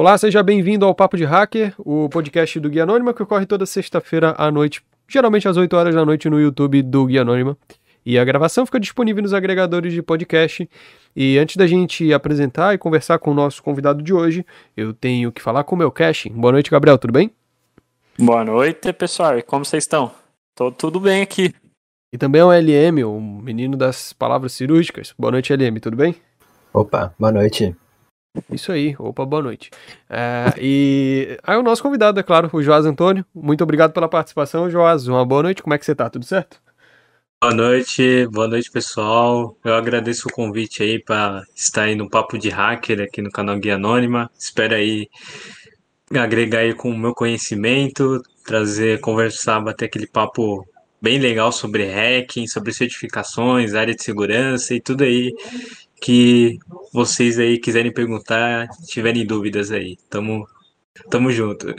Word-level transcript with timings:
Olá, 0.00 0.16
seja 0.16 0.42
bem-vindo 0.42 0.86
ao 0.86 0.94
Papo 0.94 1.14
de 1.14 1.26
Hacker, 1.26 1.74
o 1.76 2.08
podcast 2.08 2.58
do 2.58 2.70
Guia 2.70 2.84
Anônima 2.84 3.12
que 3.12 3.22
ocorre 3.22 3.44
toda 3.44 3.66
sexta-feira 3.66 4.34
à 4.38 4.50
noite, 4.50 4.82
geralmente 5.06 5.46
às 5.46 5.58
8 5.58 5.76
horas 5.76 5.94
da 5.94 6.06
noite 6.06 6.30
no 6.30 6.40
YouTube 6.40 6.80
do 6.80 7.04
Guia 7.04 7.20
Anônima. 7.20 7.54
E 8.02 8.18
a 8.18 8.24
gravação 8.24 8.64
fica 8.64 8.80
disponível 8.80 9.22
nos 9.22 9.34
agregadores 9.34 9.92
de 9.92 10.00
podcast. 10.00 10.66
E 11.14 11.36
antes 11.36 11.56
da 11.56 11.66
gente 11.66 12.14
apresentar 12.14 12.72
e 12.72 12.78
conversar 12.78 13.18
com 13.18 13.30
o 13.30 13.34
nosso 13.34 13.62
convidado 13.62 14.02
de 14.02 14.10
hoje, 14.14 14.42
eu 14.74 14.94
tenho 14.94 15.30
que 15.30 15.42
falar 15.42 15.64
com 15.64 15.74
o 15.74 15.78
meu 15.78 15.92
caching. 15.92 16.30
Boa 16.30 16.52
noite, 16.52 16.70
Gabriel, 16.70 16.96
tudo 16.96 17.12
bem? 17.12 17.30
Boa 18.18 18.42
noite, 18.42 18.94
pessoal. 18.94 19.36
E 19.36 19.42
como 19.42 19.66
vocês 19.66 19.84
estão? 19.84 20.10
Tô 20.54 20.72
tudo 20.72 20.98
bem 20.98 21.20
aqui. 21.20 21.54
E 22.10 22.16
também 22.16 22.40
o 22.40 22.50
LM, 22.50 23.04
o 23.04 23.20
menino 23.20 23.76
das 23.76 24.14
palavras 24.14 24.54
cirúrgicas. 24.54 25.12
Boa 25.18 25.30
noite, 25.30 25.52
LM, 25.52 25.78
tudo 25.78 25.94
bem? 25.94 26.16
Opa, 26.72 27.14
boa 27.18 27.30
noite. 27.30 27.76
Isso 28.50 28.70
aí, 28.70 28.94
opa, 28.98 29.26
boa 29.26 29.42
noite. 29.42 29.70
É, 30.08 30.54
e 30.58 31.38
aí 31.42 31.56
o 31.56 31.62
nosso 31.62 31.82
convidado, 31.82 32.20
é 32.20 32.22
claro, 32.22 32.48
o 32.52 32.62
Joás 32.62 32.86
Antônio. 32.86 33.24
Muito 33.34 33.62
obrigado 33.62 33.92
pela 33.92 34.08
participação, 34.08 34.70
Joás. 34.70 35.08
Uma 35.08 35.24
boa 35.24 35.42
noite, 35.42 35.62
como 35.62 35.74
é 35.74 35.78
que 35.78 35.84
você 35.84 35.94
tá? 35.94 36.08
Tudo 36.08 36.24
certo? 36.24 36.60
Boa 37.42 37.54
noite, 37.54 38.26
boa 38.26 38.46
noite 38.46 38.70
pessoal. 38.70 39.56
Eu 39.64 39.74
agradeço 39.74 40.28
o 40.28 40.32
convite 40.32 40.82
aí 40.82 41.02
para 41.02 41.42
estar 41.56 41.84
aí 41.84 41.94
no 41.94 42.08
Papo 42.08 42.38
de 42.38 42.50
Hacker 42.50 43.00
aqui 43.00 43.22
no 43.22 43.30
canal 43.30 43.58
Guia 43.58 43.76
Anônima. 43.76 44.30
Espero 44.38 44.74
aí 44.74 45.08
agregar 46.14 46.60
aí 46.60 46.74
com 46.74 46.90
o 46.90 46.98
meu 46.98 47.14
conhecimento, 47.14 48.22
trazer, 48.44 49.00
conversar, 49.00 49.60
bater 49.60 49.86
aquele 49.86 50.06
papo 50.06 50.66
bem 51.00 51.18
legal 51.18 51.50
sobre 51.50 51.84
hacking, 51.84 52.46
sobre 52.46 52.72
certificações, 52.74 53.74
área 53.74 53.94
de 53.94 54.02
segurança 54.02 54.74
e 54.74 54.80
tudo 54.80 55.04
aí 55.04 55.34
que 56.00 56.58
vocês 56.92 57.38
aí 57.38 57.58
quiserem 57.58 57.92
perguntar, 57.92 58.68
tiverem 58.86 59.26
dúvidas 59.26 59.70
aí. 59.70 59.96
Tamo, 60.08 60.46
tamo 61.10 61.30
junto. 61.30 61.74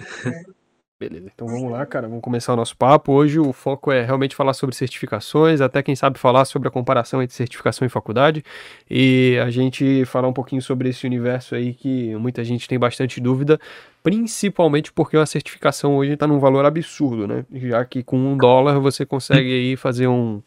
Beleza, 1.02 1.32
então 1.34 1.48
vamos 1.48 1.72
lá, 1.72 1.84
cara, 1.84 2.08
vamos 2.08 2.22
começar 2.22 2.54
o 2.54 2.56
nosso 2.56 2.78
papo. 2.78 3.12
Hoje 3.12 3.40
o 3.40 3.52
foco 3.52 3.92
é 3.92 4.06
realmente 4.06 4.36
falar 4.36 4.54
sobre 4.54 4.76
certificações, 4.76 5.60
até 5.60 5.82
quem 5.82 5.96
sabe 5.96 6.20
falar 6.20 6.46
sobre 6.46 6.68
a 6.68 6.72
comparação 6.72 7.24
entre 7.24 7.36
certificação 7.36 7.88
e 7.88 7.90
faculdade, 7.90 8.44
e 8.88 9.36
a 9.44 9.50
gente 9.50 10.06
falar 10.06 10.28
um 10.28 10.34
pouquinho 10.34 10.62
sobre 10.62 10.90
esse 10.90 11.08
universo 11.08 11.56
aí 11.56 11.74
que 11.74 12.16
muita 12.18 12.44
gente 12.44 12.68
tem 12.68 12.78
bastante 12.78 13.20
dúvida, 13.20 13.60
principalmente 14.04 14.94
porque 14.94 15.18
a 15.18 15.26
certificação 15.26 15.96
hoje 15.96 16.14
está 16.14 16.28
num 16.28 16.38
valor 16.38 16.66
absurdo, 16.66 17.28
né? 17.28 17.46
Já 17.52 17.84
que 17.84 18.04
com 18.04 18.18
um 18.18 18.38
dólar 18.38 18.80
você 18.80 19.04
consegue 19.04 19.52
aí 19.52 19.76
fazer 19.76 20.06
um 20.06 20.40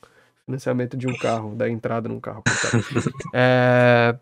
financiamento 0.47 0.97
de 0.97 1.07
um 1.07 1.17
carro, 1.17 1.55
dar 1.55 1.69
entrada 1.69 2.09
num 2.09 2.21
carro. 2.21 2.43
é... 3.33 4.15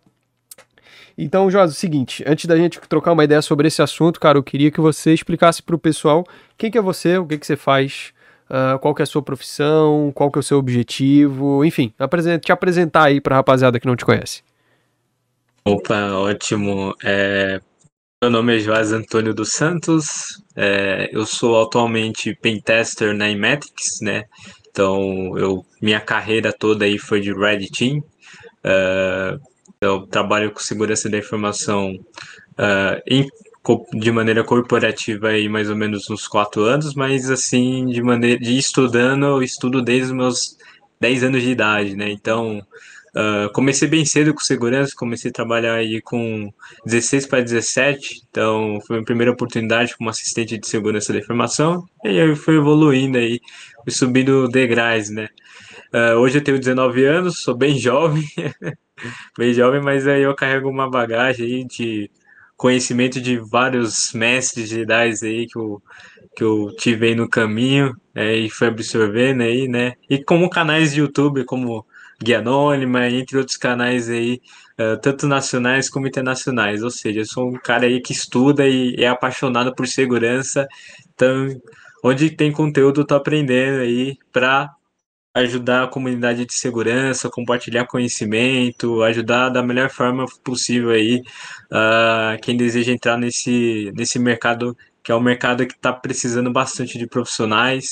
Então, 1.19 1.51
Joás, 1.51 1.71
é 1.71 1.75
o 1.75 1.77
seguinte, 1.77 2.25
antes 2.27 2.47
da 2.47 2.57
gente 2.57 2.81
trocar 2.81 3.13
uma 3.13 3.25
ideia 3.25 3.43
sobre 3.43 3.69
esse 3.69 3.83
assunto, 3.83 4.19
cara, 4.19 4.39
eu 4.39 4.43
queria 4.43 4.71
que 4.71 4.81
você 4.81 5.13
explicasse 5.13 5.63
para 5.63 5.77
o 5.77 5.79
pessoal 5.79 6.25
quem 6.57 6.71
que 6.71 6.79
é 6.79 6.83
você, 6.83 7.19
o 7.19 7.27
que 7.27 7.37
que 7.37 7.47
você 7.47 7.57
faz, 7.57 8.15
uh, 8.49 8.79
qual 8.79 8.95
que 8.95 9.03
é 9.03 9.05
a 9.05 9.07
sua 9.07 9.23
profissão, 9.23 10.11
qual 10.15 10.31
que 10.31 10.39
é 10.39 10.41
o 10.41 10.43
seu 10.43 10.59
objetivo, 10.59 11.65
enfim, 11.65 11.93
te 12.41 12.53
apresentar 12.53 13.05
aí 13.05 13.21
para 13.21 13.35
a 13.35 13.39
rapaziada 13.39 13.79
que 13.79 13.87
não 13.87 13.97
te 13.97 14.07
conhece. 14.07 14.43
Opa, 15.65 16.13
ótimo. 16.13 16.95
É... 17.05 17.61
Meu 18.23 18.31
nome 18.31 18.57
é 18.57 18.59
Joás 18.61 18.93
Antônio 18.93 19.35
dos 19.35 19.53
Santos, 19.53 20.43
é... 20.57 21.11
eu 21.13 21.27
sou 21.27 21.61
atualmente 21.63 22.35
pentester 22.41 23.15
na 23.15 23.29
Imetrics, 23.29 24.01
né? 24.01 24.25
Então, 24.73 25.39
eu, 25.39 25.65
minha 25.81 26.01
carreira 26.01 26.53
toda 26.53 26.87
aí 26.87 26.99
foi 26.99 27.21
de 27.21 27.33
Red 27.33 27.69
Team. 27.69 27.99
Uh, 28.65 29.39
eu 29.81 30.07
trabalho 30.07 30.51
com 30.51 30.61
segurança 30.61 31.11
da 31.11 31.19
informação 31.19 31.93
uh, 32.53 33.03
em, 33.07 33.29
de 33.93 34.11
maneira 34.11 34.43
corporativa 34.43 35.29
aí 35.29 35.49
mais 35.49 35.69
ou 35.69 35.77
menos 35.77 36.09
uns 36.09 36.27
quatro 36.27 36.63
anos, 36.63 36.95
mas 36.95 37.31
assim, 37.31 37.87
de 37.87 38.03
maneira 38.03 38.41
de 38.41 38.57
estudando, 38.57 39.27
eu 39.27 39.43
estudo 39.43 39.83
desde 39.83 40.07
os 40.07 40.13
meus 40.13 40.57
10 40.99 41.25
anos 41.25 41.43
de 41.43 41.51
idade, 41.51 41.95
né? 41.95 42.11
Então, 42.11 42.63
Uh, 43.15 43.53
comecei 43.53 43.87
bem 43.87 44.07
cedo 44.07 44.33
com 44.33 44.41
segurança, 44.41 44.95
comecei 44.97 45.31
a 45.31 45.35
trabalhar 45.35 45.75
aí 45.75 46.01
com 46.01 46.51
16 46.87 47.27
para 47.27 47.43
17, 47.43 48.23
então 48.31 48.81
foi 48.87 49.01
a 49.01 49.03
primeira 49.03 49.31
oportunidade 49.31 49.95
como 49.99 50.09
assistente 50.09 50.57
de 50.57 50.67
segurança 50.67 51.13
da 51.13 51.19
informação, 51.19 51.87
e 52.03 52.19
aí 52.19 52.35
fui 52.35 52.57
evoluindo 52.57 53.19
aí, 53.19 53.39
fui 53.83 53.93
subindo 53.93 54.49
degraus, 54.49 55.11
né? 55.11 55.29
Uh, 55.93 56.19
hoje 56.19 56.39
eu 56.39 56.45
tenho 56.45 56.59
19 56.59 57.05
anos, 57.05 57.43
sou 57.43 57.55
bem 57.55 57.79
jovem, 57.79 58.25
bem 59.37 59.53
jovem, 59.53 59.81
mas 59.83 60.07
aí 60.07 60.23
eu 60.23 60.35
carrego 60.35 60.69
uma 60.69 60.89
bagagem 60.89 61.47
aí 61.47 61.65
de 61.65 62.11
conhecimento 62.57 63.21
de 63.21 63.39
vários 63.39 64.13
mestres 64.13 64.73
idades 64.73 65.23
aí 65.23 65.47
que 65.47 65.59
eu, 65.59 65.83
que 66.37 66.45
eu 66.45 66.75
tive 66.79 67.09
aí 67.09 67.15
no 67.15 67.29
caminho, 67.29 67.95
é, 68.15 68.37
e 68.37 68.49
fui 68.49 68.69
absorvendo 68.69 69.43
aí, 69.43 69.69
né? 69.69 69.95
E 70.09 70.23
como 70.23 70.49
canais 70.49 70.93
de 70.95 71.01
YouTube, 71.01 71.45
como 71.45 71.85
Guia 72.23 72.39
Anônima, 72.39 73.09
entre 73.09 73.37
outros 73.37 73.57
canais 73.57 74.09
aí, 74.09 74.41
uh, 74.79 75.01
tanto 75.01 75.27
nacionais 75.27 75.91
como 75.91 76.07
internacionais. 76.07 76.83
Ou 76.83 76.91
seja, 76.91 77.21
eu 77.21 77.27
sou 77.27 77.49
um 77.49 77.55
cara 77.55 77.87
aí 77.87 78.01
que 78.01 78.13
estuda 78.13 78.67
e 78.67 78.95
é 78.99 79.09
apaixonado 79.09 79.75
por 79.75 79.87
segurança. 79.87 80.67
Então, 81.15 81.49
onde 82.03 82.31
tem 82.31 82.51
conteúdo, 82.51 83.05
tô 83.05 83.15
aprendendo 83.15 83.81
aí 83.81 84.17
para 84.33 84.75
ajudar 85.35 85.85
a 85.85 85.89
comunidade 85.89 86.45
de 86.45 86.55
segurança, 86.55 87.31
compartilhar 87.31 87.87
conhecimento, 87.87 89.03
ajudar 89.03 89.49
da 89.49 89.63
melhor 89.63 89.89
forma 89.89 90.27
possível 90.45 90.91
aí 90.91 91.23
uh, 91.71 92.41
quem 92.43 92.57
deseja 92.57 92.93
entrar 92.93 93.17
nesse, 93.17 93.91
nesse 93.95 94.19
mercado 94.19 94.77
que 95.03 95.11
é 95.11 95.15
um 95.15 95.21
mercado 95.21 95.67
que 95.67 95.75
está 95.75 95.93
precisando 95.93 96.53
bastante 96.53 96.99
de 96.99 97.07
profissionais 97.07 97.87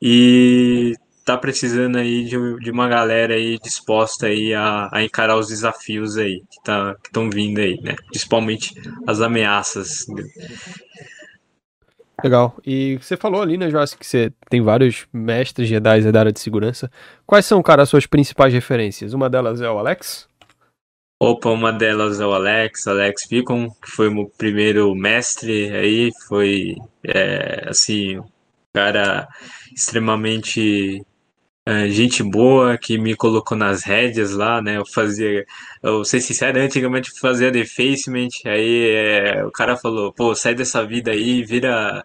e 0.00 0.94
tá 1.24 1.36
precisando 1.36 1.96
aí 1.96 2.24
de, 2.24 2.36
de 2.58 2.70
uma 2.70 2.88
galera 2.88 3.34
aí 3.34 3.58
disposta 3.58 4.26
aí 4.26 4.54
a, 4.54 4.88
a 4.92 5.02
encarar 5.02 5.36
os 5.36 5.48
desafios 5.48 6.16
aí 6.16 6.42
que 6.50 6.62
tá, 6.62 6.96
estão 7.04 7.28
vindo 7.28 7.58
aí, 7.58 7.80
né? 7.82 7.94
Principalmente 8.10 8.74
as 9.06 9.20
ameaças. 9.20 10.06
Legal. 12.22 12.56
E 12.66 12.98
você 13.00 13.16
falou 13.16 13.42
ali, 13.42 13.56
né, 13.56 13.70
Joás, 13.70 13.94
que 13.94 14.06
você 14.06 14.32
tem 14.48 14.60
vários 14.60 15.06
mestres 15.12 15.68
Jedi 15.68 16.12
da 16.12 16.20
área 16.20 16.32
de 16.32 16.40
segurança. 16.40 16.90
Quais 17.26 17.46
são, 17.46 17.62
cara, 17.62 17.82
as 17.82 17.88
suas 17.88 18.06
principais 18.06 18.52
referências? 18.52 19.12
Uma 19.12 19.30
delas 19.30 19.60
é 19.60 19.70
o 19.70 19.78
Alex? 19.78 20.28
Opa, 21.22 21.50
uma 21.50 21.72
delas 21.72 22.20
é 22.20 22.26
o 22.26 22.32
Alex, 22.32 22.86
Alex 22.86 23.26
Picon, 23.26 23.68
que 23.70 23.90
foi 23.90 24.08
o 24.08 24.14
meu 24.14 24.32
primeiro 24.38 24.94
mestre 24.94 25.70
aí, 25.70 26.10
foi, 26.26 26.76
é, 27.04 27.68
assim, 27.68 28.18
cara 28.72 29.28
extremamente 29.74 31.04
gente 31.88 32.22
boa 32.22 32.78
que 32.78 32.98
me 32.98 33.14
colocou 33.16 33.56
nas 33.56 33.82
rédeas 33.84 34.32
lá, 34.32 34.62
né? 34.62 34.76
Eu 34.78 34.86
fazia, 34.86 35.44
eu 35.82 36.04
ser 36.04 36.20
sincero, 36.20 36.58
antigamente 36.60 37.10
fazia 37.20 37.50
defacement, 37.50 38.28
aí 38.46 38.90
é, 38.90 39.44
o 39.44 39.50
cara 39.50 39.76
falou, 39.76 40.12
pô, 40.12 40.34
sai 40.34 40.54
dessa 40.54 40.84
vida 40.86 41.10
aí, 41.12 41.44
vira 41.44 42.04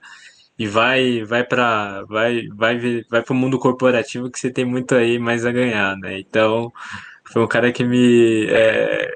e 0.57 0.67
vai, 0.67 1.23
vai 1.23 1.43
para, 1.43 2.03
vai, 2.05 2.47
vai, 2.55 3.03
vai 3.09 3.21
pro 3.23 3.35
mundo 3.35 3.59
corporativo 3.59 4.31
que 4.31 4.39
você 4.39 4.51
tem 4.51 4.65
muito 4.65 4.95
aí 4.95 5.19
mais 5.19 5.45
a 5.45 5.51
ganhar, 5.51 5.97
né? 5.97 6.19
Então, 6.19 6.71
foi 7.31 7.43
um 7.43 7.47
cara 7.47 7.71
que 7.71 7.83
me 7.83 8.45
é, 8.49 9.15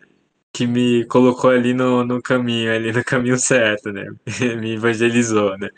que 0.52 0.68
me 0.68 1.06
colocou 1.06 1.50
ali 1.52 1.74
no, 1.74 2.04
no 2.04 2.22
caminho, 2.22 2.74
ali 2.74 2.92
no 2.92 3.04
caminho 3.04 3.38
certo, 3.38 3.92
né? 3.92 4.06
me 4.60 4.74
evangelizou, 4.76 5.58
né? 5.58 5.70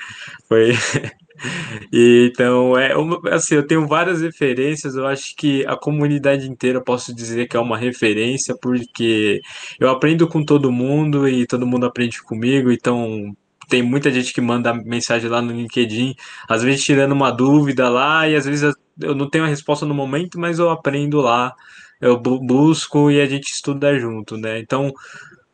Foi 0.48 0.72
e, 1.92 2.30
então, 2.34 2.78
é 2.78 2.94
assim, 3.32 3.56
eu 3.56 3.66
tenho 3.66 3.88
várias 3.88 4.22
referências, 4.22 4.96
eu 4.96 5.08
acho 5.08 5.36
que 5.36 5.66
a 5.66 5.76
comunidade 5.76 6.50
inteira 6.50 6.82
posso 6.82 7.14
dizer 7.14 7.48
que 7.48 7.58
é 7.58 7.60
uma 7.60 7.78
referência, 7.78 8.56
porque 8.62 9.42
eu 9.80 9.90
aprendo 9.90 10.28
com 10.28 10.44
todo 10.44 10.72
mundo 10.72 11.28
e 11.28 11.46
todo 11.46 11.68
mundo 11.68 11.86
aprende 11.86 12.22
comigo, 12.24 12.72
então 12.72 13.34
tem 13.70 13.82
muita 13.82 14.12
gente 14.12 14.34
que 14.34 14.42
manda 14.42 14.74
mensagem 14.74 15.30
lá 15.30 15.42
no 15.42 15.54
LinkedIn, 15.54 16.14
às 16.48 16.62
vezes 16.62 16.84
tirando 16.84 17.14
uma 17.14 17.32
dúvida 17.32 17.88
lá, 17.90 18.28
e 18.28 18.36
às 18.36 18.46
vezes 18.46 18.74
eu 19.00 19.16
não 19.16 19.30
tenho 19.30 19.46
a 19.46 19.48
resposta 19.48 19.86
no 19.86 19.94
momento, 19.94 20.40
mas 20.40 20.60
eu 20.60 20.70
aprendo 20.70 21.22
lá, 21.22 21.54
eu 22.02 22.20
busco 22.20 23.10
e 23.10 23.22
a 23.22 23.26
gente 23.26 23.52
estuda 23.52 23.98
junto, 23.98 24.36
né? 24.36 24.60
Então, 24.60 24.92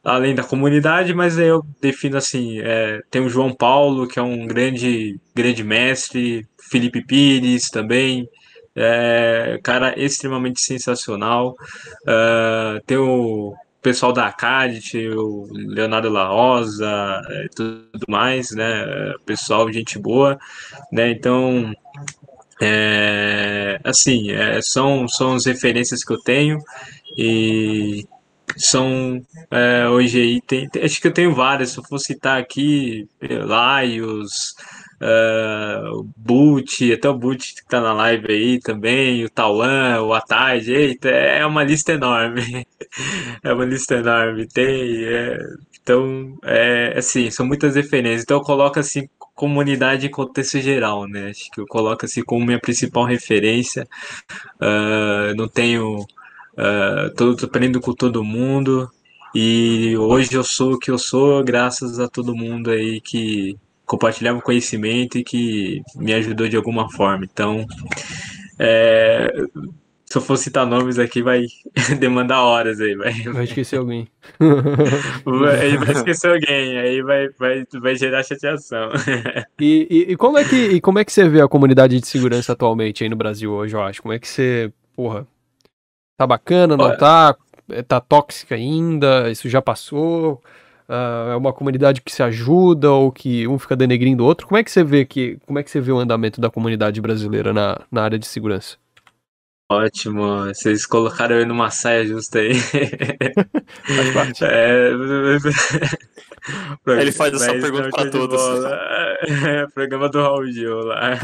além 0.08 0.34
da 0.34 0.44
comunidade, 0.44 1.14
mas 1.14 1.38
eu 1.38 1.62
defino 1.82 2.16
assim, 2.16 2.62
é, 2.62 3.02
tem 3.12 3.22
o 3.22 3.30
João 3.30 3.54
Paulo, 3.54 4.08
que 4.08 4.18
é 4.18 4.22
um 4.22 4.48
grande, 4.48 5.20
grande 5.36 5.66
mestre, 5.66 6.48
Felipe 6.72 7.06
Pires 7.06 7.70
também, 7.70 8.28
é, 8.74 9.60
cara 9.62 10.00
extremamente 10.00 10.62
sensacional, 10.62 11.56
uh, 12.04 12.82
tem 12.86 12.96
o 12.96 13.54
pessoal 13.82 14.14
da 14.14 14.28
Acadit, 14.28 14.98
o 15.10 15.46
Leonardo 15.52 16.10
La 16.10 16.28
Rosa, 16.28 17.22
é, 17.30 17.48
tudo 17.54 18.06
mais, 18.08 18.52
né, 18.52 19.14
pessoal, 19.26 19.72
gente 19.74 20.00
boa, 20.00 20.40
né, 20.90 21.12
então, 21.12 21.74
é, 22.62 23.78
assim, 23.84 24.32
é, 24.32 24.62
são, 24.62 25.06
são 25.06 25.36
as 25.36 25.46
referências 25.46 26.02
que 26.02 26.14
eu 26.14 26.20
tenho, 26.22 26.60
e 27.18 28.06
são 28.56 29.22
é, 29.52 29.88
hoje 29.90 30.22
aí, 30.22 30.42
tem, 30.42 30.70
acho 30.84 31.02
que 31.02 31.08
eu 31.08 31.14
tenho 31.14 31.34
várias, 31.34 31.72
se 31.72 31.80
eu 31.80 31.84
for 31.84 32.00
citar 32.00 32.40
aqui, 32.40 33.08
Laios, 33.22 34.56
uh, 35.02 36.00
o 36.00 36.10
Boot, 36.16 36.94
até 36.94 37.10
o 37.10 37.18
Boot 37.18 37.56
que 37.56 37.66
tá 37.68 37.82
na 37.82 37.94
live 37.94 38.32
aí 38.32 38.60
também, 38.60 39.26
o 39.26 39.30
Tauan, 39.30 40.02
o 40.02 40.14
Ataide, 40.14 40.74
eita, 40.74 41.10
é 41.10 41.46
uma 41.46 41.64
lista 41.64 41.94
enorme. 41.94 42.66
é 43.44 43.54
uma 43.54 43.66
lista 43.66 43.96
enorme. 43.96 44.48
Tem, 44.48 45.04
é, 45.06 45.38
então, 45.82 46.38
é, 46.44 46.98
assim, 46.98 47.30
são 47.32 47.46
muitas 47.46 47.76
referências. 47.76 48.24
Então 48.24 48.38
eu 48.38 48.44
coloco 48.44 48.80
assim 48.80 49.08
comunidade 49.38 50.08
em 50.08 50.12
contexto 50.12 50.60
geral, 50.60 51.08
né? 51.08 51.30
Acho 51.30 51.50
que 51.52 51.62
eu 51.62 51.66
coloco 51.68 52.06
assim 52.06 52.24
como 52.24 52.46
minha 52.46 52.60
principal 52.60 53.06
referência. 53.06 53.88
Uh, 54.60 55.36
não 55.38 55.48
tenho. 55.48 56.06
Uh, 56.58 57.14
tô, 57.16 57.46
aprendendo 57.46 57.80
com 57.80 57.94
todo 57.94 58.24
mundo. 58.24 58.90
E 59.36 59.96
hoje 59.98 60.34
eu 60.34 60.44
sou 60.44 60.74
o 60.74 60.80
que 60.80 60.90
eu 60.90 60.98
sou 60.98 61.44
graças 61.44 62.00
a 62.00 62.08
todo 62.08 62.36
mundo 62.36 62.72
aí 62.72 63.00
que 63.00 63.56
compartilhava 63.86 64.42
conhecimento 64.42 65.18
e 65.18 65.24
que 65.24 65.82
me 65.96 66.14
ajudou 66.14 66.48
de 66.48 66.58
alguma 66.58 66.92
forma. 66.92 67.24
Então, 67.24 67.66
é, 68.60 69.32
se 70.06 70.18
eu 70.18 70.22
for 70.22 70.38
citar 70.38 70.66
nomes 70.66 70.98
aqui, 70.98 71.22
vai 71.22 71.46
demandar 72.00 72.42
horas 72.42 72.80
aí. 72.80 72.96
Vai, 72.96 73.14
vai 73.14 73.44
esquecer 73.44 73.78
alguém. 73.78 74.08
vai, 75.24 75.78
vai 75.78 75.92
esquecer 75.92 76.32
alguém, 76.32 76.78
aí 76.78 77.02
vai, 77.02 77.30
vai, 77.38 77.66
vai 77.80 77.96
gerar 77.96 78.24
chateação. 78.24 78.90
E, 79.60 79.88
e, 79.90 80.12
e, 80.12 80.16
como 80.16 80.38
é 80.38 80.44
que, 80.44 80.80
como 80.82 81.00
é 81.00 81.06
que 81.06 81.12
você 81.12 81.28
vê 81.28 81.42
a 81.42 81.48
comunidade 81.48 82.00
de 82.00 82.06
segurança 82.08 82.54
atualmente 82.54 83.04
aí 83.04 83.10
no 83.10 83.16
Brasil 83.16 83.52
hoje, 83.52 83.76
eu 83.76 83.82
acho? 83.82 84.02
Como 84.02 84.14
é 84.14 84.20
que 84.20 84.28
você, 84.28 84.72
porra, 84.96 85.26
tá 86.18 86.28
bacana, 86.28 86.76
não 86.76 86.86
Olha, 86.86 86.98
tá? 86.98 87.36
É, 87.70 87.82
tá 87.82 88.00
tóxica 88.02 88.56
ainda? 88.56 89.30
Isso 89.30 89.48
já 89.48 89.62
passou? 89.62 90.42
Uh, 90.90 91.32
é 91.34 91.36
uma 91.36 91.52
comunidade 91.52 92.02
que 92.02 92.12
se 92.12 92.24
ajuda 92.24 92.92
ou 92.92 93.12
que 93.12 93.48
um 93.48 93.60
fica 93.60 93.76
denegrindo 93.76 94.24
o 94.24 94.26
outro? 94.26 94.48
Como 94.48 94.58
é 94.58 94.64
que 94.64 94.72
você 94.72 94.84
vê 94.84 95.06
que, 95.06 95.38
como 95.46 95.60
é 95.60 95.64
que 95.64 95.70
você 95.70 95.82
vê 95.82 95.92
o 95.92 96.00
andamento 96.00 96.42
da 96.42 96.50
comunidade 96.50 97.00
brasileira 97.02 97.54
na, 97.54 97.80
na 97.92 98.04
área 98.04 98.18
de 98.18 98.26
segurança? 98.26 98.78
Ótimo, 99.70 100.46
vocês 100.46 100.86
colocaram 100.86 101.36
eu 101.36 101.46
numa 101.46 101.70
saia 101.70 102.06
justa 102.06 102.40
aí. 102.40 102.54
Faz 102.56 104.14
parte. 104.14 104.46
É... 104.46 104.92
Ele 106.88 107.12
faz 107.12 107.34
essa 107.34 107.52
pergunta 107.52 107.90
para 107.90 108.10
todos. 108.10 108.42
É, 109.46 109.68
programa 109.74 110.08
do 110.08 110.22
Raul 110.22 110.50
Gil 110.50 110.80
lá. 110.86 111.20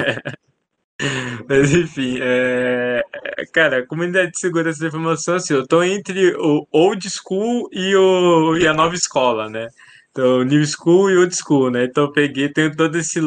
Mas 1.47 1.73
enfim, 1.73 2.17
é... 2.21 3.03
cara, 3.53 3.85
comunidade 3.85 4.31
de 4.31 4.39
segurança 4.39 4.79
da 4.79 4.87
informação, 4.87 5.35
assim, 5.35 5.53
eu 5.53 5.67
tô 5.67 5.83
entre 5.83 6.35
o 6.37 6.67
old 6.71 7.07
school 7.09 7.69
e, 7.71 7.95
o... 7.95 8.57
e 8.57 8.67
a 8.67 8.73
nova 8.73 8.95
escola, 8.95 9.49
né? 9.49 9.67
Então, 10.11 10.43
new 10.43 10.63
school 10.65 11.09
e 11.09 11.17
old 11.17 11.35
school, 11.35 11.71
né? 11.71 11.85
Então 11.85 12.05
eu 12.05 12.11
peguei, 12.11 12.49
tenho 12.49 12.75
todo 12.75 12.97
esse 12.97 13.19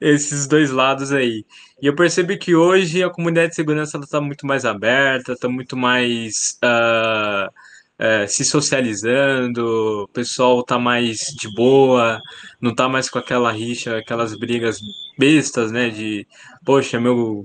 esses 0.00 0.46
dois 0.46 0.70
lados 0.70 1.12
aí. 1.12 1.44
E 1.80 1.86
eu 1.86 1.94
percebi 1.94 2.36
que 2.36 2.54
hoje 2.54 3.02
a 3.02 3.10
comunidade 3.10 3.50
de 3.50 3.56
segurança 3.56 3.98
está 3.98 4.20
muito 4.20 4.46
mais 4.46 4.64
aberta, 4.64 5.32
está 5.32 5.48
muito 5.48 5.76
mais 5.76 6.58
uh, 6.64 8.28
se 8.28 8.44
socializando, 8.44 10.04
o 10.04 10.08
pessoal 10.08 10.60
está 10.60 10.78
mais 10.78 11.18
de 11.38 11.52
boa, 11.54 12.20
não 12.60 12.70
está 12.72 12.88
mais 12.88 13.08
com 13.08 13.18
aquela 13.18 13.50
rixa, 13.52 13.96
aquelas 13.98 14.36
brigas 14.36 14.80
bestas, 15.18 15.72
né? 15.72 15.90
De, 15.90 16.26
poxa, 16.64 17.00
meu. 17.00 17.44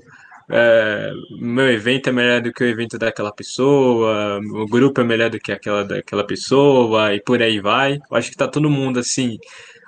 É, 0.54 1.12
meu 1.40 1.72
evento 1.72 2.10
é 2.10 2.12
melhor 2.12 2.42
do 2.42 2.52
que 2.52 2.62
o 2.62 2.68
evento 2.68 2.98
daquela 2.98 3.32
pessoa, 3.34 4.38
o 4.54 4.66
grupo 4.68 5.00
é 5.00 5.04
melhor 5.04 5.30
do 5.30 5.40
que 5.40 5.50
aquela 5.50 5.86
daquela 5.86 6.28
pessoa, 6.28 7.16
e 7.16 7.22
por 7.22 7.42
aí 7.42 7.62
vai. 7.62 7.94
Eu 8.12 8.18
acho 8.18 8.28
que 8.28 8.36
está 8.36 8.50
todo 8.50 8.70
mundo 8.70 9.00
assim, 9.00 9.38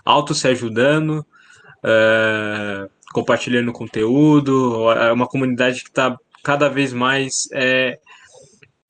auto 0.06 0.34
se 0.34 0.48
ajudando, 0.48 1.26
é, 1.84 2.88
compartilhando 3.12 3.74
conteúdo, 3.74 4.90
é 4.92 5.12
uma 5.12 5.28
comunidade 5.28 5.84
que 5.84 5.90
está 5.90 6.18
cada 6.44 6.70
vez 6.70 6.94
mais 6.94 7.48
é, 7.54 8.00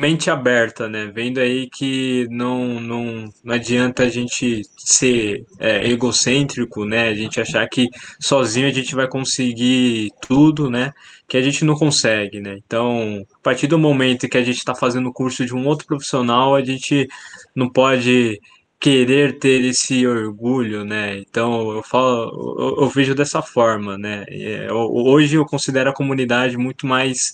mente 0.03 0.29
aberta, 0.29 0.89
né? 0.89 1.09
Vendo 1.15 1.39
aí 1.39 1.69
que 1.69 2.27
não, 2.29 2.77
não, 2.81 3.33
não 3.41 3.55
adianta 3.55 4.03
a 4.03 4.09
gente 4.09 4.61
ser 4.77 5.45
é, 5.57 5.89
egocêntrico, 5.89 6.83
né? 6.83 7.07
A 7.07 7.13
gente 7.13 7.39
achar 7.39 7.65
que 7.69 7.88
sozinho 8.19 8.67
a 8.67 8.71
gente 8.71 8.94
vai 8.94 9.07
conseguir 9.07 10.11
tudo, 10.21 10.69
né? 10.69 10.91
Que 11.25 11.38
a 11.38 11.41
gente 11.41 11.63
não 11.63 11.75
consegue, 11.75 12.41
né? 12.41 12.57
Então, 12.65 13.25
a 13.33 13.39
partir 13.41 13.67
do 13.67 13.79
momento 13.79 14.27
que 14.27 14.38
a 14.38 14.44
gente 14.44 14.57
está 14.57 14.75
fazendo 14.75 15.07
o 15.07 15.13
curso 15.13 15.45
de 15.45 15.55
um 15.55 15.65
outro 15.65 15.88
profissional, 15.88 16.53
a 16.53 16.61
gente 16.61 17.07
não 17.56 17.69
pode 17.69 18.41
querer 18.83 19.39
ter 19.39 19.63
esse 19.63 20.06
orgulho, 20.06 20.83
né? 20.83 21.18
Então 21.18 21.71
eu 21.71 21.81
falo, 21.81 22.57
eu, 22.59 22.83
eu 22.83 22.89
vejo 22.89 23.15
dessa 23.15 23.41
forma, 23.41 23.97
né? 23.97 24.25
É, 24.27 24.68
hoje 24.74 25.38
eu 25.38 25.45
considero 25.45 25.89
a 25.89 25.94
comunidade 25.94 26.57
muito 26.57 26.85
mais 26.85 27.31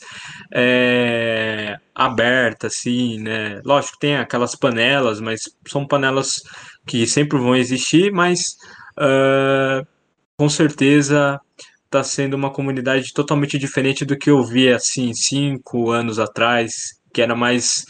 é, 0.53 1.75
aberta, 1.95 2.67
assim, 2.67 3.19
né? 3.19 3.61
Lógico 3.65 3.97
tem 3.97 4.15
aquelas 4.17 4.53
panelas, 4.53 5.19
mas 5.19 5.49
são 5.67 5.87
panelas 5.87 6.43
que 6.85 7.07
sempre 7.07 7.39
vão 7.39 7.55
existir, 7.55 8.11
mas 8.11 8.55
uh, 8.99 9.83
com 10.37 10.47
certeza 10.47 11.41
está 11.85 12.03
sendo 12.03 12.35
uma 12.35 12.51
comunidade 12.51 13.11
totalmente 13.11 13.57
diferente 13.57 14.05
do 14.05 14.15
que 14.15 14.29
eu 14.29 14.43
vi 14.43 14.71
assim 14.71 15.15
cinco 15.15 15.89
anos 15.89 16.19
atrás, 16.19 16.99
que 17.11 17.23
era 17.23 17.35
mais 17.35 17.85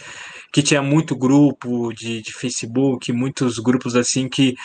que 0.51 0.63
tinha 0.63 0.81
muito 0.81 1.15
grupo 1.15 1.93
de, 1.93 2.21
de 2.21 2.33
Facebook, 2.33 3.11
muitos 3.11 3.59
grupos 3.59 3.95
assim 3.95 4.27
que 4.27 4.55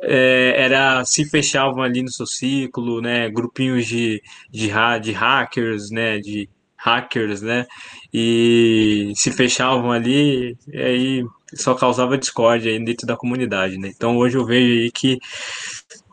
é, 0.00 0.54
era 0.56 1.04
se 1.04 1.24
fechavam 1.24 1.82
ali 1.82 2.02
no 2.02 2.10
seu 2.10 2.26
ciclo, 2.26 3.00
né? 3.00 3.28
Grupinhos 3.28 3.86
de, 3.86 4.22
de, 4.50 4.70
de 5.02 5.12
hackers, 5.12 5.90
né? 5.90 6.18
De 6.18 6.48
hackers, 6.76 7.42
né? 7.42 7.66
E 8.12 9.12
se 9.16 9.32
fechavam 9.32 9.90
ali 9.92 10.56
e 10.72 10.78
aí 10.78 11.24
só 11.54 11.74
causava 11.74 12.18
discórdia 12.18 12.78
dentro 12.78 13.06
da 13.06 13.16
comunidade, 13.16 13.78
né? 13.78 13.90
Então 13.94 14.16
hoje 14.16 14.36
eu 14.36 14.44
vejo 14.44 14.82
aí 14.82 14.90
que 14.90 15.18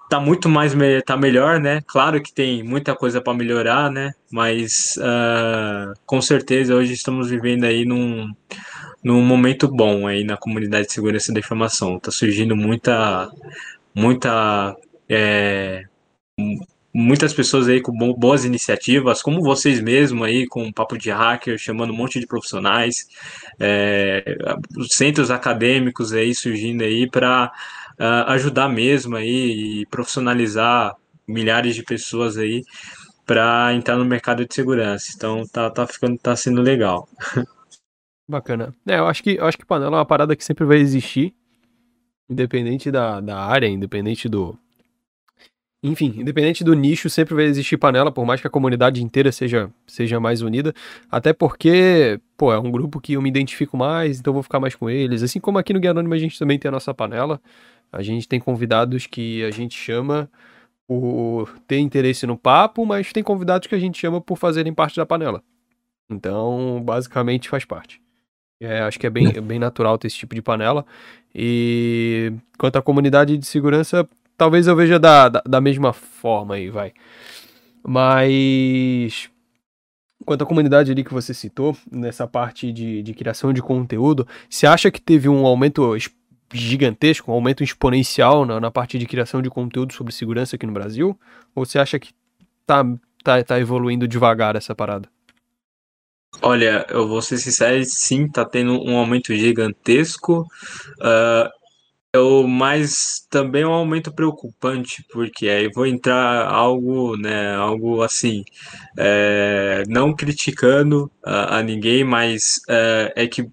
tá 0.10 0.19
muito 0.19 0.50
mais 0.50 0.74
tá 1.06 1.18
melhor, 1.18 1.60
né? 1.60 1.81
Claro 1.86 2.22
que 2.22 2.33
tem 2.33 2.63
muita 2.63 2.95
coisa 2.95 3.22
para 3.22 3.33
melhorar, 3.33 3.92
né? 3.92 4.13
Mas 4.31 4.98
uh, 4.98 5.94
com 6.06 6.22
certeza 6.22 6.75
hoje 6.75 6.94
estamos 6.94 7.30
vivendo 7.30 7.66
aí 7.66 7.86
num 7.86 8.31
num 9.06 9.22
momento 9.22 9.68
bom 9.68 10.07
aí 10.07 10.24
na 10.24 10.36
comunidade 10.36 10.88
de 10.88 10.94
segurança 10.94 11.31
da 11.31 11.40
informação. 11.40 11.98
Está 11.98 12.10
surgindo 12.10 12.56
muita, 12.56 13.30
muita, 13.94 14.75
é, 15.08 15.84
muitas 16.91 17.32
pessoas 17.32 17.68
aí 17.68 17.82
com 17.82 17.94
boas 18.15 18.46
iniciativas, 18.46 19.22
como 19.22 19.44
vocês 19.44 19.80
mesmo 19.80 20.24
aí 20.24 20.48
com 20.48 20.74
papo 20.74 20.98
de 20.98 21.12
hacker, 21.12 21.56
chamando 21.60 21.94
um 21.94 21.96
monte 21.96 22.20
de 22.20 22.25
profissionais, 22.25 23.08
é, 23.60 24.38
centros 24.89 25.30
acadêmicos 25.30 26.12
aí 26.12 26.34
surgindo 26.34 26.84
aí 26.84 27.08
para 27.08 27.51
uh, 28.00 28.03
ah, 28.03 28.34
ajudar 28.34 28.68
mesmo 28.70 29.15
aí 29.18 29.82
e 29.82 29.86
profissionalizar 29.86 30.96
milhares 31.27 31.75
de 31.75 31.84
pessoas 31.84 32.38
aí 32.38 32.63
para 33.24 33.72
entrar 33.75 33.98
no 33.98 34.06
mercado 34.06 34.44
de 34.48 34.53
segurança. 34.56 35.12
Então 35.15 35.44
tá, 35.48 35.70
tá 35.70 35.86
ficando, 35.86 36.18
tá 36.18 36.36
sendo 36.36 36.63
legal. 36.63 37.08
Bacana. 38.27 38.74
É, 38.88 38.98
eu 38.98 39.05
acho 39.05 39.22
que, 39.24 39.36
eu 39.36 39.46
acho 39.46 39.58
que 39.58 39.65
panela 39.65 39.98
é 39.98 40.00
uma 40.00 40.05
parada 40.05 40.36
que 40.36 40.44
sempre 40.44 40.65
vai 40.65 40.77
existir, 40.77 41.34
independente 42.29 42.89
da, 42.91 43.22
da 43.22 43.38
área, 43.38 43.67
independente 43.67 44.27
do. 44.27 44.58
Enfim, 45.84 46.15
independente 46.17 46.63
do 46.63 46.74
nicho, 46.74 47.08
sempre 47.12 47.36
vai 47.36 47.44
existir 47.46 47.77
panela, 47.77 48.12
por 48.12 48.25
mais 48.25 48.41
que 48.41 48.48
a 48.48 48.50
comunidade 48.50 49.03
inteira 49.03 49.32
seja, 49.32 49.70
seja 49.86 50.20
mais 50.20 50.41
unida. 50.41 50.74
Até 51.12 51.32
porque, 51.32 52.20
pô, 52.36 52.51
é 52.51 52.58
um 52.58 52.72
grupo 52.72 53.00
que 53.00 53.13
eu 53.13 53.22
me 53.22 53.29
identifico 53.29 53.77
mais, 53.77 54.20
então 54.20 54.34
vou 54.34 54.41
ficar 54.41 54.60
mais 54.60 54.74
com 54.74 54.89
eles. 54.89 55.22
Assim 55.22 55.39
como 55.39 55.60
aqui 55.60 55.74
no 55.74 55.79
Guia 55.79 55.91
Anônimo 55.91 56.15
a 56.15 56.17
gente 56.17 56.39
também 56.39 56.58
tem 56.58 56.70
a 56.70 56.72
nossa 56.72 56.91
panela. 56.91 57.39
A 57.91 58.01
gente 58.01 58.27
tem 58.27 58.39
convidados 58.39 59.05
que 59.05 59.44
a 59.44 59.51
gente 59.51 59.77
chama 59.77 60.27
por 60.88 61.50
ter 61.67 61.77
interesse 61.77 62.25
no 62.25 62.38
papo, 62.38 62.84
mas 62.86 63.13
tem 63.13 63.24
convidados 63.24 63.67
que 63.67 63.75
a 63.75 63.79
gente 63.79 64.00
chama 64.00 64.20
por 64.20 64.38
fazerem 64.38 64.74
parte 64.74 64.96
da 64.98 65.05
panela. 65.05 65.44
Então, 66.10 66.82
basicamente 66.84 67.50
faz 67.50 67.63
parte. 67.63 68.05
É, 68.60 68.82
acho 68.82 69.00
que 69.00 69.08
é 69.08 69.10
bem, 69.10 69.32
bem 69.42 69.60
natural 69.60 69.98
ter 69.98 70.08
esse 70.08 70.18
tipo 70.18 70.34
de 70.34 70.42
panela. 70.42 70.86
E 71.34 72.34
quanto 72.58 72.78
à 72.78 72.82
comunidade 72.82 73.38
de 73.38 73.46
segurança, 73.46 74.08
talvez 74.38 74.68
eu 74.68 74.76
veja 74.76 74.98
da, 74.98 75.30
da, 75.30 75.44
da 75.46 75.62
mesma 75.62 75.92
forma 75.92 76.56
aí, 76.56 76.70
vai. 76.70 76.94
Mas 77.86 79.30
quanto 80.26 80.44
à 80.44 80.48
comunidade 80.48 80.92
ali 80.92 81.04
que 81.04 81.14
você 81.14 81.34
citou, 81.34 81.78
nessa 81.92 82.26
parte 82.26 82.72
de, 82.72 83.04
de 83.04 83.14
criação 83.14 83.52
de 83.52 83.62
conteúdo, 83.62 84.28
você 84.50 84.66
acha 84.66 84.90
que 84.90 85.02
teve 85.02 85.28
um 85.28 85.46
aumento 85.46 85.96
gigantesco, 86.54 87.32
um 87.32 87.34
aumento 87.34 87.64
exponencial 87.64 88.46
na, 88.46 88.60
na 88.60 88.72
parte 88.72 88.98
de 88.98 89.06
criação 89.06 89.42
de 89.42 89.50
conteúdo 89.50 89.94
sobre 89.94 90.14
segurança 90.14 90.56
aqui 90.56 90.66
no 90.66 90.74
Brasil? 90.74 91.20
Ou 91.54 91.66
você 91.66 91.78
acha 91.78 92.00
que 92.00 92.14
tá, 92.66 92.84
tá, 93.24 93.44
tá 93.44 93.60
evoluindo 93.60 94.08
devagar 94.08 94.56
essa 94.56 94.74
parada? 94.74 95.10
Olha, 96.42 96.86
eu 96.89 97.08
vou 97.08 97.22
ser 97.22 97.38
sincero, 97.38 97.84
sim, 97.86 98.27
tá 98.27 98.46
tendo 98.46 98.74
um 98.84 98.98
aumento 98.98 99.34
gigantesco. 99.34 100.42
Uh, 101.00 101.50
eu, 102.15 102.48
mas 102.48 103.27
também 103.30 103.63
é 103.63 103.68
um 103.68 103.74
aumento 103.74 104.13
preocupante, 104.13 105.04
porque 105.12 105.50
aí 105.50 105.70
vou 105.70 105.86
entrar 105.86 106.48
algo, 106.48 107.18
né, 107.18 107.54
algo 107.56 108.01
assim, 108.01 108.46
é, 108.98 109.84
não 109.89 110.15
criticando 110.15 111.12
a, 111.22 111.58
a 111.58 111.63
ninguém, 111.63 112.06
mas 112.06 112.62
é, 112.70 113.13
é 113.18 113.27
que 113.27 113.50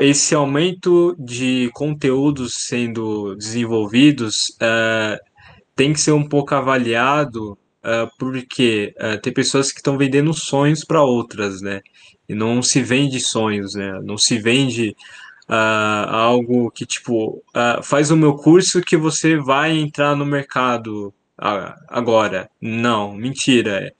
esse 0.00 0.34
aumento 0.34 1.16
de 1.18 1.70
conteúdos 1.72 2.66
sendo 2.66 3.34
desenvolvidos 3.36 4.50
uh, 4.60 5.18
tem 5.74 5.92
que 5.92 6.00
ser 6.00 6.12
um 6.12 6.26
pouco 6.26 6.54
avaliado, 6.54 7.58
uh, 7.84 8.10
porque 8.18 8.94
uh, 8.98 9.20
tem 9.20 9.32
pessoas 9.32 9.70
que 9.70 9.78
estão 9.78 9.98
vendendo 9.98 10.32
sonhos 10.32 10.84
para 10.84 11.02
outras, 11.02 11.60
né? 11.60 11.82
E 12.28 12.34
não 12.34 12.62
se 12.62 12.82
vende 12.82 13.20
sonhos, 13.20 13.74
né? 13.74 14.00
Não 14.02 14.16
se 14.16 14.38
vende 14.38 14.96
algo 15.46 16.70
que, 16.70 16.86
tipo, 16.86 17.44
faz 17.82 18.10
o 18.10 18.16
meu 18.16 18.34
curso 18.34 18.80
que 18.80 18.96
você 18.96 19.36
vai 19.36 19.76
entrar 19.76 20.16
no 20.16 20.24
mercado 20.24 21.12
agora. 21.36 22.48
Não, 22.58 23.14
mentira. 23.14 23.92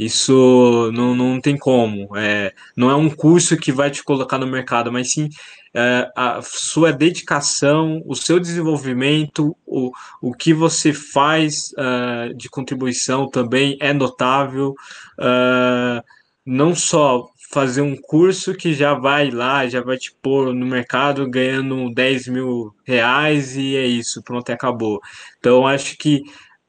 Isso 0.00 0.90
não, 0.94 1.14
não 1.14 1.40
tem 1.40 1.56
como. 1.58 2.16
É, 2.16 2.54
não 2.74 2.90
é 2.90 2.96
um 2.96 3.10
curso 3.10 3.56
que 3.56 3.70
vai 3.70 3.90
te 3.90 4.02
colocar 4.02 4.38
no 4.38 4.46
mercado, 4.46 4.90
mas 4.90 5.12
sim 5.12 5.28
é, 5.72 6.10
a 6.16 6.40
sua 6.42 6.92
dedicação, 6.92 8.02
o 8.04 8.16
seu 8.16 8.40
desenvolvimento, 8.40 9.56
o, 9.64 9.92
o 10.20 10.32
que 10.34 10.52
você 10.52 10.92
faz 10.92 11.72
uh, 11.72 12.34
de 12.34 12.48
contribuição 12.48 13.28
também 13.28 13.76
é 13.80 13.92
notável. 13.92 14.74
Uh, 15.18 16.02
não 16.44 16.74
só 16.74 17.28
fazer 17.52 17.82
um 17.82 17.96
curso 17.96 18.54
que 18.54 18.74
já 18.74 18.94
vai 18.94 19.30
lá, 19.30 19.68
já 19.68 19.80
vai 19.80 19.96
te 19.96 20.12
pôr 20.20 20.52
no 20.52 20.66
mercado 20.66 21.28
ganhando 21.28 21.92
10 21.92 22.28
mil 22.28 22.74
reais 22.84 23.56
e 23.56 23.76
é 23.76 23.84
isso, 23.84 24.22
pronto, 24.22 24.50
acabou. 24.50 25.00
Então, 25.38 25.66
acho 25.66 25.96
que 25.96 26.22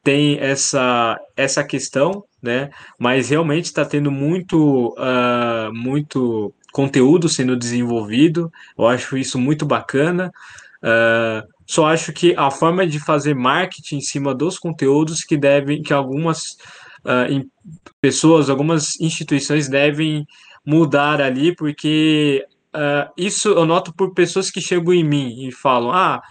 tem 0.03 0.37
essa, 0.39 1.19
essa 1.35 1.63
questão 1.63 2.23
né? 2.41 2.71
Mas 2.97 3.29
realmente 3.29 3.65
está 3.65 3.85
tendo 3.85 4.09
muito, 4.09 4.95
uh, 4.97 5.71
muito 5.73 6.53
conteúdo 6.71 7.29
sendo 7.29 7.55
desenvolvido. 7.55 8.51
Eu 8.77 8.87
acho 8.87 9.17
isso 9.17 9.37
muito 9.37 9.65
bacana. 9.65 10.31
Uh, 10.81 11.47
só 11.67 11.85
acho 11.85 12.11
que 12.11 12.33
a 12.35 12.49
forma 12.49 12.87
de 12.87 12.99
fazer 12.99 13.35
marketing 13.35 13.97
em 13.97 14.01
cima 14.01 14.33
dos 14.33 14.57
conteúdos 14.57 15.23
que 15.23 15.37
devem, 15.37 15.81
que 15.81 15.93
algumas 15.93 16.57
uh, 17.05 17.49
pessoas, 17.99 18.49
algumas 18.49 18.99
instituições 18.99 19.69
devem 19.69 20.25
mudar 20.65 21.21
ali, 21.21 21.55
porque 21.55 22.45
uh, 22.75 23.11
isso 23.15 23.49
eu 23.49 23.65
noto 23.65 23.93
por 23.93 24.13
pessoas 24.13 24.49
que 24.49 24.59
chegam 24.59 24.93
em 24.93 25.03
mim 25.03 25.47
e 25.47 25.51
falam: 25.51 25.91
ah, 25.91 26.21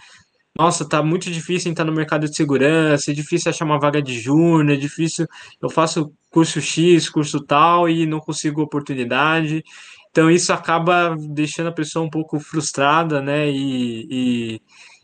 nossa, 0.57 0.87
tá 0.87 1.01
muito 1.01 1.31
difícil 1.31 1.71
entrar 1.71 1.85
no 1.85 1.93
mercado 1.93 2.27
de 2.27 2.35
segurança, 2.35 3.09
é 3.09 3.13
difícil 3.13 3.49
achar 3.49 3.65
uma 3.65 3.79
vaga 3.79 4.01
de 4.01 4.19
júnior, 4.19 4.75
é 4.75 4.79
difícil. 4.79 5.25
Eu 5.61 5.69
faço 5.69 6.11
curso 6.29 6.59
X, 6.61 7.09
curso 7.09 7.39
tal 7.41 7.87
e 7.89 8.05
não 8.05 8.19
consigo 8.19 8.61
oportunidade. 8.61 9.63
Então 10.11 10.29
isso 10.29 10.51
acaba 10.51 11.15
deixando 11.17 11.69
a 11.69 11.73
pessoa 11.73 12.05
um 12.05 12.09
pouco 12.09 12.39
frustrada, 12.39 13.21
né? 13.21 13.49
E, 13.49 14.07
e, 14.11 14.61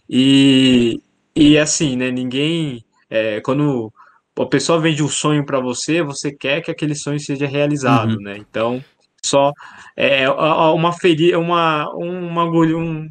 e, 0.09 1.01
e 1.35 1.57
assim, 1.57 1.95
né? 1.95 2.11
Ninguém. 2.11 2.83
É, 3.09 3.39
quando 3.39 3.91
a 4.37 4.45
pessoa 4.45 4.79
vende 4.79 5.01
um 5.01 5.07
sonho 5.07 5.45
para 5.45 5.59
você, 5.59 6.03
você 6.03 6.31
quer 6.31 6.61
que 6.61 6.69
aquele 6.69 6.93
sonho 6.93 7.19
seja 7.19 7.47
realizado, 7.47 8.15
uhum. 8.15 8.21
né? 8.21 8.37
Então, 8.37 8.83
só 9.25 9.51
é 9.95 10.29
uma 10.29 10.91
ferir, 10.93 11.37
uma, 11.37 11.89
uma 11.95 12.43
agulha, 12.43 12.77
um, 12.77 13.09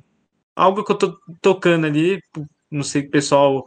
algo 0.54 0.84
que 0.84 0.92
eu 0.92 0.98
tô 0.98 1.18
tocando 1.40 1.86
ali, 1.86 2.20
não 2.70 2.82
sei 2.82 3.02
o 3.02 3.10
pessoal 3.10 3.64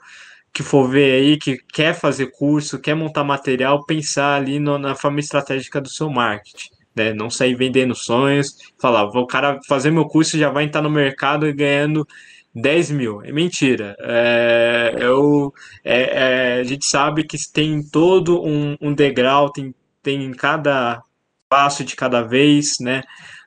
que 0.53 0.63
for 0.63 0.87
ver 0.87 1.21
aí, 1.21 1.37
que 1.37 1.57
quer 1.73 1.93
fazer 1.93 2.31
curso, 2.31 2.79
quer 2.79 2.95
montar 2.95 3.23
material, 3.23 3.85
pensar 3.85 4.35
ali 4.35 4.59
no, 4.59 4.77
na 4.77 4.95
forma 4.95 5.19
estratégica 5.19 5.81
do 5.81 5.89
seu 5.89 6.09
marketing. 6.09 6.78
Né? 6.99 7.13
Não 7.13 7.29
sair 7.29 7.55
vendendo 7.55 7.95
sonhos, 7.95 8.57
falar, 8.77 9.05
vou 9.05 9.25
cara 9.25 9.57
fazer 9.69 9.89
meu 9.89 10.05
curso 10.05 10.37
já 10.37 10.49
vai 10.49 10.65
entrar 10.65 10.81
no 10.81 10.89
mercado 10.89 11.51
ganhando 11.53 12.05
10 12.53 12.91
mil. 12.91 13.23
É 13.23 13.31
mentira. 13.31 13.95
É, 14.01 14.95
eu, 14.99 15.53
é, 15.81 16.57
é, 16.57 16.59
a 16.59 16.63
gente 16.63 16.85
sabe 16.85 17.23
que 17.23 17.37
tem 17.53 17.81
todo 17.81 18.43
um, 18.43 18.75
um 18.81 18.93
degrau, 18.93 19.49
tem, 19.49 19.73
tem 20.03 20.29
cada 20.33 21.01
passo 21.47 21.85
de 21.85 21.95
cada 21.95 22.21
vez, 22.21 22.77
né? 22.81 23.03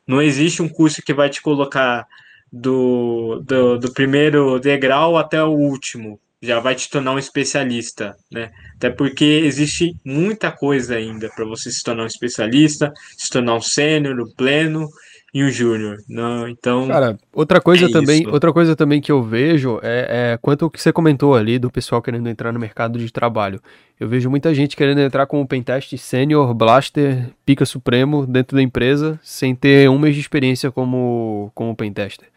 Não 0.06 0.22
existe 0.22 0.62
um 0.62 0.68
curso 0.68 1.02
que 1.02 1.12
vai 1.12 1.28
te 1.28 1.42
colocar 1.42 2.06
do, 2.50 3.42
do, 3.46 3.78
do 3.78 3.92
primeiro 3.92 4.58
degrau 4.58 5.18
até 5.18 5.42
o 5.44 5.50
último. 5.50 6.18
Já 6.42 6.58
vai 6.58 6.74
te 6.74 6.90
tornar 6.90 7.12
um 7.12 7.18
especialista, 7.18 8.16
né? 8.30 8.50
Até 8.76 8.90
porque 8.90 9.24
existe 9.24 9.94
muita 10.04 10.50
coisa 10.50 10.96
ainda 10.96 11.30
para 11.34 11.44
você 11.44 11.70
se 11.70 11.82
tornar 11.82 12.02
um 12.02 12.06
especialista, 12.06 12.92
se 13.16 13.30
tornar 13.30 13.54
um 13.54 13.60
sênior, 13.60 14.20
um 14.20 14.34
pleno 14.36 14.88
e 15.32 15.42
um 15.42 15.50
júnior. 15.50 15.96
Não, 16.08 16.46
então. 16.46 16.88
Cara, 16.88 17.18
outra 17.32 17.60
coisa 17.60 17.86
é 17.86 17.88
também, 17.88 18.22
isso. 18.22 18.30
outra 18.30 18.52
coisa 18.52 18.76
também 18.76 19.00
que 19.00 19.10
eu 19.10 19.22
vejo 19.22 19.78
é, 19.82 20.32
é 20.32 20.38
quanto 20.38 20.66
o 20.66 20.70
que 20.70 20.80
você 20.80 20.92
comentou 20.92 21.34
ali 21.34 21.58
do 21.58 21.70
pessoal 21.70 22.02
querendo 22.02 22.28
entrar 22.28 22.52
no 22.52 22.60
mercado 22.60 22.98
de 22.98 23.10
trabalho. 23.10 23.60
Eu 23.98 24.08
vejo 24.08 24.28
muita 24.28 24.52
gente 24.52 24.76
querendo 24.76 25.00
entrar 25.00 25.26
como 25.26 25.46
pentest 25.46 25.96
sênior, 25.96 26.52
blaster, 26.52 27.30
pica 27.46 27.64
supremo 27.64 28.26
dentro 28.26 28.56
da 28.56 28.62
empresa, 28.62 29.18
sem 29.22 29.54
ter 29.54 29.88
um 29.88 29.98
mês 29.98 30.14
de 30.14 30.20
experiência 30.20 30.70
como 30.70 31.50
como 31.54 31.74
pentester 31.74 32.32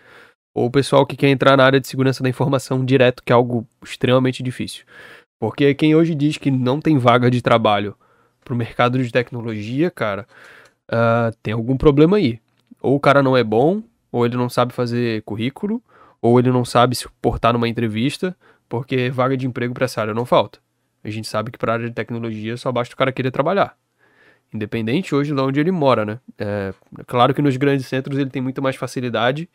ou 0.55 0.67
o 0.67 0.71
pessoal 0.71 1.05
que 1.05 1.17
quer 1.17 1.27
entrar 1.27 1.57
na 1.57 1.65
área 1.65 1.81
de 1.81 1.87
segurança 1.87 2.23
da 2.23 2.29
informação 2.29 2.83
direto, 2.83 3.21
que 3.21 3.33
é 3.33 3.35
algo 3.35 3.67
extremamente 3.83 4.41
difícil. 4.41 4.85
Porque 5.37 5.75
quem 5.75 5.93
hoje 5.93 6.15
diz 6.15 6.37
que 6.37 6.49
não 6.49 6.79
tem 6.79 6.97
vaga 6.97 7.29
de 7.29 7.41
trabalho 7.41 7.93
para 8.43 8.53
o 8.53 8.57
mercado 8.57 9.03
de 9.03 9.11
tecnologia, 9.11 9.91
cara, 9.91 10.25
uh, 10.89 11.35
tem 11.43 11.53
algum 11.53 11.75
problema 11.75 12.15
aí. 12.15 12.39
Ou 12.81 12.95
o 12.95 12.99
cara 13.01 13.21
não 13.21 13.35
é 13.35 13.43
bom, 13.43 13.83
ou 14.09 14.25
ele 14.25 14.37
não 14.37 14.47
sabe 14.47 14.71
fazer 14.71 15.23
currículo, 15.23 15.83
ou 16.21 16.39
ele 16.39 16.49
não 16.49 16.63
sabe 16.63 16.95
se 16.95 17.05
portar 17.21 17.51
numa 17.51 17.67
entrevista, 17.67 18.33
porque 18.69 19.09
vaga 19.09 19.35
de 19.35 19.45
emprego 19.45 19.73
para 19.73 19.85
essa 19.85 19.99
área 19.99 20.13
não 20.13 20.25
falta. 20.25 20.59
A 21.03 21.09
gente 21.09 21.27
sabe 21.27 21.51
que 21.51 21.57
para 21.57 21.73
a 21.73 21.75
área 21.75 21.87
de 21.89 21.93
tecnologia 21.93 22.55
só 22.55 22.71
basta 22.71 22.95
o 22.95 22.97
cara 22.97 23.11
querer 23.11 23.29
trabalhar. 23.29 23.75
Independente 24.53 25.13
hoje 25.13 25.35
de 25.35 25.41
onde 25.41 25.59
ele 25.59 25.71
mora, 25.71 26.05
né? 26.05 26.19
É, 26.39 26.73
claro 27.05 27.33
que 27.33 27.41
nos 27.41 27.57
grandes 27.57 27.87
centros 27.87 28.17
ele 28.17 28.29
tem 28.29 28.41
muito 28.41 28.61
mais 28.61 28.77
facilidade 28.77 29.49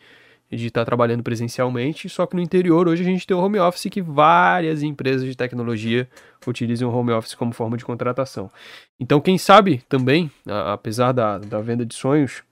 de 0.56 0.66
estar 0.66 0.80
tá 0.80 0.84
trabalhando 0.84 1.22
presencialmente, 1.22 2.08
só 2.08 2.26
que 2.26 2.34
no 2.34 2.42
interior 2.42 2.88
hoje 2.88 3.02
a 3.02 3.06
gente 3.06 3.26
tem 3.26 3.36
o 3.36 3.40
home 3.40 3.58
office 3.58 3.88
que 3.90 4.02
várias 4.02 4.82
empresas 4.82 5.24
de 5.24 5.36
tecnologia 5.36 6.08
utilizam 6.46 6.90
o 6.90 6.94
home 6.94 7.12
office 7.12 7.34
como 7.34 7.52
forma 7.52 7.76
de 7.76 7.84
contratação. 7.84 8.50
Então, 8.98 9.20
quem 9.20 9.38
sabe 9.38 9.82
também, 9.88 10.30
apesar 10.46 11.12
da, 11.12 11.38
da 11.38 11.60
venda 11.60 11.86
de 11.86 11.94
sonhos 11.94 12.42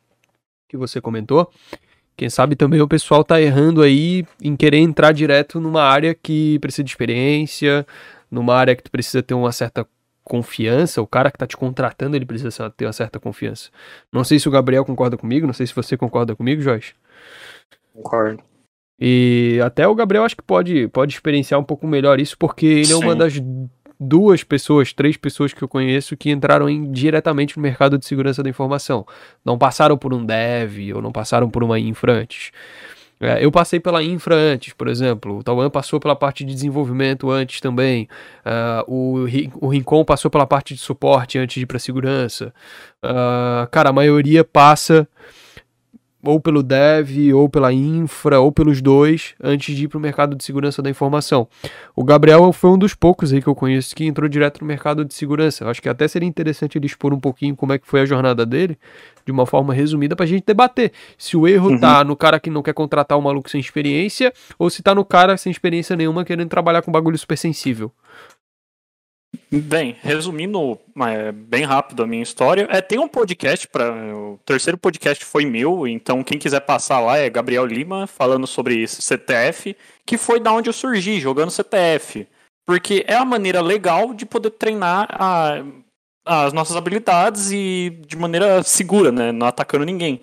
que 0.68 0.76
você 0.76 1.00
comentou, 1.00 1.50
quem 2.16 2.28
sabe 2.28 2.56
também 2.56 2.80
o 2.80 2.88
pessoal 2.88 3.22
está 3.22 3.40
errando 3.40 3.82
aí 3.82 4.24
em 4.42 4.56
querer 4.56 4.78
entrar 4.78 5.12
direto 5.12 5.60
numa 5.60 5.82
área 5.82 6.14
que 6.14 6.58
precisa 6.58 6.84
de 6.84 6.90
experiência, 6.90 7.86
numa 8.30 8.54
área 8.54 8.76
que 8.76 8.82
tu 8.82 8.90
precisa 8.90 9.22
ter 9.22 9.34
uma 9.34 9.52
certa 9.52 9.86
confiança, 10.24 11.00
o 11.00 11.06
cara 11.06 11.30
que 11.30 11.36
está 11.36 11.46
te 11.46 11.56
contratando, 11.56 12.14
ele 12.14 12.26
precisa 12.26 12.70
ter 12.70 12.86
uma 12.86 12.92
certa 12.92 13.18
confiança. 13.18 13.70
Não 14.12 14.22
sei 14.22 14.38
se 14.38 14.46
o 14.48 14.50
Gabriel 14.50 14.84
concorda 14.84 15.16
comigo, 15.16 15.46
não 15.46 15.54
sei 15.54 15.66
se 15.66 15.74
você 15.74 15.96
concorda 15.96 16.36
comigo, 16.36 16.60
Joyce. 16.60 16.92
Concordo. 18.02 18.42
E 19.00 19.60
até 19.64 19.86
o 19.86 19.94
Gabriel 19.94 20.24
acho 20.24 20.36
que 20.36 20.42
pode, 20.42 20.88
pode 20.88 21.14
experienciar 21.14 21.60
um 21.60 21.64
pouco 21.64 21.86
melhor 21.86 22.18
isso, 22.18 22.36
porque 22.36 22.66
ele 22.66 22.84
Sim. 22.86 22.94
é 22.94 22.96
uma 22.96 23.14
das 23.14 23.34
duas 23.98 24.44
pessoas, 24.44 24.92
três 24.92 25.16
pessoas 25.16 25.52
que 25.52 25.62
eu 25.62 25.68
conheço 25.68 26.16
que 26.16 26.30
entraram 26.30 26.68
em, 26.68 26.90
diretamente 26.90 27.56
no 27.56 27.62
mercado 27.62 27.98
de 27.98 28.06
segurança 28.06 28.42
da 28.42 28.50
informação. 28.50 29.06
Não 29.44 29.58
passaram 29.58 29.96
por 29.96 30.12
um 30.12 30.24
dev 30.24 30.94
ou 30.94 31.02
não 31.02 31.12
passaram 31.12 31.50
por 31.50 31.62
uma 31.62 31.78
infra 31.78 32.12
antes. 32.12 32.50
É, 33.20 33.44
eu 33.44 33.50
passei 33.50 33.80
pela 33.80 34.02
infra 34.02 34.36
antes, 34.36 34.72
por 34.72 34.86
exemplo. 34.86 35.38
O 35.38 35.42
Tauan 35.42 35.68
passou 35.70 35.98
pela 35.98 36.14
parte 36.14 36.44
de 36.44 36.54
desenvolvimento 36.54 37.30
antes 37.30 37.60
também. 37.60 38.08
Uh, 38.46 38.84
o, 38.86 39.66
o 39.66 39.68
Rincon 39.68 40.04
passou 40.04 40.30
pela 40.30 40.46
parte 40.46 40.74
de 40.74 40.80
suporte 40.80 41.36
antes 41.36 41.54
de 41.54 41.62
ir 41.62 41.66
para 41.66 41.80
segurança. 41.80 42.54
Uh, 43.04 43.66
cara, 43.72 43.90
a 43.90 43.92
maioria 43.92 44.44
passa 44.44 45.08
ou 46.28 46.38
pelo 46.38 46.62
dev, 46.62 47.32
ou 47.34 47.48
pela 47.48 47.72
infra, 47.72 48.38
ou 48.38 48.52
pelos 48.52 48.82
dois, 48.82 49.34
antes 49.42 49.74
de 49.74 49.84
ir 49.84 49.88
para 49.88 49.96
o 49.96 50.00
mercado 50.00 50.36
de 50.36 50.44
segurança 50.44 50.82
da 50.82 50.90
informação. 50.90 51.48
O 51.96 52.04
Gabriel 52.04 52.52
foi 52.52 52.68
um 52.68 52.76
dos 52.76 52.94
poucos 52.94 53.32
aí 53.32 53.40
que 53.40 53.48
eu 53.48 53.54
conheço 53.54 53.96
que 53.96 54.04
entrou 54.04 54.28
direto 54.28 54.60
no 54.60 54.66
mercado 54.66 55.06
de 55.06 55.14
segurança. 55.14 55.64
Eu 55.64 55.70
acho 55.70 55.80
que 55.80 55.88
até 55.88 56.06
seria 56.06 56.28
interessante 56.28 56.76
ele 56.76 56.84
expor 56.84 57.14
um 57.14 57.18
pouquinho 57.18 57.56
como 57.56 57.72
é 57.72 57.78
que 57.78 57.88
foi 57.88 58.02
a 58.02 58.04
jornada 58.04 58.44
dele, 58.44 58.76
de 59.24 59.32
uma 59.32 59.46
forma 59.46 59.72
resumida, 59.72 60.14
para 60.14 60.24
a 60.24 60.28
gente 60.28 60.44
debater 60.44 60.92
se 61.16 61.34
o 61.34 61.48
erro 61.48 61.70
uhum. 61.70 61.80
tá 61.80 62.04
no 62.04 62.14
cara 62.14 62.38
que 62.38 62.50
não 62.50 62.62
quer 62.62 62.74
contratar 62.74 63.16
um 63.16 63.22
maluco 63.22 63.48
sem 63.48 63.58
experiência, 63.58 64.30
ou 64.58 64.68
se 64.68 64.82
tá 64.82 64.94
no 64.94 65.06
cara 65.06 65.34
sem 65.38 65.50
experiência 65.50 65.96
nenhuma 65.96 66.26
querendo 66.26 66.50
trabalhar 66.50 66.82
com 66.82 66.92
bagulho 66.92 67.16
super 67.16 67.38
sensível. 67.38 67.90
Bem, 69.50 69.96
resumindo 70.02 70.78
é, 71.06 71.32
bem 71.32 71.64
rápido 71.64 72.02
a 72.02 72.06
minha 72.06 72.22
história, 72.22 72.68
é, 72.70 72.82
tem 72.82 72.98
um 72.98 73.08
podcast 73.08 73.66
para 73.66 74.14
o 74.14 74.38
terceiro 74.44 74.76
podcast 74.76 75.24
foi 75.24 75.46
meu, 75.46 75.88
então 75.88 76.22
quem 76.22 76.38
quiser 76.38 76.60
passar 76.60 77.00
lá 77.00 77.16
é 77.16 77.30
Gabriel 77.30 77.64
Lima 77.64 78.06
falando 78.06 78.46
sobre 78.46 78.86
CTF, 78.86 79.74
que 80.04 80.18
foi 80.18 80.38
da 80.38 80.52
onde 80.52 80.68
eu 80.68 80.72
surgi 80.74 81.18
jogando 81.18 81.50
CTF, 81.50 82.28
porque 82.66 83.06
é 83.08 83.14
a 83.14 83.24
maneira 83.24 83.62
legal 83.62 84.12
de 84.12 84.26
poder 84.26 84.50
treinar 84.50 85.08
a, 85.10 85.64
as 86.26 86.52
nossas 86.52 86.76
habilidades 86.76 87.50
e 87.50 87.98
de 88.06 88.18
maneira 88.18 88.62
segura, 88.62 89.10
né, 89.10 89.32
não 89.32 89.46
atacando 89.46 89.86
ninguém. 89.86 90.20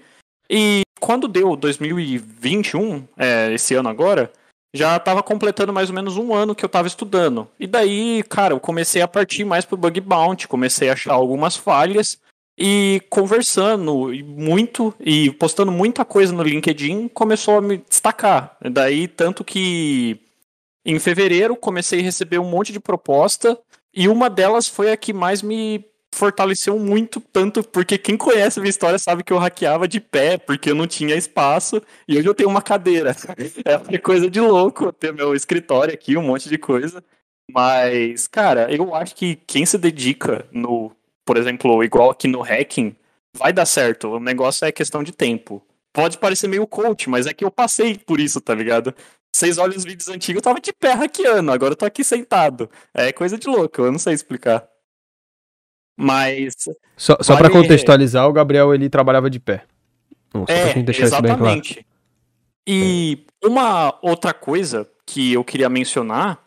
E 0.47 0.83
quando 0.99 1.27
deu 1.27 1.55
2021, 1.55 3.07
é, 3.17 3.51
esse 3.53 3.73
ano 3.73 3.89
agora, 3.89 4.31
já 4.75 4.97
estava 4.97 5.23
completando 5.23 5.71
mais 5.71 5.89
ou 5.89 5.95
menos 5.95 6.17
um 6.17 6.33
ano 6.33 6.53
que 6.53 6.63
eu 6.63 6.67
estava 6.67 6.87
estudando. 6.87 7.47
E 7.59 7.65
daí, 7.65 8.23
cara, 8.29 8.53
eu 8.53 8.59
comecei 8.59 9.01
a 9.01 9.07
partir 9.07 9.45
mais 9.45 9.65
pro 9.65 9.77
bug 9.77 10.01
bounty, 10.01 10.47
comecei 10.47 10.89
a 10.89 10.93
achar 10.93 11.13
algumas 11.13 11.55
falhas 11.55 12.19
e 12.57 13.01
conversando 13.09 14.11
muito 14.25 14.93
e 14.99 15.31
postando 15.31 15.71
muita 15.71 16.05
coisa 16.05 16.33
no 16.33 16.43
LinkedIn, 16.43 17.07
começou 17.09 17.57
a 17.57 17.61
me 17.61 17.77
destacar. 17.77 18.57
Daí, 18.71 19.07
tanto 19.07 19.43
que 19.43 20.19
em 20.85 20.99
fevereiro 20.99 21.55
comecei 21.55 21.99
a 21.99 22.03
receber 22.03 22.39
um 22.39 22.49
monte 22.49 22.71
de 22.71 22.79
proposta 22.79 23.57
e 23.93 24.07
uma 24.07 24.29
delas 24.29 24.67
foi 24.67 24.91
a 24.91 24.97
que 24.97 25.13
mais 25.13 25.41
me 25.41 25.85
fortaleceu 26.15 26.79
muito, 26.79 27.19
tanto 27.19 27.61
porque 27.61 27.97
quem 27.97 28.15
conhece 28.15 28.57
a 28.57 28.61
minha 28.61 28.69
história 28.69 28.97
sabe 28.97 29.23
que 29.23 29.33
eu 29.33 29.37
hackeava 29.37 29.87
de 29.87 29.99
pé, 29.99 30.37
porque 30.37 30.71
eu 30.71 30.75
não 30.75 30.87
tinha 30.87 31.15
espaço, 31.15 31.81
e 32.07 32.17
hoje 32.17 32.27
eu 32.27 32.33
tenho 32.33 32.49
uma 32.49 32.61
cadeira. 32.61 33.15
É 33.91 33.97
coisa 33.97 34.29
de 34.29 34.39
louco 34.39 34.91
ter 34.91 35.13
meu 35.13 35.35
escritório 35.35 35.93
aqui, 35.93 36.17
um 36.17 36.23
monte 36.23 36.49
de 36.49 36.57
coisa. 36.57 37.03
Mas, 37.51 38.27
cara, 38.27 38.71
eu 38.73 38.95
acho 38.95 39.15
que 39.15 39.35
quem 39.47 39.65
se 39.65 39.77
dedica 39.77 40.47
no, 40.51 40.91
por 41.25 41.37
exemplo, 41.37 41.83
igual 41.83 42.09
aqui 42.09 42.27
no 42.27 42.41
hacking, 42.41 42.95
vai 43.37 43.51
dar 43.51 43.65
certo. 43.65 44.07
O 44.15 44.19
negócio 44.19 44.65
é 44.65 44.71
questão 44.71 45.03
de 45.03 45.11
tempo. 45.11 45.61
Pode 45.93 46.17
parecer 46.17 46.47
meio 46.47 46.65
coach, 46.65 47.09
mas 47.09 47.27
é 47.27 47.33
que 47.33 47.43
eu 47.43 47.51
passei 47.51 47.97
por 47.97 48.19
isso, 48.19 48.41
tá 48.41 48.55
ligado? 48.55 48.93
Vocês 49.35 49.57
olham 49.57 49.75
os 49.75 49.83
vídeos 49.83 50.07
antigos, 50.07 50.37
eu 50.37 50.43
tava 50.43 50.61
de 50.61 50.71
pé 50.73 50.93
hackeando, 50.93 51.51
agora 51.51 51.73
eu 51.73 51.77
tô 51.77 51.85
aqui 51.85 52.03
sentado. 52.03 52.69
É 52.93 53.11
coisa 53.11 53.37
de 53.37 53.47
louco, 53.47 53.81
eu 53.81 53.91
não 53.91 53.99
sei 53.99 54.13
explicar. 54.13 54.74
Mas. 55.95 56.53
Só, 56.97 57.17
só 57.21 57.33
vale... 57.35 57.49
para 57.49 57.61
contextualizar, 57.61 58.27
o 58.27 58.33
Gabriel 58.33 58.73
ele 58.73 58.89
trabalhava 58.89 59.29
de 59.29 59.39
pé. 59.39 59.63
Não, 60.33 60.45
é, 60.47 60.73
exatamente. 60.99 61.75
Claro. 61.75 61.87
E 62.67 63.25
uma 63.43 63.97
outra 64.01 64.33
coisa 64.33 64.87
que 65.05 65.33
eu 65.33 65.43
queria 65.43 65.69
mencionar 65.69 66.39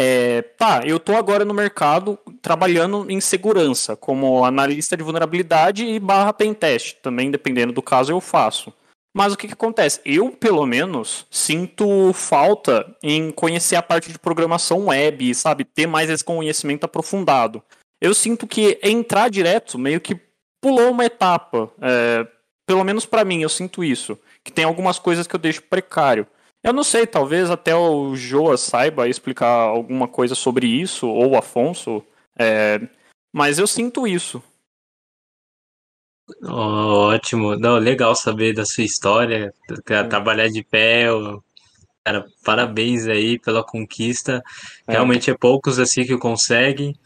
é, 0.00 0.42
tá, 0.42 0.82
eu 0.84 0.98
tô 0.98 1.14
agora 1.14 1.44
no 1.44 1.54
mercado 1.54 2.18
trabalhando 2.42 3.06
em 3.08 3.20
segurança, 3.20 3.94
como 3.94 4.44
analista 4.44 4.96
de 4.96 5.02
vulnerabilidade 5.02 5.84
e 5.84 6.00
barra 6.00 6.32
pentest, 6.32 6.96
também 7.02 7.30
dependendo 7.30 7.72
do 7.72 7.82
caso 7.82 8.12
eu 8.12 8.20
faço. 8.20 8.72
Mas 9.16 9.32
o 9.32 9.36
que, 9.36 9.46
que 9.46 9.52
acontece? 9.52 10.00
Eu, 10.04 10.32
pelo 10.32 10.66
menos, 10.66 11.24
sinto 11.30 12.12
falta 12.12 12.84
em 13.00 13.30
conhecer 13.30 13.76
a 13.76 13.82
parte 13.82 14.10
de 14.10 14.18
programação 14.18 14.86
web, 14.86 15.32
sabe? 15.34 15.64
Ter 15.64 15.86
mais 15.86 16.10
esse 16.10 16.24
conhecimento 16.24 16.82
aprofundado 16.82 17.62
eu 18.00 18.14
sinto 18.14 18.46
que 18.46 18.78
entrar 18.82 19.28
direto 19.28 19.78
meio 19.78 20.00
que 20.00 20.20
pulou 20.60 20.90
uma 20.90 21.04
etapa. 21.04 21.70
É, 21.80 22.26
pelo 22.66 22.84
menos 22.84 23.04
para 23.04 23.24
mim, 23.24 23.42
eu 23.42 23.48
sinto 23.48 23.84
isso. 23.84 24.18
Que 24.42 24.52
tem 24.52 24.64
algumas 24.64 24.98
coisas 24.98 25.26
que 25.26 25.34
eu 25.34 25.40
deixo 25.40 25.62
precário. 25.62 26.26
Eu 26.62 26.72
não 26.72 26.82
sei, 26.82 27.06
talvez 27.06 27.50
até 27.50 27.74
o 27.76 28.16
Joa 28.16 28.56
saiba 28.56 29.06
explicar 29.06 29.48
alguma 29.48 30.08
coisa 30.08 30.34
sobre 30.34 30.66
isso, 30.66 31.06
ou 31.06 31.32
o 31.32 31.36
Afonso, 31.36 32.02
é, 32.38 32.80
mas 33.30 33.58
eu 33.58 33.66
sinto 33.66 34.06
isso. 34.06 34.42
Oh, 36.42 37.10
ótimo, 37.10 37.54
não, 37.58 37.76
legal 37.76 38.14
saber 38.14 38.54
da 38.54 38.64
sua 38.64 38.82
história, 38.82 39.52
trabalhar 39.84 40.48
de 40.48 40.64
pé, 40.64 41.08
cara, 42.02 42.24
parabéns 42.42 43.06
aí 43.06 43.38
pela 43.38 43.62
conquista, 43.62 44.42
é. 44.88 44.92
realmente 44.92 45.30
é 45.30 45.36
poucos 45.36 45.78
assim 45.78 46.02
que 46.06 46.16
conseguem, 46.16 46.98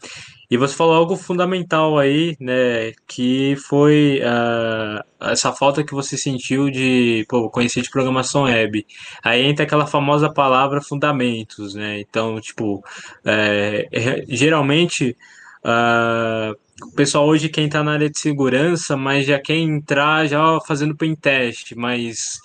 e 0.49 0.57
você 0.57 0.75
falou 0.75 0.95
algo 0.95 1.15
fundamental 1.15 1.99
aí, 1.99 2.35
né, 2.39 2.91
que 3.07 3.55
foi 3.67 4.19
uh, 4.23 5.29
essa 5.29 5.53
falta 5.53 5.83
que 5.83 5.93
você 5.93 6.17
sentiu 6.17 6.71
de 6.71 7.23
pô, 7.29 7.49
conhecer 7.51 7.81
de 7.81 7.89
programação 7.91 8.43
web. 8.43 8.85
Aí 9.23 9.43
entra 9.43 9.65
aquela 9.65 9.85
famosa 9.85 10.31
palavra 10.31 10.81
fundamentos, 10.81 11.75
né? 11.75 11.99
Então, 11.99 12.41
tipo, 12.41 12.83
é, 13.23 13.87
geralmente 14.27 15.15
uh, 15.63 16.57
o 16.83 16.91
pessoal 16.95 17.27
hoje 17.27 17.49
quer 17.49 17.61
entrar 17.61 17.83
na 17.83 17.93
área 17.93 18.09
de 18.09 18.19
segurança, 18.19 18.97
mas 18.97 19.27
já 19.27 19.39
quer 19.39 19.57
entrar 19.57 20.25
já 20.27 20.59
fazendo 20.65 20.95
pen 20.95 21.15
test, 21.15 21.73
mas 21.75 22.39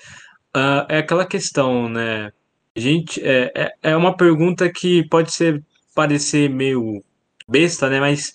uh, 0.55 0.85
é 0.88 0.99
aquela 0.99 1.25
questão, 1.25 1.88
né? 1.88 2.33
Gente, 2.77 3.21
é, 3.25 3.53
é, 3.55 3.73
é 3.83 3.97
uma 3.97 4.17
pergunta 4.17 4.71
que 4.71 5.09
pode 5.09 5.33
ser 5.33 5.62
parecer 5.95 6.51
meio 6.51 7.03
besta, 7.48 7.88
né? 7.88 8.00
Mas 8.00 8.33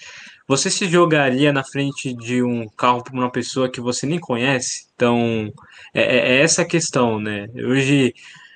você 0.48 0.70
se 0.70 0.88
jogaria 0.88 1.54
na 1.54 1.64
frente 1.64 2.14
de 2.14 2.42
um 2.44 2.68
carro 2.70 3.04
por 3.04 3.14
uma 3.14 3.32
pessoa 3.32 3.70
que 3.70 3.82
você 3.82 4.06
nem 4.06 4.20
conhece? 4.20 4.88
Então, 4.96 5.52
é, 5.94 6.02
é, 6.02 6.38
é 6.38 6.42
essa 6.42 6.64
a 6.64 6.66
questão, 6.66 7.20
né? 7.20 7.48
Hoje 7.56 8.14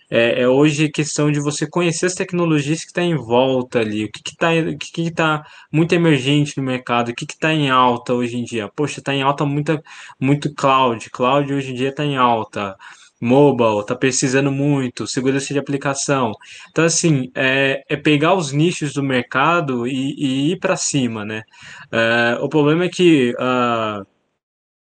é, 0.09 0.41
é 0.41 0.47
hoje 0.47 0.89
questão 0.89 1.31
de 1.31 1.39
você 1.39 1.67
conhecer 1.67 2.05
as 2.05 2.13
tecnologias 2.13 2.81
que 2.81 2.87
está 2.87 3.01
em 3.01 3.15
volta 3.15 3.79
ali, 3.79 4.05
o 4.05 4.11
que 4.11 4.21
está 4.29 4.49
que 4.53 4.91
que 4.91 5.03
que 5.05 5.11
tá 5.11 5.43
muito 5.71 5.93
emergente 5.93 6.57
no 6.57 6.63
mercado, 6.63 7.09
o 7.09 7.15
que 7.15 7.25
está 7.25 7.53
em 7.53 7.69
alta 7.69 8.13
hoje 8.13 8.37
em 8.37 8.43
dia. 8.43 8.69
Poxa, 8.75 8.99
está 8.99 9.13
em 9.13 9.23
alta 9.23 9.45
muita, 9.45 9.81
muito 10.19 10.53
cloud, 10.53 11.09
cloud 11.09 11.51
hoje 11.53 11.71
em 11.71 11.75
dia 11.75 11.89
está 11.89 12.05
em 12.05 12.17
alta 12.17 12.75
mobile, 13.23 13.85
tá 13.85 13.95
precisando 13.95 14.51
muito, 14.51 15.07
segurança 15.07 15.53
de 15.53 15.59
aplicação. 15.59 16.33
Então, 16.69 16.83
assim, 16.83 17.31
é, 17.33 17.83
é 17.87 17.95
pegar 17.95 18.35
os 18.35 18.51
nichos 18.51 18.93
do 18.93 19.01
mercado 19.01 19.87
e, 19.87 20.13
e 20.17 20.51
ir 20.51 20.59
para 20.59 20.75
cima, 20.75 21.23
né? 21.23 21.43
É, 21.91 22.37
o 22.41 22.49
problema 22.49 22.85
é 22.85 22.89
que 22.89 23.33
uh, 23.35 24.05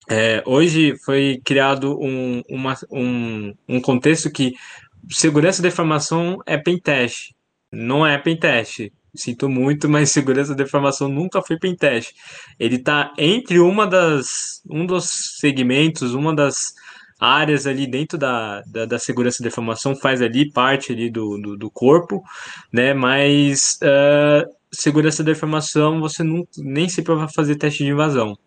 é, 0.09 0.43
hoje 0.47 0.97
foi 1.05 1.41
criado 1.45 1.99
um, 2.01 2.43
uma, 2.49 2.75
um, 2.91 3.55
um 3.69 3.81
contexto 3.81 4.31
que 4.31 4.55
segurança 5.11 5.61
da 5.61 5.69
informação 5.69 6.39
é 6.47 6.57
pentest, 6.57 7.35
não 7.71 8.07
é 8.07 8.17
pentest. 8.19 8.91
Sinto 9.15 9.49
muito, 9.49 9.89
mas 9.89 10.11
segurança 10.13 10.55
da 10.55 10.63
informação 10.65 11.09
nunca 11.09 11.43
foi 11.43 11.59
pentest. 11.59 12.15
Ele 12.59 12.77
está 12.77 13.13
entre 13.19 13.59
uma 13.59 13.87
das 13.87 14.63
um 14.69 14.87
dos 14.87 15.37
segmentos, 15.39 16.15
uma 16.15 16.35
das 16.35 16.75
áreas 17.21 17.67
ali 17.67 17.87
dentro 17.87 18.17
da, 18.17 18.63
da, 18.63 18.87
da, 18.87 18.99
segurança 18.99 19.43
da 19.43 19.49
informação, 19.49 19.95
faz 19.95 20.23
ali 20.23 20.51
parte 20.51 20.93
ali 20.93 21.11
do, 21.11 21.37
do, 21.37 21.57
do 21.57 21.71
corpo, 21.71 22.23
né? 22.73 22.95
Mas 22.95 23.79
uh, 23.83 24.49
segurança 24.73 25.23
da 25.23 25.33
informação 25.33 26.01
você 26.01 26.23
não, 26.23 26.47
nem 26.57 26.89
sempre 26.89 27.15
vai 27.15 27.29
fazer 27.29 27.57
teste 27.57 27.85
de 27.85 27.91
invasão. 27.91 28.39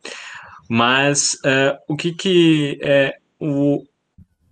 Mas 0.67 1.35
uh, 1.45 1.77
o 1.87 1.95
que 1.95 2.13
que 2.13 2.79
é 2.81 3.15
o, 3.39 3.83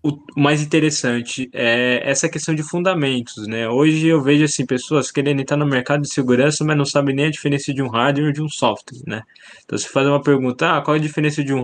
o 0.03 0.17
mais 0.35 0.61
interessante 0.63 1.47
é 1.53 2.01
essa 2.03 2.27
questão 2.27 2.55
de 2.55 2.63
fundamentos, 2.63 3.45
né? 3.45 3.69
Hoje 3.69 4.07
eu 4.07 4.19
vejo 4.21 4.43
assim 4.43 4.65
pessoas 4.65 5.11
querendo 5.11 5.41
entrar 5.41 5.57
no 5.57 5.65
mercado 5.65 6.01
de 6.01 6.11
segurança, 6.11 6.65
mas 6.65 6.75
não 6.75 6.85
sabem 6.85 7.15
nem 7.15 7.25
a 7.25 7.31
diferença 7.31 7.71
de 7.71 7.83
um 7.83 7.87
hardware 7.87 8.29
e 8.31 8.33
de 8.33 8.41
um 8.41 8.49
software, 8.49 8.99
né? 9.05 9.21
Então 9.63 9.77
se 9.77 9.87
faz 9.87 10.07
uma 10.07 10.21
pergunta, 10.21 10.77
ah, 10.77 10.81
qual 10.81 10.95
é 10.95 10.99
a 10.99 11.01
diferença 11.01 11.43
de 11.43 11.53
um 11.53 11.61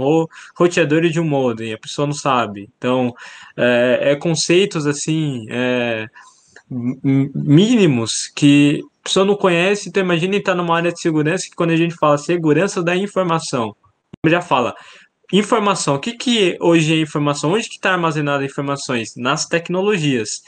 roteador 0.55 1.03
e 1.03 1.09
de 1.09 1.19
um 1.19 1.27
modem? 1.27 1.73
A 1.73 1.79
pessoa 1.79 2.05
não 2.05 2.13
sabe. 2.13 2.69
Então 2.77 3.11
é, 3.55 4.11
é 4.11 4.15
conceitos 4.15 4.85
assim 4.85 5.47
é, 5.49 6.07
mínimos 6.69 8.27
que 8.35 8.83
a 9.01 9.03
pessoa 9.03 9.25
não 9.25 9.35
conhece. 9.35 9.89
Então 9.89 10.03
imagina 10.03 10.35
entrar 10.35 10.53
numa 10.53 10.75
área 10.77 10.91
de 10.91 11.01
segurança 11.01 11.45
que 11.49 11.55
quando 11.55 11.71
a 11.71 11.75
gente 11.75 11.95
fala 11.95 12.19
segurança 12.19 12.83
da 12.83 12.95
informação, 12.95 13.75
já 14.27 14.41
fala 14.41 14.75
Informação. 15.31 15.95
O 15.95 15.99
que, 15.99 16.13
que 16.13 16.57
hoje 16.61 16.93
é 16.93 17.01
informação? 17.01 17.51
Onde 17.51 17.67
que 17.67 17.75
está 17.75 17.91
armazenada 17.91 18.45
informações? 18.45 19.13
Nas 19.17 19.45
tecnologias. 19.45 20.41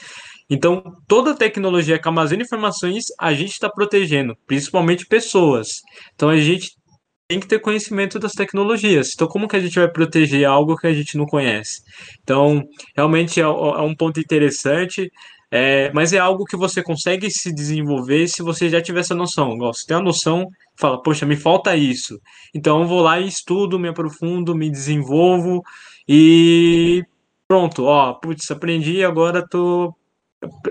Então, 0.48 0.82
toda 1.06 1.36
tecnologia 1.36 1.98
que 1.98 2.08
armazena 2.08 2.42
informações, 2.42 3.04
a 3.18 3.32
gente 3.32 3.52
está 3.52 3.68
protegendo, 3.70 4.36
principalmente 4.46 5.06
pessoas. 5.06 5.68
Então, 6.14 6.28
a 6.28 6.36
gente 6.38 6.70
tem 7.28 7.38
que 7.38 7.46
ter 7.46 7.60
conhecimento 7.60 8.18
das 8.18 8.32
tecnologias. 8.32 9.12
Então, 9.14 9.28
como 9.28 9.46
que 9.46 9.54
a 9.54 9.60
gente 9.60 9.78
vai 9.78 9.88
proteger 9.88 10.44
algo 10.44 10.76
que 10.76 10.88
a 10.88 10.92
gente 10.92 11.16
não 11.16 11.26
conhece? 11.26 11.80
Então, 12.22 12.60
realmente 12.96 13.38
é, 13.38 13.44
é 13.44 13.82
um 13.82 13.94
ponto 13.94 14.18
interessante. 14.18 15.08
É, 15.50 15.90
mas 15.92 16.12
é 16.12 16.18
algo 16.18 16.44
que 16.44 16.56
você 16.56 16.82
consegue 16.82 17.28
se 17.30 17.52
desenvolver 17.52 18.28
se 18.28 18.42
você 18.42 18.68
já 18.68 18.80
tiver 18.80 19.00
essa 19.00 19.14
noção. 19.14 19.58
Você 19.58 19.86
tem 19.86 19.96
a 19.96 20.00
noção, 20.00 20.48
fala, 20.76 21.02
poxa, 21.02 21.26
me 21.26 21.36
falta 21.36 21.76
isso. 21.76 22.20
Então 22.54 22.82
eu 22.82 22.86
vou 22.86 23.00
lá 23.00 23.18
e 23.18 23.26
estudo, 23.26 23.78
me 23.78 23.88
aprofundo, 23.88 24.54
me 24.54 24.70
desenvolvo 24.70 25.62
e 26.08 27.04
pronto, 27.48 27.84
ó, 27.84 28.14
putz, 28.14 28.50
aprendi, 28.50 29.04
agora 29.04 29.46
tô 29.46 29.94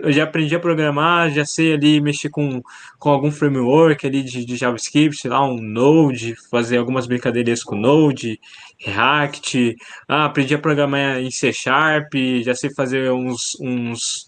eu 0.02 0.12
já 0.12 0.24
aprendi 0.24 0.56
a 0.56 0.60
programar, 0.60 1.30
já 1.30 1.46
sei 1.46 1.74
ali 1.74 2.02
mexer 2.02 2.30
com, 2.30 2.62
com 2.98 3.10
algum 3.10 3.32
framework 3.32 4.06
ali 4.06 4.24
de, 4.24 4.44
de 4.44 4.56
JavaScript, 4.56 5.22
sei 5.22 5.30
lá, 5.30 5.46
um 5.46 5.62
Node, 5.62 6.36
fazer 6.50 6.78
algumas 6.78 7.06
brincadeiras 7.06 7.64
com 7.64 7.76
Node, 7.76 8.40
React. 8.80 9.76
Ah, 10.08 10.26
aprendi 10.26 10.56
a 10.56 10.60
programar 10.60 11.20
em 11.20 11.30
C 11.30 11.54
Sharp, 11.54 12.14
já 12.44 12.56
sei 12.56 12.74
fazer 12.74 13.12
uns, 13.12 13.56
uns, 13.62 14.28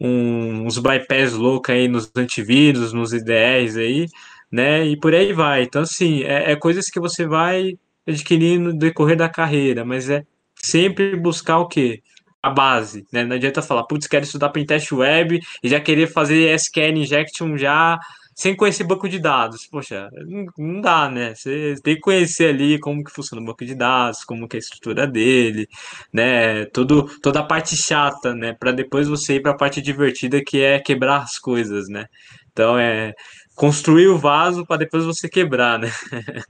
uns 0.00 0.78
bypass 0.78 1.32
loucos 1.32 1.74
aí 1.74 1.88
nos 1.88 2.10
antivírus, 2.16 2.92
nos 2.92 3.12
IDRs 3.12 3.76
aí, 3.76 4.06
né? 4.50 4.86
E 4.86 4.96
por 4.98 5.14
aí 5.14 5.32
vai. 5.32 5.62
Então, 5.62 5.82
assim, 5.82 6.22
é, 6.22 6.52
é 6.52 6.56
coisas 6.56 6.88
que 6.90 7.00
você 7.00 7.26
vai 7.26 7.78
adquirindo 8.06 8.72
no 8.72 8.78
decorrer 8.78 9.16
da 9.16 9.28
carreira, 9.28 9.84
mas 9.84 10.08
é 10.08 10.24
sempre 10.54 11.16
buscar 11.16 11.58
o 11.58 11.68
quê? 11.68 12.02
a 12.46 12.50
base, 12.50 13.04
né? 13.12 13.24
Não 13.24 13.34
adianta 13.34 13.60
falar, 13.60 13.82
putz, 13.84 14.06
quero 14.06 14.24
estudar 14.24 14.50
pentest 14.50 14.92
web 14.92 15.40
e 15.62 15.68
já 15.68 15.80
querer 15.80 16.06
fazer 16.06 16.54
SQL 16.54 16.98
injection 16.98 17.56
já 17.56 17.98
sem 18.36 18.54
conhecer 18.54 18.84
banco 18.84 19.08
de 19.08 19.18
dados. 19.18 19.66
Poxa, 19.66 20.10
não 20.58 20.80
dá, 20.82 21.08
né? 21.08 21.34
Você 21.34 21.74
tem 21.82 21.94
que 21.94 22.02
conhecer 22.02 22.50
ali 22.50 22.78
como 22.78 23.02
que 23.02 23.10
funciona 23.10 23.42
o 23.42 23.46
banco 23.46 23.64
de 23.64 23.74
dados, 23.74 24.24
como 24.24 24.46
que 24.46 24.56
é 24.56 24.58
a 24.58 24.60
estrutura 24.60 25.06
dele, 25.06 25.66
né? 26.12 26.66
Tudo, 26.66 27.08
toda 27.22 27.40
a 27.40 27.42
parte 27.42 27.74
chata, 27.74 28.34
né? 28.34 28.52
Para 28.52 28.72
depois 28.72 29.08
você 29.08 29.36
ir 29.36 29.40
para 29.40 29.52
a 29.52 29.56
parte 29.56 29.80
divertida 29.80 30.44
que 30.44 30.60
é 30.60 30.78
quebrar 30.78 31.22
as 31.22 31.38
coisas, 31.38 31.88
né? 31.88 32.06
Então 32.52 32.78
é 32.78 33.14
construir 33.54 34.08
o 34.08 34.18
vaso 34.18 34.66
para 34.66 34.76
depois 34.76 35.06
você 35.06 35.30
quebrar, 35.30 35.78
né? 35.78 35.90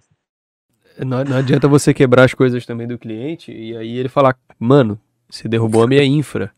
Não, 0.98 1.22
não 1.22 1.36
adianta 1.36 1.68
você 1.68 1.92
quebrar 1.92 2.24
as 2.24 2.32
coisas 2.32 2.64
também 2.64 2.88
do 2.88 2.96
cliente 2.96 3.52
e 3.52 3.76
aí 3.76 3.98
ele 3.98 4.08
falar, 4.08 4.34
mano, 4.58 4.98
você 5.28 5.46
derrubou 5.46 5.82
a 5.82 5.86
minha 5.86 6.02
infra. 6.02 6.50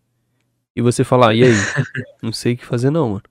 E 0.76 0.80
você 0.80 1.02
falar, 1.02 1.34
e 1.34 1.42
aí? 1.42 1.52
Não 2.22 2.32
sei 2.32 2.52
o 2.52 2.56
que 2.56 2.64
fazer 2.64 2.88
não, 2.88 3.08
mano. 3.08 3.24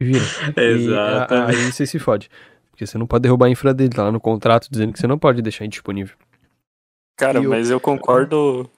Te 0.00 0.04
vira. 0.04 0.24
Exato. 0.56 1.34
aí 1.34 1.72
você 1.72 1.86
se 1.86 1.98
fode. 1.98 2.30
Porque 2.70 2.86
você 2.86 2.96
não 2.96 3.06
pode 3.06 3.22
derrubar 3.22 3.46
a 3.46 3.50
infra 3.50 3.74
dele 3.74 3.90
tá 3.90 4.04
lá 4.04 4.12
no 4.12 4.20
contrato 4.20 4.68
dizendo 4.70 4.92
que 4.92 5.00
você 5.00 5.06
não 5.06 5.18
pode 5.18 5.42
deixar 5.42 5.64
indisponível. 5.64 6.16
Cara, 7.16 7.38
eu... 7.38 7.50
mas 7.50 7.70
eu 7.70 7.80
concordo. 7.80 8.70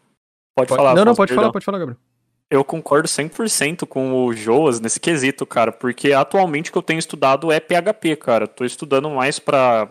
Pode, 0.57 0.69
pode... 0.69 0.77
falar. 0.77 0.95
Não, 0.95 1.05
não, 1.05 1.15
pode 1.15 1.29
perdão. 1.29 1.43
falar, 1.43 1.53
pode 1.53 1.65
falar, 1.65 1.79
Gabriel. 1.79 1.99
Eu 2.51 2.65
concordo 2.65 3.07
100% 3.07 3.87
com 3.87 4.25
o 4.25 4.33
Joas 4.33 4.81
nesse 4.81 4.99
quesito, 4.99 5.47
cara, 5.47 5.71
porque 5.71 6.13
atualmente 6.13 6.71
o 6.71 6.73
que 6.73 6.79
eu 6.79 6.83
tenho 6.83 6.99
estudado 6.99 7.53
é 7.53 7.61
PHP, 7.61 8.17
cara. 8.17 8.49
Tô 8.49 8.65
estudando 8.65 9.09
mais 9.09 9.39
para 9.39 9.89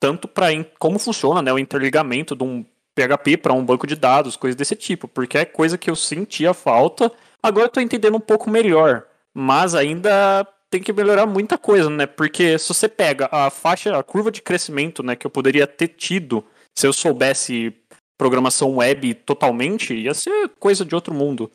tanto 0.00 0.26
para 0.26 0.46
como 0.78 0.98
funciona, 0.98 1.42
né, 1.42 1.52
o 1.52 1.58
interligamento 1.58 2.34
de 2.34 2.42
um 2.42 2.64
PHP 2.96 3.36
para 3.36 3.52
um 3.52 3.64
banco 3.64 3.86
de 3.86 3.94
dados, 3.94 4.34
coisas 4.34 4.56
desse 4.56 4.74
tipo, 4.74 5.06
porque 5.06 5.38
é 5.38 5.44
coisa 5.44 5.78
que 5.78 5.90
eu 5.90 5.94
sentia 5.94 6.52
falta. 6.52 7.12
Agora 7.42 7.66
eu 7.66 7.70
tô 7.70 7.80
entendendo 7.80 8.16
um 8.16 8.20
pouco 8.20 8.50
melhor, 8.50 9.04
mas 9.32 9.74
ainda 9.74 10.46
tem 10.70 10.80
que 10.80 10.92
melhorar 10.92 11.26
muita 11.26 11.58
coisa, 11.58 11.90
né? 11.90 12.06
Porque 12.06 12.58
se 12.58 12.68
você 12.68 12.88
pega 12.88 13.28
a 13.32 13.50
faixa, 13.50 13.96
a 13.98 14.02
curva 14.02 14.30
de 14.30 14.40
crescimento, 14.40 15.02
né, 15.02 15.16
que 15.16 15.26
eu 15.26 15.30
poderia 15.30 15.66
ter 15.66 15.88
tido 15.88 16.44
se 16.78 16.86
eu 16.86 16.92
soubesse 16.92 17.74
programação 18.16 18.76
web 18.76 19.14
totalmente, 19.14 19.94
ia 19.94 20.14
ser 20.14 20.48
coisa 20.60 20.84
de 20.84 20.94
outro 20.94 21.12
mundo. 21.12 21.50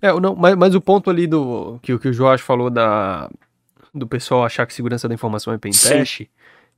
É, 0.00 0.12
não, 0.20 0.36
mas, 0.36 0.54
mas 0.54 0.74
o 0.74 0.80
ponto 0.80 1.10
ali 1.10 1.26
do 1.26 1.80
que, 1.82 1.98
que 1.98 2.08
o 2.08 2.12
Joás 2.12 2.40
falou 2.40 2.70
da 2.70 3.28
do 3.92 4.06
pessoal 4.06 4.44
achar 4.44 4.64
que 4.66 4.74
segurança 4.74 5.08
da 5.08 5.14
informação 5.14 5.52
é 5.52 5.58
pentest, 5.58 6.28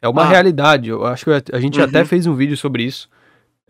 é 0.01 0.09
uma 0.09 0.23
ah. 0.23 0.29
realidade. 0.29 0.89
Eu 0.89 1.05
acho 1.05 1.27
que 1.27 1.31
a 1.53 1.61
gente 1.61 1.79
uhum. 1.79 1.85
até 1.85 2.05
fez 2.05 2.27
um 2.27 2.35
vídeo 2.35 2.57
sobre 2.57 2.85
isso 2.85 3.11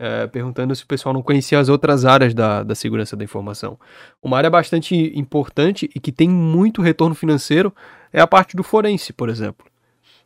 é, 0.01 0.25
perguntando 0.25 0.75
se 0.75 0.83
o 0.83 0.87
pessoal 0.87 1.13
não 1.13 1.21
conhecia 1.21 1.59
as 1.59 1.69
outras 1.69 2.05
áreas 2.05 2.33
da, 2.33 2.63
da 2.63 2.73
segurança 2.73 3.15
da 3.15 3.23
informação. 3.23 3.77
Uma 4.19 4.35
área 4.35 4.49
bastante 4.49 4.95
importante 5.15 5.87
e 5.93 5.99
que 5.99 6.11
tem 6.11 6.27
muito 6.27 6.81
retorno 6.81 7.13
financeiro 7.13 7.71
é 8.11 8.19
a 8.19 8.25
parte 8.25 8.55
do 8.55 8.63
forense, 8.63 9.13
por 9.13 9.29
exemplo, 9.29 9.67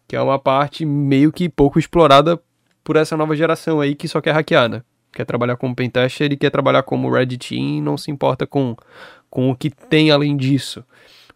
que 0.08 0.16
é 0.16 0.22
uma 0.22 0.40
parte 0.40 0.86
meio 0.86 1.30
que 1.30 1.50
pouco 1.50 1.78
explorada 1.78 2.42
por 2.86 2.96
essa 2.96 3.18
nova 3.18 3.36
geração 3.36 3.82
aí 3.82 3.96
que 3.96 4.08
só 4.08 4.22
quer 4.22 4.32
hackear, 4.32 4.70
né? 4.70 4.82
Quer 5.12 5.26
trabalhar 5.26 5.58
como 5.58 5.76
pentester 5.76 6.32
e 6.32 6.38
quer 6.38 6.52
trabalhar 6.52 6.84
como 6.84 7.12
red 7.12 7.38
team, 7.38 7.82
não 7.82 7.98
se 7.98 8.10
importa 8.10 8.48
com, 8.48 8.78
com 9.30 9.52
o 9.52 9.56
que 9.58 9.70
tem 9.70 10.10
além 10.10 10.38
disso. 10.38 10.86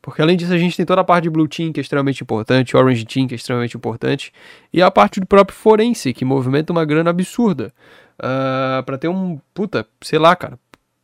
Porque 0.01 0.21
além 0.21 0.37
disso, 0.37 0.53
a 0.53 0.57
gente 0.57 0.77
tem 0.77 0.85
toda 0.85 1.01
a 1.01 1.03
parte 1.03 1.23
de 1.23 1.29
Blue 1.29 1.47
Team, 1.47 1.73
que 1.73 1.79
é 1.79 1.81
extremamente 1.81 2.23
importante, 2.23 2.77
Orange 2.77 3.03
Team, 3.03 3.27
que 3.27 3.33
é 3.33 3.35
extremamente 3.35 3.75
importante, 3.75 4.31
e 4.71 4.81
a 4.81 4.89
parte 4.89 5.19
do 5.19 5.25
próprio 5.25 5.57
Forense, 5.57 6.13
que 6.13 6.23
movimenta 6.23 6.71
uma 6.71 6.85
grana 6.85 7.09
absurda. 7.09 7.73
Uh, 8.19 8.83
para 8.83 8.97
ter 8.97 9.07
um. 9.07 9.39
Puta, 9.53 9.87
sei 10.01 10.19
lá, 10.19 10.35
cara. 10.35 10.59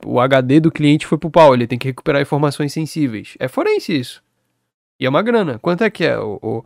O 0.05 0.19
HD 0.19 0.59
do 0.59 0.71
cliente 0.71 1.07
foi 1.07 1.17
pro 1.17 1.31
pau, 1.31 1.53
ele 1.53 1.65
tem 1.65 1.79
que 1.79 1.87
recuperar 1.87 2.21
informações 2.21 2.73
sensíveis. 2.73 3.35
É 3.39 3.47
forense 3.47 3.97
isso. 3.97 4.23
E 4.99 5.05
é 5.05 5.09
uma 5.09 5.21
grana. 5.21 5.57
Quanto 5.59 5.83
é 5.83 5.89
que 5.89 6.05
é? 6.05 6.19
O, 6.19 6.39
o... 6.41 6.65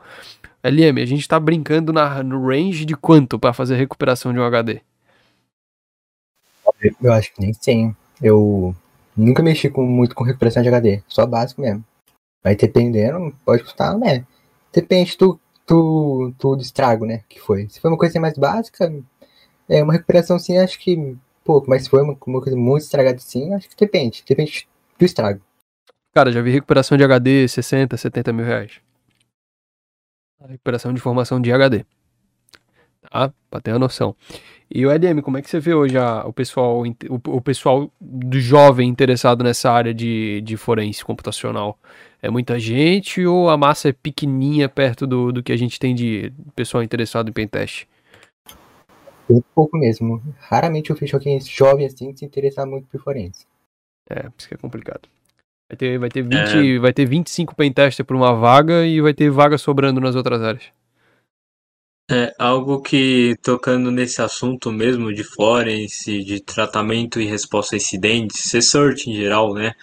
LM, 0.64 1.02
a 1.02 1.06
gente 1.06 1.28
tá 1.28 1.40
brincando 1.40 1.94
na, 1.94 2.22
no 2.22 2.46
range 2.46 2.84
de 2.84 2.96
quanto 2.96 3.40
para 3.40 3.54
fazer 3.54 3.76
recuperação 3.76 4.34
de 4.34 4.40
um 4.40 4.44
HD? 4.44 4.82
Eu 7.02 7.14
acho 7.14 7.34
que 7.34 7.42
nem 7.42 7.54
sei. 7.54 7.94
Eu 8.22 8.76
nunca 9.16 9.42
mexi 9.42 9.70
com, 9.70 9.86
muito 9.86 10.14
com 10.14 10.24
recuperação 10.24 10.62
de 10.62 10.68
HD. 10.68 11.02
Só 11.08 11.26
básico 11.26 11.62
mesmo. 11.62 11.84
Aí 12.44 12.56
dependendo, 12.56 13.34
pode 13.46 13.64
custar, 13.64 13.98
né? 13.98 14.26
Depende 14.74 15.18
do, 15.18 15.40
do, 15.66 16.34
do 16.38 16.58
estrago, 16.58 17.06
né? 17.06 17.24
Que 17.30 17.40
foi. 17.40 17.68
Se 17.70 17.80
foi 17.80 17.90
uma 17.90 17.98
coisa 17.98 18.20
mais 18.20 18.38
básica, 18.38 18.92
é, 19.70 19.84
uma 19.84 19.94
recuperação 19.94 20.40
sim, 20.40 20.58
acho 20.58 20.80
que 20.80 21.16
pouco, 21.44 21.70
mas 21.70 21.84
se 21.84 21.90
foi 21.90 22.02
uma, 22.02 22.18
uma 22.26 22.42
coisa 22.42 22.58
muito 22.58 22.84
estragada 22.84 23.20
sim, 23.20 23.54
acho 23.54 23.70
que 23.70 23.76
depende. 23.76 24.24
Depende 24.28 24.68
do 24.98 25.06
estrago. 25.06 25.42
Cara, 26.14 26.32
já 26.32 26.42
vi 26.42 26.52
recuperação 26.52 26.98
de 26.98 27.04
HD 27.04 27.48
60, 27.48 27.96
70 27.96 28.34
mil 28.34 28.46
reais. 28.46 28.82
A 30.42 30.48
recuperação 30.48 30.92
de 30.92 31.00
informação 31.00 31.40
de 31.40 31.52
HD. 31.52 31.86
Tá? 33.10 33.32
Pra 33.50 33.62
ter 33.62 33.72
uma 33.72 33.80
noção. 33.80 34.16
E 34.72 34.86
o 34.86 34.92
EDM, 34.92 35.22
como 35.22 35.38
é 35.38 35.42
que 35.42 35.50
você 35.50 35.60
vê 35.60 35.74
hoje 35.74 35.98
a, 35.98 36.24
o 36.26 36.32
pessoal 36.32 36.84
o, 36.84 37.38
o, 37.38 37.42
pessoal 37.42 37.92
do 38.00 38.40
jovem 38.40 38.88
interessado 38.88 39.44
nessa 39.44 39.72
área 39.72 39.94
de, 39.94 40.42
de 40.42 40.56
forense 40.56 41.04
computacional? 41.04 41.78
É 42.22 42.30
muita 42.30 42.60
gente 42.60 43.26
ou 43.26 43.50
a 43.50 43.58
massa 43.58 43.90
é 43.90 43.94
pequenininha 43.94 44.70
perto 44.70 45.08
do, 45.08 45.32
do 45.32 45.42
que 45.42 45.52
a 45.52 45.58
gente 45.58 45.80
tem 45.80 45.96
de 45.96 46.32
pessoal 46.56 46.84
interessado 46.84 47.30
em 47.30 47.34
pentest? 47.34 47.88
Muito 49.30 49.46
pouco 49.54 49.78
mesmo. 49.78 50.22
Raramente 50.40 50.90
eu 50.90 50.96
vejo 50.96 51.16
alguém 51.16 51.40
jovem 51.40 51.86
assim 51.86 52.16
se 52.16 52.26
interessar 52.26 52.66
muito 52.66 52.88
por 52.88 53.02
forense. 53.02 53.46
É, 54.10 54.28
isso 54.38 54.48
que 54.48 54.56
é 54.56 54.58
complicado. 54.58 55.08
Vai 55.70 55.78
ter, 55.78 56.00
vai 56.00 56.10
ter, 56.10 56.24
20, 56.24 56.76
é... 56.76 56.80
vai 56.80 56.92
ter 56.92 57.06
25 57.06 57.56
pentester 57.56 58.04
por 58.04 58.16
uma 58.16 58.34
vaga 58.34 58.86
e 58.86 59.00
vai 59.00 59.14
ter 59.14 59.30
vaga 59.30 59.58
sobrando 59.58 60.02
nas 60.02 60.16
outras 60.16 60.42
áreas. 60.42 60.64
É, 62.12 62.34
algo 62.40 62.82
que, 62.82 63.38
tocando 63.44 63.92
nesse 63.92 64.20
assunto 64.20 64.72
mesmo 64.72 65.14
de 65.14 65.24
forense, 65.24 66.24
de 66.24 66.40
tratamento 66.40 67.22
e 67.22 67.26
resposta 67.26 67.76
a 67.76 67.78
incidentes, 67.78 68.50
CSERT 68.50 69.06
em 69.06 69.16
geral, 69.16 69.54
né? 69.54 69.74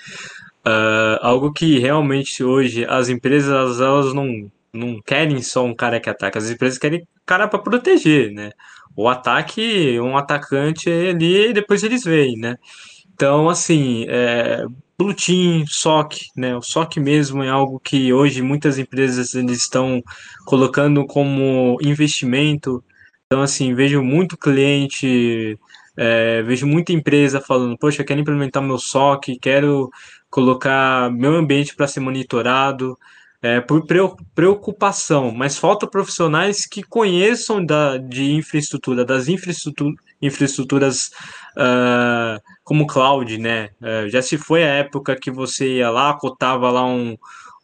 Uh, 0.67 1.23
algo 1.23 1.53
que 1.53 1.79
realmente 1.79 2.43
hoje 2.43 2.85
as 2.87 3.09
empresas 3.09 3.81
elas 3.81 4.13
não, 4.13 4.51
não 4.73 5.01
querem 5.01 5.41
só 5.41 5.65
um 5.65 5.73
cara 5.73 6.01
que 6.01 6.11
ataca, 6.11 6.41
as 6.41 6.51
empresas 6.51 6.79
querem 6.79 7.07
cara 7.25 7.47
para 7.47 7.61
proteger, 7.61 8.33
né? 8.33 8.51
O 8.97 9.09
ataque, 9.09 10.01
um 10.01 10.17
atacante 10.17 10.89
ali, 10.91 11.53
depois 11.53 11.83
eles 11.83 12.03
veem, 12.03 12.39
né? 12.39 12.57
Então, 13.15 13.49
assim, 13.49 14.07
é, 14.09 14.65
Blue 14.99 15.15
Team, 15.15 15.67
SOC, 15.67 16.31
né? 16.37 16.57
O 16.57 16.63
SOC 16.63 16.99
mesmo 16.99 17.43
é 17.43 17.49
algo 17.51 17.79
que 17.79 18.13
hoje 18.13 18.41
muitas 18.43 18.79
empresas 18.79 19.35
eles 19.35 19.59
estão 19.59 20.03
colocando 20.47 21.05
como 21.07 21.79
investimento. 21.83 22.83
Então, 23.27 23.43
assim, 23.43 23.75
vejo 23.75 24.03
muito 24.03 24.37
cliente, 24.37 25.59
é, 25.97 26.43
vejo 26.43 26.67
muita 26.67 26.93
empresa 26.93 27.41
falando, 27.41 27.77
poxa, 27.79 28.05
quero 28.05 28.21
implementar 28.21 28.63
meu 28.63 28.79
SOC, 28.79 29.39
quero 29.41 29.91
colocar 30.31 31.11
meu 31.13 31.35
ambiente 31.35 31.75
para 31.77 31.87
ser 31.87 32.01
monitorado 32.01 32.97
é, 33.43 33.61
por 33.61 33.87
preocupação, 34.35 35.31
mas 35.31 35.59
falta 35.59 35.87
profissionais 35.87 36.67
que 36.67 36.83
conheçam 36.83 37.65
da, 37.65 37.97
de 37.99 38.33
infraestrutura, 38.33 39.05
das 39.05 39.29
infraestrutura, 39.29 39.95
infraestruturas 40.21 41.11
uh, 41.57 42.41
como 42.65 42.87
cloud, 42.87 43.39
né? 43.39 43.71
Uh, 43.81 44.09
já 44.09 44.23
se 44.23 44.39
foi 44.39 44.65
a 44.65 44.75
época 44.75 45.17
que 45.17 45.31
você 45.31 45.77
ia 45.77 45.91
lá, 45.91 46.15
cotava 46.15 46.71
lá 46.71 46.85
um, 46.87 47.17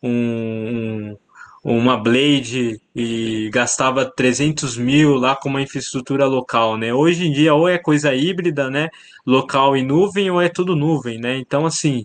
um, 0.03 1.17
uma 1.65 1.97
blade 1.97 2.81
e 2.95 3.49
gastava 3.51 4.05
300 4.05 4.77
mil 4.77 5.15
lá 5.15 5.35
com 5.35 5.49
uma 5.49 5.63
infraestrutura 5.63 6.27
local, 6.27 6.77
né? 6.77 6.93
Hoje 6.93 7.27
em 7.27 7.33
dia, 7.33 7.55
ou 7.55 7.69
é 7.69 7.79
coisa 7.79 8.15
híbrida, 8.15 8.69
né? 8.69 8.89
Local 9.25 9.77
e 9.77 9.83
nuvem, 9.83 10.31
ou 10.31 10.43
é 10.43 10.49
tudo 10.49 10.77
nuvem, 10.77 11.19
né? 11.19 11.39
Então, 11.39 11.65
assim, 11.65 12.05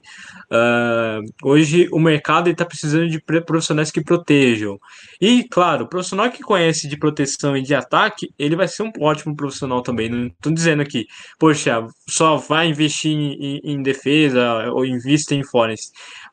uh, 0.52 1.22
hoje 1.43 1.89
o 1.91 2.00
mercado 2.00 2.50
está 2.50 2.63
precisando 2.63 3.10
de 3.10 3.20
profissionais 3.20 3.91
que 3.91 4.02
protejam. 4.02 4.80
E, 5.20 5.43
claro, 5.50 5.86
o 5.86 5.89
profissional 5.89 6.30
que 6.30 6.43
conhece 6.43 6.88
de 6.88 6.96
proteção 6.96 7.58
e 7.58 7.62
de 7.63 7.74
ataque, 7.74 8.30
ele 8.38 8.56
vai 8.56 8.67
ser 8.67 8.84
um 8.84 8.91
ótimo 9.00 9.36
profissional 9.36 9.82
também. 9.82 10.08
Não 10.08 10.28
estou 10.28 10.54
dizendo 10.54 10.82
aqui, 10.84 11.06
poxa, 11.39 11.86
só 12.08 12.38
vai 12.38 12.70
investir 12.70 13.12
em, 13.12 13.60
em 13.63 13.82
defesa 13.82 14.72
ou 14.72 14.86
invista 14.86 15.36
em 15.36 15.43
foreign, 15.43 15.78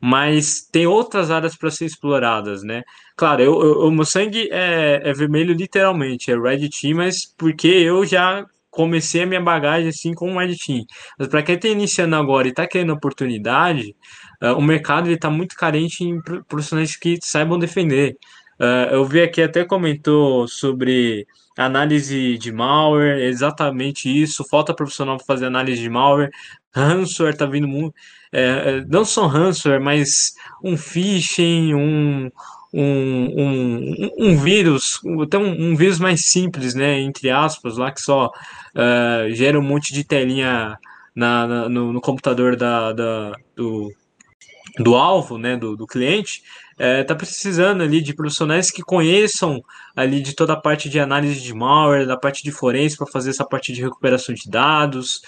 mas 0.06 0.60
tem 0.70 0.86
outras 0.86 1.30
áreas 1.30 1.56
para 1.56 1.70
ser 1.70 1.86
exploradas, 1.86 2.62
né? 2.62 2.82
Claro, 3.16 3.42
eu, 3.42 3.62
eu, 3.62 3.88
o 3.88 3.90
meu 3.90 4.04
sangue 4.04 4.50
é, 4.52 5.00
é 5.02 5.12
vermelho 5.14 5.54
literalmente, 5.54 6.30
é 6.30 6.38
Red 6.38 6.68
Team, 6.68 6.98
mas 6.98 7.24
porque 7.38 7.68
eu 7.68 8.04
já 8.04 8.44
comecei 8.70 9.22
a 9.22 9.26
minha 9.26 9.40
bagagem 9.40 9.88
assim 9.88 10.12
com 10.12 10.30
o 10.30 10.38
Red 10.38 10.56
Team. 10.56 10.84
Mas 11.18 11.28
para 11.28 11.42
quem 11.42 11.54
está 11.54 11.68
iniciando 11.68 12.16
agora 12.16 12.46
e 12.46 12.50
está 12.50 12.66
querendo 12.66 12.92
oportunidade, 12.92 13.96
uh, 14.42 14.52
o 14.58 14.60
mercado 14.60 15.10
está 15.10 15.30
muito 15.30 15.56
carente 15.56 16.04
em 16.04 16.20
profissionais 16.46 16.94
que 16.96 17.18
saibam 17.22 17.58
defender. 17.58 18.14
Uh, 18.60 18.92
eu 18.92 19.06
vi 19.06 19.22
aqui 19.22 19.40
até 19.40 19.64
comentou 19.64 20.46
sobre 20.46 21.26
análise 21.56 22.36
de 22.36 22.52
malware, 22.52 23.22
exatamente 23.22 24.10
isso. 24.10 24.44
Falta 24.50 24.74
profissional 24.74 25.16
para 25.16 25.24
fazer 25.24 25.46
análise 25.46 25.80
de 25.80 25.88
malware. 25.88 26.30
Ransomware 26.76 27.34
está 27.34 27.46
vindo 27.46 27.68
muito. 27.68 27.94
É, 28.32 28.84
não 28.88 29.04
só 29.04 29.28
ransomware, 29.28 29.80
mas 29.80 30.34
um 30.62 30.76
phishing, 30.76 31.72
um, 31.72 32.30
um, 32.72 33.40
um, 33.40 34.10
um 34.18 34.36
vírus, 34.36 35.00
até 35.22 35.38
um, 35.38 35.70
um, 35.70 35.76
vírus 35.76 36.00
mais 36.00 36.24
simples, 36.24 36.74
né, 36.74 36.98
entre 36.98 37.30
aspas, 37.30 37.76
lá 37.76 37.92
que 37.92 38.00
só 38.00 38.26
uh, 38.26 39.32
gera 39.32 39.58
um 39.58 39.62
monte 39.62 39.94
de 39.94 40.02
telinha 40.02 40.76
na, 41.14 41.46
na 41.46 41.68
no, 41.68 41.92
no, 41.92 42.00
computador 42.00 42.56
da, 42.56 42.92
da, 42.92 43.32
do, 43.54 43.92
do 44.80 44.96
alvo, 44.96 45.38
né, 45.38 45.56
do, 45.56 45.76
do 45.76 45.86
cliente, 45.86 46.42
está 46.76 47.14
é, 47.14 47.16
precisando 47.16 47.84
ali 47.84 48.00
de 48.00 48.12
profissionais 48.12 48.72
que 48.72 48.82
conheçam 48.82 49.62
ali 49.94 50.20
de 50.20 50.34
toda 50.34 50.54
a 50.54 50.60
parte 50.60 50.88
de 50.88 50.98
análise 50.98 51.40
de 51.40 51.54
malware, 51.54 52.04
da 52.04 52.16
parte 52.16 52.42
de 52.42 52.50
forense 52.50 52.96
para 52.96 53.06
fazer 53.06 53.30
essa 53.30 53.44
parte 53.44 53.72
de 53.72 53.80
recuperação 53.80 54.34
de 54.34 54.50
dados, 54.50 55.20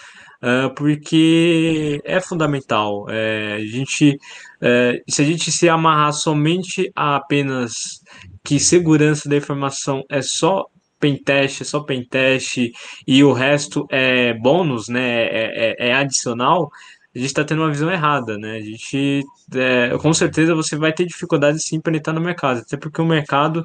uh, 0.43 0.75
porque 0.75 2.01
é 2.05 2.21
fundamental. 2.21 3.07
É, 3.09 3.55
a 3.55 3.67
gente, 3.67 4.19
é, 4.61 5.03
se 5.09 5.23
a 5.23 5.25
gente 5.25 5.51
se 5.51 5.69
amarrar 5.69 6.13
somente 6.13 6.91
a 6.95 7.17
apenas 7.17 8.03
que 8.45 8.59
segurança 8.61 9.29
da 9.29 9.37
informação 9.37 10.05
é 10.09 10.23
só 10.23 10.67
pentest, 10.99 11.61
é 11.61 11.65
só 11.65 11.81
pentest 11.81 12.73
e 13.07 13.25
o 13.25 13.33
resto 13.33 13.87
é 13.91 14.35
bônus, 14.35 14.89
né? 14.89 15.25
É, 15.25 15.77
é, 15.79 15.89
é 15.89 15.95
adicional. 15.95 16.71
A 17.15 17.19
gente 17.19 17.29
está 17.29 17.45
tendo 17.45 17.63
uma 17.63 17.71
visão 17.71 17.91
errada, 17.91 18.37
né? 18.37 18.57
A 18.57 18.61
gente, 18.61 19.25
é, 19.55 19.97
com 19.99 20.13
certeza, 20.13 20.55
você 20.55 20.77
vai 20.77 20.93
ter 20.93 21.07
dificuldade 21.07 21.63
sim 21.63 21.81
para 21.81 21.97
entrar 21.97 22.13
no 22.13 22.21
mercado, 22.21 22.61
até 22.61 22.77
porque 22.77 23.01
o 23.01 23.07
mercado 23.07 23.65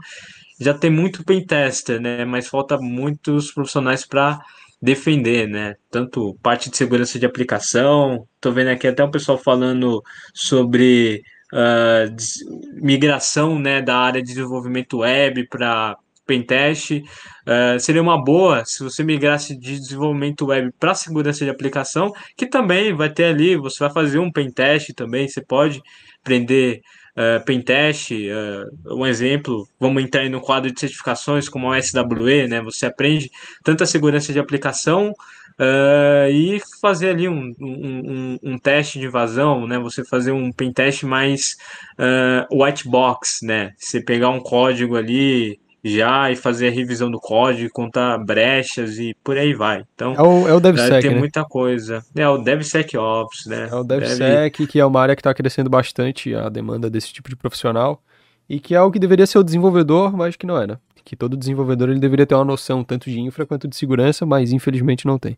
já 0.60 0.74
tem 0.74 0.90
muito 0.90 1.24
pentester, 1.26 2.00
né? 2.00 2.24
Mas 2.24 2.48
falta 2.48 2.78
muitos 2.78 3.52
profissionais 3.52 4.06
para 4.06 4.40
defender, 4.82 5.48
né? 5.48 5.76
Tanto 5.90 6.36
parte 6.42 6.70
de 6.70 6.78
segurança 6.78 7.20
de 7.20 7.26
aplicação, 7.26 8.28
tô 8.40 8.52
vendo 8.52 8.70
aqui 8.70 8.88
até 8.88 9.04
um 9.04 9.12
pessoal 9.12 9.38
falando 9.38 10.02
sobre 10.34 11.22
uh, 11.54 12.82
migração, 12.82 13.60
né, 13.60 13.82
da 13.82 13.98
área 13.98 14.22
de 14.22 14.30
desenvolvimento 14.30 15.00
web 15.00 15.48
para 15.48 15.96
pentest. 16.26 16.92
Uh, 16.92 17.80
seria 17.80 18.02
uma 18.02 18.24
boa 18.24 18.64
se 18.66 18.84
você 18.84 19.04
migrasse 19.04 19.56
de 19.58 19.80
desenvolvimento 19.80 20.46
web 20.46 20.72
para 20.80 20.96
segurança 20.96 21.44
de 21.44 21.52
aplicação, 21.52 22.12
que 22.36 22.48
também 22.48 22.94
vai 22.94 23.10
ter 23.10 23.26
ali, 23.26 23.56
você 23.56 23.80
vai 23.80 23.92
fazer 23.92 24.20
um 24.20 24.32
pentest 24.32 24.94
também, 24.94 25.28
você 25.28 25.42
pode 25.42 25.82
prender 26.24 26.82
uh, 27.22 27.46
pentest, 27.46 28.12
uh, 28.12 28.96
um 28.96 29.06
exemplo, 29.06 29.68
vamos 29.80 30.04
entrar 30.04 30.28
no 30.30 30.42
quadro 30.42 30.72
de 30.72 30.80
certificações 30.80 31.48
como 31.48 31.72
a 31.72 31.82
SWE, 31.82 32.48
né? 32.48 32.62
Você 32.62 32.86
aprende 32.86 33.30
tanto 33.64 33.84
a 33.84 33.88
segurança 33.88 34.34
de 34.34 34.40
aplicação 34.40 35.14
uh, 35.60 36.30
e 36.32 36.60
fazer 36.82 37.12
ali 37.12 37.30
um, 37.30 37.54
um, 37.60 38.40
um, 38.42 38.58
teste 38.58 39.00
de 39.00 39.06
invasão, 39.06 39.68
né? 39.68 39.78
Você 39.78 40.04
fazer 40.04 40.32
um 40.32 40.52
pentest 40.52 41.04
mais 41.04 41.56
uh, 42.00 42.64
white 42.64 42.88
box, 42.88 43.46
né? 43.46 43.74
Você 43.78 44.02
pegar 44.02 44.30
um 44.30 44.40
código 44.40 44.96
ali 44.96 45.60
já 45.84 46.32
e 46.32 46.36
fazer 46.36 46.68
a 46.68 46.72
revisão 46.72 47.10
do 47.10 47.20
código, 47.20 47.70
contar 47.72 48.18
brechas 48.20 48.98
e 49.00 49.16
por 49.24 49.38
aí 49.38 49.54
vai. 49.54 49.84
Então, 49.96 50.14
é 50.14 50.22
o, 50.22 50.48
é 50.48 50.54
o 50.54 50.60
DevSec, 50.60 51.02
tem 51.02 51.12
né? 51.12 51.20
muita 51.20 51.44
coisa. 51.44 52.04
É 52.16 52.28
o 52.28 52.38
DevSecOps, 52.38 53.46
né? 53.48 53.70
É 53.72 53.76
o 53.76 53.84
DevSec, 53.84 54.20
Deve... 54.58 54.68
que 54.68 54.80
é 54.80 54.86
uma 54.86 55.02
área 55.02 55.16
que 55.16 55.22
está 55.22 55.34
crescendo 55.34 55.70
bastante 55.70 56.36
a 56.36 56.50
demanda 56.50 56.90
desse 56.90 57.12
tipo 57.12 57.30
de 57.30 57.36
profissional 57.36 58.02
e 58.48 58.60
que 58.60 58.76
é 58.76 58.82
o 58.82 58.92
que 58.92 59.00
deveria 59.00 59.26
ser 59.26 59.40
o 59.40 59.44
desenvolvedor, 59.44 60.16
mas 60.16 60.36
que 60.36 60.46
não 60.46 60.62
é, 60.62 60.68
né? 60.68 60.78
Que 61.04 61.16
todo 61.16 61.38
desenvolvedor 61.38 61.90
ele 61.90 62.00
deveria 62.00 62.26
ter 62.26 62.36
uma 62.36 62.46
noção 62.46 62.84
tanto 62.84 63.10
de 63.10 63.20
infra 63.20 63.46
quanto 63.46 63.68
de 63.68 63.76
segurança, 63.76 64.26
mas 64.26 64.52
infelizmente 64.52 65.06
não 65.06 65.18
tem. 65.18 65.38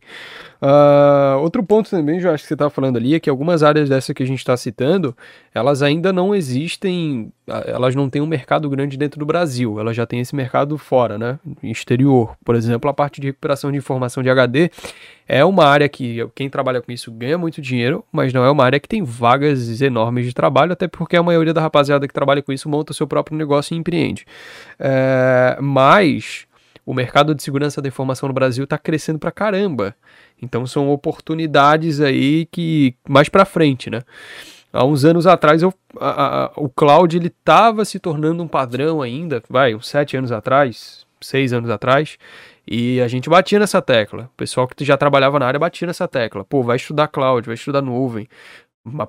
Uh, 0.61 1.39
outro 1.41 1.63
ponto 1.63 1.89
também, 1.89 2.19
eu 2.19 2.31
acho 2.31 2.43
que 2.43 2.47
você 2.47 2.53
estava 2.53 2.69
falando 2.69 2.97
ali, 2.97 3.15
é 3.15 3.19
que 3.19 3.29
algumas 3.29 3.63
áreas 3.63 3.89
dessa 3.89 4.13
que 4.13 4.23
a 4.23 4.25
gente 4.25 4.39
está 4.39 4.55
citando, 4.55 5.15
elas 5.53 5.81
ainda 5.81 6.13
não 6.13 6.33
existem, 6.33 7.31
elas 7.65 7.95
não 7.95 8.09
têm 8.09 8.21
um 8.21 8.27
mercado 8.27 8.69
grande 8.69 8.97
dentro 8.97 9.19
do 9.19 9.25
Brasil, 9.25 9.79
elas 9.79 9.95
já 9.95 10.05
têm 10.05 10.19
esse 10.19 10.35
mercado 10.35 10.77
fora, 10.77 11.17
né, 11.17 11.39
exterior. 11.61 12.35
Por 12.43 12.55
exemplo, 12.55 12.89
a 12.89 12.93
parte 12.93 13.19
de 13.19 13.27
recuperação 13.27 13.71
de 13.71 13.77
informação 13.77 14.23
de 14.23 14.29
HD 14.29 14.69
é 15.27 15.43
uma 15.43 15.65
área 15.65 15.87
que 15.87 16.27
quem 16.35 16.49
trabalha 16.49 16.81
com 16.81 16.91
isso 16.91 17.11
ganha 17.11 17.37
muito 17.37 17.61
dinheiro, 17.61 18.03
mas 18.11 18.33
não 18.33 18.43
é 18.43 18.51
uma 18.51 18.63
área 18.63 18.79
que 18.79 18.87
tem 18.87 19.03
vagas 19.03 19.81
enormes 19.81 20.25
de 20.25 20.33
trabalho, 20.33 20.73
até 20.73 20.87
porque 20.87 21.15
a 21.15 21.23
maioria 21.23 21.53
da 21.53 21.61
rapaziada 21.61 22.07
que 22.07 22.13
trabalha 22.13 22.41
com 22.41 22.51
isso 22.51 22.67
monta 22.67 22.93
seu 22.93 23.07
próprio 23.07 23.37
negócio 23.37 23.73
e 23.73 23.77
empreende. 23.77 24.25
É, 24.85 25.57
mas 25.61 26.45
o 26.85 26.93
mercado 26.93 27.33
de 27.33 27.41
segurança 27.41 27.81
da 27.81 27.87
informação 27.87 28.27
no 28.27 28.33
Brasil 28.33 28.65
está 28.65 28.77
crescendo 28.77 29.17
pra 29.17 29.31
caramba. 29.31 29.95
Então 30.41 30.67
são 30.67 30.89
oportunidades 30.89 32.01
aí 32.01 32.45
que 32.51 32.93
mais 33.07 33.29
para 33.29 33.45
frente, 33.45 33.89
né? 33.89 34.01
Há 34.73 34.83
uns 34.83 35.05
anos 35.05 35.25
atrás 35.25 35.61
eu, 35.61 35.73
a, 35.97 36.45
a, 36.45 36.51
o 36.57 36.67
cloud 36.67 37.15
ele 37.15 37.27
estava 37.27 37.85
se 37.85 37.97
tornando 37.97 38.43
um 38.43 38.47
padrão 38.47 39.01
ainda, 39.01 39.41
vai, 39.47 39.73
uns 39.73 39.87
sete 39.87 40.17
anos 40.17 40.31
atrás, 40.31 41.05
seis 41.21 41.53
anos 41.53 41.69
atrás, 41.69 42.17
e 42.67 42.99
a 42.99 43.07
gente 43.07 43.29
batia 43.29 43.59
nessa 43.59 43.81
tecla. 43.81 44.23
O 44.33 44.35
pessoal 44.35 44.67
que 44.67 44.83
já 44.83 44.97
trabalhava 44.97 45.39
na 45.39 45.45
área 45.45 45.59
batia 45.59 45.85
nessa 45.85 46.07
tecla. 46.07 46.43
Pô, 46.43 46.63
vai 46.63 46.75
estudar 46.75 47.07
cloud, 47.07 47.45
vai 47.45 47.53
estudar 47.53 47.81
nuvem, 47.83 48.27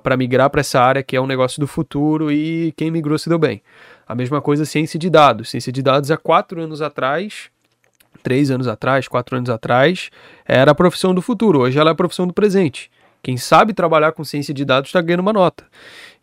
para 0.01 0.15
migrar 0.15 0.49
para 0.49 0.61
essa 0.61 0.79
área 0.79 1.03
que 1.03 1.15
é 1.15 1.21
um 1.21 1.27
negócio 1.27 1.59
do 1.59 1.67
futuro 1.67 2.31
e 2.31 2.71
quem 2.77 2.91
migrou 2.91 3.17
se 3.17 3.27
deu 3.27 3.39
bem. 3.39 3.61
A 4.07 4.15
mesma 4.15 4.41
coisa 4.41 4.65
ciência 4.65 4.99
de 4.99 5.09
dados. 5.09 5.49
Ciência 5.49 5.71
de 5.71 5.81
dados 5.81 6.11
há 6.11 6.17
quatro 6.17 6.61
anos 6.61 6.81
atrás, 6.81 7.49
três 8.21 8.51
anos 8.51 8.67
atrás, 8.67 9.07
quatro 9.07 9.37
anos 9.37 9.49
atrás, 9.49 10.09
era 10.45 10.71
a 10.71 10.75
profissão 10.75 11.13
do 11.13 11.21
futuro. 11.21 11.61
Hoje 11.61 11.79
ela 11.79 11.91
é 11.91 11.93
a 11.93 11.95
profissão 11.95 12.27
do 12.27 12.33
presente. 12.33 12.91
Quem 13.23 13.37
sabe 13.37 13.73
trabalhar 13.73 14.11
com 14.11 14.23
ciência 14.23 14.53
de 14.53 14.63
dados 14.63 14.89
está 14.89 15.01
ganhando 15.01 15.21
uma 15.21 15.33
nota. 15.33 15.65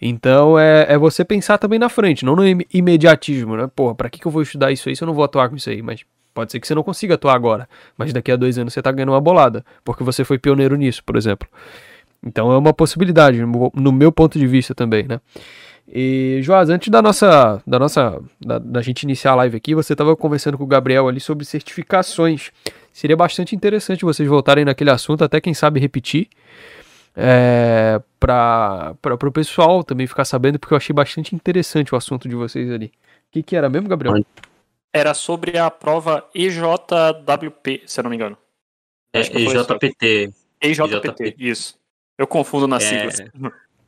Então 0.00 0.58
é, 0.58 0.86
é 0.88 0.96
você 0.96 1.24
pensar 1.24 1.58
também 1.58 1.78
na 1.78 1.88
frente, 1.88 2.24
não 2.24 2.36
no 2.36 2.44
imediatismo, 2.72 3.56
né? 3.56 3.68
Porra, 3.74 3.94
para 3.94 4.08
que, 4.08 4.20
que 4.20 4.26
eu 4.26 4.30
vou 4.30 4.42
estudar 4.42 4.70
isso 4.70 4.88
aí 4.88 4.94
se 4.94 5.02
eu 5.02 5.06
não 5.06 5.14
vou 5.14 5.24
atuar 5.24 5.48
com 5.48 5.56
isso 5.56 5.68
aí? 5.68 5.82
Mas 5.82 6.04
Pode 6.34 6.50
ser 6.50 6.60
que 6.60 6.66
você 6.66 6.74
não 6.74 6.82
consiga 6.82 7.14
atuar 7.14 7.34
agora, 7.34 7.68
mas 7.96 8.12
daqui 8.12 8.32
a 8.32 8.36
dois 8.36 8.58
anos 8.58 8.72
você 8.72 8.80
está 8.80 8.90
ganhando 8.90 9.12
uma 9.12 9.20
bolada, 9.20 9.64
porque 9.84 10.02
você 10.02 10.24
foi 10.24 10.38
pioneiro 10.38 10.76
nisso, 10.76 11.02
por 11.04 11.16
exemplo. 11.16 11.46
Então 12.24 12.50
é 12.50 12.56
uma 12.56 12.72
possibilidade, 12.72 13.38
no 13.74 13.92
meu 13.92 14.10
ponto 14.10 14.38
de 14.38 14.46
vista 14.46 14.74
também, 14.74 15.06
né? 15.06 15.20
E, 15.86 16.40
Joás, 16.42 16.70
antes 16.70 16.88
da 16.88 17.02
nossa, 17.02 17.62
da 17.66 17.78
nossa, 17.78 18.20
da, 18.40 18.58
da 18.58 18.82
gente 18.82 19.02
iniciar 19.02 19.32
a 19.32 19.36
live 19.36 19.56
aqui, 19.56 19.74
você 19.74 19.92
estava 19.92 20.16
conversando 20.16 20.56
com 20.56 20.64
o 20.64 20.66
Gabriel 20.66 21.08
ali 21.08 21.20
sobre 21.20 21.44
certificações. 21.44 22.50
Seria 22.92 23.16
bastante 23.16 23.54
interessante 23.54 24.04
vocês 24.04 24.28
voltarem 24.28 24.64
naquele 24.64 24.90
assunto, 24.90 25.24
até 25.24 25.40
quem 25.40 25.54
sabe 25.54 25.80
repetir, 25.80 26.28
é, 27.16 28.00
para 28.18 28.96
o 29.04 29.32
pessoal 29.32 29.82
também 29.82 30.06
ficar 30.06 30.24
sabendo, 30.24 30.58
porque 30.58 30.74
eu 30.74 30.78
achei 30.78 30.94
bastante 30.94 31.34
interessante 31.34 31.94
o 31.94 31.96
assunto 31.96 32.28
de 32.28 32.34
vocês 32.34 32.70
ali. 32.70 32.86
O 32.86 32.90
que, 33.32 33.42
que 33.42 33.56
era 33.56 33.68
mesmo, 33.68 33.88
Gabriel? 33.88 34.14
era 34.92 35.14
sobre 35.14 35.56
a 35.56 35.70
prova 35.70 36.28
EJWP, 36.34 37.82
se 37.86 37.98
eu 37.98 38.02
não 38.02 38.10
me 38.10 38.16
engano. 38.16 38.36
É, 39.12 39.20
EJPT. 39.20 40.32
EJPT, 40.60 41.34
isso. 41.38 41.78
Eu 42.18 42.26
confundo 42.26 42.68
nas 42.68 42.84
é, 42.84 43.10
siglas. 43.10 43.30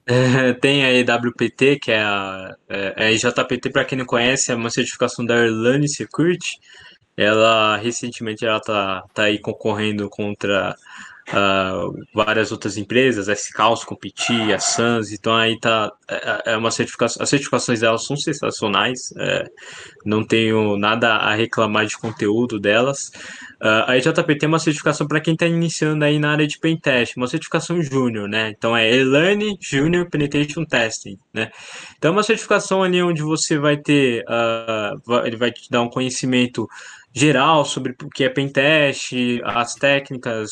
É, 0.07 0.53
tem 0.55 0.85
a 0.85 0.93
EWPT, 0.93 1.79
que 1.81 1.93
é 1.93 2.03
a, 2.03 2.55
é, 2.69 2.95
a 2.97 3.13
EJPT, 3.13 3.71
para 3.71 3.85
quem 3.85 3.99
não 3.99 4.07
conhece, 4.07 4.53
é 4.53 4.55
uma 4.55 4.71
certificação 4.71 5.25
da 5.25 5.37
Erlane 5.37 5.89
Security. 5.89 6.59
Ela, 7.17 7.77
recentemente, 7.77 8.45
ela 8.45 8.61
tá, 8.61 9.03
tá 9.15 9.25
aí 9.25 9.39
concorrendo 9.39 10.09
contra 10.11 10.75
uh, 11.31 11.95
várias 12.13 12.53
outras 12.53 12.77
empresas, 12.77 13.29
a 13.29 13.35
SCALS, 13.35 13.85
Competir, 13.85 14.53
a 14.53 14.59
Sans, 14.59 15.13
então 15.13 15.35
aí 15.35 15.59
tá, 15.59 15.93
é, 16.09 16.53
é 16.53 16.57
uma 16.57 16.71
certificação, 16.71 17.23
as 17.23 17.29
certificações 17.29 17.81
delas 17.81 18.05
são 18.05 18.17
sensacionais, 18.17 19.13
é, 19.17 19.45
não 20.05 20.25
tenho 20.25 20.77
nada 20.77 21.15
a 21.15 21.35
reclamar 21.35 21.87
de 21.87 21.97
conteúdo 21.97 22.59
delas. 22.59 23.11
Uh, 23.61 23.85
a 23.87 23.97
EJPT 23.97 24.45
é 24.45 24.49
uma 24.49 24.59
certificação 24.59 25.07
para 25.07 25.21
quem 25.21 25.33
está 25.33 25.47
iniciando 25.47 26.05
aí 26.05 26.19
na 26.19 26.33
área 26.33 26.47
de 26.47 26.59
Pentest, 26.59 27.17
uma 27.17 27.27
certificação 27.27 27.81
júnior, 27.81 28.29
né? 28.29 28.51
Então 28.51 28.77
é 28.77 28.95
E-Learning 28.95 29.57
Junior 29.59 30.09
Penetration 30.11 30.65
Testing, 30.67 31.19
né? 31.33 31.51
Então 31.97 32.11
é 32.11 32.13
uma 32.13 32.23
certificação 32.23 32.83
ali 32.83 33.03
onde 33.03 33.23
você 33.23 33.59
vai 33.59 33.79
ter, 33.79 34.23
uh, 34.29 35.25
ele 35.25 35.37
vai 35.37 35.51
te 35.51 35.71
dar 35.71 35.81
um 35.81 35.89
conhecimento 35.89 36.69
geral 37.15 37.65
sobre 37.65 37.95
o 38.03 38.11
que 38.11 38.25
é 38.25 38.29
pentest, 38.29 39.13
as 39.45 39.75
técnicas 39.75 40.51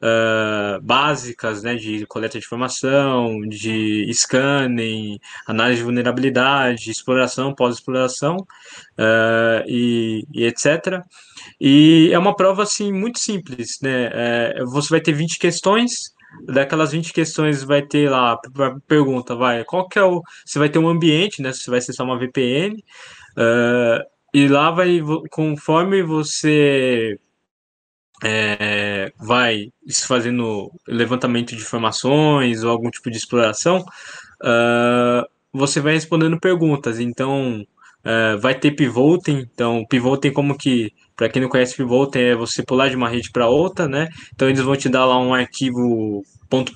uh, 0.00 0.80
básicas 0.80 1.64
né, 1.64 1.74
de 1.74 2.06
coleta 2.06 2.38
de 2.38 2.44
informação, 2.44 3.40
de 3.40 4.08
scanning, 4.14 5.18
análise 5.48 5.78
de 5.78 5.84
vulnerabilidade, 5.84 6.92
exploração, 6.92 7.52
pós-exploração 7.52 8.36
uh, 8.36 9.64
e, 9.66 10.24
e, 10.32 10.44
etc. 10.44 11.02
E 11.60 12.10
é 12.12 12.18
uma 12.18 12.36
prova 12.36 12.62
assim 12.62 12.92
muito 12.92 13.18
simples, 13.18 13.80
né? 13.82 14.10
É, 14.12 14.64
você 14.64 14.90
vai 14.90 15.00
ter 15.00 15.12
20 15.12 15.40
questões, 15.40 16.14
daquelas 16.44 16.92
20 16.92 17.12
questões 17.12 17.64
vai 17.64 17.82
ter 17.82 18.08
lá 18.08 18.38
pergunta, 18.86 19.34
vai, 19.34 19.64
qual 19.64 19.88
que 19.88 19.98
é 19.98 20.04
o. 20.04 20.22
Você 20.44 20.58
vai 20.58 20.68
ter 20.68 20.78
um 20.78 20.88
ambiente, 20.88 21.42
né? 21.42 21.52
Se 21.52 21.68
vai 21.68 21.80
só 21.80 22.04
uma 22.04 22.18
VPN. 22.18 22.76
Uh, 23.36 24.15
e 24.36 24.46
lá 24.48 24.70
vai, 24.70 25.00
conforme 25.30 26.02
você 26.02 27.18
é, 28.22 29.10
vai 29.18 29.72
fazendo 30.06 30.70
levantamento 30.86 31.56
de 31.56 31.62
informações 31.62 32.62
ou 32.62 32.70
algum 32.70 32.90
tipo 32.90 33.10
de 33.10 33.16
exploração, 33.16 33.78
uh, 34.42 35.26
você 35.50 35.80
vai 35.80 35.94
respondendo 35.94 36.38
perguntas. 36.38 37.00
Então, 37.00 37.64
uh, 38.04 38.38
vai 38.38 38.54
ter 38.54 38.72
pivoting. 38.72 39.48
Então, 39.50 39.86
pivoting 39.88 40.34
como 40.34 40.54
que, 40.54 40.92
para 41.16 41.30
quem 41.30 41.40
não 41.40 41.48
conhece 41.48 41.74
pivoting, 41.74 42.18
é 42.18 42.36
você 42.36 42.62
pular 42.62 42.90
de 42.90 42.96
uma 42.96 43.08
rede 43.08 43.30
para 43.32 43.48
outra, 43.48 43.88
né? 43.88 44.06
Então, 44.34 44.50
eles 44.50 44.60
vão 44.60 44.76
te 44.76 44.90
dar 44.90 45.06
lá 45.06 45.18
um 45.18 45.32
arquivo 45.32 46.22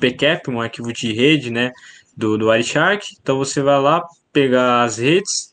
.pcap, 0.01 0.49
um 0.49 0.63
arquivo 0.63 0.95
de 0.95 1.13
rede, 1.13 1.51
né? 1.51 1.73
Do, 2.17 2.39
do 2.39 2.49
Wireshark. 2.49 3.07
Então, 3.21 3.37
você 3.37 3.61
vai 3.61 3.79
lá 3.79 4.03
pegar 4.33 4.83
as 4.83 4.97
redes 4.97 5.50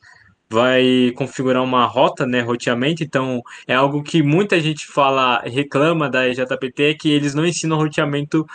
vai 0.50 1.12
configurar 1.16 1.64
uma 1.64 1.86
rota, 1.86 2.26
né, 2.26 2.42
roteamento, 2.42 3.04
então 3.04 3.42
é 3.68 3.76
algo 3.76 4.02
que 4.02 4.24
muita 4.24 4.60
gente 4.60 4.88
fala, 4.88 5.40
reclama 5.42 6.10
da 6.10 6.28
EJPT, 6.28 6.84
é 6.84 6.94
que 6.94 7.10
eles 7.10 7.34
não 7.34 7.46
ensinam 7.46 7.78
roteamento 7.78 8.46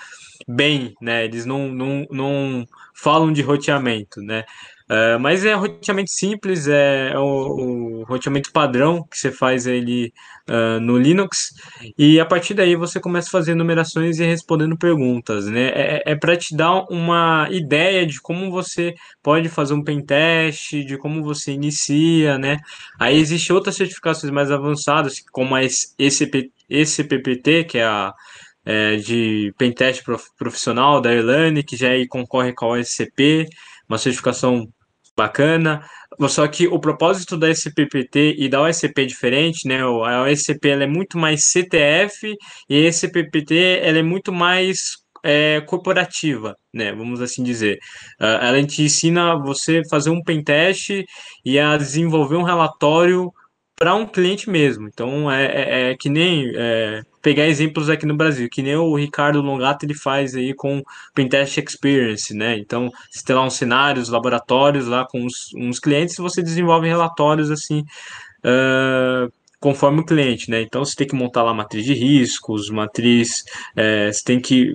bem, 0.49 0.95
né, 1.01 1.25
eles 1.25 1.45
não, 1.45 1.69
não, 1.69 2.07
não 2.11 2.67
falam 2.95 3.33
de 3.33 3.43
roteamento, 3.43 4.21
né, 4.23 4.45
Uh, 4.93 5.19
mas 5.19 5.43
é 5.43 5.55
roteamento 5.55 6.11
simples, 6.11 6.69
é, 6.69 7.13
é 7.13 7.19
o, 7.19 7.23
o, 7.23 8.05
roteamento 8.05 8.53
padrão 8.53 9.03
que 9.11 9.17
você 9.17 9.33
faz 9.33 9.67
ele 9.67 10.13
uh, 10.51 10.79
no 10.81 10.99
Linux, 10.99 11.55
e 11.97 12.21
a 12.21 12.27
partir 12.27 12.53
daí 12.53 12.77
você 12.77 13.01
começa 13.01 13.29
a 13.29 13.31
fazer 13.31 13.55
numerações 13.55 14.19
e 14.19 14.27
respondendo 14.27 14.77
perguntas, 14.77 15.47
né? 15.47 15.69
É, 15.69 16.03
é 16.13 16.15
para 16.15 16.37
te 16.37 16.55
dar 16.55 16.85
uma 16.91 17.49
ideia 17.51 18.05
de 18.05 18.21
como 18.21 18.51
você 18.51 18.93
pode 19.23 19.49
fazer 19.49 19.73
um 19.73 19.83
pentest, 19.83 20.85
de 20.85 20.99
como 20.99 21.23
você 21.23 21.53
inicia, 21.53 22.37
né? 22.37 22.59
Aí 23.01 23.17
existem 23.17 23.57
outras 23.57 23.77
certificações 23.77 24.31
mais 24.31 24.51
avançadas, 24.51 25.23
como 25.33 25.55
a 25.55 25.63
ECP, 25.65 26.51
ECPPT, 26.69 27.65
que 27.65 27.79
é 27.79 27.85
a 27.85 28.13
é, 28.65 28.97
de 28.97 29.55
pentest 29.57 30.05
profissional 30.37 31.01
da 31.01 31.15
Erlane, 31.15 31.63
que 31.63 31.77
já 31.77 31.89
concorre 32.11 32.53
com 32.53 32.67
a 32.67 32.79
OSCP, 32.79 33.49
uma 33.89 33.97
certificação 33.99 34.69
bacana. 35.17 35.85
Só 36.29 36.47
que 36.47 36.67
o 36.69 36.79
propósito 36.79 37.37
da 37.37 37.51
SPPT 37.51 38.37
e 38.39 38.49
da 38.49 38.63
OSCP 38.63 39.03
é 39.03 39.07
diferente, 39.07 39.67
né? 39.67 39.81
A 39.81 40.23
OSCP 40.23 40.69
ela 40.69 40.85
é 40.85 40.87
muito 40.87 41.19
mais 41.19 41.51
CTF 41.51 42.37
e 42.69 42.87
a 42.87 42.89
SPPT 42.89 43.81
ela 43.83 43.99
é 43.99 44.03
muito 44.03 44.33
mais 44.33 45.03
é, 45.25 45.61
corporativa, 45.63 46.57
né? 46.73 46.93
Vamos 46.93 47.21
assim 47.21 47.43
dizer. 47.43 47.79
Uh, 48.21 48.25
ela 48.43 48.67
te 48.67 48.83
ensina 48.83 49.37
você 49.39 49.83
fazer 49.89 50.11
um 50.11 50.23
pentest 50.23 51.05
e 51.45 51.59
a 51.59 51.77
desenvolver 51.77 52.37
um 52.37 52.43
relatório 52.43 53.33
para 53.77 53.95
um 53.95 54.07
cliente 54.07 54.51
mesmo. 54.51 54.89
Então 54.89 55.31
é, 55.31 55.45
é, 55.45 55.91
é 55.91 55.97
que 55.97 56.09
nem 56.09 56.53
é, 56.55 57.03
pegar 57.23 57.47
exemplos 57.47 57.89
aqui 57.89 58.05
no 58.05 58.17
Brasil, 58.17 58.49
que 58.51 58.63
nem 58.63 58.77
o 58.77 58.97
Ricardo 58.97 59.41
Longato 59.41 59.87
ele 59.87 59.95
faz 59.95 60.35
aí 60.35 60.53
com 60.53 60.83
Pentest 61.15 61.59
Experience, 61.59 62.35
né? 62.35 62.59
Então, 62.59 62.91
você 63.11 63.25
tem 63.25 63.37
lá 63.37 63.45
uns 63.45 63.55
cenários, 63.55 64.09
laboratórios 64.09 64.87
lá 64.87 65.07
com 65.07 65.21
uns, 65.25 65.55
uns 65.55 65.79
clientes, 65.79 66.17
você 66.17 66.43
desenvolve 66.43 66.89
relatórios 66.89 67.51
assim. 67.51 67.85
Uh, 68.45 69.33
conforme 69.63 70.01
o 70.01 70.05
cliente, 70.05 70.51
né? 70.51 70.61
Então 70.61 70.85
você 70.85 70.97
tem 70.97 71.07
que 71.07 71.15
montar 71.15 71.45
lá 71.45 71.55
matriz 71.55 71.85
de 71.85 71.95
riscos, 71.95 72.69
matriz, 72.69 73.45
é, 73.77 74.11
você 74.13 74.23
tem 74.25 74.41
que 74.41 74.75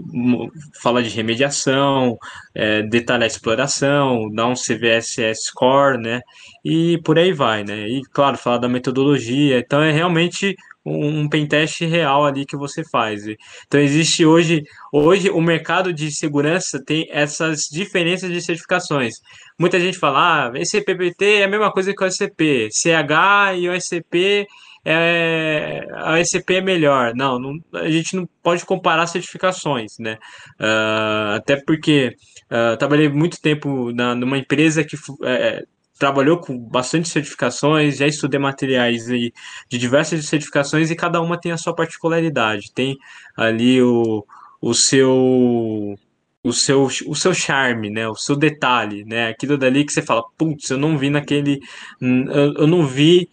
falar 0.81 1.01
de 1.01 1.09
remediação, 1.09 2.17
é, 2.55 2.81
detalhar 2.83 3.23
a 3.23 3.27
exploração, 3.27 4.29
dar 4.31 4.47
um 4.47 4.53
CVSS 4.53 5.43
score, 5.43 5.97
né? 5.97 6.21
E 6.63 6.97
por 7.03 7.19
aí 7.19 7.33
vai, 7.33 7.65
né? 7.65 7.85
E 7.89 8.01
claro, 8.13 8.37
falar 8.37 8.59
da 8.59 8.69
metodologia. 8.69 9.59
Então 9.59 9.81
é 9.81 9.91
realmente 9.91 10.55
um, 10.87 11.21
um 11.21 11.29
pentest 11.29 11.81
real 11.85 12.25
ali 12.25 12.45
que 12.45 12.55
você 12.55 12.83
faz. 12.83 13.25
Então 13.67 13.79
existe 13.79 14.25
hoje, 14.25 14.63
hoje 14.91 15.29
o 15.29 15.41
mercado 15.41 15.93
de 15.93 16.11
segurança 16.11 16.81
tem 16.83 17.07
essas 17.09 17.67
diferenças 17.71 18.31
de 18.31 18.41
certificações. 18.41 19.15
Muita 19.59 19.79
gente 19.79 19.97
fala, 19.97 20.47
ah, 20.47 20.51
esse 20.55 20.81
PPT 20.81 21.41
é 21.41 21.43
a 21.43 21.47
mesma 21.47 21.71
coisa 21.71 21.93
que 21.93 22.03
o 22.03 22.07
SCP, 22.07 22.69
CH 22.71 23.57
e 23.57 23.69
o 23.69 23.73
SCP 23.73 24.47
é, 24.89 25.85
a 25.95 26.17
SCP 26.23 26.55
é 26.55 26.61
melhor. 26.61 27.13
Não, 27.13 27.37
não, 27.37 27.59
a 27.73 27.89
gente 27.89 28.15
não 28.15 28.25
pode 28.41 28.65
comparar 28.65 29.05
certificações, 29.05 29.91
né? 29.99 30.17
Uh, 30.57 31.35
até 31.35 31.57
porque 31.57 32.15
uh, 32.45 32.77
trabalhei 32.77 33.09
muito 33.09 33.41
tempo 33.41 33.91
na, 33.91 34.15
numa 34.15 34.37
empresa 34.37 34.85
que 34.85 34.95
é, 35.25 35.65
trabalhou 35.97 36.39
com 36.39 36.57
bastante 36.57 37.09
certificações, 37.09 37.97
já 37.97 38.07
estudei 38.07 38.39
materiais 38.39 39.05
de, 39.05 39.33
de 39.69 39.77
diversas 39.77 40.25
certificações 40.25 40.91
e 40.91 40.95
cada 40.95 41.21
uma 41.21 41.39
tem 41.39 41.51
a 41.51 41.57
sua 41.57 41.75
particularidade. 41.75 42.71
Tem 42.73 42.97
ali 43.35 43.81
o, 43.81 44.25
o 44.61 44.73
seu 44.73 45.97
o 46.43 46.53
seu, 46.53 46.83
o 46.85 47.15
seu 47.15 47.33
charme, 47.33 47.89
né? 47.89 48.07
O 48.07 48.15
seu 48.15 48.35
detalhe, 48.35 49.03
né? 49.03 49.27
Aquilo 49.29 49.57
dali 49.57 49.83
que 49.85 49.91
você 49.91 50.01
fala, 50.01 50.23
putz, 50.37 50.69
eu 50.69 50.77
não 50.77 50.97
vi 50.97 51.09
naquele. 51.09 51.59
Eu, 52.01 52.53
eu 52.53 52.67
não 52.67 52.85
vi 52.85 53.29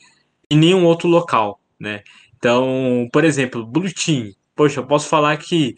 em 0.51 0.57
nenhum 0.59 0.85
outro 0.85 1.09
local, 1.09 1.61
né? 1.79 2.03
Então, 2.37 3.09
por 3.13 3.25
exemplo, 3.25 3.65
Blue 3.67 3.93
Team. 3.93 4.33
Poxa, 4.57 4.81
eu 4.81 4.87
posso 4.87 5.09
falar 5.09 5.37
que 5.37 5.75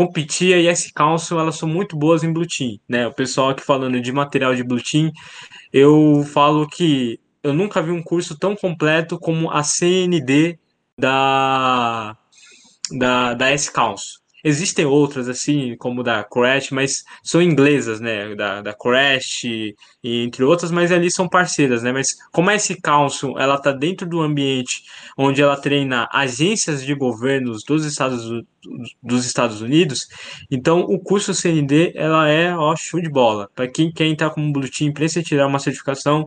Competia 0.00 0.56
e 0.58 0.66
S-Council, 0.66 1.38
elas 1.38 1.56
são 1.56 1.68
muito 1.68 1.94
boas 1.94 2.24
em 2.24 2.32
Blue 2.32 2.46
Team, 2.46 2.80
né? 2.88 3.06
O 3.06 3.12
pessoal 3.12 3.50
aqui 3.50 3.62
falando 3.62 4.00
de 4.00 4.10
material 4.10 4.54
de 4.54 4.64
Blue 4.64 4.82
Team, 4.82 5.12
eu 5.70 6.24
falo 6.32 6.66
que 6.66 7.20
eu 7.42 7.52
nunca 7.52 7.82
vi 7.82 7.90
um 7.90 8.02
curso 8.02 8.34
tão 8.38 8.56
completo 8.56 9.18
como 9.18 9.50
a 9.50 9.62
CND 9.62 10.58
da, 10.98 12.16
da, 12.92 13.34
da 13.34 13.50
S-Council. 13.50 14.20
Existem 14.44 14.84
outras, 14.84 15.28
assim, 15.28 15.76
como 15.76 16.02
da 16.02 16.24
Crash, 16.24 16.70
mas 16.70 17.04
são 17.22 17.42
inglesas, 17.42 18.00
né? 18.00 18.34
Da, 18.34 18.62
da 18.62 18.72
Crash, 18.72 19.44
e, 19.44 19.74
entre 20.02 20.44
outras, 20.44 20.70
mas 20.70 20.90
ali 20.90 21.10
são 21.10 21.28
parceiras, 21.28 21.82
né? 21.82 21.92
Mas 21.92 22.16
como 22.32 22.50
a 22.50 22.54
S-Council, 22.54 23.38
ela 23.38 23.58
tá 23.58 23.72
dentro 23.72 24.06
do 24.06 24.20
ambiente 24.20 24.82
onde 25.16 25.42
ela 25.42 25.56
treina 25.56 26.08
agências 26.12 26.84
de 26.84 26.94
governos 26.94 27.62
dos 27.64 27.84
Estados, 27.84 28.24
dos 29.02 29.26
Estados 29.26 29.60
Unidos, 29.60 30.06
então 30.50 30.80
o 30.80 30.98
curso 30.98 31.34
CND, 31.34 31.92
ela 31.94 32.28
é, 32.28 32.54
ó, 32.56 32.74
show 32.76 33.00
de 33.00 33.10
bola. 33.10 33.48
Para 33.54 33.68
quem 33.68 33.92
quer 33.92 34.06
entrar 34.06 34.30
como 34.30 34.52
Blue 34.52 34.70
Team, 34.70 34.92
precisa 34.92 35.22
tirar 35.22 35.46
uma 35.46 35.58
certificação, 35.58 36.26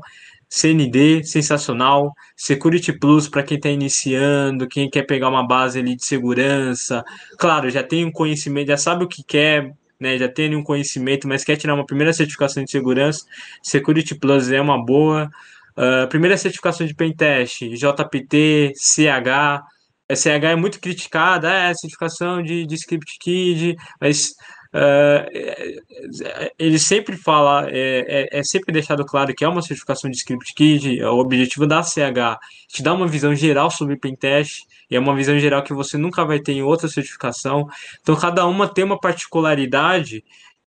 CND, 0.53 1.23
sensacional. 1.23 2.13
Security 2.37 2.93
Plus 2.93 3.27
para 3.27 3.41
quem 3.41 3.57
está 3.57 3.69
iniciando, 3.69 4.67
quem 4.67 4.87
quer 4.87 5.01
pegar 5.01 5.29
uma 5.29 5.45
base 5.45 5.79
ali 5.79 5.95
de 5.95 6.05
segurança. 6.05 7.03
Claro, 7.39 7.71
já 7.71 7.81
tem 7.81 8.05
um 8.05 8.11
conhecimento, 8.11 8.67
já 8.67 8.77
sabe 8.77 9.03
o 9.03 9.07
que 9.07 9.23
quer, 9.23 9.73
né? 9.99 10.15
Já 10.15 10.29
tem 10.29 10.55
um 10.55 10.63
conhecimento, 10.63 11.27
mas 11.27 11.43
quer 11.43 11.55
tirar 11.55 11.73
uma 11.73 11.87
primeira 11.87 12.13
certificação 12.13 12.63
de 12.63 12.69
segurança. 12.69 13.25
Security 13.63 14.13
Plus 14.13 14.51
é 14.51 14.61
uma 14.61 14.83
boa. 14.83 15.27
Uh, 15.75 16.07
primeira 16.07 16.37
certificação 16.37 16.85
de 16.85 16.93
Pentest, 16.93 17.69
JPT, 17.69 18.73
CH. 18.75 19.63
A 20.07 20.15
CH 20.15 20.51
é 20.51 20.55
muito 20.55 20.79
criticada, 20.79 21.51
é 21.51 21.73
certificação 21.73 22.43
de, 22.43 22.67
de 22.67 22.75
Script 22.75 23.17
Kid, 23.19 23.75
mas 23.99 24.35
Uh, 24.73 26.49
ele 26.57 26.79
sempre 26.79 27.15
fala, 27.15 27.69
é, 27.69 28.29
é, 28.33 28.39
é, 28.39 28.43
sempre 28.43 28.73
deixado 28.73 29.05
claro 29.05 29.31
que 29.33 29.45
é 29.45 29.47
uma 29.47 29.62
certificação 29.62 30.09
de 30.09 30.17
Script 30.17 30.51
Kid, 30.55 31.03
o 31.03 31.19
objetivo 31.19 31.67
da 31.67 31.83
CH 31.83 32.39
te 32.67 32.81
dar 32.81 32.93
uma 32.93 33.07
visão 33.07 33.36
geral 33.36 33.69
sobre 33.69 33.95
pentest, 33.95 34.65
E 34.89 34.95
é 34.95 34.99
uma 34.99 35.15
visão 35.15 35.38
geral 35.38 35.62
que 35.62 35.73
você 35.73 35.95
nunca 35.95 36.25
vai 36.25 36.39
ter 36.39 36.54
em 36.54 36.63
outra 36.63 36.87
certificação. 36.87 37.67
Então, 38.02 38.15
cada 38.15 38.48
uma 38.48 38.67
tem 38.67 38.83
uma 38.83 39.00
particularidade 39.00 40.23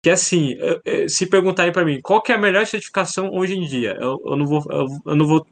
que 0.02 0.10
assim, 0.10 0.58
se 1.08 1.28
perguntarem 1.28 1.72
para 1.72 1.86
mim 1.86 2.02
qual 2.02 2.24
que 2.24 2.32
é 2.32 2.36
a 2.36 2.38
melhor 2.40 2.66
certificação 2.66 3.30
hoje 3.32 3.54
em 3.56 3.68
dia, 3.68 3.96
eu, 4.02 4.20
eu 4.26 4.36
não 4.36 4.48
vou, 4.48 4.66
eu, 4.72 4.88
eu, 5.06 5.16
não 5.16 5.28
vou, 5.28 5.46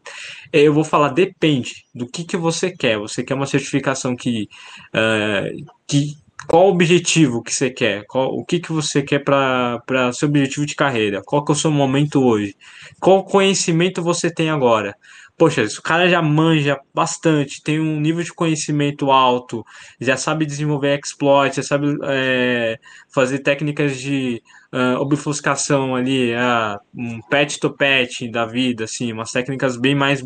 eu 0.52 0.74
vou 0.74 0.84
falar 0.84 1.10
depende 1.10 1.86
do 1.94 2.08
que 2.08 2.24
que 2.24 2.36
você 2.36 2.72
quer. 2.72 2.98
Você 2.98 3.24
quer 3.24 3.36
uma 3.36 3.46
certificação 3.46 4.16
que, 4.16 4.50
uh, 4.96 5.66
que 5.88 6.18
qual 6.48 6.68
o 6.68 6.70
objetivo 6.70 7.44
que 7.44 7.54
você 7.54 7.70
quer? 7.70 8.06
Qual, 8.08 8.34
o 8.34 8.46
que 8.46 8.60
que 8.60 8.72
você 8.72 9.02
quer 9.02 9.20
para 9.24 10.12
seu 10.14 10.28
objetivo 10.28 10.66
de 10.66 10.76
carreira? 10.76 11.22
Qual 11.26 11.44
que 11.44 11.52
é 11.52 11.56
o 11.56 11.58
seu 11.58 11.72
momento 11.72 12.24
hoje? 12.24 12.56
Qual 13.00 13.24
conhecimento 13.24 14.02
você 14.02 14.32
tem 14.34 14.50
agora? 14.50 14.96
poxa, 15.40 15.64
o 15.64 15.82
cara 15.82 16.10
já 16.10 16.22
manja 16.22 16.78
bastante, 16.94 17.64
tem 17.64 17.80
um 17.80 17.98
nível 17.98 18.22
de 18.22 18.34
conhecimento 18.34 19.10
alto, 19.10 19.66
já 20.00 20.18
sabe 20.18 20.46
desenvolver 20.46 21.00
exploits, 21.00 21.56
já 21.56 21.64
sabe 21.64 21.98
é, 22.04 22.78
fazer 23.08 23.40
técnicas 23.40 23.98
de 23.98 24.44
uh, 24.74 25.00
obfuscação 25.00 25.96
ali, 25.96 26.34
uh, 26.34 26.78
um 26.94 27.22
patch 27.22 27.58
to 27.58 27.72
patch 27.74 28.24
da 28.30 28.46
vida, 28.46 28.84
assim, 28.84 29.14
umas 29.14 29.32
técnicas 29.32 29.78
bem 29.78 29.96
mais 29.96 30.22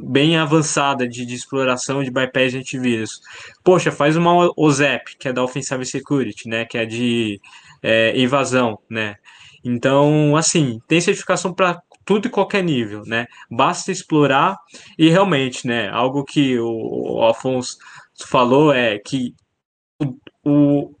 bem 0.00 0.36
avançada 0.36 1.08
de, 1.08 1.24
de 1.24 1.34
exploração 1.34 2.02
de 2.02 2.10
bypass 2.10 2.52
de 2.52 2.58
antivírus. 2.58 3.20
Poxa, 3.64 3.90
faz 3.90 4.16
uma 4.16 4.50
OZEP, 4.56 5.16
que 5.18 5.28
é 5.28 5.32
da 5.32 5.42
Offensive 5.42 5.84
Security, 5.84 6.48
né, 6.48 6.64
que 6.64 6.78
é 6.78 6.84
de 6.84 7.40
é, 7.82 8.18
invasão, 8.18 8.78
né, 8.88 9.16
então, 9.68 10.36
assim, 10.36 10.80
tem 10.86 11.00
certificação 11.00 11.52
para 11.52 11.82
tudo 12.04 12.28
e 12.28 12.30
qualquer 12.30 12.62
nível, 12.62 13.02
né? 13.04 13.26
Basta 13.50 13.90
explorar 13.90 14.56
e 14.96 15.08
realmente, 15.08 15.66
né? 15.66 15.88
Algo 15.88 16.24
que 16.24 16.56
o, 16.56 17.24
Afonso 17.24 17.76
falou 18.28 18.72
é 18.72 18.96
que 18.96 19.34
o, 20.00 20.16
o, 20.44 20.94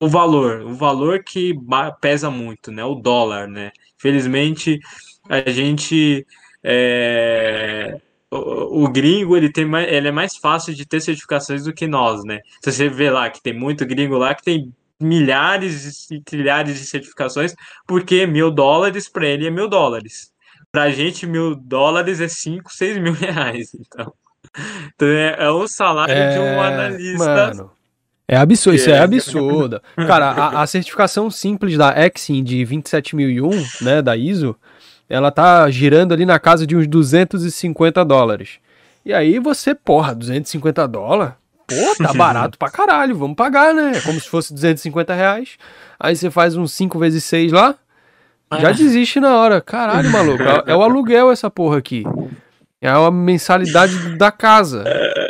o 0.00 0.08
valor, 0.08 0.62
o 0.62 0.74
valor 0.74 1.22
que 1.22 1.54
pesa 2.00 2.32
muito, 2.32 2.72
né? 2.72 2.84
O 2.84 2.96
dólar, 2.96 3.46
né? 3.46 3.70
Felizmente, 3.96 4.80
a 5.28 5.48
gente 5.48 6.26
é, 6.64 8.00
o, 8.34 8.84
o, 8.84 8.88
gringo 8.88 9.36
ele 9.36 9.50
tem 9.50 9.64
mais, 9.64 9.90
ele 9.90 10.08
é 10.08 10.12
mais 10.12 10.36
fácil 10.36 10.74
de 10.74 10.84
ter 10.84 11.00
certificações 11.00 11.64
do 11.64 11.72
que 11.72 11.86
nós, 11.86 12.24
né? 12.24 12.40
Se 12.62 12.72
você 12.72 12.88
vê 12.88 13.10
lá 13.10 13.30
que 13.30 13.42
tem 13.42 13.52
muito 13.52 13.86
gringo 13.86 14.16
lá 14.16 14.34
que 14.34 14.42
tem 14.42 14.72
milhares 15.00 16.10
e 16.10 16.20
trilhares 16.20 16.78
de 16.78 16.86
certificações, 16.86 17.54
porque 17.86 18.26
mil 18.26 18.50
dólares 18.50 19.08
para 19.08 19.26
ele 19.26 19.46
é 19.46 19.50
mil 19.50 19.68
dólares. 19.68 20.32
Para 20.72 20.84
a 20.84 20.90
gente, 20.90 21.26
mil 21.26 21.54
dólares 21.54 22.20
é 22.20 22.28
cinco, 22.28 22.72
seis 22.72 22.98
mil 22.98 23.12
reais. 23.14 23.74
Então, 23.74 24.12
então 24.94 25.08
é, 25.08 25.36
é 25.38 25.50
o 25.50 25.68
salário 25.68 26.14
é, 26.14 26.32
de 26.32 26.38
um 26.38 26.42
é, 26.42 26.58
analista. 26.58 27.54
Mano. 27.54 27.70
É 28.26 28.36
absurdo, 28.36 28.76
isso 28.76 28.88
é, 28.88 28.94
é 28.94 28.98
absurdo. 29.00 29.82
Cara, 29.94 30.30
a, 30.30 30.62
a, 30.62 30.66
certificação 30.66 31.30
simples 31.30 31.76
da 31.76 31.94
Exim 32.06 32.42
de 32.42 32.64
27001, 32.64 33.50
né, 33.82 34.00
da 34.00 34.16
ISO, 34.16 34.56
ela 35.08 35.30
tá 35.30 35.68
girando 35.70 36.12
ali 36.12 36.24
na 36.24 36.38
casa 36.38 36.66
de 36.66 36.76
uns 36.76 36.86
250 36.86 38.04
dólares. 38.04 38.58
E 39.04 39.12
aí 39.12 39.38
você, 39.38 39.74
porra, 39.74 40.14
250 40.14 40.88
dólares? 40.88 41.34
Pô, 41.66 42.04
tá 42.04 42.12
barato 42.14 42.58
pra 42.58 42.70
caralho, 42.70 43.16
vamos 43.16 43.36
pagar, 43.36 43.74
né? 43.74 43.92
É 43.96 44.00
como 44.00 44.20
se 44.20 44.28
fosse 44.28 44.52
250 44.52 45.14
reais. 45.14 45.56
Aí 45.98 46.16
você 46.16 46.30
faz 46.30 46.56
uns 46.56 46.72
5 46.72 46.98
vezes 46.98 47.24
6 47.24 47.52
lá, 47.52 47.74
já 48.60 48.68
ah. 48.68 48.72
desiste 48.72 49.20
na 49.20 49.36
hora. 49.36 49.60
Caralho, 49.60 50.10
maluco. 50.10 50.42
É, 50.42 50.72
é 50.72 50.76
o 50.76 50.82
aluguel 50.82 51.30
essa 51.30 51.50
porra 51.50 51.78
aqui. 51.78 52.04
É 52.80 52.88
a 52.88 53.10
mensalidade 53.10 54.16
da 54.16 54.30
casa. 54.30 54.84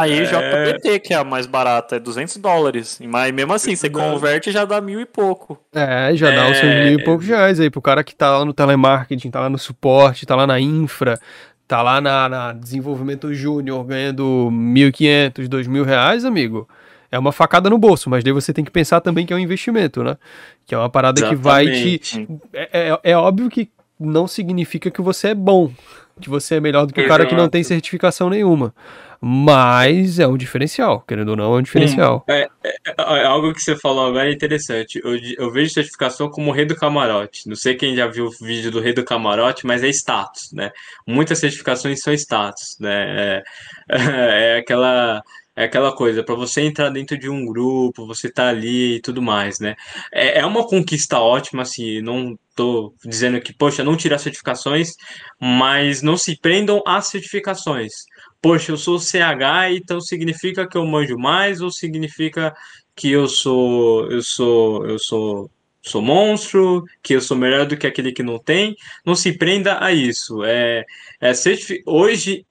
Aí 0.00 0.24
JPT, 0.24 1.00
que 1.00 1.14
é 1.14 1.16
a 1.16 1.24
mais 1.24 1.46
barata, 1.46 1.96
é 1.96 1.98
200 1.98 2.36
dólares. 2.38 2.98
Mas 3.04 3.32
mesmo 3.32 3.52
assim, 3.52 3.76
você 3.76 3.90
converte 3.90 4.50
já 4.50 4.64
dá 4.64 4.80
mil 4.80 5.00
e 5.00 5.06
pouco. 5.06 5.58
É, 5.74 6.14
já 6.14 6.30
dá 6.30 6.50
os 6.50 6.56
seus 6.56 6.74
mil 6.74 6.98
e 6.98 7.04
poucos 7.04 7.26
reais 7.26 7.60
aí 7.60 7.70
pro 7.70 7.82
cara 7.82 8.02
que 8.02 8.14
tá 8.14 8.38
lá 8.38 8.44
no 8.44 8.52
telemarketing, 8.52 9.30
tá 9.30 9.40
lá 9.40 9.50
no 9.50 9.58
suporte, 9.58 10.26
tá 10.26 10.34
lá 10.34 10.46
na 10.46 10.58
infra, 10.58 11.18
tá 11.68 11.82
lá 11.82 12.00
na, 12.00 12.28
na 12.28 12.52
desenvolvimento 12.52 13.32
júnior 13.32 13.84
ganhando 13.84 14.48
1.500, 14.50 15.48
2.000 15.48 15.84
reais, 15.84 16.24
amigo, 16.24 16.68
é 17.12 17.18
uma 17.18 17.32
facada 17.32 17.68
no 17.68 17.78
bolso, 17.78 18.08
mas 18.08 18.22
daí 18.22 18.32
você 18.32 18.52
tem 18.52 18.64
que 18.64 18.70
pensar 18.70 19.00
também 19.00 19.26
que 19.26 19.32
é 19.32 19.36
um 19.36 19.40
investimento, 19.40 20.02
né? 20.02 20.16
Que 20.64 20.74
é 20.74 20.78
uma 20.78 20.88
parada 20.88 21.20
Exatamente. 21.20 21.38
que 21.38 21.44
vai 21.44 21.70
te. 21.70 22.28
É, 22.52 22.90
é, 22.90 23.00
é, 23.12 23.16
óbvio 23.16 23.48
que 23.48 23.68
não 23.98 24.26
significa 24.26 24.90
que 24.90 25.02
você 25.02 25.28
é 25.28 25.34
bom, 25.34 25.70
que 26.20 26.30
você 26.30 26.56
é 26.56 26.60
melhor 26.60 26.86
do 26.86 26.92
que 26.92 27.00
o 27.00 27.08
cara 27.08 27.26
que 27.26 27.34
não 27.34 27.48
tem 27.48 27.62
certificação 27.62 28.30
nenhuma. 28.30 28.74
Mas 29.22 30.18
é 30.18 30.26
um 30.26 30.36
diferencial, 30.36 31.02
querendo 31.02 31.30
ou 31.30 31.36
não, 31.36 31.54
é 31.54 31.58
um 31.58 31.62
diferencial. 31.62 32.24
Hum, 32.26 32.32
é, 32.32 32.48
é, 32.64 32.74
é, 32.98 33.24
algo 33.26 33.52
que 33.52 33.60
você 33.60 33.76
falou 33.76 34.06
agora 34.06 34.30
é 34.30 34.32
interessante. 34.32 34.98
Eu, 35.04 35.14
eu 35.36 35.52
vejo 35.52 35.74
certificação 35.74 36.30
como 36.30 36.50
rei 36.50 36.64
do 36.64 36.74
camarote. 36.74 37.46
Não 37.46 37.54
sei 37.54 37.74
quem 37.74 37.94
já 37.94 38.06
viu 38.06 38.26
o 38.26 38.30
vídeo 38.30 38.70
do 38.70 38.80
rei 38.80 38.94
do 38.94 39.04
camarote, 39.04 39.66
mas 39.66 39.84
é 39.84 39.88
status, 39.88 40.50
né? 40.52 40.70
Muitas 41.06 41.38
certificações 41.38 42.00
são 42.00 42.14
status, 42.14 42.78
né? 42.80 43.42
É, 43.90 43.90
é 44.56 44.58
aquela 44.58 45.22
é 45.56 45.64
aquela 45.64 45.94
coisa, 45.94 46.22
para 46.22 46.34
você 46.34 46.62
entrar 46.62 46.88
dentro 46.88 47.18
de 47.18 47.28
um 47.28 47.44
grupo, 47.44 48.06
você 48.06 48.30
tá 48.30 48.48
ali 48.48 48.96
e 48.96 49.00
tudo 49.00 49.20
mais, 49.20 49.58
né? 49.60 49.76
É, 50.10 50.38
é 50.38 50.46
uma 50.46 50.66
conquista 50.66 51.18
ótima, 51.18 51.62
assim, 51.62 52.00
não 52.00 52.38
tô 52.56 52.94
dizendo 53.04 53.38
que, 53.40 53.52
poxa, 53.52 53.84
não 53.84 53.96
tirar 53.96 54.18
certificações, 54.18 54.92
mas 55.38 56.00
não 56.00 56.16
se 56.16 56.38
prendam 56.40 56.82
às 56.86 57.08
certificações 57.08 57.92
poxa, 58.40 58.72
eu 58.72 58.76
sou 58.76 58.98
CH, 58.98 59.72
então 59.72 60.00
significa 60.00 60.66
que 60.66 60.76
eu 60.76 60.86
manjo 60.86 61.16
mais 61.18 61.60
ou 61.60 61.70
significa 61.70 62.54
que 62.94 63.10
eu 63.10 63.28
sou 63.28 64.10
eu 64.10 64.22
sou 64.22 64.86
eu 64.86 64.98
sou 64.98 65.50
sou 65.82 66.02
monstro, 66.02 66.84
que 67.02 67.14
eu 67.14 67.20
sou 67.20 67.36
melhor 67.36 67.66
do 67.66 67.76
que 67.76 67.86
aquele 67.86 68.12
que 68.12 68.22
não 68.22 68.38
tem. 68.38 68.76
Não 69.04 69.14
se 69.14 69.32
prenda 69.32 69.82
a 69.82 69.92
isso. 69.92 70.44
É, 70.44 70.84
é 71.20 71.32
hoje 71.86 72.44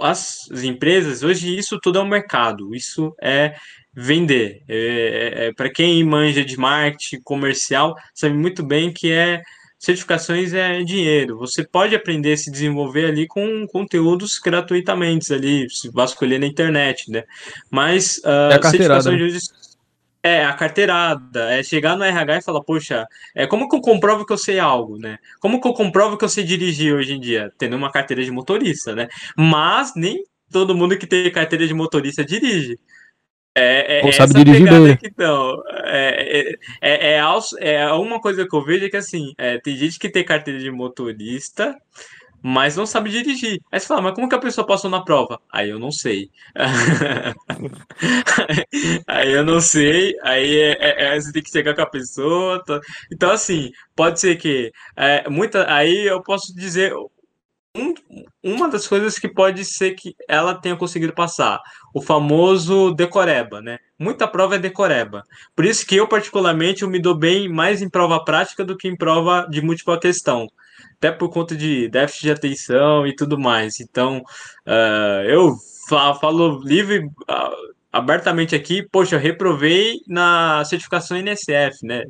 as 0.00 0.48
empresas, 0.62 1.22
hoje 1.22 1.56
isso 1.58 1.78
tudo 1.82 1.98
é 1.98 2.02
um 2.02 2.08
mercado. 2.08 2.74
Isso 2.74 3.14
é 3.20 3.56
vender. 3.92 4.62
É, 4.68 4.76
é, 4.76 5.46
é 5.46 5.52
para 5.52 5.70
quem 5.70 6.04
manja 6.04 6.44
de 6.44 6.56
marketing 6.56 7.20
comercial, 7.22 7.96
sabe 8.14 8.36
muito 8.36 8.62
bem 8.62 8.92
que 8.92 9.10
é 9.10 9.42
certificações 9.78 10.52
é 10.52 10.82
dinheiro. 10.82 11.38
Você 11.38 11.64
pode 11.64 11.94
aprender 11.94 12.32
a 12.32 12.36
se 12.36 12.50
desenvolver 12.50 13.06
ali 13.06 13.26
com 13.26 13.66
conteúdos 13.66 14.38
gratuitamente 14.38 15.32
ali, 15.32 15.68
se 15.70 15.90
vasculhar 15.90 16.40
na 16.40 16.46
internet, 16.46 17.10
né? 17.10 17.24
Mas 17.70 18.18
uh, 18.18 18.52
é 18.52 18.54
a 18.54 18.62
certificações 18.62 19.32
de 19.32 19.66
é 20.26 20.44
a 20.44 20.52
carteirada, 20.52 21.52
é 21.52 21.62
chegar 21.62 21.96
no 21.96 22.02
RH 22.02 22.38
e 22.38 22.42
falar, 22.42 22.60
poxa, 22.60 23.06
é 23.32 23.46
como 23.46 23.68
que 23.68 23.76
eu 23.76 23.80
comprovo 23.80 24.26
que 24.26 24.32
eu 24.32 24.38
sei 24.38 24.58
algo, 24.58 24.98
né? 24.98 25.18
Como 25.38 25.60
que 25.60 25.68
eu 25.68 25.72
comprovo 25.72 26.18
que 26.18 26.24
eu 26.24 26.28
sei 26.28 26.42
dirigir 26.42 26.92
hoje 26.92 27.12
em 27.12 27.20
dia, 27.20 27.52
tendo 27.56 27.76
uma 27.76 27.92
carteira 27.92 28.24
de 28.24 28.30
motorista, 28.32 28.92
né? 28.92 29.06
Mas 29.36 29.92
nem 29.94 30.24
todo 30.50 30.74
mundo 30.74 30.98
que 30.98 31.06
tem 31.06 31.30
carteira 31.30 31.64
de 31.64 31.74
motorista 31.74 32.24
dirige. 32.24 32.76
É, 33.58 34.00
é, 34.00 34.04
Ou 34.04 34.12
sabe 34.12 34.34
dirigir 34.34 34.68
bem. 34.68 34.92
Aqui, 34.92 35.06
então, 35.06 35.62
é, 35.86 36.52
é, 36.82 37.16
é, 37.16 37.20
é, 37.60 37.92
uma 37.92 38.20
coisa 38.20 38.46
que 38.46 38.54
eu 38.54 38.62
vejo 38.62 38.84
é 38.84 38.90
que 38.90 38.98
assim, 38.98 39.32
é, 39.38 39.58
tem 39.58 39.74
gente 39.74 39.98
que 39.98 40.10
tem 40.10 40.22
carteira 40.22 40.60
de 40.60 40.70
motorista, 40.70 41.74
mas 42.42 42.76
não 42.76 42.84
sabe 42.84 43.08
dirigir. 43.08 43.62
Aí 43.72 43.80
você 43.80 43.86
fala, 43.86 44.02
mas 44.02 44.14
como 44.14 44.28
que 44.28 44.34
a 44.34 44.38
pessoa 44.38 44.66
passou 44.66 44.90
na 44.90 45.02
prova? 45.02 45.40
Aí 45.50 45.70
eu 45.70 45.78
não 45.78 45.90
sei. 45.90 46.28
aí 49.08 49.32
eu 49.32 49.42
não 49.42 49.58
sei, 49.58 50.14
aí 50.22 50.54
é, 50.54 51.14
é, 51.14 51.18
você 51.18 51.32
tem 51.32 51.42
que 51.42 51.50
chegar 51.50 51.74
com 51.74 51.80
a 51.80 51.86
pessoa. 51.86 52.62
Tá... 52.62 52.78
Então, 53.10 53.30
assim, 53.30 53.70
pode 53.94 54.20
ser 54.20 54.36
que 54.36 54.70
é, 54.94 55.26
muita. 55.30 55.64
Aí 55.72 56.06
eu 56.06 56.22
posso 56.22 56.54
dizer 56.54 56.92
um, 57.76 57.94
uma 58.42 58.68
das 58.68 58.86
coisas 58.86 59.18
que 59.18 59.28
pode 59.28 59.64
ser 59.64 59.94
que 59.94 60.14
ela 60.28 60.54
tenha 60.54 60.76
conseguido 60.76 61.12
passar, 61.12 61.60
o 61.94 62.00
famoso 62.00 62.94
decoreba, 62.94 63.60
né? 63.60 63.78
Muita 63.98 64.26
prova 64.26 64.56
é 64.56 64.58
decoreba. 64.58 65.22
Por 65.54 65.64
isso 65.64 65.86
que 65.86 65.96
eu, 65.96 66.08
particularmente, 66.08 66.82
eu 66.82 66.88
me 66.88 67.00
dou 67.00 67.14
bem 67.14 67.48
mais 67.48 67.82
em 67.82 67.88
prova 67.88 68.24
prática 68.24 68.64
do 68.64 68.76
que 68.76 68.88
em 68.88 68.96
prova 68.96 69.46
de 69.50 69.60
múltipla 69.60 70.00
questão. 70.00 70.48
Até 70.96 71.10
por 71.12 71.28
conta 71.30 71.54
de 71.54 71.88
déficit 71.88 72.22
de 72.22 72.30
atenção 72.30 73.06
e 73.06 73.14
tudo 73.14 73.38
mais. 73.38 73.80
Então, 73.80 74.22
uh, 74.66 75.22
eu 75.26 75.54
falo 75.88 76.60
livre, 76.62 77.04
uh, 77.04 77.74
abertamente 77.92 78.54
aqui, 78.54 78.82
poxa, 78.90 79.16
eu 79.16 79.20
reprovei 79.20 80.00
na 80.06 80.64
certificação 80.64 81.16
NSF, 81.16 81.84
né? 81.84 82.04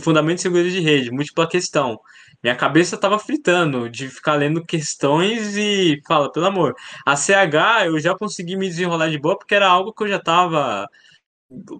Fundamento 0.00 0.36
de 0.36 0.42
Segurança 0.42 0.70
de 0.70 0.80
Rede, 0.80 1.10
múltipla 1.10 1.48
questão 1.48 1.98
minha 2.42 2.56
cabeça 2.56 2.96
tava 2.96 3.18
fritando 3.18 3.88
de 3.90 4.08
ficar 4.08 4.34
lendo 4.34 4.64
questões 4.64 5.56
e 5.56 6.00
fala, 6.06 6.30
pelo 6.30 6.46
amor. 6.46 6.74
A 7.04 7.16
CH 7.16 7.86
eu 7.86 7.98
já 7.98 8.14
consegui 8.16 8.56
me 8.56 8.68
desenrolar 8.68 9.08
de 9.10 9.18
boa 9.18 9.38
porque 9.38 9.54
era 9.54 9.68
algo 9.68 9.92
que 9.92 10.04
eu 10.04 10.08
já 10.08 10.18
tava, 10.20 10.88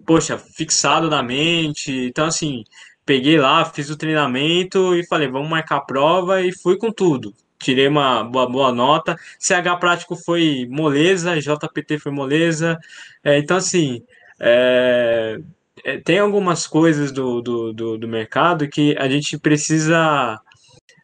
poxa, 0.05 0.37
fixado 0.37 1.09
na 1.09 1.23
mente. 1.23 1.91
Então, 2.07 2.25
assim, 2.25 2.63
peguei 3.05 3.37
lá, 3.37 3.65
fiz 3.65 3.89
o 3.89 3.97
treinamento 3.97 4.95
e 4.95 5.05
falei, 5.07 5.27
vamos 5.29 5.49
marcar 5.49 5.77
a 5.77 5.81
prova 5.81 6.41
e 6.41 6.51
fui 6.51 6.77
com 6.77 6.91
tudo. 6.91 7.33
tirei 7.59 7.87
uma 7.87 8.23
boa, 8.23 8.49
boa 8.49 8.71
nota. 8.71 9.17
CH 9.39 9.79
prático 9.79 10.15
foi 10.15 10.67
moleza, 10.69 11.39
JPT 11.39 11.99
foi 11.99 12.11
moleza. 12.11 12.77
É, 13.23 13.37
então, 13.39 13.57
assim, 13.57 14.03
é, 14.39 15.39
é, 15.83 15.97
tem 15.99 16.19
algumas 16.19 16.67
coisas 16.67 17.11
do, 17.11 17.41
do, 17.41 17.73
do, 17.73 17.97
do, 17.97 18.07
mercado 18.07 18.67
que 18.67 18.95
a 18.97 19.07
gente 19.07 19.37
precisa 19.37 20.39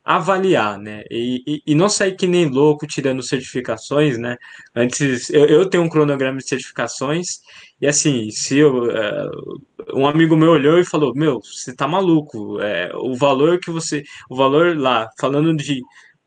avaliar, 0.04 0.78
né? 0.78 1.04
E, 1.10 1.42
e, 1.48 1.64
e, 1.68 1.76
não 1.76 1.88
sair 1.88 2.16
que 2.16 2.28
nem 2.28 2.50
louco 2.50 2.86
tirando 2.86 3.24
certificações, 3.24 4.18
né? 4.18 4.38
Antes, 4.76 5.30
eu, 5.30 5.46
eu 5.46 5.70
tenho 5.70 5.84
um 5.84 5.90
cronograma 5.90 6.40
de 6.40 6.48
certificações 6.48 7.40
e 7.80 7.88
assim, 7.88 8.30
se 8.30 8.58
eu, 8.58 8.84
uh, 8.86 9.62
um 9.94 10.06
amigo 10.06 10.36
meu 10.36 10.52
olhou 10.52 10.78
e 10.80 10.86
falou, 10.86 11.14
meu, 11.16 11.40
você 11.42 11.74
tá 11.76 11.88
maluco, 11.88 12.60
é, 12.62 12.92
o 12.96 13.16
valor 13.16 13.60
que 13.60 13.72
você, 13.72 14.04
o 14.30 14.36
valor 14.36 14.78
lá, 14.78 15.10
falando 15.20 15.56
de 15.56 15.82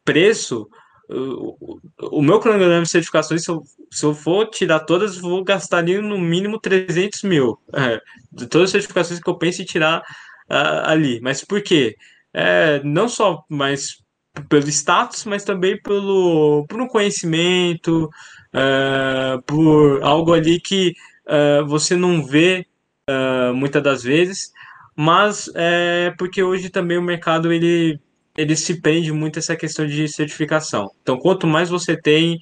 preço, 0.04 0.68
o, 1.08 1.78
o 2.00 2.22
meu 2.22 2.40
cronograma 2.40 2.82
de 2.82 2.90
certificações, 2.90 3.44
se 3.44 3.50
eu, 3.50 3.62
se 3.90 4.04
eu 4.04 4.14
for 4.14 4.48
tirar 4.50 4.80
todas, 4.80 5.18
vou 5.18 5.44
gastar 5.44 5.78
ali 5.78 6.00
no 6.00 6.18
mínimo 6.18 6.58
300 6.58 7.22
mil. 7.22 7.58
É, 7.74 8.00
de 8.32 8.46
todas 8.46 8.66
as 8.66 8.72
certificações 8.72 9.20
que 9.20 9.30
eu 9.30 9.38
penso 9.38 9.62
em 9.62 9.64
tirar 9.64 10.00
uh, 10.50 10.84
ali. 10.84 11.20
Mas 11.20 11.44
por 11.44 11.62
quê? 11.62 11.94
É, 12.38 12.82
não 12.84 13.08
só 13.08 13.42
mais 13.48 14.04
pelo 14.50 14.68
status, 14.68 15.24
mas 15.24 15.42
também 15.42 15.80
pelo, 15.80 16.66
por 16.68 16.78
um 16.82 16.86
conhecimento, 16.86 18.10
uh, 18.52 19.40
por 19.46 20.02
algo 20.02 20.34
ali 20.34 20.60
que 20.60 20.92
uh, 21.26 21.66
você 21.66 21.96
não 21.96 22.22
vê 22.22 22.66
uh, 23.08 23.54
muitas 23.54 23.82
das 23.82 24.02
vezes, 24.02 24.52
mas 24.94 25.50
é 25.54 26.12
porque 26.18 26.42
hoje 26.42 26.68
também 26.68 26.98
o 26.98 27.02
mercado 27.02 27.50
ele, 27.50 27.98
ele 28.36 28.54
se 28.54 28.82
prende 28.82 29.10
muito 29.12 29.38
a 29.38 29.40
essa 29.40 29.56
questão 29.56 29.86
de 29.86 30.06
certificação. 30.06 30.90
Então, 31.00 31.16
quanto 31.18 31.46
mais 31.46 31.70
você 31.70 31.96
tem, 31.96 32.38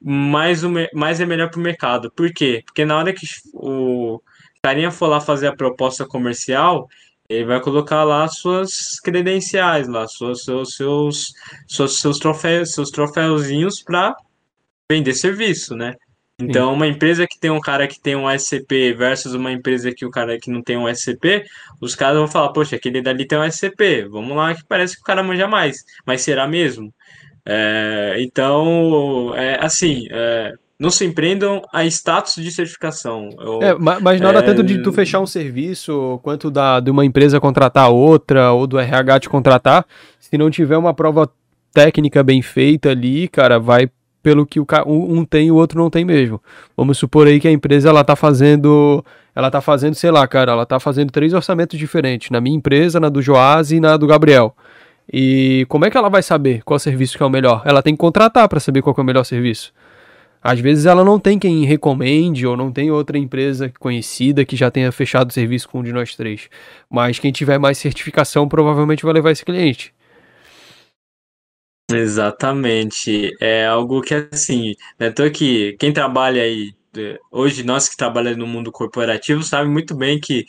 mais, 0.00 0.64
o, 0.64 0.70
mais 0.94 1.20
é 1.20 1.26
melhor 1.26 1.50
para 1.50 1.60
o 1.60 1.62
mercado. 1.62 2.10
Por 2.10 2.32
quê? 2.32 2.62
Porque 2.64 2.86
na 2.86 2.96
hora 2.96 3.12
que 3.12 3.26
o 3.52 4.22
carinha 4.62 4.90
for 4.90 5.08
lá 5.08 5.20
fazer 5.20 5.48
a 5.48 5.56
proposta 5.56 6.06
comercial, 6.06 6.88
ele 7.28 7.44
vai 7.44 7.60
colocar 7.60 8.04
lá 8.04 8.28
suas 8.28 9.00
credenciais, 9.00 9.88
lá 9.88 10.06
suas, 10.06 10.44
seus, 10.44 10.74
seus, 10.76 11.32
seus, 11.66 12.00
seus 12.00 12.18
troféus, 12.18 12.72
seus 12.72 12.90
troféuzinhos 12.90 13.82
para 13.82 14.14
vender 14.90 15.14
serviço, 15.14 15.74
né? 15.74 15.94
Então, 16.38 16.70
Sim. 16.70 16.74
uma 16.74 16.86
empresa 16.86 17.26
que 17.28 17.38
tem 17.38 17.50
um 17.50 17.60
cara 17.60 17.86
que 17.86 18.00
tem 18.00 18.16
um 18.16 18.28
SCP 18.28 18.92
versus 18.92 19.34
uma 19.34 19.52
empresa 19.52 19.94
que 19.94 20.04
o 20.04 20.10
cara 20.10 20.38
que 20.38 20.50
não 20.50 20.62
tem 20.62 20.76
um 20.76 20.88
SCP, 20.88 21.44
os 21.80 21.94
caras 21.94 22.18
vão 22.18 22.26
falar, 22.26 22.52
poxa, 22.52 22.74
aquele 22.74 23.00
dali 23.00 23.24
tem 23.26 23.38
um 23.38 23.44
SCP, 23.44 24.08
vamos 24.08 24.36
lá 24.36 24.52
que 24.54 24.64
parece 24.66 24.96
que 24.96 25.00
o 25.00 25.04
cara 25.04 25.22
manja 25.22 25.46
mais. 25.46 25.84
Mas 26.04 26.22
será 26.22 26.46
mesmo? 26.48 26.92
É, 27.46 28.16
então, 28.18 29.32
é, 29.36 29.64
assim, 29.64 30.08
é, 30.10 30.54
não 30.78 30.90
se 30.90 31.04
empreendam 31.04 31.62
a 31.72 31.84
status 31.86 32.34
de 32.34 32.50
certificação. 32.50 33.28
Eu, 33.38 33.62
é, 33.62 33.74
mas 33.78 34.20
na 34.20 34.28
hora 34.28 34.38
é... 34.40 34.42
tanto 34.42 34.62
de 34.62 34.82
tu 34.82 34.92
fechar 34.92 35.20
um 35.20 35.26
serviço, 35.26 36.18
quanto 36.22 36.50
da, 36.50 36.80
de 36.80 36.90
uma 36.90 37.04
empresa 37.04 37.40
contratar 37.40 37.90
outra, 37.90 38.52
ou 38.52 38.66
do 38.66 38.78
RH 38.78 39.20
te 39.20 39.28
contratar, 39.28 39.86
se 40.18 40.36
não 40.36 40.50
tiver 40.50 40.76
uma 40.76 40.92
prova 40.92 41.30
técnica 41.72 42.22
bem 42.22 42.42
feita 42.42 42.90
ali, 42.90 43.28
cara, 43.28 43.58
vai 43.58 43.88
pelo 44.22 44.46
que 44.46 44.58
o 44.58 44.66
um 44.86 45.24
tem 45.24 45.48
e 45.48 45.50
o 45.52 45.54
outro 45.54 45.78
não 45.78 45.90
tem 45.90 46.04
mesmo. 46.04 46.40
Vamos 46.74 46.96
supor 46.96 47.26
aí 47.26 47.38
que 47.38 47.46
a 47.46 47.52
empresa 47.52 47.90
ela 47.90 48.02
tá 48.02 48.16
fazendo, 48.16 49.04
ela 49.34 49.50
tá 49.50 49.60
fazendo, 49.60 49.94
sei 49.94 50.10
lá, 50.10 50.26
cara, 50.26 50.52
ela 50.52 50.64
tá 50.64 50.80
fazendo 50.80 51.10
três 51.10 51.34
orçamentos 51.34 51.78
diferentes, 51.78 52.30
na 52.30 52.40
minha 52.40 52.56
empresa, 52.56 52.98
na 52.98 53.10
do 53.10 53.20
Joás 53.20 53.70
e 53.70 53.78
na 53.78 53.98
do 53.98 54.06
Gabriel. 54.06 54.56
E 55.12 55.66
como 55.68 55.84
é 55.84 55.90
que 55.90 55.98
ela 55.98 56.08
vai 56.08 56.22
saber 56.22 56.62
qual 56.64 56.78
serviço 56.78 57.18
que 57.18 57.22
é 57.22 57.26
o 57.26 57.30
melhor? 57.30 57.62
Ela 57.66 57.82
tem 57.82 57.94
que 57.94 58.00
contratar 58.00 58.48
para 58.48 58.58
saber 58.58 58.80
qual 58.80 58.94
é 58.96 59.00
o 59.00 59.04
melhor 59.04 59.24
serviço. 59.24 59.72
Às 60.44 60.60
vezes 60.60 60.84
ela 60.84 61.02
não 61.02 61.18
tem 61.18 61.38
quem 61.38 61.64
recomende 61.64 62.46
ou 62.46 62.54
não 62.54 62.70
tem 62.70 62.90
outra 62.90 63.16
empresa 63.16 63.72
conhecida 63.80 64.44
que 64.44 64.54
já 64.54 64.70
tenha 64.70 64.92
fechado 64.92 65.30
o 65.30 65.32
serviço 65.32 65.66
com 65.66 65.78
um 65.78 65.82
de 65.82 65.90
nós 65.90 66.14
três. 66.14 66.50
Mas 66.90 67.18
quem 67.18 67.32
tiver 67.32 67.58
mais 67.58 67.78
certificação 67.78 68.46
provavelmente 68.46 69.06
vai 69.06 69.14
levar 69.14 69.30
esse 69.30 69.42
cliente. 69.42 69.94
Exatamente. 71.90 73.34
É 73.40 73.66
algo 73.66 74.02
que, 74.02 74.14
assim, 74.30 74.74
né, 75.00 75.10
tô 75.10 75.22
aqui, 75.22 75.74
quem 75.78 75.94
trabalha 75.94 76.42
aí, 76.42 76.74
é, 76.94 77.18
hoje 77.32 77.62
nós 77.64 77.88
que 77.88 77.96
trabalhamos 77.96 78.38
no 78.38 78.46
mundo 78.46 78.70
corporativo, 78.70 79.42
sabe 79.42 79.70
muito 79.70 79.96
bem 79.96 80.20
que 80.20 80.44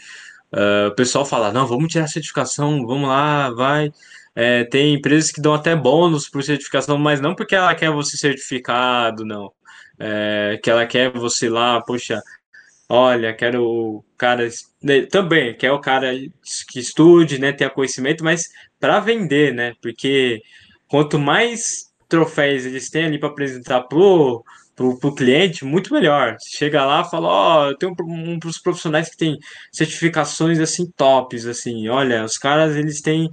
uh, 0.52 0.90
o 0.90 0.96
pessoal 0.96 1.26
fala, 1.26 1.54
não, 1.54 1.66
vamos 1.66 1.90
tirar 1.90 2.04
a 2.04 2.08
certificação, 2.10 2.86
vamos 2.86 3.08
lá, 3.08 3.50
vai. 3.52 3.90
É, 4.36 4.66
tem 4.66 4.94
empresas 4.96 5.32
que 5.32 5.40
dão 5.40 5.54
até 5.54 5.74
bônus 5.74 6.28
por 6.28 6.44
certificação, 6.44 6.98
mas 6.98 7.22
não 7.22 7.34
porque 7.34 7.56
ela 7.56 7.74
quer 7.74 7.92
você 7.92 8.18
certificado, 8.18 9.24
não. 9.24 9.52
É, 10.00 10.60
que 10.62 10.70
ela 10.70 10.86
quer 10.86 11.12
você 11.12 11.50
lá, 11.50 11.82
poxa, 11.82 12.22
olha, 12.90 13.34
quero 13.34 13.64
o 13.64 14.06
cara 14.18 14.48
né, 14.82 15.06
também, 15.06 15.56
quer 15.56 15.72
o 15.72 15.80
cara 15.80 16.14
que 16.70 16.80
estude, 16.80 17.40
né, 17.40 17.52
tenha 17.52 17.70
conhecimento, 17.70 18.24
mas 18.24 18.50
para 18.80 19.00
vender, 19.00 19.54
né? 19.54 19.74
Porque 19.82 20.42
quanto 20.88 21.18
mais 21.20 21.92
troféus 22.08 22.66
eles 22.66 22.90
têm 22.90 23.06
ali 23.06 23.20
para 23.20 23.30
apresentar 23.30 23.82
pro, 23.82 24.44
pro, 24.76 25.16
cliente, 25.16 25.66
muito 25.66 25.94
melhor. 25.94 26.36
Chega 26.46 26.86
lá, 26.86 27.04
fala, 27.04 27.28
ó, 27.28 27.66
oh, 27.66 27.70
eu 27.72 27.78
tenho 27.78 27.96
um, 28.02 28.34
um 28.34 28.40
dos 28.40 28.60
profissionais 28.60 29.10
que 29.10 29.18
tem 29.18 29.38
certificações 29.72 30.60
assim 30.60 30.92
tops, 30.96 31.46
assim, 31.46 31.88
olha, 31.90 32.24
os 32.24 32.38
caras 32.38 32.76
eles 32.76 33.02
têm 33.02 33.30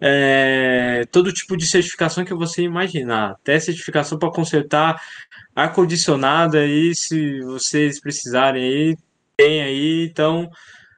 é, 0.00 1.04
todo 1.10 1.32
tipo 1.32 1.56
de 1.56 1.66
certificação 1.66 2.24
que 2.24 2.34
você 2.34 2.62
imaginar, 2.62 3.32
até 3.32 3.58
certificação 3.58 4.18
para 4.18 4.30
consertar 4.30 5.00
ar 5.54 5.72
condicionado 5.72 6.56
aí, 6.56 6.94
se 6.94 7.40
vocês 7.42 8.00
precisarem 8.00 8.62
aí, 8.64 8.96
tem 9.36 9.62
aí, 9.62 10.04
então 10.04 10.50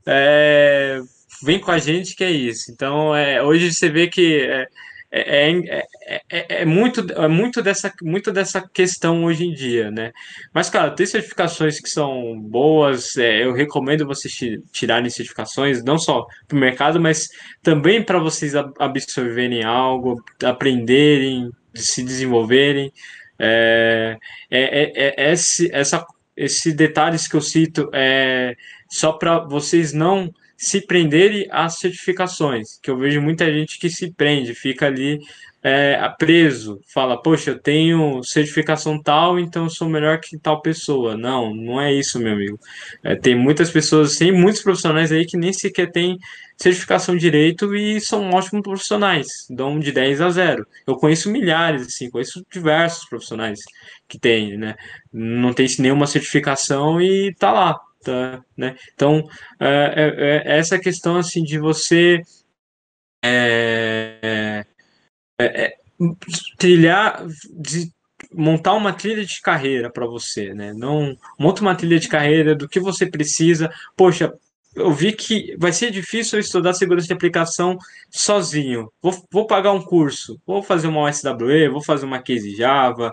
é, 0.07 1.01
vem 1.43 1.59
com 1.59 1.71
a 1.71 1.79
gente 1.79 2.15
que 2.15 2.25
é 2.25 2.31
isso. 2.31 2.71
Então 2.73 3.15
é, 3.15 3.43
hoje 3.43 3.73
você 3.73 3.89
vê 3.89 4.09
que 4.09 4.43
é, 4.43 4.67
é, 5.11 5.51
é, 5.51 6.23
é, 6.29 6.63
é, 6.63 6.65
muito, 6.65 7.01
é 7.13 7.29
muito, 7.29 7.63
dessa, 7.63 7.93
muito 8.03 8.33
dessa 8.33 8.61
questão 8.61 9.25
hoje 9.25 9.47
em 9.47 9.53
dia, 9.53 9.91
né? 9.91 10.13
Mas, 10.53 10.69
cara, 10.69 10.91
tem 10.91 11.07
certificações 11.07 11.81
que 11.81 11.89
são 11.89 12.39
boas, 12.39 13.17
é, 13.17 13.45
eu 13.45 13.53
recomendo 13.53 14.07
vocês 14.07 14.37
tirarem 14.73 15.09
certificações, 15.09 15.83
não 15.83 15.99
só 15.99 16.27
para 16.47 16.57
o 16.57 16.61
mercado, 16.61 17.01
mas 17.01 17.29
também 17.63 18.03
para 18.03 18.19
vocês 18.19 18.55
absorverem 18.79 19.65
algo, 19.65 20.23
aprenderem, 20.45 21.51
se 21.75 22.03
desenvolverem. 22.03 22.93
É, 23.39 24.17
é, 24.51 24.61
é, 24.61 25.15
é 25.17 25.33
esse, 25.33 25.71
essa, 25.73 26.05
esses 26.37 26.75
detalhes 26.75 27.29
que 27.29 27.37
eu 27.37 27.41
cito 27.41 27.89
é 27.93 28.55
só 28.91 29.13
para 29.13 29.39
vocês 29.41 29.93
não 29.93 30.33
se 30.57 30.81
prenderem 30.81 31.47
às 31.51 31.79
certificações, 31.79 32.79
que 32.83 32.91
eu 32.91 32.99
vejo 32.99 33.21
muita 33.21 33.53
gente 33.53 33.79
que 33.79 33.91
se 33.91 34.11
prende, 34.13 34.55
fica 34.55 34.87
ali 34.87 35.21
é, 35.69 36.09
preso, 36.17 36.81
fala, 36.95 37.21
poxa, 37.21 37.51
eu 37.51 37.59
tenho 37.59 38.23
certificação 38.23 39.03
tal, 39.03 39.37
então 39.37 39.65
eu 39.65 39.71
sou 39.71 39.89
melhor 39.89 40.21
que 40.21 40.39
tal 40.39 40.63
pessoa. 40.63 41.17
Não, 41.17 41.53
não 41.53 41.81
é 41.81 41.93
isso, 41.93 42.21
meu 42.21 42.35
amigo. 42.35 42.57
É, 43.03 43.17
tem 43.17 43.35
muitas 43.35 43.69
pessoas, 43.69 44.15
tem 44.15 44.31
muitos 44.31 44.63
profissionais 44.63 45.11
aí 45.11 45.27
que 45.27 45.37
nem 45.37 45.53
sequer 45.53 45.91
têm 45.91 46.19
certificação 46.57 47.17
direito 47.17 47.75
e 47.75 48.01
são 48.01 48.31
ótimos 48.31 48.63
profissionais, 48.63 49.27
dão 49.51 49.81
de 49.81 49.91
10 49.91 50.21
a 50.21 50.31
0. 50.31 50.65
Eu 50.87 50.95
conheço 50.95 51.33
milhares, 51.33 51.89
assim, 51.89 52.09
conheço 52.11 52.47
diversos 52.49 53.09
profissionais 53.09 53.59
que 54.07 54.21
têm, 54.21 54.57
né? 54.57 54.77
Não 55.13 55.53
tem 55.53 55.67
nenhuma 55.81 56.07
certificação 56.07 57.03
e 57.03 57.35
tá 57.35 57.51
lá, 57.51 57.81
Tá, 58.05 58.41
né? 58.57 58.77
Então, 58.95 59.27
é, 59.59 60.45
é, 60.47 60.55
é 60.55 60.59
essa 60.59 60.79
questão 60.79 61.17
assim 61.17 61.43
de 61.43 61.59
você 61.59 62.23
é, 63.25 64.65
é, 65.39 65.65
é 65.65 65.77
trilhar, 66.59 67.27
de 67.51 67.91
montar 68.33 68.75
uma 68.75 68.93
trilha 68.93 69.25
de 69.25 69.41
carreira 69.41 69.91
para 69.91 70.07
você, 70.07 70.55
né? 70.55 70.73
Não 70.73 71.17
monta 71.39 71.63
uma 71.63 71.75
trilha 71.75 71.99
de 71.99 72.09
carreira 72.09 72.55
do 72.55 72.69
que 72.69 72.81
você 72.81 73.07
precisa. 73.07 73.71
Poxa, 73.97 74.33
eu 74.75 74.93
vi 74.93 75.13
que 75.13 75.57
vai 75.59 75.73
ser 75.73 75.91
difícil 75.91 76.39
eu 76.39 76.41
estudar 76.41 76.75
segurança 76.75 77.07
de 77.07 77.13
aplicação 77.13 77.79
sozinho. 78.11 78.91
Vou, 79.03 79.27
vou 79.31 79.47
pagar 79.47 79.73
um 79.73 79.83
curso, 79.83 80.39
vou 80.47 80.63
fazer 80.63 80.87
uma 80.87 81.01
OSWE, 81.03 81.69
vou 81.69 81.83
fazer 81.83 82.05
uma 82.05 82.21
case 82.21 82.55
Java, 82.55 83.13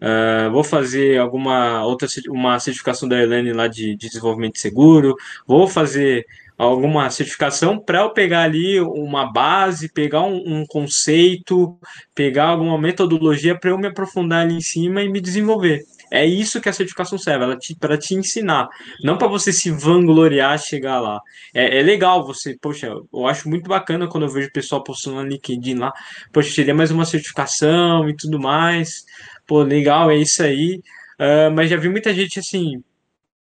Uh, 0.00 0.50
vou 0.50 0.64
fazer 0.64 1.18
alguma 1.18 1.84
outra 1.84 2.08
uma 2.30 2.58
certificação 2.58 3.06
da 3.06 3.20
Elaine 3.20 3.52
lá 3.52 3.68
de, 3.68 3.94
de 3.94 4.08
desenvolvimento 4.08 4.58
seguro, 4.58 5.14
vou 5.46 5.68
fazer 5.68 6.24
alguma 6.64 7.08
certificação 7.08 7.78
para 7.78 8.00
eu 8.00 8.10
pegar 8.12 8.42
ali 8.42 8.78
uma 8.80 9.32
base, 9.32 9.90
pegar 9.90 10.22
um, 10.22 10.60
um 10.60 10.66
conceito, 10.66 11.78
pegar 12.14 12.48
alguma 12.48 12.78
metodologia 12.78 13.58
para 13.58 13.70
eu 13.70 13.78
me 13.78 13.86
aprofundar 13.86 14.42
ali 14.42 14.54
em 14.54 14.60
cima 14.60 15.02
e 15.02 15.08
me 15.08 15.20
desenvolver. 15.20 15.82
É 16.12 16.26
isso 16.26 16.60
que 16.60 16.68
a 16.68 16.72
certificação 16.72 17.16
serve, 17.16 17.44
ela 17.44 17.58
para 17.78 17.96
te 17.96 18.14
ensinar, 18.14 18.68
não 19.02 19.16
para 19.16 19.28
você 19.28 19.52
se 19.52 19.70
vangloriar 19.70 20.58
chegar 20.58 21.00
lá. 21.00 21.20
É, 21.54 21.78
é, 21.78 21.82
legal 21.82 22.26
você, 22.26 22.56
poxa, 22.60 22.88
eu 23.12 23.26
acho 23.26 23.48
muito 23.48 23.68
bacana 23.68 24.08
quando 24.08 24.24
eu 24.24 24.30
vejo 24.30 24.48
o 24.48 24.52
pessoal 24.52 24.82
postando 24.82 25.16
no 25.16 25.28
LinkedIn 25.28 25.76
lá, 25.76 25.92
poxa, 26.32 26.54
teria 26.54 26.74
mais 26.74 26.90
uma 26.90 27.06
certificação 27.06 28.08
e 28.08 28.16
tudo 28.16 28.38
mais. 28.38 29.04
Pô, 29.46 29.62
legal, 29.62 30.10
é 30.10 30.16
isso 30.16 30.42
aí. 30.42 30.80
Uh, 31.18 31.50
mas 31.54 31.70
já 31.70 31.76
vi 31.76 31.88
muita 31.88 32.12
gente 32.12 32.38
assim 32.38 32.82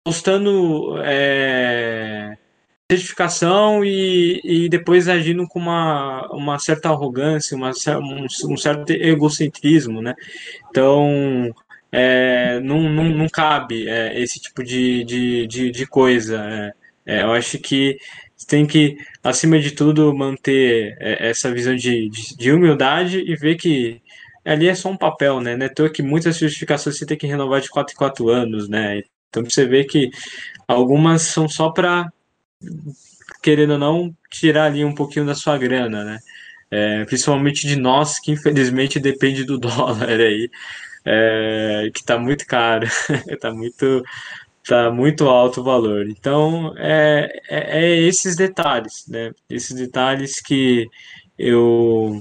postando 0.04 0.98
é, 1.04 2.38
certificação 2.92 3.84
e, 3.84 4.42
e 4.44 4.70
depois 4.70 5.08
agindo 5.08 5.48
com 5.48 5.60
uma, 5.60 6.28
uma 6.32 6.60
certa 6.60 6.90
arrogância, 6.90 7.56
uma, 7.58 7.72
um, 8.00 8.26
um 8.52 8.58
certo 8.58 8.92
egocentrismo, 8.92 10.02
né? 10.02 10.14
Então, 10.70 11.54
é, 11.92 12.60
não, 12.60 12.90
não, 12.90 13.06
não 13.06 13.30
cabe 13.30 13.88
é, 13.88 14.20
esse 14.20 14.40
tipo 14.40 14.64
de, 14.64 15.04
de, 15.06 15.48
de, 15.48 15.72
de 15.72 15.86
coisa. 15.88 16.74
É, 17.06 17.20
é 17.20 17.24
eu 17.24 17.32
acho 17.32 17.58
que 17.60 17.98
tem 18.48 18.66
que, 18.66 18.98
acima 19.24 19.60
de 19.60 19.72
tudo, 19.72 20.14
manter 20.14 20.98
é, 21.00 21.30
essa 21.30 21.52
visão 21.52 21.76
de, 21.76 22.10
de, 22.10 22.36
de, 22.38 22.52
humildade 22.52 23.20
e 23.20 23.36
ver 23.36 23.56
que 23.56 24.02
ali 24.44 24.68
é 24.68 24.76
só 24.76 24.90
um 24.90 24.98
papel, 24.98 25.40
né? 25.40 25.56
Não 25.56 25.66
é 25.86 25.90
que 25.90 26.02
muitas 26.02 26.38
certificações 26.38 26.98
você 26.98 27.06
tem 27.06 27.18
que 27.18 27.28
renovar 27.28 27.62
de 27.62 27.70
4 27.70 27.94
em 27.94 27.98
4 27.98 28.30
anos, 28.30 28.68
né? 28.68 29.02
Então 29.30 29.44
você 29.44 29.66
vê 29.66 29.84
que 29.84 30.10
algumas 30.68 31.24
são 31.24 31.48
só 31.48 31.70
para 31.72 32.12
querendo 33.42 33.74
ou 33.74 33.80
não, 33.80 34.16
tirar 34.30 34.66
ali 34.66 34.84
um 34.84 34.94
pouquinho 34.94 35.26
da 35.26 35.36
sua 35.36 35.58
grana, 35.58 36.04
né? 36.04 36.20
É, 36.72 37.06
principalmente 37.06 37.68
de 37.68 37.76
nós, 37.76 38.20
que 38.20 38.32
infelizmente 38.32 39.00
depende 39.00 39.44
do 39.44 39.58
dólar 39.60 40.10
aí, 40.10 40.50
é, 41.06 41.90
que 41.94 42.00
está 42.00 42.18
muito 42.18 42.46
caro, 42.48 42.88
está 43.28 43.52
muito, 43.54 44.04
tá 44.68 44.92
muito 44.92 45.28
alto 45.28 45.62
o 45.62 45.64
valor. 45.64 46.08
Então, 46.10 46.74
é, 46.78 47.42
é, 47.50 47.86
é, 47.86 47.98
esses 48.02 48.36
detalhes, 48.36 49.06
né? 49.08 49.32
Esses 49.50 49.76
detalhes 49.76 50.42
que 50.42 50.88
eu, 51.38 52.20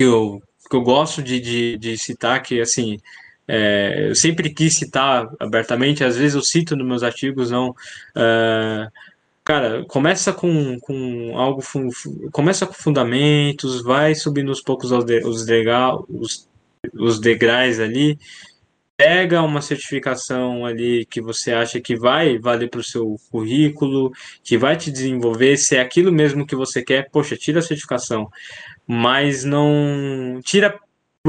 eu, 0.00 0.40
que 0.70 0.76
eu 0.76 0.82
gosto 0.82 1.22
de, 1.22 1.40
de, 1.40 1.76
de 1.76 1.98
citar, 1.98 2.42
que 2.42 2.60
assim, 2.60 2.98
é, 3.46 4.08
eu 4.08 4.14
sempre 4.14 4.48
quis 4.50 4.76
citar 4.76 5.28
abertamente, 5.38 6.02
às 6.02 6.16
vezes 6.16 6.34
eu 6.34 6.42
cito 6.42 6.76
nos 6.76 6.86
meus 6.86 7.02
artigos, 7.02 7.50
não. 7.50 7.70
Uh, 8.16 8.90
cara, 9.44 9.84
começa 9.84 10.32
com, 10.32 10.78
com 10.80 11.38
algo, 11.38 11.62
começa 12.32 12.66
com 12.66 12.72
fundamentos, 12.72 13.82
vai 13.82 14.14
subindo 14.14 14.48
aos 14.48 14.62
poucos 14.62 14.90
os, 14.90 15.04
os, 15.24 15.46
os, 16.08 16.48
os 16.94 17.20
degraus 17.20 17.78
ali, 17.78 18.18
pega 18.96 19.42
uma 19.42 19.60
certificação 19.60 20.64
ali 20.64 21.04
que 21.06 21.20
você 21.20 21.52
acha 21.52 21.80
que 21.80 21.96
vai 21.96 22.38
valer 22.38 22.70
para 22.70 22.80
o 22.80 22.84
seu 22.84 23.16
currículo, 23.30 24.12
que 24.42 24.56
vai 24.56 24.76
te 24.76 24.90
desenvolver, 24.90 25.56
se 25.58 25.76
é 25.76 25.80
aquilo 25.80 26.10
mesmo 26.10 26.46
que 26.46 26.56
você 26.56 26.82
quer, 26.82 27.10
poxa, 27.10 27.36
tira 27.36 27.58
a 27.58 27.62
certificação, 27.62 28.30
mas 28.86 29.44
não 29.44 30.40
tira 30.42 30.78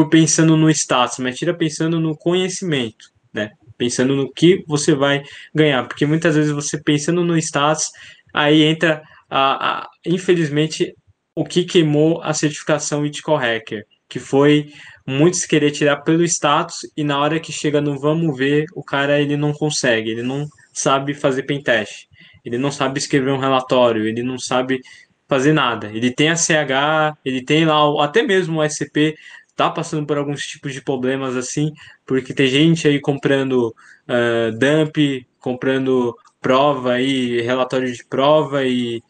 pensando 0.10 0.56
no 0.56 0.70
status, 0.70 1.20
mas 1.20 1.36
tira 1.36 1.54
pensando 1.54 2.00
no 2.00 2.16
conhecimento, 2.16 3.12
né? 3.34 3.52
Pensando 3.78 4.16
no 4.16 4.32
que 4.32 4.64
você 4.68 4.94
vai 4.96 5.24
ganhar, 5.54 5.88
porque 5.88 6.06
muitas 6.06 6.36
vezes 6.36 6.52
você 6.52 6.82
pensando 6.82 7.24
no 7.24 7.38
status, 7.38 7.92
aí 8.34 8.64
entra 8.64 9.02
a, 9.30 9.80
a 9.82 9.90
infelizmente 10.06 10.96
o 11.36 11.44
que 11.44 11.66
queimou 11.66 12.22
a 12.22 12.34
certificação 12.34 13.06
Ethical 13.06 13.36
Hacker, 13.36 13.86
que 14.08 14.20
foi 14.20 14.72
muitos 15.06 15.46
querer 15.46 15.72
tirar 15.72 15.98
pelo 15.98 16.24
status 16.24 16.80
e 16.96 17.04
na 17.04 17.20
hora 17.20 17.40
que 17.40 17.52
chega 17.52 17.82
no 17.82 18.00
vamos 18.00 18.38
ver, 18.38 18.66
o 18.74 18.84
cara 18.84 19.22
ele 19.22 19.36
não 19.36 19.54
consegue, 19.54 20.12
ele 20.12 20.24
não 20.24 20.48
sabe 20.74 21.14
fazer 21.14 21.44
pentest, 21.44 22.08
ele 22.44 22.58
não 22.58 22.72
sabe 22.72 23.00
escrever 23.00 23.32
um 23.32 23.38
relatório, 23.38 24.08
ele 24.08 24.24
não 24.24 24.40
sabe 24.40 24.82
fazer 25.28 25.54
nada. 25.54 25.92
Ele 25.92 26.12
tem 26.12 26.30
a 26.30 26.36
CH, 26.36 27.18
ele 27.26 27.44
tem 27.44 27.66
lá 27.66 28.04
até 28.04 28.22
mesmo 28.22 28.60
o 28.60 28.64
SCP 28.64 29.16
tá 29.56 29.70
passando 29.70 30.06
por 30.06 30.18
alguns 30.18 30.46
tipos 30.46 30.74
de 30.74 30.82
problemas 30.82 31.36
assim, 31.36 31.72
porque 32.06 32.34
tem 32.34 32.48
gente 32.48 32.88
aí 32.88 33.00
comprando 33.00 33.74
uh, 34.08 34.52
dump, 34.58 35.26
comprando 35.40 36.16
prova 36.42 36.94
aí, 36.94 37.42
relatório 37.42 37.92
de 37.92 38.04
prova 38.06 38.66
e 38.66 39.02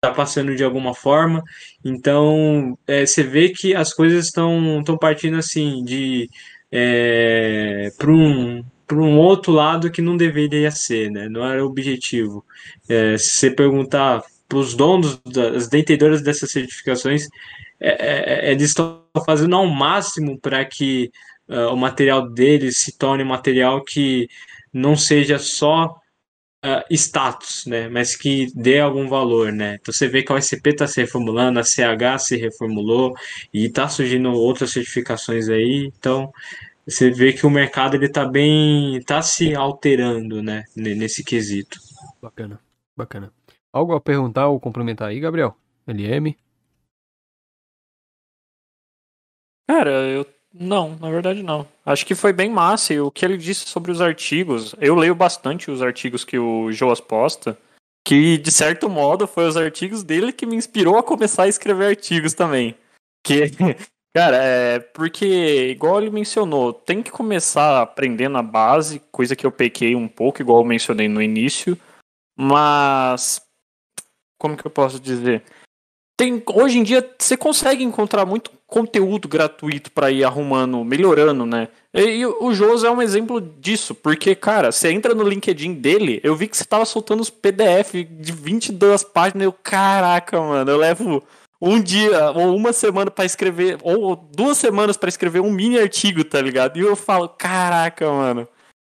tá 0.00 0.10
passando 0.12 0.54
de 0.54 0.62
alguma 0.62 0.94
forma. 0.94 1.42
Então, 1.84 2.78
é, 2.86 3.06
você 3.06 3.22
vê 3.22 3.48
que 3.48 3.74
as 3.74 3.92
coisas 3.92 4.26
estão 4.26 4.80
estão 4.80 4.98
partindo 4.98 5.36
assim 5.36 5.82
de 5.84 6.28
é, 6.70 7.90
para 7.96 8.10
um 8.10 8.64
para 8.86 8.98
um 8.98 9.16
outro 9.18 9.52
lado 9.52 9.90
que 9.90 10.02
não 10.02 10.16
deveria 10.16 10.70
ser, 10.70 11.10
né? 11.10 11.28
Não 11.28 11.44
era 11.44 11.64
o 11.64 11.68
objetivo. 11.68 12.44
É, 12.88 13.16
se 13.16 13.38
você 13.38 13.50
perguntar 13.50 14.22
para 14.48 14.58
os 14.58 14.74
donos 14.74 15.20
das 15.24 15.68
detentoras 15.68 16.22
dessas 16.22 16.50
certificações, 16.50 17.26
é, 17.80 17.88
é, 17.90 18.48
é, 18.48 18.52
eles 18.52 18.68
estão 18.68 19.03
fazendo 19.22 19.56
ao 19.56 19.66
máximo 19.66 20.38
para 20.38 20.64
que 20.64 21.10
uh, 21.48 21.72
o 21.72 21.76
material 21.76 22.28
deles 22.28 22.78
se 22.78 22.96
torne 22.96 23.22
um 23.22 23.28
material 23.28 23.82
que 23.84 24.28
não 24.72 24.96
seja 24.96 25.38
só 25.38 25.94
uh, 26.64 26.82
status, 26.90 27.64
né, 27.66 27.88
mas 27.88 28.16
que 28.16 28.48
dê 28.54 28.80
algum 28.80 29.08
valor, 29.08 29.52
né. 29.52 29.76
Então 29.80 29.92
você 29.92 30.08
vê 30.08 30.22
que 30.22 30.32
a 30.32 30.36
OSCP 30.36 30.70
está 30.70 30.86
se 30.86 31.00
reformulando, 31.00 31.60
a 31.60 31.64
CH 31.64 32.18
se 32.18 32.36
reformulou 32.36 33.14
e 33.52 33.66
está 33.66 33.88
surgindo 33.88 34.32
outras 34.32 34.72
certificações 34.72 35.48
aí, 35.48 35.90
então 35.96 36.32
você 36.86 37.10
vê 37.10 37.32
que 37.32 37.46
o 37.46 37.50
mercado 37.50 37.94
ele 37.94 38.06
está 38.06 38.26
bem, 38.26 38.96
está 38.96 39.22
se 39.22 39.54
alterando, 39.54 40.42
né, 40.42 40.64
nesse 40.74 41.22
quesito. 41.22 41.78
Bacana, 42.20 42.60
bacana. 42.96 43.32
Algo 43.72 43.94
a 43.94 44.00
perguntar 44.00 44.48
ou 44.48 44.60
complementar 44.60 45.08
aí, 45.08 45.18
Gabriel? 45.18 45.56
LM? 45.86 46.36
Cara, 49.68 49.90
eu. 49.90 50.26
Não, 50.52 50.96
na 51.00 51.10
verdade 51.10 51.42
não. 51.42 51.66
Acho 51.84 52.06
que 52.06 52.14
foi 52.14 52.32
bem 52.32 52.48
massa. 52.48 52.94
E 52.94 53.00
o 53.00 53.10
que 53.10 53.24
ele 53.24 53.36
disse 53.36 53.66
sobre 53.66 53.90
os 53.90 54.00
artigos. 54.00 54.74
Eu 54.80 54.94
leio 54.94 55.14
bastante 55.14 55.70
os 55.70 55.82
artigos 55.82 56.24
que 56.24 56.38
o 56.38 56.70
Joas 56.70 57.00
posta. 57.00 57.58
Que, 58.06 58.36
de 58.36 58.52
certo 58.52 58.88
modo, 58.88 59.26
foi 59.26 59.48
os 59.48 59.56
artigos 59.56 60.02
dele 60.02 60.32
que 60.32 60.44
me 60.44 60.56
inspirou 60.56 60.98
a 60.98 61.02
começar 61.02 61.44
a 61.44 61.48
escrever 61.48 61.86
artigos 61.86 62.34
também. 62.34 62.76
Que, 63.26 63.44
cara, 64.14 64.36
é. 64.36 64.78
Porque, 64.78 65.70
igual 65.70 66.00
ele 66.00 66.10
mencionou, 66.10 66.72
tem 66.72 67.02
que 67.02 67.10
começar 67.10 67.80
aprendendo 67.80 68.36
a 68.36 68.42
base, 68.42 69.00
coisa 69.10 69.34
que 69.34 69.46
eu 69.46 69.50
pequei 69.50 69.96
um 69.96 70.06
pouco, 70.06 70.42
igual 70.42 70.58
eu 70.60 70.66
mencionei 70.66 71.08
no 71.08 71.22
início. 71.22 71.78
Mas. 72.38 73.42
Como 74.38 74.56
que 74.56 74.66
eu 74.66 74.70
posso 74.70 75.00
dizer? 75.00 75.42
Tem, 76.16 76.42
hoje 76.46 76.78
em 76.78 76.82
dia 76.82 77.08
você 77.18 77.36
consegue 77.36 77.82
encontrar 77.82 78.24
muito 78.24 78.50
conteúdo 78.66 79.28
gratuito 79.28 79.90
para 79.90 80.10
ir 80.10 80.24
arrumando, 80.24 80.84
melhorando, 80.84 81.44
né? 81.44 81.68
E, 81.92 82.00
e 82.00 82.26
o 82.26 82.52
Joso 82.54 82.86
é 82.86 82.90
um 82.90 83.02
exemplo 83.02 83.40
disso, 83.40 83.94
porque, 83.94 84.34
cara, 84.34 84.70
você 84.70 84.90
entra 84.90 85.14
no 85.14 85.22
LinkedIn 85.22 85.74
dele, 85.74 86.20
eu 86.22 86.36
vi 86.36 86.48
que 86.48 86.56
você 86.56 86.64
tava 86.64 86.84
soltando 86.84 87.20
os 87.20 87.30
PDF 87.30 87.94
de 88.08 88.32
22 88.32 89.04
páginas, 89.04 89.44
eu, 89.44 89.52
caraca, 89.52 90.40
mano, 90.40 90.70
eu 90.70 90.76
levo 90.76 91.22
um 91.60 91.80
dia 91.80 92.30
ou 92.30 92.54
uma 92.54 92.72
semana 92.72 93.10
para 93.10 93.24
escrever, 93.24 93.78
ou 93.82 94.16
duas 94.16 94.58
semanas 94.58 94.96
para 94.96 95.08
escrever 95.08 95.40
um 95.40 95.50
mini 95.50 95.78
artigo, 95.78 96.22
tá 96.24 96.40
ligado? 96.40 96.76
E 96.76 96.80
eu 96.80 96.94
falo, 96.94 97.28
caraca, 97.28 98.10
mano. 98.10 98.48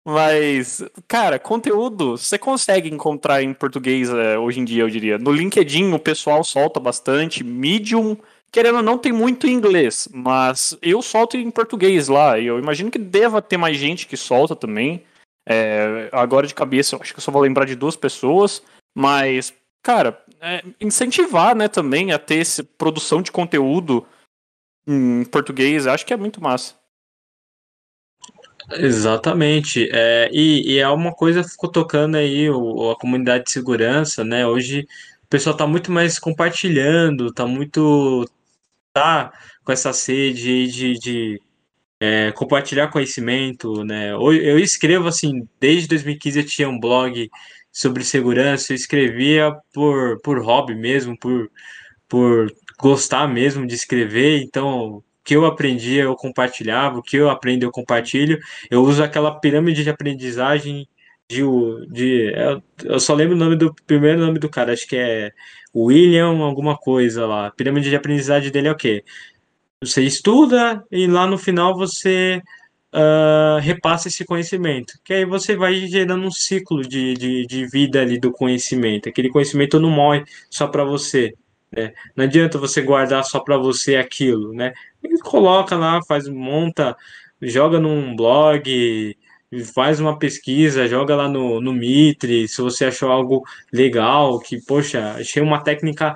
Mas, 0.04 0.82
cara, 1.06 1.38
conteúdo 1.38 2.16
você 2.16 2.38
consegue 2.38 2.88
encontrar 2.88 3.42
em 3.42 3.52
português 3.52 4.08
é, 4.08 4.38
hoje 4.38 4.60
em 4.60 4.64
dia, 4.64 4.82
eu 4.82 4.90
diria. 4.90 5.18
No 5.18 5.30
LinkedIn 5.30 5.92
o 5.92 5.98
pessoal 5.98 6.42
solta 6.42 6.80
bastante, 6.80 7.44
Medium 7.44 8.16
querendo 8.50 8.76
ou 8.76 8.82
não, 8.82 8.98
tem 8.98 9.12
muito 9.12 9.46
inglês, 9.46 10.08
mas 10.12 10.76
eu 10.82 11.00
solto 11.00 11.36
em 11.36 11.50
português 11.50 12.08
lá, 12.08 12.38
e 12.38 12.46
eu 12.46 12.58
imagino 12.58 12.90
que 12.90 12.98
deva 12.98 13.40
ter 13.40 13.56
mais 13.56 13.76
gente 13.76 14.06
que 14.06 14.16
solta 14.16 14.56
também. 14.56 15.04
É, 15.48 16.08
agora 16.12 16.46
de 16.46 16.54
cabeça, 16.54 16.94
eu 16.94 17.00
acho 17.00 17.12
que 17.12 17.18
eu 17.18 17.22
só 17.22 17.32
vou 17.32 17.42
lembrar 17.42 17.64
de 17.64 17.74
duas 17.74 17.96
pessoas, 17.96 18.62
mas, 18.94 19.54
cara, 19.82 20.22
é, 20.40 20.62
incentivar, 20.80 21.54
né, 21.54 21.68
também 21.68 22.12
a 22.12 22.18
ter 22.18 22.38
essa 22.38 22.64
produção 22.64 23.22
de 23.22 23.32
conteúdo 23.32 24.06
em 24.86 25.24
português, 25.24 25.86
acho 25.86 26.04
que 26.04 26.12
é 26.12 26.16
muito 26.16 26.42
massa. 26.42 26.74
Exatamente. 28.72 29.88
É, 29.92 30.30
e, 30.32 30.74
e, 30.74 30.78
é 30.78 30.88
uma 30.88 31.12
coisa 31.14 31.42
que 31.42 31.50
ficou 31.50 31.70
tocando 31.70 32.16
aí 32.16 32.48
o, 32.50 32.90
a 32.90 32.96
comunidade 32.96 33.44
de 33.44 33.50
segurança, 33.50 34.24
né? 34.24 34.46
Hoje 34.46 34.86
o 35.24 35.26
pessoal 35.28 35.54
está 35.54 35.66
muito 35.66 35.90
mais 35.90 36.18
compartilhando, 36.18 37.28
está 37.28 37.46
muito 37.46 38.28
tá 38.92 39.32
com 39.64 39.72
essa 39.72 39.92
sede 39.92 40.66
de, 40.68 40.98
de 40.98 41.42
é, 42.00 42.32
compartilhar 42.32 42.88
conhecimento, 42.88 43.84
né? 43.84 44.12
Eu 44.12 44.58
escrevo 44.58 45.08
assim, 45.08 45.46
desde 45.60 45.88
2015 45.88 46.38
eu 46.40 46.46
tinha 46.46 46.68
um 46.68 46.78
blog 46.80 47.30
sobre 47.72 48.04
segurança, 48.04 48.72
eu 48.72 48.76
escrevia 48.76 49.52
por, 49.72 50.20
por 50.22 50.42
hobby 50.44 50.74
mesmo, 50.74 51.16
por, 51.18 51.50
por 52.08 52.52
gostar 52.78 53.28
mesmo 53.28 53.66
de 53.66 53.74
escrever, 53.74 54.42
então 54.42 55.02
que 55.24 55.34
eu 55.36 55.44
aprendi, 55.44 55.96
eu 55.96 56.14
compartilhava, 56.16 56.98
o 56.98 57.02
que 57.02 57.16
eu 57.16 57.30
aprendo, 57.30 57.64
eu 57.64 57.70
compartilho. 57.70 58.38
Eu 58.70 58.82
uso 58.82 59.02
aquela 59.02 59.38
pirâmide 59.38 59.82
de 59.84 59.90
aprendizagem 59.90 60.88
de. 61.28 61.42
de 61.88 62.32
eu 62.84 63.00
só 63.00 63.14
lembro 63.14 63.36
o 63.36 63.38
nome 63.38 63.56
do 63.56 63.74
primeiro 63.86 64.20
nome 64.20 64.38
do 64.38 64.48
cara, 64.48 64.72
acho 64.72 64.86
que 64.86 64.96
é 64.96 65.32
William, 65.74 66.38
alguma 66.38 66.76
coisa 66.76 67.26
lá. 67.26 67.46
A 67.46 67.50
pirâmide 67.50 67.90
de 67.90 67.96
aprendizagem 67.96 68.50
dele 68.50 68.68
é 68.68 68.72
o 68.72 68.76
quê? 68.76 69.04
Você 69.82 70.02
estuda 70.02 70.84
e 70.90 71.06
lá 71.06 71.26
no 71.26 71.38
final 71.38 71.76
você 71.76 72.42
uh, 72.94 73.58
repassa 73.60 74.08
esse 74.08 74.24
conhecimento. 74.24 74.94
Que 75.04 75.14
aí 75.14 75.24
você 75.24 75.56
vai 75.56 75.74
gerando 75.86 76.26
um 76.26 76.30
ciclo 76.30 76.82
de, 76.82 77.14
de, 77.14 77.46
de 77.46 77.66
vida 77.66 78.00
ali 78.00 78.18
do 78.18 78.32
conhecimento. 78.32 79.08
Aquele 79.08 79.30
conhecimento 79.30 79.80
não 79.80 79.90
morre 79.90 80.24
só 80.50 80.66
para 80.66 80.84
você. 80.84 81.34
Né? 81.72 81.92
Não 82.16 82.24
adianta 82.24 82.58
você 82.58 82.82
guardar 82.82 83.24
só 83.24 83.40
para 83.40 83.56
você 83.56 83.96
aquilo, 83.96 84.52
né? 84.52 84.72
Ele 85.02 85.18
coloca 85.18 85.76
lá, 85.76 86.00
faz, 86.06 86.28
monta, 86.28 86.96
joga 87.40 87.78
num 87.78 88.14
blog, 88.14 89.16
faz 89.74 89.98
uma 89.98 90.18
pesquisa, 90.18 90.86
joga 90.86 91.16
lá 91.16 91.28
no, 91.28 91.60
no 91.60 91.72
Mitre, 91.72 92.46
se 92.46 92.60
você 92.60 92.86
achou 92.86 93.10
algo 93.10 93.42
legal, 93.72 94.38
que, 94.38 94.60
poxa, 94.64 95.14
achei 95.18 95.42
uma 95.42 95.62
técnica 95.62 96.14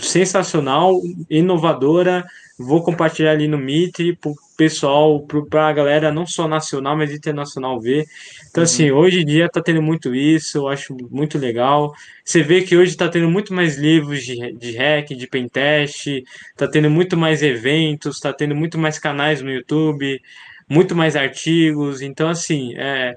sensacional, 0.00 1.00
inovadora, 1.28 2.24
vou 2.58 2.82
compartilhar 2.82 3.32
ali 3.32 3.46
no 3.46 3.58
Mitre 3.58 4.16
pro 4.16 4.34
pessoal, 4.56 5.20
para 5.50 5.68
a 5.68 5.72
galera 5.72 6.12
não 6.12 6.26
só 6.26 6.46
nacional, 6.46 6.96
mas 6.96 7.12
internacional 7.12 7.80
ver. 7.80 8.04
Então, 8.50 8.62
uhum. 8.62 8.64
assim, 8.64 8.90
hoje 8.90 9.20
em 9.20 9.24
dia 9.24 9.48
tá 9.48 9.60
tendo 9.60 9.82
muito 9.82 10.14
isso, 10.14 10.58
eu 10.58 10.68
acho 10.68 10.96
muito 11.10 11.38
legal. 11.38 11.92
Você 12.24 12.42
vê 12.42 12.62
que 12.62 12.76
hoje 12.76 12.96
tá 12.96 13.08
tendo 13.08 13.28
muito 13.28 13.52
mais 13.52 13.76
livros 13.76 14.22
de, 14.24 14.52
de 14.52 14.76
hack, 14.76 15.08
de 15.10 15.26
pentest, 15.26 16.22
tá 16.56 16.68
tendo 16.68 16.88
muito 16.88 17.16
mais 17.16 17.42
eventos, 17.42 18.20
tá 18.20 18.32
tendo 18.32 18.54
muito 18.54 18.78
mais 18.78 18.98
canais 18.98 19.42
no 19.42 19.50
YouTube, 19.50 20.20
muito 20.68 20.94
mais 20.94 21.16
artigos. 21.16 22.00
Então, 22.00 22.28
assim, 22.28 22.74
é, 22.76 23.14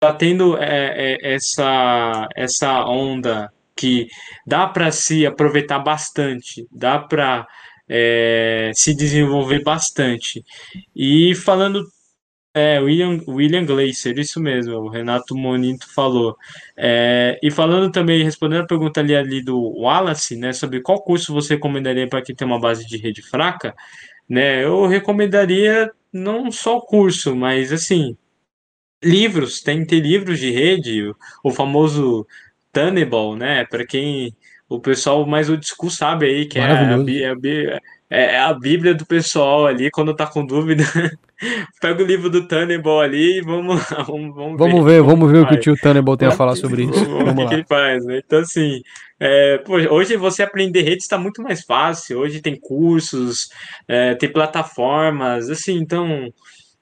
tá 0.00 0.12
tendo 0.14 0.56
é, 0.58 1.18
é, 1.22 1.34
essa, 1.34 2.28
essa 2.34 2.84
onda 2.86 3.52
que 3.76 4.08
dá 4.46 4.66
para 4.66 4.90
se 4.90 5.26
aproveitar 5.26 5.78
bastante, 5.78 6.66
dá 6.70 6.98
para 6.98 7.46
é, 7.88 8.70
se 8.74 8.94
desenvolver 8.94 9.62
bastante. 9.62 10.44
E 10.94 11.34
falando 11.34 11.84
é, 12.54 12.78
William, 12.80 13.20
William 13.26 13.64
Glacier, 13.64 14.16
isso 14.18 14.40
mesmo, 14.40 14.74
o 14.76 14.88
Renato 14.88 15.36
Monito 15.36 15.92
falou. 15.92 16.36
É, 16.76 17.38
e 17.42 17.50
falando 17.50 17.90
também, 17.90 18.22
respondendo 18.22 18.62
a 18.62 18.66
pergunta 18.66 19.00
ali, 19.00 19.14
ali 19.14 19.42
do 19.42 19.60
Wallace, 19.80 20.36
né, 20.36 20.52
sobre 20.52 20.80
qual 20.80 21.02
curso 21.02 21.34
você 21.34 21.54
recomendaria 21.54 22.08
para 22.08 22.22
quem 22.22 22.34
tem 22.34 22.46
uma 22.46 22.60
base 22.60 22.86
de 22.86 22.96
rede 22.96 23.22
fraca, 23.22 23.74
né, 24.28 24.64
eu 24.64 24.86
recomendaria 24.86 25.90
não 26.12 26.50
só 26.52 26.76
o 26.76 26.82
curso, 26.82 27.34
mas 27.34 27.72
assim, 27.72 28.16
livros, 29.02 29.60
tem 29.60 29.80
que 29.80 29.86
ter 29.86 30.00
livros 30.00 30.38
de 30.38 30.50
rede, 30.50 31.12
o 31.42 31.50
famoso 31.50 32.26
Tunnable, 32.74 33.38
né, 33.38 33.64
para 33.64 33.86
quem 33.86 34.34
o 34.68 34.80
pessoal 34.80 35.26
mais 35.26 35.48
old 35.48 35.64
school 35.66 35.90
sabe 35.90 36.26
aí, 36.26 36.46
que 36.46 36.58
é 36.58 36.62
a, 36.62 36.96
é, 38.10 38.34
é 38.34 38.38
a, 38.40 38.52
Bíblia 38.52 38.94
do 38.94 39.06
pessoal 39.06 39.66
ali, 39.66 39.90
quando 39.90 40.14
tá 40.14 40.26
com 40.26 40.44
dúvida. 40.44 40.84
Pega 41.80 42.02
o 42.02 42.06
livro 42.06 42.30
do 42.30 42.46
Tannibal 42.46 43.00
ali 43.00 43.38
e 43.38 43.40
vamos, 43.42 43.82
vamos, 44.06 44.34
vamos, 44.34 44.58
vamos 44.58 44.84
ver, 44.84 45.02
ver 45.02 45.02
vamos 45.02 45.30
ver 45.30 45.38
o 45.38 45.46
que 45.46 45.54
o 45.54 45.60
tio 45.60 45.76
Tannibal 45.76 46.16
tem 46.16 46.28
a 46.28 46.32
falar 46.32 46.56
sobre 46.56 46.84
isso. 46.84 47.04
Vamos 47.04 47.32
o 47.32 47.36
que, 47.36 47.46
que 47.46 47.54
ele 47.54 47.64
faz, 47.64 48.04
né? 48.04 48.22
Então, 48.24 48.38
assim, 48.38 48.82
é, 49.20 49.58
pô, 49.58 49.74
hoje 49.74 50.16
você 50.16 50.42
aprender 50.42 50.82
redes 50.82 51.04
está 51.04 51.18
muito 51.18 51.42
mais 51.42 51.62
fácil. 51.62 52.20
Hoje 52.20 52.40
tem 52.40 52.58
cursos, 52.58 53.48
é, 53.86 54.14
tem 54.14 54.32
plataformas, 54.32 55.50
assim, 55.50 55.76
então. 55.76 56.32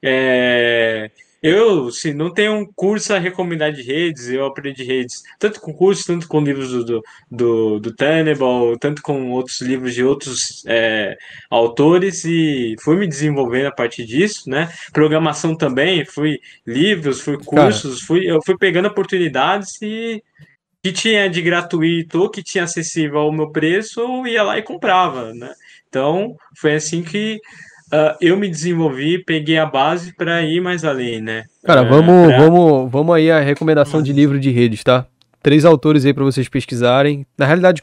É, 0.05 1.11
eu, 1.43 1.91
se 1.91 2.15
não 2.15 2.33
tenho 2.33 2.53
um 2.53 2.65
curso 2.65 3.13
a 3.13 3.19
recomendar 3.19 3.73
de 3.73 3.83
redes, 3.83 4.29
eu 4.29 4.47
aprendi 4.47 4.85
redes, 4.85 5.23
tanto 5.41 5.61
com 5.61 5.73
cursos, 5.73 6.05
tanto 6.05 6.29
com 6.29 6.41
livros 6.41 6.85
do, 6.85 7.03
do, 7.29 7.81
do 7.81 7.93
Tenable, 7.95 8.79
tanto 8.79 9.03
com 9.03 9.31
outros 9.31 9.61
livros 9.61 9.93
de 9.93 10.05
outros 10.05 10.65
é, 10.67 11.17
autores, 11.51 12.25
e 12.25 12.77
fui 12.81 12.97
me 12.97 13.09
desenvolvendo 13.09 13.67
a 13.67 13.73
partir 13.73 14.07
disso, 14.07 14.49
né? 14.49 14.73
Programação 14.93 15.57
também, 15.57 16.05
fui 16.05 16.39
livros, 16.65 17.21
fui 17.21 17.37
cursos, 17.37 18.03
fui, 18.03 18.25
eu 18.25 18.39
fui 18.45 18.57
pegando 18.57 18.87
oportunidades 18.87 19.83
e 19.83 20.23
que 20.81 20.93
tinha 20.93 21.29
de 21.29 21.43
gratuito 21.43 22.21
ou 22.21 22.31
que 22.31 22.43
tinha 22.43 22.65
acessível 22.65 23.19
ao 23.19 23.33
meu 23.33 23.51
preço, 23.51 24.01
eu 24.01 24.27
ia 24.27 24.43
lá 24.45 24.59
e 24.59 24.63
comprava, 24.63 25.35
né? 25.35 25.53
Então, 25.89 26.37
foi 26.57 26.75
assim 26.75 27.03
que 27.03 27.41
uh, 27.93 28.17
eu 28.21 28.37
me 28.37 28.49
desenvolvi, 28.49 29.19
peguei 29.19 29.59
a 29.59 29.67
base 29.67 30.15
para 30.15 30.43
ir 30.43 30.61
mais 30.61 30.85
além, 30.85 31.21
né? 31.21 31.45
Cara, 31.65 31.83
vamos, 31.83 32.29
pra... 32.29 32.39
vamos, 32.39 32.91
vamos 32.91 33.15
aí 33.15 33.31
a 33.31 33.41
recomendação 33.41 34.03
de 34.03 34.13
livro 34.13 34.41
de 34.41 34.51
redes, 34.51 34.83
tá? 34.83 35.07
Três 35.43 35.65
autores 35.65 36.05
aí 36.05 36.15
para 36.15 36.25
vocês 36.25 36.49
pesquisarem. 36.49 37.27
Na 37.37 37.47
realidade, 37.47 37.83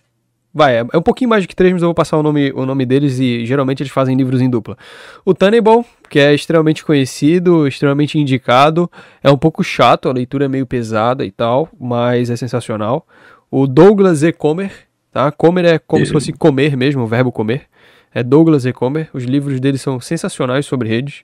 vai, 0.53 0.79
é 0.79 0.97
um 0.97 1.01
pouquinho 1.01 1.29
mais 1.29 1.43
do 1.43 1.47
que 1.47 1.55
três, 1.55 1.71
mas 1.71 1.81
eu 1.81 1.87
vou 1.87 1.93
passar 1.93 2.17
o 2.17 2.23
nome, 2.23 2.51
o 2.53 2.65
nome 2.65 2.85
deles 2.85 3.19
e 3.19 3.45
geralmente 3.45 3.83
eles 3.83 3.91
fazem 3.91 4.15
livros 4.15 4.41
em 4.41 4.49
dupla. 4.49 4.77
O 5.23 5.33
Tannibal, 5.33 5.85
que 6.09 6.19
é 6.19 6.33
extremamente 6.33 6.83
conhecido, 6.83 7.67
extremamente 7.67 8.17
indicado, 8.17 8.89
é 9.21 9.29
um 9.29 9.37
pouco 9.37 9.63
chato, 9.63 10.09
a 10.09 10.13
leitura 10.13 10.45
é 10.45 10.47
meio 10.47 10.65
pesada 10.65 11.25
e 11.25 11.31
tal, 11.31 11.69
mas 11.79 12.29
é 12.29 12.35
sensacional. 12.35 13.05
O 13.51 13.67
Douglas 13.67 14.23
E. 14.23 14.31
Comer, 14.31 14.71
tá? 15.11 15.31
Comer 15.31 15.65
é 15.65 15.79
como 15.79 16.05
se 16.05 16.11
fosse 16.11 16.31
comer 16.31 16.77
mesmo, 16.77 17.03
o 17.03 17.07
verbo 17.07 17.31
comer 17.31 17.67
é 18.13 18.23
Douglas 18.23 18.65
Ecomer. 18.65 19.09
Os 19.13 19.23
livros 19.23 19.59
dele 19.59 19.77
são 19.77 19.99
sensacionais 19.99 20.65
sobre 20.65 20.89
redes. 20.89 21.23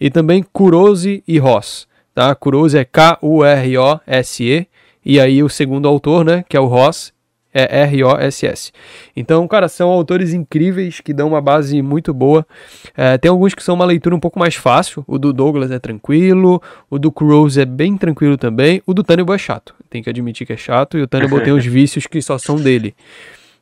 E 0.00 0.10
também 0.10 0.42
Kurose 0.42 1.22
e 1.26 1.38
Ross. 1.38 1.86
Tá? 2.14 2.34
Kurose 2.34 2.78
é 2.78 2.84
K-U-R-O-S-E. 2.84 4.66
E 5.04 5.20
aí 5.20 5.42
o 5.42 5.48
segundo 5.48 5.86
autor, 5.86 6.24
né, 6.24 6.44
que 6.48 6.56
é 6.56 6.60
o 6.60 6.66
Ross, 6.66 7.12
é 7.54 7.82
R-O-S-S. 7.82 8.72
Então, 9.14 9.46
cara, 9.46 9.68
são 9.68 9.88
autores 9.88 10.34
incríveis 10.34 11.00
que 11.00 11.14
dão 11.14 11.28
uma 11.28 11.40
base 11.40 11.80
muito 11.82 12.12
boa. 12.12 12.44
É, 12.96 13.16
tem 13.16 13.30
alguns 13.30 13.54
que 13.54 13.62
são 13.62 13.76
uma 13.76 13.84
leitura 13.84 14.16
um 14.16 14.20
pouco 14.20 14.40
mais 14.40 14.56
fácil. 14.56 15.04
O 15.06 15.18
do 15.18 15.32
Douglas 15.32 15.70
é 15.70 15.78
tranquilo, 15.78 16.60
o 16.90 16.98
do 16.98 17.12
Kurose 17.12 17.60
é 17.60 17.64
bem 17.64 17.96
tranquilo 17.96 18.36
também. 18.36 18.82
O 18.84 18.92
do 18.92 19.04
Tannibal 19.04 19.36
é 19.36 19.38
chato, 19.38 19.72
tem 19.88 20.02
que 20.02 20.10
admitir 20.10 20.44
que 20.44 20.52
é 20.52 20.56
chato. 20.56 20.98
E 20.98 21.02
o 21.02 21.06
Tannibal 21.06 21.40
tem 21.40 21.52
os 21.54 21.64
vícios 21.64 22.08
que 22.08 22.20
só 22.20 22.36
são 22.38 22.56
dele. 22.56 22.92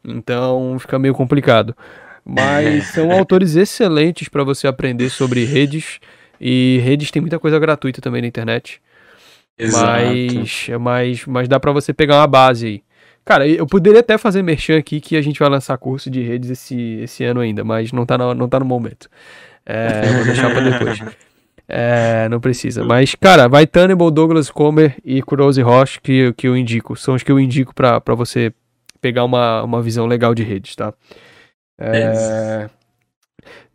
Então 0.02 0.76
fica 0.80 0.98
meio 0.98 1.14
complicado. 1.14 1.76
Mas 2.24 2.86
são 2.88 3.10
autores 3.10 3.56
excelentes 3.56 4.28
para 4.28 4.44
você 4.44 4.66
aprender 4.66 5.10
sobre 5.10 5.44
redes. 5.44 5.98
E 6.40 6.80
redes 6.82 7.10
tem 7.10 7.20
muita 7.20 7.38
coisa 7.38 7.58
gratuita 7.58 8.00
também 8.00 8.22
na 8.22 8.28
internet. 8.28 8.80
Exato. 9.58 9.86
Mas, 9.86 10.68
mas, 10.80 11.26
mas 11.26 11.48
dá 11.48 11.60
para 11.60 11.72
você 11.72 11.92
pegar 11.92 12.16
uma 12.16 12.26
base 12.26 12.66
aí. 12.66 12.82
Cara, 13.24 13.46
eu 13.46 13.66
poderia 13.66 14.00
até 14.00 14.18
fazer 14.18 14.42
merchan 14.42 14.78
aqui 14.78 15.00
que 15.00 15.16
a 15.16 15.22
gente 15.22 15.38
vai 15.38 15.48
lançar 15.48 15.78
curso 15.78 16.10
de 16.10 16.20
redes 16.22 16.50
esse, 16.50 16.98
esse 17.02 17.22
ano 17.22 17.40
ainda, 17.40 17.62
mas 17.62 17.92
não 17.92 18.04
tá 18.04 18.18
no, 18.18 18.34
não 18.34 18.48
tá 18.48 18.58
no 18.58 18.64
momento. 18.64 19.08
É, 19.64 20.12
vou 20.12 20.24
deixar 20.24 20.50
pra 20.50 20.60
depois. 20.60 21.00
É, 21.74 22.28
não 22.28 22.38
precisa. 22.38 22.84
Mas, 22.84 23.14
cara, 23.14 23.48
vai 23.48 23.66
Tannibal, 23.66 24.10
Douglas 24.10 24.50
Comer 24.50 24.96
e 25.02 25.22
Kurose 25.22 25.62
Roche 25.62 26.00
que, 26.02 26.30
que 26.34 26.46
eu 26.46 26.54
indico. 26.54 26.94
São 26.96 27.14
os 27.14 27.22
que 27.22 27.32
eu 27.32 27.40
indico 27.40 27.74
para 27.74 28.14
você 28.14 28.52
pegar 29.00 29.24
uma, 29.24 29.62
uma 29.62 29.80
visão 29.80 30.04
legal 30.04 30.34
de 30.34 30.42
redes, 30.42 30.76
tá? 30.76 30.92
É... 31.78 32.68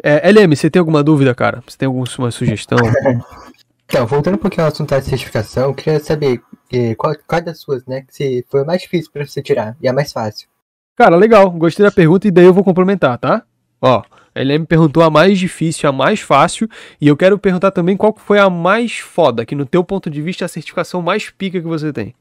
É, 0.02 0.30
LM, 0.30 0.56
você 0.56 0.70
tem 0.70 0.80
alguma 0.80 1.04
dúvida, 1.04 1.34
cara? 1.34 1.64
Você 1.68 1.78
tem 1.78 1.88
alguma 1.88 2.32
sugestão? 2.32 2.78
então, 3.86 4.06
voltando 4.06 4.36
um 4.36 4.40
pouquinho 4.40 4.64
ao 4.64 4.72
assunto 4.72 4.90
da 4.90 5.02
certificação, 5.02 5.66
eu 5.66 5.74
queria 5.74 6.00
saber 6.00 6.42
eh, 6.72 6.96
qual, 6.96 7.16
qual 7.28 7.42
das 7.42 7.60
suas, 7.60 7.86
né, 7.86 8.02
que 8.02 8.46
foi 8.50 8.64
mais 8.64 8.82
difícil 8.82 9.12
para 9.12 9.26
você 9.26 9.42
tirar 9.42 9.76
e 9.82 9.88
a 9.88 9.94
mais 9.94 10.14
fácil. 10.14 10.48
Cara, 10.96 11.16
legal, 11.16 11.50
gostei 11.52 11.86
da 11.86 11.92
pergunta 11.92 12.28
e 12.28 12.32
daí 12.32 12.46
eu 12.46 12.54
vou 12.54 12.64
complementar, 12.64 13.18
tá? 13.18 13.44
Ó, 13.82 14.02
a 14.34 14.40
LM 14.40 14.66
perguntou 14.66 15.04
a 15.04 15.10
mais 15.10 15.38
difícil, 15.38 15.90
a 15.90 15.92
mais 15.92 16.20
fácil, 16.20 16.70
e 17.02 17.08
eu 17.08 17.18
quero 17.18 17.38
perguntar 17.38 17.72
também 17.72 17.98
qual 17.98 18.16
foi 18.16 18.40
a 18.40 18.50
mais 18.50 18.98
foda, 19.00 19.46
que 19.46 19.56
no 19.56 19.66
teu 19.66 19.84
ponto 19.84 20.10
de 20.10 20.22
vista 20.22 20.44
é 20.44 20.46
a 20.46 20.50
certificação 20.50 21.02
mais 21.02 21.30
pica 21.30 21.60
que 21.60 21.68
você 21.68 21.92
tem. 21.92 22.16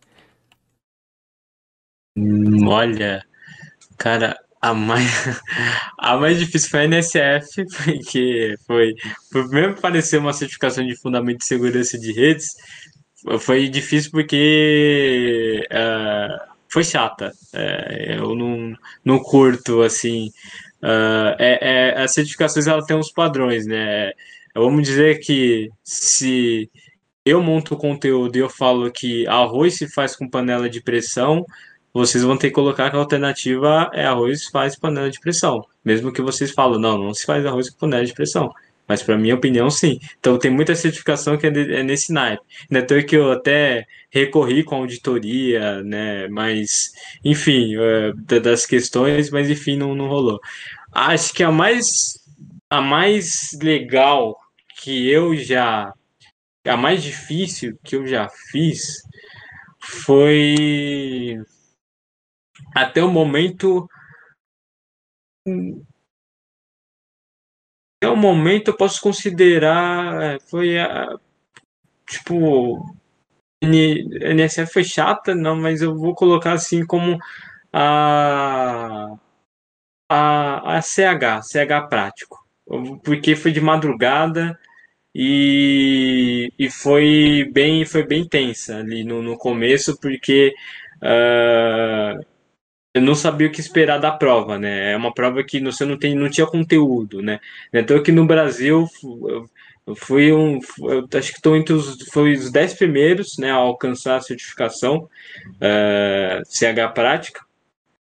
Hum, 2.16 2.66
olha, 2.66 3.22
cara, 3.98 4.38
a 4.60 4.74
mais, 4.74 5.40
a 5.98 6.16
mais 6.16 6.38
difícil 6.38 6.70
foi 6.70 6.80
a 6.80 6.84
NSF, 6.84 7.64
porque 7.84 8.54
foi, 8.66 8.94
foi 9.32 9.48
mesmo 9.48 9.80
parecer 9.80 10.18
uma 10.18 10.32
certificação 10.32 10.86
de 10.86 10.96
fundamento 10.96 11.38
de 11.38 11.46
segurança 11.46 11.98
de 11.98 12.12
redes, 12.12 12.54
foi 13.40 13.68
difícil 13.68 14.10
porque 14.10 15.66
uh, 15.70 16.52
foi 16.68 16.84
chata. 16.84 17.32
Uh, 17.54 18.12
eu 18.18 18.34
não, 18.34 18.74
não 19.04 19.18
curto, 19.18 19.82
assim. 19.82 20.28
Uh, 20.82 21.34
é, 21.38 21.58
é, 21.60 22.02
as 22.02 22.12
certificações 22.12 22.66
ela 22.66 22.84
tem 22.84 22.96
uns 22.96 23.10
padrões, 23.10 23.66
né? 23.66 24.12
Vamos 24.54 24.86
dizer 24.86 25.18
que 25.20 25.70
se 25.82 26.70
eu 27.24 27.42
monto 27.42 27.74
o 27.74 27.78
conteúdo 27.78 28.36
e 28.36 28.40
eu 28.40 28.48
falo 28.48 28.90
que 28.90 29.26
arroz 29.26 29.74
se 29.74 29.88
faz 29.92 30.14
com 30.14 30.28
panela 30.28 30.70
de 30.70 30.80
pressão, 30.80 31.44
vocês 31.96 32.22
vão 32.22 32.36
ter 32.36 32.48
que 32.48 32.54
colocar 32.54 32.90
que 32.90 32.96
a 32.96 32.98
alternativa 32.98 33.90
é 33.94 34.04
arroz 34.04 34.46
faz 34.46 34.76
panela 34.76 35.10
de 35.10 35.20
pressão. 35.20 35.64
Mesmo 35.84 36.12
que 36.12 36.20
vocês 36.20 36.50
falam, 36.50 36.78
não, 36.78 36.98
não 36.98 37.14
se 37.14 37.24
faz 37.24 37.44
arroz 37.46 37.70
com 37.70 37.78
panela 37.78 38.04
de 38.04 38.12
pressão. 38.12 38.52
Mas, 38.88 39.02
para 39.02 39.18
minha 39.18 39.34
opinião, 39.34 39.68
sim. 39.68 39.98
Então, 40.18 40.38
tem 40.38 40.50
muita 40.50 40.74
certificação 40.74 41.36
que 41.36 41.46
é, 41.46 41.50
é 41.50 41.82
nesse 41.82 42.12
naipe. 42.12 42.42
Ainda 42.70 42.86
tem 42.86 43.04
que 43.04 43.16
eu 43.16 43.32
até 43.32 43.84
recorri 44.10 44.62
com 44.62 44.76
auditoria, 44.76 45.82
né? 45.82 46.28
Mas, 46.28 46.92
enfim, 47.24 47.74
é, 47.76 48.40
das 48.40 48.64
questões, 48.64 49.30
mas 49.30 49.50
enfim, 49.50 49.76
não, 49.76 49.94
não 49.94 50.06
rolou. 50.06 50.40
Acho 50.92 51.34
que 51.34 51.42
a 51.42 51.50
mais, 51.50 51.86
a 52.70 52.80
mais 52.80 53.50
legal 53.60 54.36
que 54.80 55.10
eu 55.10 55.34
já. 55.34 55.92
A 56.64 56.76
mais 56.76 57.02
difícil 57.02 57.78
que 57.82 57.96
eu 57.96 58.06
já 58.06 58.28
fiz 58.50 59.02
foi. 59.80 61.38
Até 62.74 63.02
o 63.02 63.10
momento 63.10 63.88
até 67.98 68.08
o 68.10 68.16
momento 68.16 68.68
eu 68.68 68.76
posso 68.76 69.00
considerar 69.00 70.22
é, 70.22 70.40
foi 70.40 70.78
a 70.78 71.16
tipo 72.06 72.84
NSF 73.62 74.72
foi 74.72 74.84
chata 74.84 75.34
não 75.34 75.56
mas 75.56 75.82
eu 75.82 75.96
vou 75.96 76.14
colocar 76.14 76.52
assim 76.52 76.84
como 76.84 77.18
a 77.72 79.16
a, 80.08 80.76
a 80.76 80.82
CH 80.82 81.42
CH 81.42 81.88
prático. 81.88 82.38
Porque 83.04 83.36
foi 83.36 83.52
de 83.52 83.60
madrugada 83.60 84.58
e, 85.14 86.52
e 86.58 86.70
foi 86.70 87.48
bem 87.52 87.84
foi 87.84 88.04
bem 88.06 88.28
tensa 88.28 88.78
ali 88.78 89.04
no, 89.04 89.22
no 89.22 89.36
começo 89.38 89.98
porque 90.00 90.52
uh, 91.02 92.24
eu 92.96 93.02
não 93.02 93.14
sabia 93.14 93.46
o 93.46 93.50
que 93.50 93.60
esperar 93.60 93.98
da 93.98 94.10
prova, 94.10 94.58
né? 94.58 94.92
É 94.92 94.96
uma 94.96 95.12
prova 95.12 95.44
que 95.44 95.60
você 95.60 95.84
não 95.84 95.98
tem, 95.98 96.14
não 96.14 96.30
tinha 96.30 96.46
conteúdo, 96.46 97.20
né? 97.20 97.38
Então 97.70 97.94
aqui 97.94 98.10
no 98.10 98.24
Brasil 98.24 98.88
eu 99.86 99.94
fui 99.94 100.32
um, 100.32 100.58
eu 100.80 101.06
acho 101.18 101.30
que 101.30 101.38
estou 101.38 101.54
entre 101.54 101.74
os, 101.74 101.98
foi 102.10 102.32
os 102.32 102.50
10 102.50 102.72
primeiros, 102.74 103.36
né, 103.38 103.50
a 103.50 103.56
alcançar 103.56 104.16
a 104.16 104.20
certificação 104.20 104.96
uh, 104.96 105.08
eh, 105.60 106.42
CH 106.46 106.92
prática. 106.94 107.40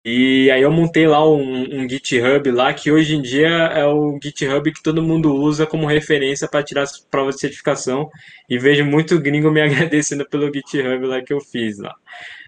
E 0.06 0.52
aí 0.52 0.62
eu 0.62 0.72
montei 0.72 1.08
lá 1.08 1.28
um, 1.28 1.82
um, 1.82 1.90
GitHub 1.90 2.52
lá 2.52 2.72
que 2.74 2.92
hoje 2.92 3.16
em 3.16 3.22
dia 3.24 3.50
é 3.50 3.86
o 3.86 4.20
GitHub 4.24 4.72
que 4.72 4.84
todo 4.84 5.02
mundo 5.02 5.34
usa 5.34 5.66
como 5.66 5.88
referência 5.88 6.48
para 6.48 6.64
tirar 6.64 6.84
as 6.84 7.00
provas 7.00 7.36
de 7.36 7.42
certificação 7.42 8.08
e 8.48 8.60
vejo 8.60 8.86
muito 8.86 9.20
gringo 9.20 9.50
me 9.50 9.62
agradecendo 9.66 10.24
pelo 10.30 10.54
GitHub 10.54 11.08
lá 11.08 11.24
que 11.24 11.34
eu 11.34 11.42
fiz 11.42 11.80
lá. 11.80 11.96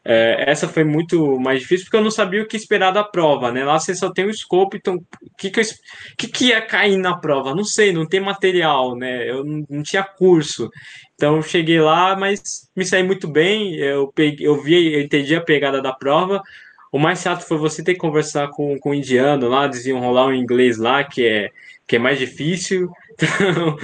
É, 0.09 0.49
essa 0.49 0.69
foi 0.69 0.85
muito 0.85 1.37
mais 1.37 1.59
difícil 1.59 1.85
porque 1.85 1.97
eu 1.97 2.03
não 2.03 2.09
sabia 2.09 2.41
o 2.41 2.47
que 2.47 2.55
esperar 2.55 2.91
da 2.91 3.03
prova, 3.03 3.51
né? 3.51 3.65
Lá 3.65 3.77
você 3.77 3.93
só 3.93 4.09
tem 4.09 4.23
o 4.23 4.29
escopo, 4.29 4.77
então 4.77 4.95
o 4.95 5.35
que, 5.37 5.49
que, 5.49 5.61
que, 6.17 6.27
que 6.29 6.45
ia 6.45 6.61
cair 6.61 6.95
na 6.95 7.17
prova? 7.17 7.53
Não 7.53 7.65
sei, 7.65 7.91
não 7.91 8.07
tem 8.07 8.21
material, 8.21 8.95
né? 8.95 9.29
Eu 9.29 9.43
não, 9.43 9.65
não 9.69 9.83
tinha 9.83 10.03
curso. 10.03 10.69
Então 11.13 11.35
eu 11.35 11.41
cheguei 11.41 11.81
lá, 11.81 12.15
mas 12.15 12.69
me 12.73 12.85
saí 12.85 13.03
muito 13.03 13.27
bem. 13.27 13.75
Eu, 13.75 14.07
peguei, 14.07 14.47
eu 14.47 14.61
vi, 14.63 14.93
eu 14.93 15.01
entendi 15.01 15.35
a 15.35 15.41
pegada 15.41 15.81
da 15.81 15.91
prova. 15.91 16.41
O 16.89 16.97
mais 16.97 17.21
chato 17.21 17.41
foi 17.45 17.57
você 17.57 17.83
ter 17.83 17.93
que 17.93 17.99
conversar 17.99 18.47
com, 18.51 18.79
com 18.79 18.91
o 18.91 18.95
indiano 18.95 19.49
lá, 19.49 19.67
desenrolar 19.67 20.27
o 20.27 20.33
inglês 20.33 20.77
lá, 20.77 21.03
que 21.03 21.27
é, 21.27 21.51
que 21.85 21.97
é 21.97 21.99
mais 21.99 22.17
difícil. 22.17 22.89
Então, 23.19 23.77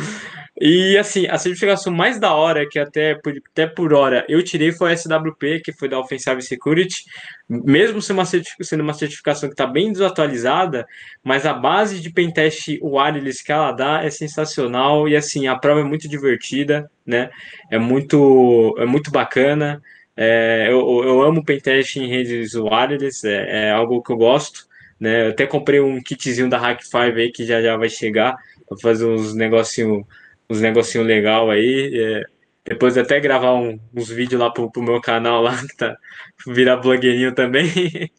e 0.65 0.97
assim, 0.97 1.27
a 1.27 1.37
certificação 1.37 1.91
mais 1.91 2.17
da 2.17 2.33
hora, 2.33 2.65
que 2.65 2.79
até 2.79 3.15
por, 3.15 3.33
até 3.51 3.67
por 3.67 3.93
hora 3.93 4.25
eu 4.29 4.41
tirei, 4.41 4.71
foi 4.71 4.93
a 4.93 4.95
SWP, 4.95 5.59
que 5.61 5.73
foi 5.73 5.89
da 5.89 5.99
Offensive 5.99 6.41
Security. 6.41 7.03
Mesmo 7.49 8.01
sendo 8.01 8.19
uma, 8.19 8.25
sendo 8.25 8.81
uma 8.81 8.93
certificação 8.93 9.49
que 9.49 9.55
está 9.55 9.67
bem 9.67 9.91
desatualizada, 9.91 10.87
mas 11.21 11.45
a 11.45 11.53
base 11.53 11.99
de 11.99 12.09
pentest 12.09 12.79
wireless 12.81 13.43
que 13.43 13.51
ela 13.51 13.73
dá 13.73 14.05
é 14.05 14.09
sensacional 14.09 15.09
e 15.09 15.17
assim, 15.17 15.47
a 15.47 15.55
prova 15.57 15.81
é 15.81 15.83
muito 15.83 16.07
divertida, 16.07 16.89
né? 17.05 17.29
É 17.69 17.77
muito, 17.77 18.73
é 18.79 18.85
muito 18.85 19.11
bacana. 19.11 19.81
É, 20.15 20.67
eu, 20.69 21.03
eu 21.03 21.21
amo 21.23 21.43
pentest 21.43 21.97
em 21.97 22.07
redes 22.07 22.55
wireless, 22.55 23.27
é, 23.27 23.67
é 23.67 23.71
algo 23.71 24.01
que 24.01 24.13
eu 24.13 24.17
gosto. 24.17 24.65
Né? 24.97 25.27
Eu 25.27 25.31
até 25.31 25.45
comprei 25.45 25.81
um 25.81 26.01
kitzinho 26.01 26.49
da 26.49 26.57
Hack5 26.57 27.17
aí 27.17 27.33
que 27.33 27.45
já 27.45 27.61
já 27.61 27.75
vai 27.75 27.89
chegar 27.89 28.37
para 28.65 28.77
fazer 28.77 29.05
uns 29.05 29.33
negocinho 29.35 30.07
uns 30.49 30.61
negocinho 30.61 31.03
legal 31.03 31.49
aí. 31.49 31.91
É, 31.95 32.23
depois 32.65 32.97
até 32.97 33.19
gravar 33.19 33.53
um, 33.53 33.79
uns 33.93 34.09
vídeos 34.09 34.41
lá 34.41 34.49
pro, 34.49 34.71
pro 34.71 34.81
meu 34.81 35.01
canal 35.01 35.41
lá, 35.41 35.55
que 35.67 35.75
tá 35.75 35.97
virar 36.47 36.77
blogueirinho 36.77 37.33
também. 37.33 37.69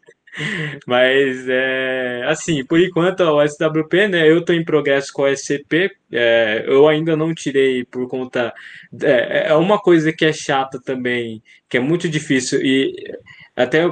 Mas 0.86 1.48
é 1.48 2.24
assim, 2.26 2.64
por 2.64 2.80
enquanto 2.80 3.20
o 3.20 3.46
SWP, 3.46 4.08
né? 4.08 4.28
Eu 4.28 4.44
tô 4.44 4.52
em 4.52 4.64
progresso 4.64 5.12
com 5.12 5.22
o 5.22 5.28
SCP, 5.28 5.90
é, 6.12 6.64
eu 6.66 6.88
ainda 6.88 7.16
não 7.16 7.32
tirei 7.34 7.84
por 7.84 8.08
conta. 8.08 8.52
É, 9.02 9.48
é 9.50 9.54
uma 9.54 9.78
coisa 9.78 10.12
que 10.12 10.24
é 10.24 10.32
chata 10.32 10.80
também, 10.84 11.42
que 11.68 11.76
é 11.76 11.80
muito 11.80 12.08
difícil, 12.08 12.60
e 12.62 12.92
até 13.54 13.88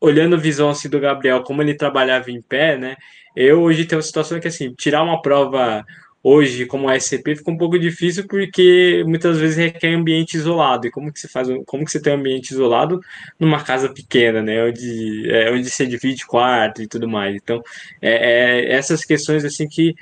olhando 0.00 0.36
a 0.36 0.38
visão 0.38 0.68
assim 0.68 0.88
do 0.88 1.00
Gabriel, 1.00 1.42
como 1.42 1.62
ele 1.62 1.74
trabalhava 1.74 2.30
em 2.30 2.42
pé, 2.42 2.76
né? 2.76 2.96
Eu 3.34 3.62
hoje 3.62 3.86
tenho 3.86 3.98
uma 3.98 4.06
situação 4.06 4.38
que 4.38 4.48
assim, 4.48 4.74
tirar 4.74 5.02
uma 5.02 5.22
prova 5.22 5.84
hoje, 6.24 6.64
como 6.64 6.90
SCP, 6.90 7.36
fica 7.36 7.50
um 7.50 7.58
pouco 7.58 7.78
difícil 7.78 8.26
porque 8.26 9.04
muitas 9.06 9.38
vezes 9.38 9.58
requer 9.58 9.94
ambiente 9.94 10.34
isolado. 10.38 10.86
E 10.86 10.90
como 10.90 11.12
que 11.12 11.20
você 11.20 11.28
faz, 11.28 11.46
como 11.66 11.84
que 11.84 11.90
você 11.90 12.00
tem 12.00 12.14
um 12.14 12.16
ambiente 12.16 12.50
isolado 12.50 12.98
numa 13.38 13.62
casa 13.62 13.92
pequena, 13.92 14.42
né? 14.42 14.64
Onde, 14.64 15.30
é, 15.30 15.50
onde 15.52 15.68
você 15.70 15.86
divide 15.86 16.26
quarto 16.26 16.80
e 16.82 16.88
tudo 16.88 17.06
mais. 17.06 17.36
Então, 17.36 17.62
é, 18.00 18.70
é, 18.70 18.72
essas 18.72 19.04
questões 19.04 19.44
assim 19.44 19.68
que 19.68 19.94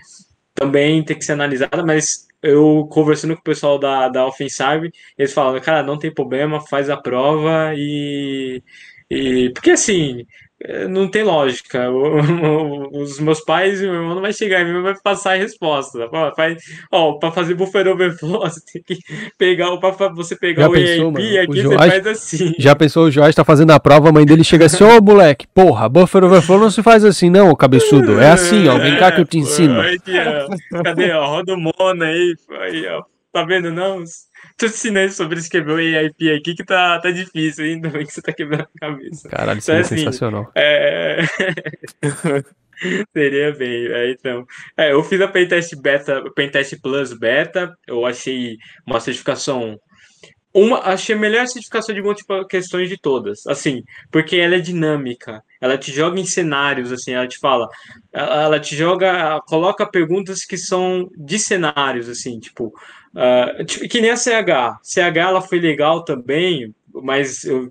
também 0.54 1.02
tem 1.04 1.18
que 1.18 1.24
ser 1.24 1.32
analisada, 1.32 1.84
mas 1.84 2.28
eu 2.42 2.86
conversando 2.90 3.34
com 3.34 3.40
o 3.40 3.44
pessoal 3.44 3.78
da, 3.78 4.08
da 4.08 4.26
Offensive, 4.26 4.92
eles 5.18 5.32
falam, 5.32 5.60
cara, 5.60 5.82
não 5.82 5.98
tem 5.98 6.12
problema, 6.12 6.60
faz 6.60 6.88
a 6.88 6.96
prova 6.96 7.72
e. 7.76 8.62
e 9.10 9.50
porque 9.54 9.72
assim, 9.72 10.24
não 10.88 11.08
tem 11.08 11.22
lógica. 11.22 11.90
Os 12.92 13.18
meus 13.18 13.40
pais 13.40 13.80
e 13.80 13.84
meu 13.84 13.94
irmão 13.94 14.14
não 14.14 14.22
vai 14.22 14.32
chegar 14.32 14.60
em 14.60 14.72
mim 14.72 14.82
vai 14.82 14.94
passar 15.02 15.32
a 15.32 15.36
resposta. 15.36 16.08
Ó, 16.90 17.12
para 17.14 17.32
fazer 17.32 17.54
buffer 17.54 17.88
overflow, 17.88 18.40
você 18.48 18.60
tem 18.72 18.82
que 18.82 18.98
pegar 19.38 19.76
para 19.76 20.08
você 20.08 20.36
pegar 20.36 20.62
já 20.62 20.68
o 20.68 20.72
pensou, 20.72 21.12
EAP 21.12 21.12
mano? 21.12 21.40
aqui 21.40 21.66
o 21.66 21.68
você 21.68 21.76
faz 21.76 22.06
assim. 22.06 22.54
Já 22.58 22.76
pensou 22.76 23.04
o 23.04 23.10
Jorge 23.10 23.34
tá 23.34 23.44
fazendo 23.44 23.70
a 23.72 23.80
prova, 23.80 24.08
a 24.08 24.12
mãe 24.12 24.24
dele 24.24 24.44
chega 24.44 24.66
assim, 24.66 24.84
ô 24.84 25.00
moleque, 25.00 25.46
porra, 25.54 25.88
buffer 25.88 26.24
overflow 26.24 26.58
não 26.58 26.70
se 26.70 26.82
faz 26.82 27.04
assim 27.04 27.30
não, 27.30 27.54
cabeçudo. 27.54 28.20
É 28.20 28.30
assim, 28.30 28.68
ó, 28.68 28.78
vem 28.78 28.96
cá 28.96 29.12
que 29.12 29.20
eu 29.20 29.24
te 29.24 29.38
ensino. 29.38 29.80
Ó. 30.72 30.82
Cadê, 30.82 31.12
ó, 31.12 31.26
roda 31.26 31.54
o 31.54 31.56
mono 31.58 32.02
aí, 32.02 32.34
aí, 32.60 32.86
ó. 32.86 33.02
Tá 33.32 33.44
vendo 33.44 33.72
não? 33.72 34.04
Tô 34.58 34.66
ensinando 34.66 35.12
sobre 35.12 35.38
escrever 35.38 35.72
o 35.72 35.80
EIP 35.80 36.32
aqui 36.32 36.54
que 36.54 36.64
tá, 36.64 37.00
tá 37.00 37.10
difícil 37.10 37.64
ainda, 37.64 37.88
bem 37.88 38.04
que 38.04 38.12
você 38.12 38.20
tá 38.20 38.32
quebrando 38.32 38.68
a 38.76 38.78
cabeça. 38.78 39.28
Caralho, 39.28 39.58
isso 39.58 39.70
então, 39.70 39.78
é 39.78 39.80
assim, 39.80 39.96
sensacional. 39.96 40.52
É... 40.54 41.18
Seria 43.14 43.52
bem, 43.52 43.86
é, 43.86 44.10
então. 44.10 44.44
É, 44.76 44.92
eu 44.92 45.02
fiz 45.04 45.20
a 45.20 45.28
Pentest 45.28 45.74
Beta, 45.76 46.22
Pentest 46.34 46.80
Plus 46.82 47.12
Beta, 47.12 47.74
eu 47.86 48.04
achei 48.04 48.58
uma 48.86 49.00
certificação 49.00 49.78
uma, 50.54 50.80
achei 50.80 51.14
a 51.14 51.18
melhor 51.18 51.46
certificação 51.46 51.94
de 51.94 52.02
múltiplas 52.02 52.46
questões 52.46 52.88
de 52.88 52.98
todas, 52.98 53.46
assim, 53.46 53.82
porque 54.10 54.36
ela 54.36 54.56
é 54.56 54.60
dinâmica, 54.60 55.42
ela 55.58 55.78
te 55.78 55.90
joga 55.90 56.20
em 56.20 56.26
cenários, 56.26 56.92
assim, 56.92 57.12
ela 57.12 57.26
te 57.26 57.38
fala, 57.38 57.66
ela 58.12 58.60
te 58.60 58.76
joga, 58.76 59.40
coloca 59.46 59.86
perguntas 59.86 60.44
que 60.44 60.58
são 60.58 61.08
de 61.16 61.38
cenários, 61.38 62.06
assim, 62.06 62.38
tipo, 62.38 62.70
uh, 63.14 63.64
que 63.64 64.00
nem 64.00 64.10
a 64.10 64.16
CH, 64.16 64.80
CH 64.82 65.16
ela 65.16 65.40
foi 65.40 65.60
legal 65.60 66.04
também, 66.04 66.74
mas 66.92 67.44
eu, 67.44 67.64
uh, 67.64 67.70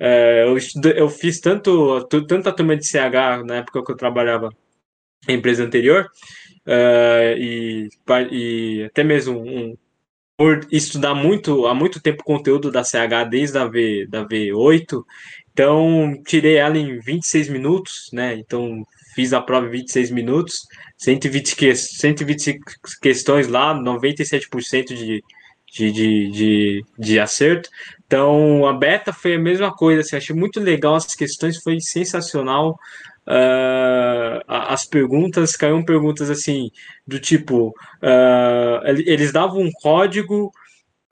eu, 0.00 0.56
eu 0.94 1.08
fiz 1.08 1.40
tanto, 1.40 2.04
tanta 2.26 2.52
turma 2.52 2.76
de 2.76 2.86
CH 2.86 3.44
na 3.44 3.56
época 3.56 3.84
que 3.84 3.92
eu 3.92 3.96
trabalhava 3.96 4.50
em 5.28 5.36
empresa 5.36 5.64
anterior, 5.64 6.08
uh, 6.66 7.38
e, 7.38 7.88
e 8.30 8.84
até 8.84 9.04
mesmo 9.04 9.38
um, 9.40 9.76
por 10.36 10.66
estudar 10.72 11.14
muito 11.14 11.66
há 11.66 11.74
muito 11.74 12.00
tempo 12.00 12.24
conteúdo 12.24 12.70
da 12.70 12.82
CH 12.82 13.28
desde 13.30 13.58
a 13.58 13.66
V 13.66 14.06
da 14.08 14.26
V8, 14.26 15.02
então 15.52 16.20
tirei 16.26 16.56
ela 16.56 16.78
em 16.78 16.98
26 16.98 17.48
minutos, 17.48 18.08
né? 18.12 18.34
Então 18.34 18.84
fiz 19.14 19.32
a 19.32 19.40
prova 19.40 19.66
em 19.66 19.70
26 19.70 20.10
minutos, 20.10 20.66
120, 21.02 21.56
que, 21.56 21.74
120 21.74 22.60
questões 23.00 23.48
lá, 23.48 23.74
97% 23.74 24.86
de, 24.94 25.24
de, 25.72 25.92
de, 25.92 26.30
de, 26.30 26.84
de 26.96 27.20
acerto. 27.20 27.68
Então 28.06 28.66
a 28.66 28.72
beta 28.72 29.12
foi 29.12 29.34
a 29.34 29.38
mesma 29.38 29.74
coisa, 29.74 30.02
assim, 30.02 30.16
achei 30.16 30.34
muito 30.34 30.60
legal 30.60 30.94
as 30.94 31.12
questões, 31.14 31.60
foi 31.60 31.80
sensacional. 31.80 32.78
Uh, 33.24 34.42
as 34.48 34.84
perguntas 34.84 35.54
caíam 35.54 35.84
perguntas 35.84 36.28
assim 36.28 36.72
do 37.06 37.20
tipo 37.20 37.68
uh, 38.02 38.84
eles 38.84 39.32
davam 39.32 39.60
um 39.60 39.70
código 39.70 40.52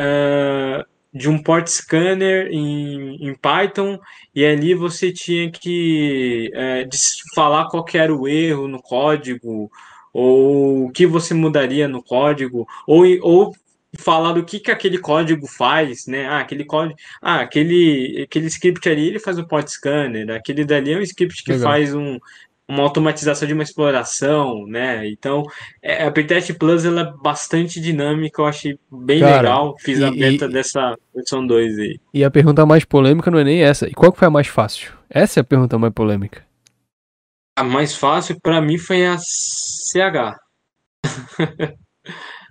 uh, 0.00 0.84
de 1.12 1.28
um 1.28 1.42
port 1.42 1.66
scanner 1.66 2.48
em, 2.52 3.16
em 3.28 3.34
Python 3.34 3.98
e 4.34 4.44
ali 4.44 4.74
você 4.74 5.12
tinha 5.12 5.50
que 5.50 6.50
é, 6.54 6.88
falar 7.34 7.68
qual 7.68 7.84
era 7.92 8.14
o 8.14 8.28
erro 8.28 8.68
no 8.68 8.80
código 8.80 9.70
ou 10.12 10.86
o 10.86 10.90
que 10.92 11.06
você 11.06 11.34
mudaria 11.34 11.88
no 11.88 12.02
código 12.02 12.66
ou, 12.86 13.04
ou 13.22 13.54
falar 13.98 14.32
do 14.32 14.44
que, 14.44 14.60
que 14.60 14.70
aquele 14.70 14.98
código 14.98 15.46
faz, 15.48 16.06
né? 16.06 16.26
Ah, 16.26 16.40
aquele 16.40 16.64
código, 16.64 16.96
ah, 17.20 17.40
aquele, 17.40 18.22
aquele 18.22 18.46
script 18.46 18.88
ali 18.88 19.08
ele 19.08 19.18
faz 19.18 19.36
um 19.36 19.44
port 19.44 19.66
scanner, 19.66 20.30
aquele 20.30 20.64
dali 20.64 20.92
é 20.92 20.98
um 20.98 21.02
script 21.02 21.42
que 21.42 21.52
Legal. 21.52 21.68
faz 21.68 21.94
um, 21.94 22.18
uma 22.70 22.84
automatização 22.84 23.48
de 23.48 23.52
uma 23.52 23.64
exploração, 23.64 24.64
né? 24.66 25.08
Então, 25.08 25.42
é, 25.82 26.04
a 26.04 26.10
Pentest 26.12 26.54
Plus 26.54 26.84
ela 26.84 27.00
é 27.00 27.22
bastante 27.22 27.80
dinâmica, 27.80 28.40
eu 28.40 28.46
achei 28.46 28.78
bem 28.90 29.18
Cara, 29.18 29.36
legal. 29.36 29.74
Fiz 29.80 29.98
e, 29.98 30.04
a 30.04 30.10
beta 30.10 30.44
e, 30.44 30.52
dessa 30.52 30.96
versão 31.12 31.44
2 31.44 31.78
aí. 31.78 32.00
E 32.14 32.22
a 32.22 32.30
pergunta 32.30 32.64
mais 32.64 32.84
polêmica 32.84 33.28
não 33.28 33.40
é 33.40 33.44
nem 33.44 33.62
essa. 33.62 33.88
E 33.88 33.92
qual 33.92 34.12
que 34.12 34.18
foi 34.18 34.28
a 34.28 34.30
mais 34.30 34.46
fácil? 34.46 34.92
Essa 35.10 35.40
é 35.40 35.42
a 35.42 35.44
pergunta 35.44 35.76
mais 35.78 35.92
polêmica. 35.92 36.46
A 37.56 37.64
mais 37.64 37.96
fácil 37.96 38.40
para 38.40 38.60
mim 38.60 38.78
foi 38.78 39.04
a 39.04 39.18
CH. 39.18 40.38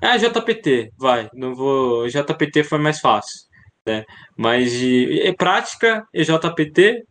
ah, 0.03 0.17
JPT, 0.19 0.91
vai. 0.99 1.29
Não 1.33 1.55
vou. 1.55 2.07
JPT 2.09 2.65
foi 2.65 2.77
mais 2.77 2.99
fácil. 2.99 3.47
Né? 3.87 4.03
Mas 4.37 4.73
de 4.73 5.33
prática, 5.37 6.05
JPT, 6.13 7.05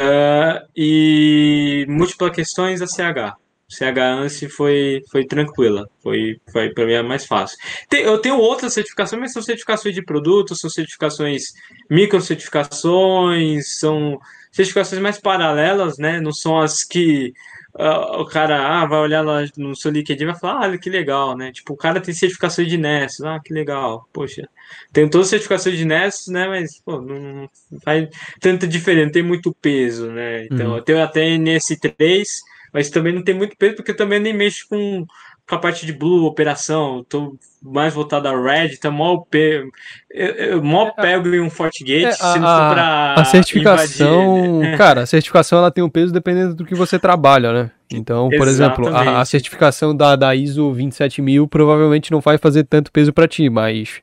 Uh, 0.00 0.66
e 0.74 1.86
múltipla 1.88 2.30
questões 2.30 2.82
a 2.82 2.86
CH. 2.86 3.36
CH 3.72 3.98
ANSI 3.98 4.48
foi, 4.48 5.02
foi 5.10 5.24
tranquila, 5.24 5.88
foi, 6.02 6.38
foi 6.52 6.70
para 6.74 6.84
mim 6.84 6.94
a 6.94 7.02
mais 7.02 7.24
fácil. 7.24 7.56
Tem, 7.88 8.02
eu 8.02 8.18
tenho 8.18 8.36
outras 8.36 8.74
certificações, 8.74 9.20
mas 9.20 9.32
são 9.32 9.42
certificações 9.42 9.94
de 9.94 10.02
produtos, 10.02 10.60
são 10.60 10.68
certificações 10.68 11.52
micro 11.90 12.20
certificações, 12.20 13.78
são 13.78 14.20
certificações 14.50 15.00
mais 15.00 15.18
paralelas, 15.18 15.96
né? 15.98 16.20
Não 16.20 16.32
são 16.32 16.60
as 16.60 16.84
que 16.84 17.32
uh, 17.74 18.20
o 18.20 18.26
cara 18.26 18.82
ah, 18.82 18.86
vai 18.86 18.98
olhar 19.00 19.22
lá 19.22 19.44
no 19.56 19.74
seu 19.74 19.90
LinkedIn 19.90 20.24
e 20.24 20.26
vai 20.26 20.38
falar, 20.38 20.66
ah, 20.66 20.78
que 20.78 20.90
legal, 20.90 21.36
né? 21.36 21.50
Tipo, 21.52 21.72
o 21.72 21.76
cara 21.76 22.00
tem 22.00 22.14
certificação 22.14 22.64
de 22.64 22.76
Nessus, 22.76 23.24
ah, 23.24 23.40
que 23.42 23.54
legal, 23.54 24.06
poxa. 24.12 24.48
Tem 24.92 25.08
todas 25.08 25.26
as 25.26 25.30
certificações 25.30 25.76
de 25.76 25.84
Nessus, 25.84 26.28
né? 26.28 26.48
Mas, 26.48 26.80
pô, 26.80 27.00
não 27.00 27.48
faz 27.84 28.08
tanta 28.40 28.66
diferença, 28.66 29.06
não 29.06 29.12
tem 29.12 29.22
muito 29.22 29.54
peso, 29.60 30.10
né? 30.10 30.46
Então, 30.46 30.70
uhum. 30.70 30.76
eu 30.76 30.82
tenho 30.82 31.02
até 31.02 31.24
NS3, 31.36 32.24
mas 32.72 32.90
também 32.90 33.14
não 33.14 33.22
tem 33.22 33.34
muito 33.34 33.56
peso, 33.56 33.76
porque 33.76 33.90
eu 33.90 33.96
também 33.96 34.20
nem 34.20 34.32
mexo 34.32 34.66
com 34.68 35.06
com 35.48 35.56
a 35.56 35.58
parte 35.58 35.84
de 35.84 35.92
Blue, 35.92 36.24
operação, 36.24 37.04
tô 37.08 37.36
mais 37.62 37.92
voltado 37.92 38.28
a 38.28 38.40
Red, 38.40 38.76
tá 38.76 38.90
mó, 38.90 39.18
pe... 39.18 39.68
eu, 40.10 40.28
eu 40.28 40.62
mó 40.62 40.86
é, 40.86 41.02
pego 41.02 41.28
em 41.28 41.40
um 41.40 41.50
FortiGate, 41.50 42.06
é, 42.06 42.12
se 42.12 42.38
não 42.38 42.48
for 42.48 42.74
pra 42.74 43.14
A 43.18 43.24
certificação, 43.24 44.38
invadir, 44.38 44.70
né? 44.70 44.76
cara, 44.78 45.02
a 45.02 45.06
certificação 45.06 45.58
ela 45.58 45.70
tem 45.70 45.84
um 45.84 45.90
peso 45.90 46.12
dependendo 46.12 46.54
do 46.54 46.64
que 46.64 46.74
você 46.74 46.98
trabalha, 46.98 47.52
né? 47.52 47.70
Então, 47.92 48.30
por 48.30 48.48
exemplo, 48.48 48.88
a, 48.88 49.20
a, 49.20 49.24
certificação 49.24 49.94
da, 49.94 50.16
da 50.16 50.34
ISO 50.34 50.72
27000 50.72 51.46
provavelmente 51.46 52.10
não 52.10 52.20
vai 52.20 52.38
fazer 52.38 52.64
tanto 52.64 52.90
peso 52.90 53.12
para 53.12 53.28
ti, 53.28 53.50
mas 53.50 54.00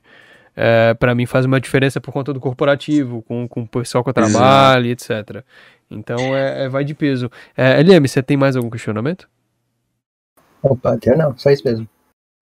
é, 0.62 0.92
para 0.92 1.14
mim 1.14 1.24
faz 1.24 1.46
uma 1.46 1.58
diferença 1.58 2.02
por 2.02 2.12
conta 2.12 2.34
do 2.34 2.38
corporativo, 2.38 3.22
com, 3.22 3.48
com 3.48 3.62
o 3.62 3.66
pessoal 3.66 4.04
que 4.04 4.10
eu 4.10 4.14
trabalho, 4.14 4.88
etc. 4.88 5.42
Então, 5.90 6.18
é, 6.36 6.64
é, 6.64 6.68
vai 6.68 6.84
de 6.84 6.94
peso. 6.94 7.30
É, 7.56 7.80
LM, 7.80 8.06
você 8.06 8.22
tem 8.22 8.36
mais 8.36 8.56
algum 8.56 8.68
questionamento? 8.68 9.26
Opa, 10.62 10.92
até 10.92 11.16
não, 11.16 11.34
só 11.38 11.50
isso 11.50 11.66
mesmo. 11.66 11.88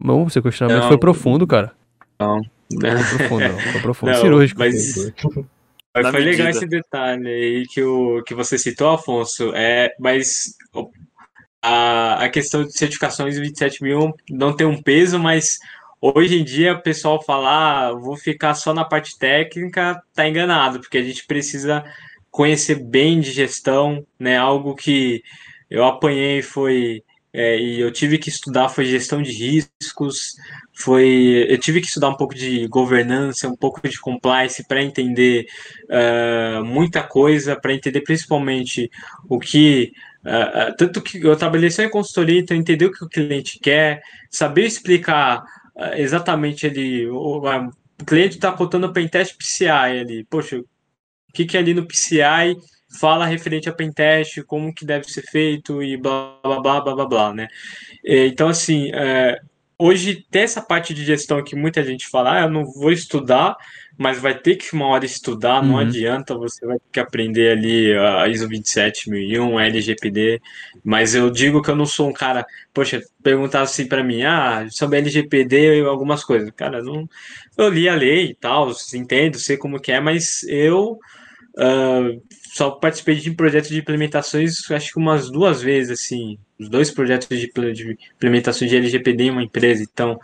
Não, 0.03 0.29
seu 0.29 0.43
questionamento 0.43 0.83
não, 0.83 0.89
foi 0.89 0.99
profundo, 0.99 1.47
cara. 1.47 1.71
Não. 2.19 2.43
Foi 2.69 3.16
profundo, 3.16 3.49
não. 3.49 3.59
Foi 3.61 3.81
profundo, 3.81 4.12
não, 4.12 4.21
cirúrgico. 4.21 4.59
Mas... 4.59 5.12
Mas 5.95 6.11
foi 6.11 6.21
legal 6.21 6.49
esse 6.49 6.66
detalhe 6.66 7.29
aí 7.29 7.66
que, 7.66 7.83
o, 7.83 8.23
que 8.23 8.35
você 8.35 8.59
citou, 8.59 8.91
Afonso. 8.91 9.53
É, 9.55 9.93
mas 9.99 10.55
a, 11.62 12.25
a 12.25 12.29
questão 12.29 12.64
de 12.64 12.73
certificações 12.73 13.39
27 13.39 13.83
mil 13.83 14.12
não 14.29 14.55
tem 14.55 14.66
um 14.66 14.81
peso, 14.81 15.19
mas 15.19 15.59
hoje 16.01 16.38
em 16.38 16.44
dia 16.44 16.74
o 16.74 16.82
pessoal 16.82 17.22
falar, 17.22 17.88
ah, 17.88 17.94
vou 17.94 18.16
ficar 18.16 18.55
só 18.55 18.72
na 18.72 18.84
parte 18.84 19.18
técnica, 19.18 20.01
tá 20.14 20.28
enganado, 20.28 20.80
porque 20.80 20.99
a 20.99 21.03
gente 21.03 21.26
precisa 21.26 21.84
conhecer 22.30 22.76
bem 22.76 23.20
de 23.20 23.30
gestão, 23.30 24.07
né? 24.18 24.36
Algo 24.36 24.74
que 24.74 25.22
eu 25.70 25.84
apanhei 25.84 26.42
foi 26.42 27.03
é, 27.32 27.59
e 27.59 27.80
eu 27.80 27.92
tive 27.92 28.16
que 28.18 28.30
estudar 28.30 28.68
foi 28.68 28.86
gestão 28.86 29.20
de 29.20 29.30
riscos, 29.30 30.34
foi 30.74 31.46
eu 31.49 31.59
tive 31.59 31.80
que 31.80 31.86
estudar 31.86 32.09
um 32.09 32.16
pouco 32.16 32.34
de 32.34 32.66
governança, 32.68 33.49
um 33.49 33.57
pouco 33.57 33.86
de 33.86 34.01
compliance 34.01 34.66
para 34.66 34.82
entender 34.82 35.46
uh, 35.84 36.64
muita 36.64 37.03
coisa, 37.03 37.55
para 37.55 37.74
entender 37.74 38.01
principalmente 38.01 38.90
o 39.28 39.38
que 39.38 39.92
uh, 40.24 40.74
tanto 40.78 41.03
que 41.03 41.22
eu 41.22 41.36
trabalhei 41.36 41.70
só 41.70 41.82
em 41.82 41.90
consultoria, 41.90 42.40
então 42.40 42.57
entender 42.57 42.86
o 42.86 42.92
que 42.92 43.05
o 43.05 43.09
cliente 43.09 43.59
quer, 43.61 44.01
saber 44.30 44.64
explicar 44.64 45.44
exatamente 45.97 46.66
ali 46.66 47.09
o, 47.09 47.39
o 47.39 48.05
cliente 48.05 48.37
está 48.37 48.53
contando 48.53 48.87
o 48.87 48.93
pentest 48.93 49.37
PCI 49.37 49.68
ali, 49.68 50.24
poxa, 50.24 50.59
o 50.59 50.64
que 51.33 51.45
que 51.45 51.57
é 51.57 51.61
ali 51.61 51.74
no 51.74 51.87
PCI 51.87 52.57
fala 52.99 53.26
referente 53.26 53.68
a 53.68 53.72
pentest, 53.72 54.43
como 54.45 54.74
que 54.74 54.85
deve 54.85 55.05
ser 55.05 55.22
feito 55.22 55.83
e 55.83 55.97
blá 55.97 56.39
blá 56.43 56.61
blá 56.61 56.81
blá 56.81 56.95
blá, 56.95 57.07
blá 57.07 57.35
né? 57.35 57.49
Então, 58.05 58.49
assim, 58.49 58.91
é, 58.95 59.39
hoje 59.79 60.26
tem 60.31 60.43
essa 60.43 60.62
parte 60.62 60.95
de 60.95 61.05
gestão 61.05 61.43
que 61.43 61.55
muita 61.55 61.85
gente 61.85 62.09
fala, 62.09 62.39
ah, 62.39 62.41
eu 62.43 62.51
não 62.51 62.64
vou 62.64 62.91
estudar, 62.91 63.57
mas 63.99 64.20
vai 64.20 64.38
ter 64.38 64.55
que 64.55 64.72
uma 64.72 64.86
hora 64.86 65.05
estudar, 65.05 65.61
não 65.62 65.74
uhum. 65.74 65.80
adianta, 65.80 66.34
você 66.36 66.64
vai 66.64 66.78
ter 66.78 66.84
que 66.92 67.01
aprender 67.01 67.51
ali 67.51 67.92
a 67.92 68.28
ISO 68.28 68.46
27001, 68.46 69.59
LGPD, 69.59 70.40
mas 70.84 71.16
eu 71.16 71.28
digo 71.28 71.61
que 71.61 71.68
eu 71.68 71.76
não 71.76 71.84
sou 71.84 72.09
um 72.09 72.12
cara, 72.12 72.46
poxa, 72.72 73.03
perguntar 73.22 73.62
assim 73.62 73.88
para 73.88 74.05
mim, 74.05 74.22
ah, 74.22 74.68
sobre 74.70 74.99
LGPD 74.99 75.80
e 75.80 75.84
algumas 75.84 76.24
coisas, 76.24 76.49
cara, 76.57 76.80
não, 76.80 77.09
eu 77.57 77.68
li 77.68 77.88
a 77.88 77.94
lei 77.96 78.26
e 78.26 78.34
tal, 78.34 78.70
entendo, 78.94 79.36
sei 79.36 79.57
como 79.57 79.80
que 79.80 79.90
é, 79.90 80.01
mas 80.01 80.44
eu 80.44 80.99
Uh, 81.59 82.22
só 82.55 82.70
participei 82.70 83.16
de 83.16 83.32
projetos 83.32 83.70
de 83.70 83.80
implementações, 83.80 84.70
acho 84.70 84.92
que 84.92 84.99
umas 84.99 85.28
duas 85.28 85.61
vezes, 85.61 85.90
assim, 85.90 86.38
os 86.57 86.68
dois 86.68 86.88
projetos 86.88 87.28
de, 87.28 87.51
de 87.72 87.99
implementação 88.14 88.66
de 88.66 88.76
LGPD 88.76 89.24
em 89.24 89.30
uma 89.30 89.42
empresa, 89.42 89.82
então 89.82 90.20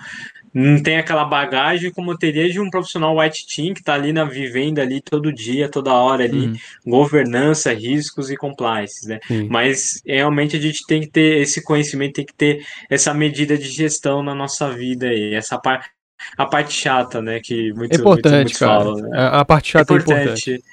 não 0.55 0.81
tem 0.81 0.97
aquela 0.97 1.25
bagagem 1.25 1.91
como 1.91 2.13
eu 2.13 2.17
teria 2.17 2.49
de 2.49 2.61
um 2.61 2.71
profissional 2.71 3.19
white 3.19 3.45
team 3.45 3.75
que 3.75 3.81
está 3.81 3.95
ali 3.95 4.13
na 4.13 4.25
vivenda 4.25 4.83
ali 4.83 5.01
todo 5.01 5.33
dia, 5.33 5.69
toda 5.69 5.93
hora 5.93 6.23
ali, 6.23 6.47
uhum. 6.47 6.57
governança, 6.87 7.73
riscos 7.73 8.31
e 8.31 8.37
compliance, 8.37 9.09
né? 9.09 9.19
Uhum. 9.29 9.49
Mas 9.51 10.01
realmente 10.07 10.57
a 10.57 10.61
gente 10.61 10.87
tem 10.87 11.01
que 11.01 11.09
ter 11.09 11.43
esse 11.43 11.61
conhecimento, 11.61 12.15
tem 12.15 12.25
que 12.25 12.35
ter 12.35 12.65
essa 12.89 13.13
medida 13.13 13.59
de 13.59 13.69
gestão 13.69 14.23
na 14.23 14.35
nossa 14.35 14.71
vida 14.71 15.09
aí, 15.09 15.35
essa 15.35 15.59
parte 15.59 15.89
a 16.39 16.47
parte 16.47 16.73
chata, 16.73 17.21
né, 17.21 17.39
que 17.39 17.71
muito, 17.75 17.93
é 17.93 17.97
importante, 17.97 18.55
cara. 18.55 18.85
Falam, 18.85 18.97
né? 18.97 19.09
A 19.13 19.45
parte 19.45 19.73
chata 19.73 19.93
é 19.93 19.97
importante. 19.97 20.53
É 20.53 20.55
importante 20.55 20.65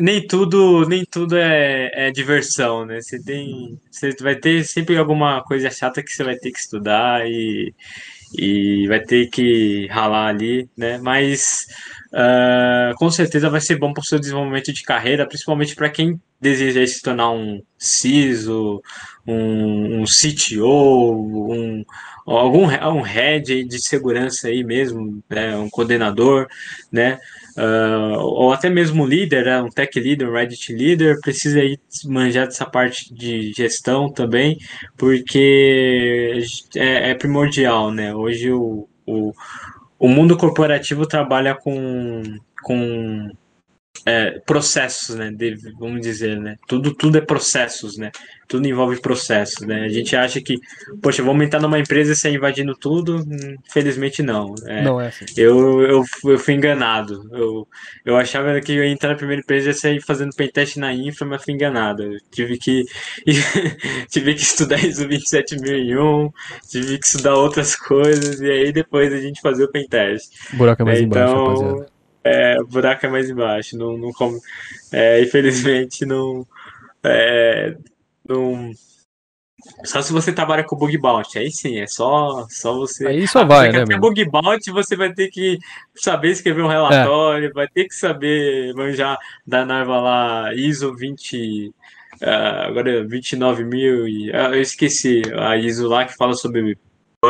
nem 0.00 0.24
tudo 0.24 0.86
nem 0.88 1.04
tudo 1.04 1.36
é, 1.36 1.90
é, 1.92 2.10
diversão, 2.12 2.86
né? 2.86 3.00
Você 3.00 3.20
tem 3.20 3.78
você 3.90 4.14
vai 4.20 4.36
ter 4.36 4.64
sempre 4.64 4.96
alguma 4.96 5.42
coisa 5.42 5.70
chata 5.70 6.02
que 6.02 6.12
você 6.12 6.22
vai 6.22 6.36
ter 6.36 6.52
que 6.52 6.58
estudar 6.58 7.26
e, 7.26 7.74
e 8.36 8.86
vai 8.88 9.00
ter 9.00 9.28
que 9.28 9.86
ralar 9.88 10.28
ali, 10.28 10.68
né? 10.76 10.98
Mas 10.98 11.66
uh, 12.12 12.94
com 12.96 13.10
certeza 13.10 13.50
vai 13.50 13.60
ser 13.60 13.76
bom 13.78 13.92
para 13.92 14.00
o 14.00 14.04
seu 14.04 14.18
desenvolvimento 14.18 14.72
de 14.72 14.82
carreira, 14.82 15.26
principalmente 15.26 15.74
para 15.74 15.90
quem 15.90 16.20
deseja 16.40 16.84
se 16.86 17.00
tornar 17.00 17.30
um 17.30 17.62
CISO, 17.78 18.82
um, 19.26 20.00
um 20.00 20.04
CTO, 20.04 21.52
um 21.52 21.84
algum 22.26 22.66
um 22.66 23.00
head 23.00 23.64
de 23.64 23.78
segurança 23.80 24.48
aí 24.48 24.62
mesmo, 24.64 25.22
né? 25.28 25.56
um 25.56 25.68
coordenador, 25.68 26.46
né? 26.90 27.18
Uh, 27.56 28.18
ou 28.18 28.52
até 28.52 28.68
mesmo 28.70 29.06
líder, 29.06 29.44
né, 29.44 29.62
um 29.62 29.68
tech 29.68 29.98
leader, 29.98 30.28
um 30.28 30.32
Reddit 30.32 30.72
leader, 30.72 31.20
precisa 31.20 31.60
aí 31.60 31.78
manjar 32.04 32.46
dessa 32.46 32.66
parte 32.66 33.12
de 33.14 33.52
gestão 33.52 34.10
também, 34.10 34.58
porque 34.96 36.42
é, 36.76 37.10
é 37.10 37.14
primordial, 37.14 37.90
né? 37.90 38.14
Hoje 38.14 38.52
o, 38.52 38.88
o, 39.06 39.32
o 39.98 40.08
mundo 40.08 40.36
corporativo 40.36 41.06
trabalha 41.06 41.54
com, 41.54 42.22
com 42.62 43.30
é, 44.04 44.40
processos, 44.40 45.14
né? 45.14 45.30
De, 45.30 45.54
vamos 45.78 46.00
dizer, 46.00 46.38
né? 46.40 46.56
Tudo, 46.66 46.94
tudo 46.94 47.18
é 47.18 47.20
processos, 47.20 47.96
né? 47.96 48.10
Tudo 48.48 48.66
envolve 48.66 49.00
processos, 49.00 49.66
né? 49.66 49.84
A 49.84 49.88
gente 49.88 50.14
acha 50.16 50.40
que, 50.40 50.58
poxa, 51.00 51.22
vou 51.22 51.30
aumentar 51.30 51.60
numa 51.60 51.78
empresa 51.78 52.12
e 52.12 52.16
sair 52.16 52.34
invadindo 52.34 52.74
tudo. 52.74 53.24
Infelizmente 53.66 54.22
não. 54.22 54.54
É, 54.66 54.82
não 54.82 55.00
é 55.00 55.08
assim. 55.08 55.24
Eu, 55.36 55.82
eu, 55.82 56.04
eu 56.24 56.38
fui 56.38 56.54
enganado. 56.54 57.28
Eu, 57.32 57.68
eu 58.04 58.16
achava 58.16 58.60
que 58.60 58.72
eu 58.72 58.84
ia 58.84 58.90
entrar 58.90 59.10
na 59.10 59.16
primeira 59.16 59.40
empresa 59.40 59.70
e 59.70 59.74
sair 59.74 60.00
fazendo 60.00 60.34
pentest 60.34 60.76
na 60.78 60.92
infra, 60.92 61.26
mas 61.26 61.42
fui 61.42 61.54
enganado. 61.54 62.02
Eu 62.02 62.18
tive 62.30 62.58
que 62.58 62.84
tive 64.10 64.34
que 64.34 64.42
estudar 64.42 64.82
ISO 64.84 65.06
27001, 65.06 66.30
tive 66.68 66.98
que 66.98 67.06
estudar 67.06 67.34
outras 67.36 67.76
coisas 67.76 68.40
e 68.40 68.50
aí 68.50 68.72
depois 68.72 69.12
a 69.12 69.20
gente 69.20 69.40
fazer 69.40 69.64
o 69.64 69.70
pentest. 69.70 70.30
O 70.52 70.56
buraco 70.56 70.82
é 70.82 70.84
mais 70.84 71.00
então, 71.00 71.22
embaixo, 71.22 71.62
rapaziada. 71.62 71.91
É, 72.24 72.60
o 72.60 72.66
buraco 72.66 73.04
é 73.06 73.08
mais 73.08 73.28
embaixo. 73.28 73.76
Não, 73.76 73.96
não 73.98 74.12
come, 74.12 74.38
é, 74.92 75.20
infelizmente, 75.22 76.04
não, 76.06 76.46
é, 77.04 77.76
não. 78.28 78.70
Só 79.84 80.02
se 80.02 80.12
você 80.12 80.32
trabalha 80.32 80.64
com 80.64 80.76
bug 80.76 80.96
bounty, 80.98 81.38
aí 81.38 81.50
sim, 81.50 81.78
é 81.78 81.86
só, 81.86 82.46
só 82.50 82.74
você. 82.74 83.06
Aí 83.06 83.28
só 83.28 83.40
Ah, 83.40 83.44
vai, 83.44 83.70
você 83.70 83.78
né, 83.78 83.84
meu? 83.86 84.00
bug 84.00 84.24
bounty, 84.28 84.70
você 84.72 84.96
vai 84.96 85.12
ter 85.12 85.28
que 85.28 85.58
saber 85.94 86.30
escrever 86.30 86.62
um 86.62 86.68
relatório, 86.68 87.52
vai 87.52 87.68
ter 87.68 87.84
que 87.86 87.94
saber 87.94 88.74
manjar 88.74 89.16
da 89.46 89.64
Narva 89.64 90.00
lá 90.00 90.54
ISO 90.54 90.94
20. 90.96 91.72
ah, 92.22 92.66
agora 92.66 93.06
29 93.06 93.64
mil 93.64 94.06
e. 94.08 94.30
ah, 94.34 94.50
eu 94.54 94.60
esqueci 94.60 95.22
a 95.38 95.56
ISO 95.56 95.86
lá 95.88 96.04
que 96.04 96.16
fala 96.16 96.34
sobre 96.34 96.76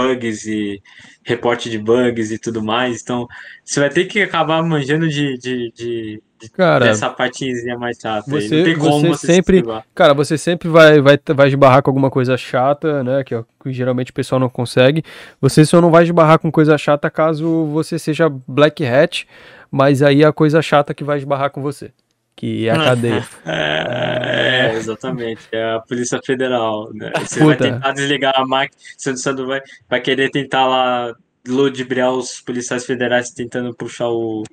bugs 0.02 0.46
e 0.46 0.80
reporte 1.22 1.68
de 1.68 1.78
bugs 1.78 2.30
e 2.30 2.38
tudo 2.38 2.64
mais. 2.64 3.02
Então, 3.02 3.28
você 3.62 3.78
vai 3.78 3.90
ter 3.90 4.06
que 4.06 4.22
acabar 4.22 4.62
manjando 4.62 5.06
de, 5.08 5.36
de, 5.36 5.70
de- 5.76 6.22
Cara, 6.54 6.86
dessa 6.86 7.08
partezinha 7.10 7.78
mais 7.78 7.98
chata 8.00 8.24
aí. 8.34 8.42
você- 8.42 8.56
Não 8.56 8.64
tem 8.64 8.76
como 8.78 9.00
você 9.00 9.08
você, 9.08 9.26
sempre- 9.26 9.58
se. 9.62 9.82
Cara, 9.94 10.14
você 10.14 10.38
sempre 10.38 10.68
vai, 10.68 11.00
vai, 11.00 11.18
vai 11.36 11.48
esbarrar 11.48 11.82
com 11.82 11.90
alguma 11.90 12.10
coisa 12.10 12.36
chata, 12.38 13.04
né? 13.04 13.22
Que, 13.22 13.34
é 13.34 13.38
o 13.38 13.46
que 13.62 13.72
geralmente 13.72 14.10
o 14.10 14.14
pessoal 14.14 14.40
não 14.40 14.48
consegue. 14.48 15.04
Você 15.40 15.64
só 15.64 15.80
não 15.80 15.90
vai 15.90 16.04
esbarrar 16.04 16.38
com 16.38 16.50
coisa 16.50 16.76
chata 16.78 17.08
caso 17.10 17.66
você 17.66 17.98
seja 17.98 18.28
Black 18.48 18.84
Hat, 18.84 19.28
mas 19.70 20.02
aí 20.02 20.22
é 20.22 20.26
a 20.26 20.32
coisa 20.32 20.60
chata 20.62 20.92
que 20.94 21.04
vai 21.04 21.18
esbarrar 21.18 21.50
com 21.50 21.60
você. 21.62 21.92
Que 22.34 22.68
é 22.68 22.72
a 22.72 22.76
cadeia. 22.76 23.28
É, 23.44 24.72
é, 24.72 24.76
exatamente. 24.76 25.42
É 25.52 25.74
a 25.74 25.80
Polícia 25.80 26.20
Federal. 26.24 26.90
Né? 26.94 27.12
Você 27.20 27.40
Puta. 27.40 27.46
vai 27.46 27.56
tentar 27.56 27.92
desligar 27.92 28.34
a 28.36 28.46
máquina, 28.46 28.78
você 28.96 29.12
você 29.12 29.32
não 29.32 29.46
vai, 29.46 29.60
vai 29.88 30.00
querer 30.00 30.30
tentar 30.30 30.66
lá 30.66 31.14
ludibriar 31.46 32.12
os 32.12 32.40
policiais 32.40 32.86
federais 32.86 33.30
tentando 33.30 33.74
puxar 33.74 34.08
o. 34.08 34.44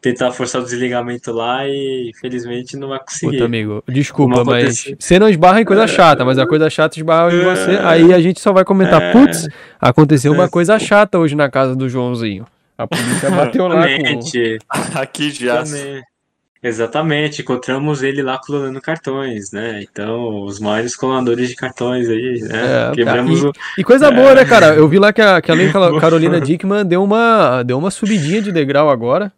tentar 0.00 0.30
forçar 0.32 0.62
o 0.62 0.64
desligamento 0.64 1.30
lá 1.30 1.66
e 1.66 2.10
infelizmente 2.10 2.76
não 2.76 2.88
vai 2.88 2.98
conseguir. 3.00 3.32
Puta, 3.32 3.44
amigo, 3.44 3.84
desculpa, 3.86 4.36
Como 4.36 4.50
mas 4.50 4.64
aconteceu. 4.64 4.96
você 4.98 5.18
não 5.18 5.28
esbarra 5.28 5.60
em 5.60 5.64
coisa 5.64 5.86
chata, 5.86 6.24
mas 6.24 6.38
a 6.38 6.46
coisa 6.46 6.70
chata 6.70 6.98
esbarra 6.98 7.34
em 7.34 7.44
você. 7.44 7.78
Aí 7.82 8.14
a 8.14 8.20
gente 8.20 8.40
só 8.40 8.52
vai 8.52 8.64
comentar, 8.64 9.12
putz, 9.12 9.46
aconteceu 9.80 10.32
uma 10.32 10.48
coisa 10.48 10.78
chata 10.78 11.18
hoje 11.18 11.34
na 11.34 11.50
casa 11.50 11.76
do 11.76 11.88
Joãozinho. 11.88 12.46
A 12.76 12.86
polícia 12.86 13.28
bateu 13.30 13.68
lá 13.68 13.82
com... 13.82 13.88
Exatamente. 13.88 14.58
Aqui 14.94 15.30
já. 15.30 15.60
Exatamente. 15.60 16.17
Exatamente, 16.62 17.42
encontramos 17.42 18.02
ele 18.02 18.20
lá 18.20 18.36
clonando 18.36 18.80
cartões, 18.80 19.52
né? 19.52 19.80
Então, 19.82 20.42
os 20.42 20.58
maiores 20.58 20.96
clonadores 20.96 21.48
de 21.48 21.54
cartões 21.54 22.08
aí, 22.08 22.40
né? 22.40 22.90
É, 22.90 22.94
Quebramos 22.94 23.42
tá. 23.42 23.48
o. 23.48 23.52
E 23.78 23.84
coisa 23.84 24.10
boa, 24.10 24.34
né, 24.34 24.44
cara? 24.44 24.74
Eu 24.74 24.88
vi 24.88 24.98
lá 24.98 25.12
que 25.12 25.22
a, 25.22 25.40
que 25.40 25.52
a 25.52 25.54
Lei 25.56 25.70
Carolina 26.00 26.40
Dickman 26.40 26.84
deu 26.84 27.04
uma, 27.04 27.62
deu 27.62 27.78
uma 27.78 27.92
subidinha 27.92 28.42
de 28.42 28.50
degrau 28.50 28.90
agora. 28.90 29.32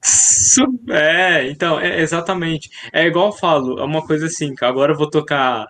É, 0.88 1.46
então, 1.50 1.78
é, 1.78 2.00
exatamente. 2.00 2.70
É 2.92 3.06
igual 3.06 3.26
eu 3.26 3.32
falo, 3.32 3.78
é 3.78 3.84
uma 3.84 4.02
coisa 4.02 4.26
assim, 4.26 4.54
que 4.54 4.64
agora 4.64 4.92
eu 4.92 4.96
vou 4.96 5.10
tocar 5.10 5.66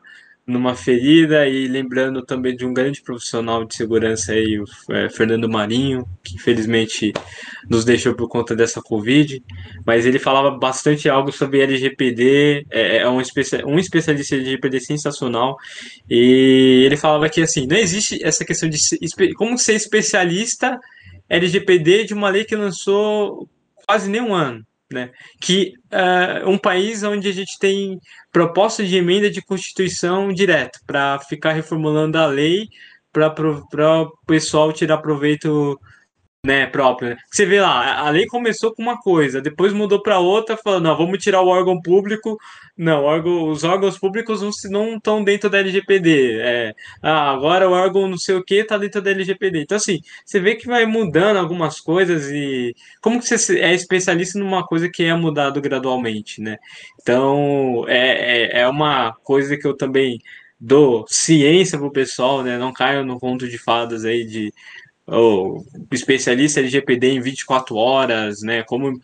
numa 0.51 0.75
ferida 0.75 1.49
e 1.49 1.67
lembrando 1.67 2.23
também 2.23 2.55
de 2.55 2.67
um 2.67 2.75
grande 2.75 3.01
profissional 3.01 3.65
de 3.65 3.75
segurança 3.75 4.33
aí, 4.33 4.59
o 4.59 4.65
é, 4.93 5.09
Fernando 5.09 5.49
Marinho, 5.49 6.07
que 6.23 6.35
infelizmente 6.35 7.13
nos 7.69 7.85
deixou 7.85 8.15
por 8.15 8.29
conta 8.29 8.55
dessa 8.55 8.83
Covid, 8.83 9.43
mas 9.87 10.05
ele 10.05 10.19
falava 10.19 10.51
bastante 10.51 11.09
algo 11.09 11.33
sobre 11.33 11.61
LGPD, 11.61 12.67
é, 12.71 12.99
é 12.99 13.09
um, 13.09 13.21
especia- 13.21 13.67
um 13.67 13.79
especialista 13.79 14.35
em 14.35 14.41
LGPD 14.41 14.81
sensacional, 14.81 15.57
e 16.09 16.83
ele 16.85 16.97
falava 16.97 17.29
que 17.29 17.41
assim, 17.41 17.67
não 17.67 17.77
existe 17.77 18.19
essa 18.23 18.45
questão 18.45 18.69
de 18.69 18.79
ser 18.79 18.99
como 19.35 19.57
ser 19.57 19.75
especialista 19.75 20.79
LGPD 21.29 22.05
de 22.05 22.15
uma 22.15 22.29
lei 22.29 22.45
que 22.45 22.57
lançou 22.57 23.49
quase 23.87 24.11
nem 24.11 24.21
um 24.21 24.35
ano, 24.35 24.65
né? 24.93 25.11
Que 25.41 25.73
é 25.91 26.45
um 26.47 26.59
país 26.59 27.03
onde 27.03 27.29
a 27.29 27.33
gente 27.33 27.59
tem 27.59 27.99
proposta 28.33 28.85
de 28.85 28.97
emenda 28.97 29.31
de 29.31 29.43
constituição 29.43 30.33
direto 30.33 30.81
para 30.87 31.19
ficar 31.21 31.53
reformulando 31.53 32.19
a 32.19 32.27
lei 32.27 32.69
para 33.13 33.35
o 33.51 34.17
pessoal 34.27 34.73
tirar 34.73 34.99
proveito 34.99 35.79
né, 36.45 36.67
próprio. 36.67 37.17
Você 37.31 37.45
vê 37.45 37.61
lá, 37.61 37.99
a 37.99 38.09
lei 38.11 38.27
começou 38.27 38.75
com 38.75 38.81
uma 38.83 38.99
coisa, 38.99 39.43
depois 39.43 39.75
mudou 39.75 40.03
para 40.03 40.19
outra, 40.19 40.57
falando, 40.57 40.85
não, 40.85 40.97
vamos 40.97 41.19
tirar 41.23 41.43
o 41.43 41.49
órgão 41.49 41.81
público. 41.81 42.39
Não, 42.77 43.05
órgão- 43.05 43.51
os 43.51 43.63
órgãos 43.63 43.99
públicos 43.99 44.41
não 44.71 44.97
estão 44.97 45.23
dentro 45.23 45.51
da 45.51 45.59
LGPD. 45.59 46.39
É, 46.41 46.75
ah, 47.03 47.31
agora 47.33 47.69
o 47.69 47.73
órgão 47.73 48.09
não 48.09 48.17
sei 48.17 48.37
o 48.37 48.43
que 48.45 48.55
está 48.55 48.79
dentro 48.79 49.03
da 49.03 49.11
LGPD. 49.11 49.61
Então, 49.63 49.77
assim, 49.77 50.01
você 50.25 50.41
vê 50.41 50.55
que 50.55 50.67
vai 50.67 50.87
mudando 50.87 51.37
algumas 51.37 51.79
coisas 51.79 52.31
e 52.31 52.75
como 53.03 53.21
que 53.21 53.27
você 53.29 53.61
é 53.61 53.75
especialista 53.75 54.39
numa 54.39 54.67
coisa 54.67 54.89
que 54.91 55.05
é 55.05 55.15
mudado 55.15 55.61
gradualmente, 55.61 56.41
né? 56.41 56.57
Então, 57.03 57.85
é, 57.87 58.61
é, 58.61 58.61
é 58.63 58.69
uma 58.69 59.13
coisa 59.25 59.59
que 59.59 59.67
eu 59.67 59.77
também 59.77 60.19
dou 60.61 61.07
ciência 61.09 61.79
pro 61.79 61.91
pessoal, 61.93 62.43
né? 62.43 62.59
Não 62.59 62.73
caio 62.73 63.05
no 63.05 63.19
conto 63.19 63.49
de 63.49 63.57
fadas 63.59 64.05
aí 64.05 64.25
de 64.27 64.53
o 65.11 65.65
especialista 65.91 66.61
LGPD 66.61 67.09
em 67.09 67.21
24 67.21 67.75
horas, 67.75 68.43
né? 68.43 68.63
Como, 68.63 69.01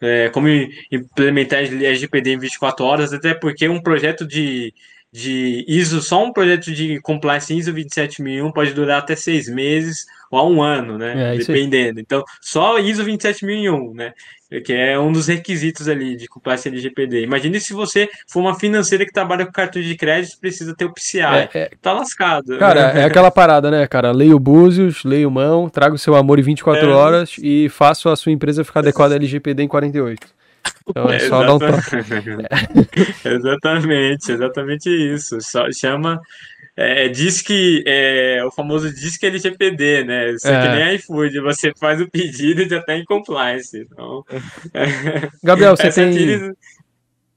é, 0.00 0.28
como 0.30 0.48
implementar 0.90 1.60
LGPD 1.60 2.32
em 2.32 2.38
24 2.38 2.84
horas, 2.84 3.12
até 3.12 3.34
porque 3.34 3.68
um 3.68 3.80
projeto 3.80 4.26
de, 4.26 4.72
de 5.12 5.64
ISO, 5.68 6.00
só 6.00 6.24
um 6.24 6.32
projeto 6.32 6.72
de 6.72 6.98
compliance 7.02 7.54
ISO 7.54 7.70
27001 7.70 8.50
pode 8.50 8.72
durar 8.72 9.00
até 9.00 9.14
seis 9.14 9.46
meses 9.46 10.06
ou 10.30 10.38
a 10.38 10.46
um 10.48 10.62
ano, 10.62 10.96
né? 10.96 11.34
É. 11.34 11.36
Dependendo. 11.36 12.00
Então, 12.00 12.24
só 12.40 12.78
ISO 12.78 13.04
27001, 13.04 13.92
né? 13.92 14.14
Que 14.64 14.72
é 14.72 14.98
um 14.98 15.12
dos 15.12 15.28
requisitos 15.28 15.86
ali 15.88 16.16
de 16.16 16.26
compliance 16.26 16.66
LGPD. 16.66 17.22
Imagine 17.22 17.60
se 17.60 17.74
você 17.74 18.08
for 18.26 18.40
uma 18.40 18.58
financeira 18.58 19.04
que 19.04 19.12
trabalha 19.12 19.44
com 19.44 19.52
cartão 19.52 19.80
de 19.82 19.94
crédito 19.96 20.38
precisa 20.40 20.74
ter 20.74 20.86
o 20.86 20.92
PCI. 20.92 21.20
É, 21.20 21.48
é, 21.54 21.70
Tá 21.80 21.92
lascado. 21.92 22.56
cara, 22.58 22.80
é 22.98 23.04
aquela 23.04 23.30
parada, 23.30 23.70
né, 23.70 23.86
cara? 23.86 24.12
Leia 24.12 24.34
o 24.34 24.40
Búzios, 24.40 25.04
leia 25.04 25.28
o 25.28 25.30
Mão, 25.30 25.68
traga 25.68 25.94
o 25.94 25.98
seu 25.98 26.14
amor 26.14 26.38
em 26.38 26.42
24 26.42 26.86
É. 26.86 26.92
horas 26.92 27.36
e 27.38 27.68
faça 27.68 28.10
a 28.10 28.16
sua 28.16 28.32
empresa 28.32 28.64
ficar 28.64 28.80
adequada 28.80 29.14
a 29.14 29.16
LGPD 29.16 29.62
em 29.62 29.68
48. 29.68 30.26
Então 30.88 31.08
é 31.10 31.18
só 31.20 31.42
dar 31.44 31.54
um 31.54 31.58
toque. 31.58 31.96
exatamente, 33.28 34.32
exatamente 34.32 34.88
isso. 34.90 35.40
Só 35.40 35.70
chama. 35.72 36.20
É, 36.74 37.06
diz 37.08 37.42
que 37.42 37.84
é 37.86 38.42
o 38.44 38.50
famoso 38.50 38.92
diz 38.92 39.18
que 39.18 39.26
LGPD, 39.26 40.04
né? 40.04 40.30
Isso 40.32 40.48
é. 40.48 40.60
que 40.62 40.68
É. 40.68 40.84
nem 40.86 40.96
iFood, 40.96 41.40
você 41.40 41.70
faz 41.78 42.00
o 42.00 42.08
pedido 42.10 42.62
e 42.62 42.68
já 42.68 42.80
tá 42.82 42.96
em 42.96 43.04
compliance. 43.04 43.78
Então, 43.78 44.24
Gabriel, 45.44 45.76
você 45.76 45.88
é 45.88 45.90
tem. 45.90 46.54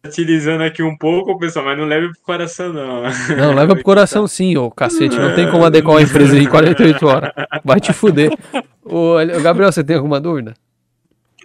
satirizando 0.05 0.63
aqui 0.63 0.81
um 0.81 0.97
pouco, 0.97 1.37
pessoal, 1.37 1.65
mas 1.65 1.77
não 1.77 1.85
leve 1.85 2.07
pro 2.13 2.21
coração, 2.21 2.71
não. 2.71 3.03
Não, 3.35 3.53
leva 3.53 3.75
pro 3.75 3.83
coração 3.83 4.25
sim, 4.27 4.55
ô 4.55 4.71
cacete. 4.71 5.17
Não 5.17 5.35
tem 5.35 5.51
como 5.51 5.65
adequar 5.65 5.95
uma 5.95 6.01
empresa 6.01 6.37
em 6.37 6.47
48 6.47 7.05
horas. 7.05 7.31
Vai 7.63 7.81
te 7.81 7.91
fuder. 7.91 8.31
Ô, 8.83 9.15
Gabriel, 9.43 9.71
você 9.71 9.83
tem 9.83 9.97
alguma 9.97 10.21
dúvida? 10.21 10.53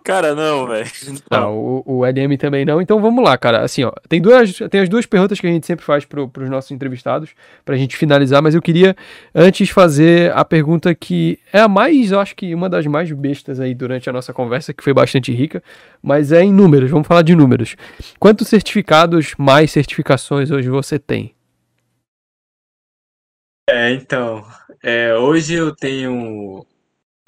Cara, 0.03 0.35
não, 0.35 0.67
velho. 0.67 0.89
Tá, 1.29 1.49
o, 1.49 1.83
o 1.87 2.05
LM 2.05 2.37
também 2.39 2.65
não. 2.65 2.81
Então 2.81 3.01
vamos 3.01 3.23
lá, 3.23 3.37
cara. 3.37 3.63
Assim, 3.63 3.85
ó, 3.85 3.93
tem 4.09 4.21
duas, 4.21 4.59
tem 4.71 4.81
as 4.81 4.89
duas 4.89 5.07
perguntas 5.07 5.39
que 5.39 5.47
a 5.47 5.51
gente 5.51 5.67
sempre 5.67 5.85
faz 5.85 6.05
pro, 6.05 6.29
pros 6.29 6.49
nossos 6.49 6.71
entrevistados, 6.71 7.31
pra 7.65 7.77
gente 7.77 7.97
finalizar, 7.97 8.43
mas 8.43 8.55
eu 8.55 8.63
queria 8.63 8.97
antes 9.35 9.69
fazer 9.71 10.33
a 10.35 10.45
pergunta 10.45 10.95
que 10.95 11.39
é 11.53 11.61
a 11.61 11.69
mais, 11.69 12.13
eu 12.13 12.21
acho 12.21 12.35
que 12.35 12.55
uma 12.55 12.69
das 12.69 12.87
mais 12.87 13.11
bestas 13.13 13.61
aí 13.61 13.75
durante 13.75 14.09
a 14.09 14.13
nossa 14.13 14.33
conversa, 14.33 14.73
que 14.73 14.83
foi 14.83 14.95
bastante 14.95 15.33
rica, 15.33 15.63
mas 16.03 16.33
é 16.33 16.43
em 16.43 16.53
números, 16.53 16.91
vamos 16.91 17.07
falar 17.07 17.23
de 17.23 17.35
números. 17.35 17.77
Quantos 18.19 18.49
certificados 18.49 19.35
mais 19.37 19.71
certificações 19.71 20.51
hoje 20.51 20.69
você 20.69 20.99
tem? 20.99 21.35
É, 23.69 23.93
então, 23.93 24.45
é, 24.83 25.15
hoje 25.15 25.55
eu 25.55 25.75
tenho 25.75 26.67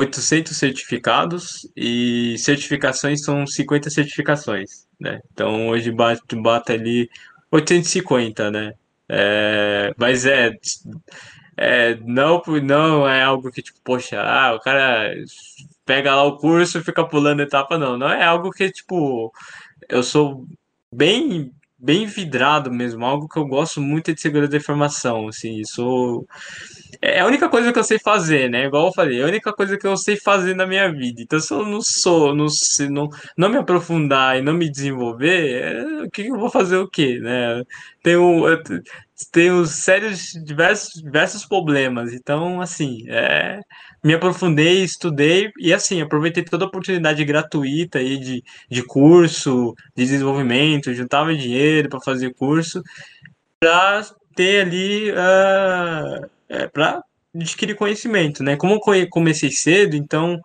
800 0.02 0.56
certificados 0.56 1.68
e 1.76 2.36
certificações 2.38 3.24
são 3.24 3.46
50 3.46 3.90
certificações, 3.90 4.86
né? 5.00 5.20
Então 5.32 5.68
hoje 5.68 5.90
bate, 5.90 6.36
bate 6.36 6.72
ali 6.72 7.08
850, 7.50 8.50
né? 8.50 8.74
É, 9.08 9.92
mas 9.96 10.26
é, 10.26 10.52
é 11.56 11.96
não, 11.96 12.42
não 12.62 13.08
é 13.08 13.22
algo 13.22 13.50
que 13.50 13.62
tipo, 13.62 13.78
poxa, 13.84 14.20
ah, 14.20 14.54
o 14.54 14.60
cara 14.60 15.14
pega 15.84 16.14
lá 16.14 16.24
o 16.24 16.38
curso 16.38 16.78
e 16.78 16.84
fica 16.84 17.06
pulando 17.06 17.42
etapa, 17.42 17.78
não. 17.78 17.96
Não 17.96 18.08
é 18.08 18.24
algo 18.24 18.50
que 18.50 18.70
tipo, 18.70 19.32
eu 19.88 20.02
sou 20.02 20.46
bem 20.94 21.52
bem 21.78 22.06
vidrado 22.06 22.70
mesmo, 22.70 23.04
algo 23.04 23.28
que 23.28 23.38
eu 23.38 23.44
gosto 23.44 23.80
muito 23.80 24.10
é 24.10 24.14
de 24.14 24.20
segurança 24.20 24.52
da 24.52 24.56
informação, 24.56 25.26
assim, 25.26 25.64
sou 25.64 26.24
é 27.02 27.18
a 27.20 27.26
única 27.26 27.48
coisa 27.48 27.72
que 27.72 27.78
eu 27.78 27.84
sei 27.84 27.98
fazer, 27.98 28.48
né? 28.48 28.66
Igual 28.66 28.86
eu 28.86 28.92
falei, 28.92 29.20
é 29.20 29.24
a 29.24 29.26
única 29.26 29.52
coisa 29.52 29.76
que 29.76 29.84
eu 29.84 29.96
sei 29.96 30.16
fazer 30.16 30.54
na 30.54 30.64
minha 30.64 30.90
vida. 30.92 31.20
Então, 31.20 31.40
se 31.40 31.52
eu 31.52 31.66
não 31.66 31.80
sou, 31.82 32.32
não, 32.32 32.48
se 32.48 32.88
não, 32.88 33.08
não 33.36 33.48
me 33.48 33.56
aprofundar 33.56 34.38
e 34.38 34.42
não 34.42 34.54
me 34.54 34.70
desenvolver, 34.70 35.62
é, 35.62 36.02
o 36.04 36.10
que 36.10 36.28
eu 36.28 36.38
vou 36.38 36.48
fazer 36.48 36.76
o 36.76 36.88
quê, 36.88 37.18
né? 37.20 37.64
Tenho, 38.04 38.44
tenho 39.32 39.66
sérios, 39.66 40.32
diversos, 40.44 41.02
diversos 41.02 41.44
problemas. 41.44 42.12
Então, 42.12 42.60
assim, 42.60 43.04
é, 43.08 43.58
me 44.02 44.14
aprofundei, 44.14 44.84
estudei 44.84 45.50
e, 45.58 45.72
assim, 45.72 46.00
aproveitei 46.00 46.44
toda 46.44 46.64
a 46.64 46.68
oportunidade 46.68 47.24
gratuita 47.24 47.98
aí 47.98 48.16
de, 48.16 48.44
de 48.70 48.82
curso, 48.84 49.74
de 49.96 50.04
desenvolvimento, 50.04 50.94
juntava 50.94 51.34
dinheiro 51.34 51.88
para 51.88 52.00
fazer 52.00 52.32
curso, 52.34 52.80
para 53.58 54.04
ter 54.34 54.66
ali, 54.66 55.10
uh, 55.12 56.30
é, 56.52 56.68
para 56.68 57.02
adquirir 57.34 57.74
conhecimento, 57.74 58.42
né? 58.42 58.56
Como 58.56 58.74
eu 58.74 59.08
comecei 59.08 59.50
cedo, 59.50 59.96
então 59.96 60.40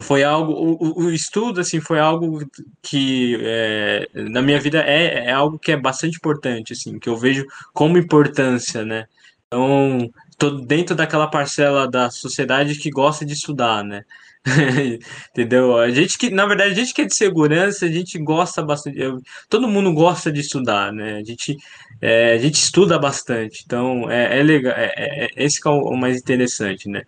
foi 0.00 0.22
algo 0.22 0.52
o, 0.52 1.06
o, 1.06 1.10
estudo 1.10 1.60
assim 1.60 1.80
foi 1.80 1.98
algo 1.98 2.40
que 2.80 3.36
é, 3.42 4.08
na 4.14 4.40
minha 4.40 4.60
vida 4.60 4.80
é, 4.80 5.26
é 5.26 5.32
algo 5.32 5.58
que 5.58 5.72
é 5.72 5.76
bastante 5.76 6.16
importante 6.16 6.72
assim 6.72 7.00
que 7.00 7.08
eu 7.08 7.16
vejo 7.16 7.44
como 7.72 7.98
importância 7.98 8.84
né 8.84 9.08
então 9.48 10.08
tô 10.38 10.50
dentro 10.50 10.94
daquela 10.94 11.26
parcela 11.26 11.90
da 11.90 12.10
sociedade 12.10 12.76
que 12.76 12.90
gosta 12.90 13.24
de 13.24 13.32
estudar 13.32 13.82
né 13.82 14.04
Entendeu? 15.30 15.76
A 15.76 15.90
gente 15.90 16.18
que, 16.18 16.30
na 16.30 16.46
verdade, 16.46 16.72
a 16.72 16.74
gente 16.74 16.94
que 16.94 17.02
é 17.02 17.04
de 17.04 17.14
segurança, 17.14 17.86
a 17.86 17.90
gente 17.90 18.18
gosta 18.18 18.62
bastante. 18.62 18.98
Eu, 18.98 19.20
todo 19.48 19.68
mundo 19.68 19.92
gosta 19.92 20.30
de 20.32 20.40
estudar, 20.40 20.92
né? 20.92 21.16
A 21.16 21.24
gente, 21.24 21.56
é, 22.00 22.32
a 22.34 22.38
gente 22.38 22.54
estuda 22.54 22.98
bastante, 22.98 23.62
então 23.64 24.10
é, 24.10 24.38
é 24.38 24.42
legal. 24.42 24.74
É, 24.76 24.92
é, 24.96 25.24
é 25.24 25.44
esse 25.44 25.60
é 25.64 25.70
o, 25.70 25.96
mais 25.96 26.18
interessante, 26.18 26.88
né? 26.88 27.02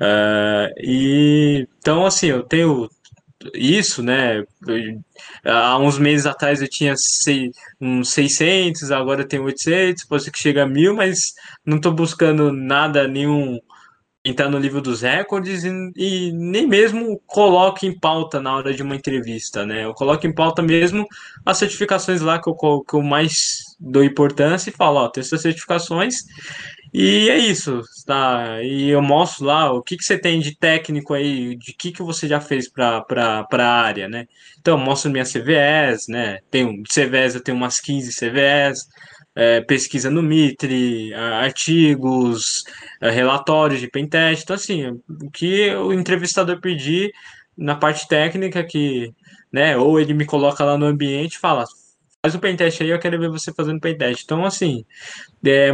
Uh, 0.00 0.72
e 0.82 1.68
então, 1.78 2.04
assim, 2.06 2.26
eu 2.28 2.42
tenho 2.42 2.88
isso, 3.54 4.02
né? 4.02 4.44
há 5.44 5.78
uns 5.78 5.98
meses 5.98 6.26
atrás 6.26 6.60
eu 6.60 6.68
tinha 6.68 6.94
sei, 6.96 7.50
uns 7.80 8.10
600, 8.10 8.90
agora 8.90 9.22
eu 9.22 9.28
tenho 9.28 9.44
800, 9.44 10.04
pode 10.04 10.24
ser 10.24 10.30
que 10.30 10.38
chegue 10.38 10.58
a 10.58 10.66
mil, 10.66 10.94
mas 10.94 11.34
não 11.64 11.76
estou 11.76 11.92
buscando 11.92 12.52
nada, 12.52 13.06
nenhum 13.06 13.58
entrar 14.28 14.48
no 14.48 14.58
livro 14.58 14.80
dos 14.80 15.02
recordes 15.02 15.64
e, 15.64 15.70
e, 15.96 16.32
nem 16.32 16.66
mesmo 16.66 17.20
coloque 17.26 17.86
em 17.86 17.98
pauta 17.98 18.40
na 18.40 18.54
hora 18.56 18.74
de 18.74 18.82
uma 18.82 18.96
entrevista, 18.96 19.64
né? 19.64 19.84
Eu 19.84 19.94
coloco 19.94 20.26
em 20.26 20.34
pauta 20.34 20.62
mesmo 20.62 21.06
as 21.44 21.58
certificações 21.58 22.20
lá 22.20 22.40
que 22.40 22.48
eu, 22.48 22.54
que 22.54 22.94
eu 22.94 23.02
mais 23.02 23.76
dou 23.78 24.02
importância 24.02 24.70
e 24.70 24.72
falo, 24.72 24.98
ó, 24.98 25.08
tem 25.08 25.20
essas 25.20 25.42
certificações 25.42 26.24
e 26.98 27.28
é 27.28 27.36
isso, 27.36 27.82
tá? 28.06 28.62
E 28.62 28.88
eu 28.88 29.02
mostro 29.02 29.44
lá 29.44 29.70
o 29.70 29.82
que, 29.82 29.98
que 29.98 30.04
você 30.04 30.16
tem 30.16 30.40
de 30.40 30.56
técnico 30.56 31.12
aí, 31.12 31.54
de 31.56 31.74
que, 31.74 31.92
que 31.92 32.02
você 32.02 32.26
já 32.26 32.40
fez 32.40 32.70
para 32.70 33.04
a 33.50 33.82
área, 33.82 34.08
né? 34.08 34.26
Então, 34.58 34.78
eu 34.78 34.82
mostro 34.82 35.10
minhas 35.10 35.30
CVEs, 35.30 36.08
né? 36.08 36.38
Tenho 36.50 36.82
CVEs, 36.84 37.34
eu 37.34 37.42
tenho 37.42 37.56
umas 37.56 37.80
15 37.80 38.10
CVEs, 38.16 38.86
é, 39.36 39.60
pesquisa 39.60 40.10
no 40.10 40.22
Mitre, 40.22 41.12
artigos, 41.14 42.64
é, 43.00 43.10
relatórios 43.10 43.80
de 43.80 43.88
pentest. 43.88 44.42
Então, 44.42 44.56
assim, 44.56 44.98
o 45.22 45.30
que 45.30 45.74
o 45.74 45.92
entrevistador 45.92 46.58
pedir 46.60 47.12
na 47.56 47.76
parte 47.76 48.08
técnica, 48.08 48.64
que, 48.64 49.12
né, 49.52 49.76
ou 49.76 50.00
ele 50.00 50.14
me 50.14 50.24
coloca 50.24 50.64
lá 50.64 50.78
no 50.78 50.86
ambiente 50.86 51.34
e 51.34 51.38
fala, 51.38 51.64
faz 52.22 52.34
o 52.34 52.38
pentest 52.38 52.82
aí, 52.82 52.90
eu 52.90 52.98
quero 52.98 53.18
ver 53.18 53.28
você 53.28 53.52
fazendo 53.52 53.80
pentest. 53.80 54.24
Então, 54.24 54.44
assim, 54.44 54.84
é, 55.44 55.70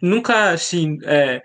nunca, 0.00 0.50
assim, 0.50 0.98
é, 1.04 1.42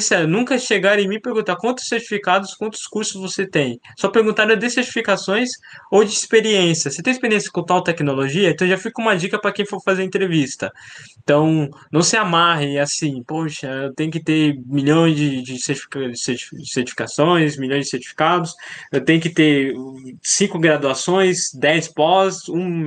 sério, 0.00 0.28
nunca 0.28 0.58
chegaram 0.58 1.02
em 1.02 1.08
mim 1.08 1.16
e 1.16 1.20
perguntar 1.20 1.56
quantos 1.56 1.86
certificados, 1.86 2.54
quantos 2.54 2.86
cursos 2.86 3.20
você 3.20 3.46
tem. 3.46 3.80
Só 3.98 4.08
perguntaram 4.08 4.56
de 4.56 4.70
certificações 4.70 5.50
ou 5.90 6.04
de 6.04 6.12
experiência. 6.12 6.90
Você 6.90 7.02
tem 7.02 7.12
experiência 7.12 7.50
com 7.50 7.62
tal 7.62 7.82
tecnologia? 7.82 8.50
Então 8.50 8.66
já 8.66 8.78
fica 8.78 9.00
uma 9.00 9.16
dica 9.16 9.38
para 9.38 9.52
quem 9.52 9.66
for 9.66 9.80
fazer 9.82 10.02
entrevista. 10.02 10.72
Então, 11.22 11.70
não 11.90 12.02
se 12.02 12.16
amarre 12.16 12.78
assim, 12.78 13.22
poxa, 13.22 13.68
eu 13.68 13.94
tenho 13.94 14.10
que 14.10 14.22
ter 14.22 14.56
milhões 14.66 15.16
de, 15.16 15.42
de 15.42 15.56
certificações, 15.58 17.56
milhões 17.56 17.84
de 17.84 17.90
certificados, 17.90 18.54
eu 18.90 19.04
tenho 19.04 19.20
que 19.20 19.30
ter 19.30 19.72
cinco 20.22 20.58
graduações, 20.58 21.52
dez 21.54 21.86
pós, 21.88 22.48
um, 22.48 22.84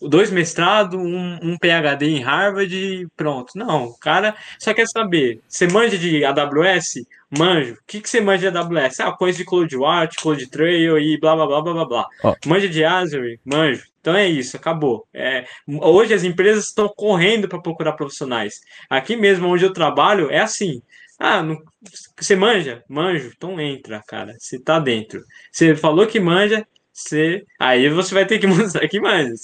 dois 0.00 0.30
mestrados, 0.30 0.98
um, 0.98 1.38
um 1.42 1.56
PhD 1.58 2.06
em 2.06 2.22
Harvard 2.22 2.74
e 2.74 3.06
pronto. 3.16 3.52
Não, 3.56 3.86
o 3.86 3.98
cara 3.98 4.36
só 4.58 4.74
quer 4.74 4.86
saber, 4.86 5.40
você 5.48 5.66
manja 5.66 5.87
de 5.96 6.24
AWS? 6.24 7.06
Manjo. 7.30 7.74
O 7.74 7.78
que, 7.86 8.00
que 8.00 8.10
você 8.10 8.20
manja 8.20 8.50
de 8.50 8.58
AWS? 8.58 9.00
Ah, 9.00 9.12
coisa 9.12 9.38
de 9.38 9.44
CloudWatch, 9.44 10.16
CloudTrail 10.16 10.98
e 10.98 11.18
blá 11.18 11.36
blá 11.36 11.46
blá 11.46 11.62
blá 11.62 11.72
blá 11.72 11.84
blá. 11.84 12.08
Oh. 12.24 12.34
Manja 12.48 12.68
de 12.68 12.84
Azure? 12.84 13.40
Manjo. 13.44 13.84
Então 14.00 14.16
é 14.16 14.26
isso, 14.26 14.56
acabou. 14.56 15.06
É, 15.12 15.44
hoje 15.66 16.14
as 16.14 16.24
empresas 16.24 16.66
estão 16.66 16.88
correndo 16.88 17.48
para 17.48 17.60
procurar 17.60 17.92
profissionais. 17.92 18.60
Aqui 18.88 19.16
mesmo 19.16 19.48
onde 19.48 19.64
eu 19.64 19.72
trabalho 19.72 20.30
é 20.30 20.40
assim. 20.40 20.82
Ah, 21.18 21.42
não, 21.42 21.60
você 22.16 22.36
manja? 22.36 22.82
Manjo. 22.88 23.32
Então 23.36 23.60
entra, 23.60 24.02
cara. 24.06 24.34
Você 24.38 24.58
tá 24.58 24.78
dentro. 24.78 25.22
Você 25.52 25.74
falou 25.76 26.06
que 26.06 26.20
manja, 26.20 26.66
você, 26.98 27.44
aí 27.58 27.88
você 27.88 28.14
vai 28.14 28.26
ter 28.26 28.38
que 28.38 28.46
mostrar 28.48 28.86
que 28.88 29.00
manja. 29.00 29.34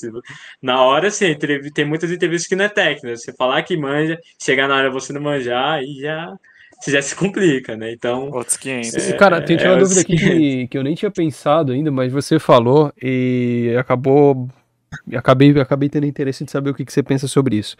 Na 0.60 0.82
hora, 0.82 1.09
assim, 1.09 1.35
tem 1.72 1.85
muitas 1.85 2.10
entrevistas 2.10 2.48
que 2.48 2.56
não 2.56 2.64
é 2.64 2.68
técnica. 2.68 3.16
Você 3.16 3.32
falar 3.32 3.62
que 3.62 3.76
manja, 3.76 4.18
chegar 4.43 4.68
na 4.68 4.76
hora 4.76 4.90
você 4.90 5.12
não 5.12 5.20
manjar, 5.20 5.74
aí 5.74 6.01
já, 6.01 6.35
já 6.86 7.01
se 7.01 7.14
complica, 7.14 7.76
né? 7.76 7.93
Então. 7.93 8.31
Outros 8.31 8.56
500. 8.56 9.09
É, 9.09 9.12
Cara, 9.16 9.40
tem 9.40 9.56
é, 9.56 9.68
uma 9.68 9.78
dúvida 9.78 10.01
aqui 10.01 10.16
que, 10.16 10.68
que 10.68 10.78
eu 10.78 10.82
nem 10.82 10.94
tinha 10.94 11.10
pensado 11.10 11.72
ainda, 11.72 11.90
mas 11.90 12.12
você 12.12 12.39
falou 12.39 12.93
e 13.01 13.74
acabou. 13.78 14.48
Acabei, 15.12 15.51
acabei 15.60 15.89
tendo 15.89 16.06
interesse 16.06 16.44
de 16.44 16.52
saber 16.52 16.70
o 16.70 16.74
que, 16.74 16.85
que 16.85 16.93
você 16.93 17.02
pensa 17.02 17.26
sobre 17.26 17.56
isso. 17.56 17.76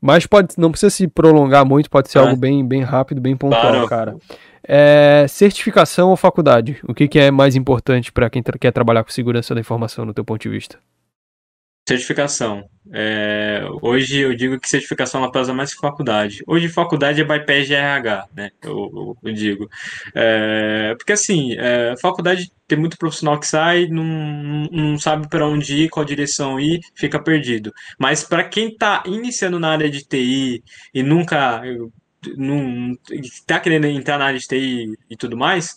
Mas 0.00 0.26
pode, 0.26 0.54
não 0.56 0.70
precisa 0.70 0.90
se 0.90 1.08
prolongar 1.08 1.66
muito, 1.66 1.90
pode 1.90 2.10
ser 2.10 2.18
ah. 2.18 2.22
algo 2.22 2.36
bem, 2.36 2.66
bem 2.66 2.82
rápido, 2.82 3.20
bem 3.20 3.36
pontual, 3.36 3.86
claro. 3.86 3.88
cara. 3.88 4.16
É, 4.62 5.26
certificação 5.28 6.10
ou 6.10 6.16
faculdade? 6.16 6.78
O 6.86 6.94
que, 6.94 7.08
que 7.08 7.18
é 7.18 7.30
mais 7.30 7.56
importante 7.56 8.12
para 8.12 8.28
quem 8.28 8.42
tra 8.42 8.58
quer 8.58 8.70
trabalhar 8.70 9.02
com 9.02 9.10
segurança 9.10 9.54
da 9.54 9.60
informação, 9.60 10.04
no 10.04 10.14
teu 10.14 10.24
ponto 10.24 10.42
de 10.42 10.48
vista? 10.48 10.78
Certificação. 11.88 12.68
É, 12.92 13.62
hoje 13.80 14.18
eu 14.18 14.34
digo 14.34 14.60
que 14.60 14.68
certificação 14.68 15.22
ela 15.22 15.32
pesa 15.32 15.54
mais 15.54 15.72
que 15.72 15.80
faculdade. 15.80 16.42
Hoje 16.46 16.68
faculdade 16.68 17.22
é 17.22 17.24
bypass 17.24 17.66
de 17.66 17.72
RH, 17.74 18.26
né? 18.36 18.50
Eu, 18.60 18.90
eu, 18.94 19.16
eu 19.24 19.32
digo. 19.32 19.66
É, 20.14 20.94
porque 20.98 21.14
assim, 21.14 21.54
é, 21.56 21.94
faculdade 21.98 22.52
tem 22.66 22.78
muito 22.78 22.98
profissional 22.98 23.40
que 23.40 23.46
sai, 23.46 23.86
não, 23.86 24.04
não 24.70 24.98
sabe 24.98 25.26
para 25.30 25.46
onde 25.48 25.84
ir, 25.84 25.88
qual 25.88 26.04
direção 26.04 26.60
ir, 26.60 26.80
fica 26.94 27.18
perdido. 27.18 27.72
Mas 27.98 28.22
para 28.22 28.44
quem 28.44 28.68
está 28.68 29.02
iniciando 29.06 29.58
na 29.58 29.70
área 29.70 29.88
de 29.90 30.04
TI 30.04 30.62
e 30.92 31.02
nunca 31.02 31.62
não 32.36 32.96
está 33.10 33.60
querendo 33.60 33.86
entrar 33.86 34.18
na 34.18 34.26
área 34.26 34.38
de 34.38 34.46
TI 34.46 34.92
e 35.08 35.16
tudo 35.16 35.36
mais, 35.36 35.74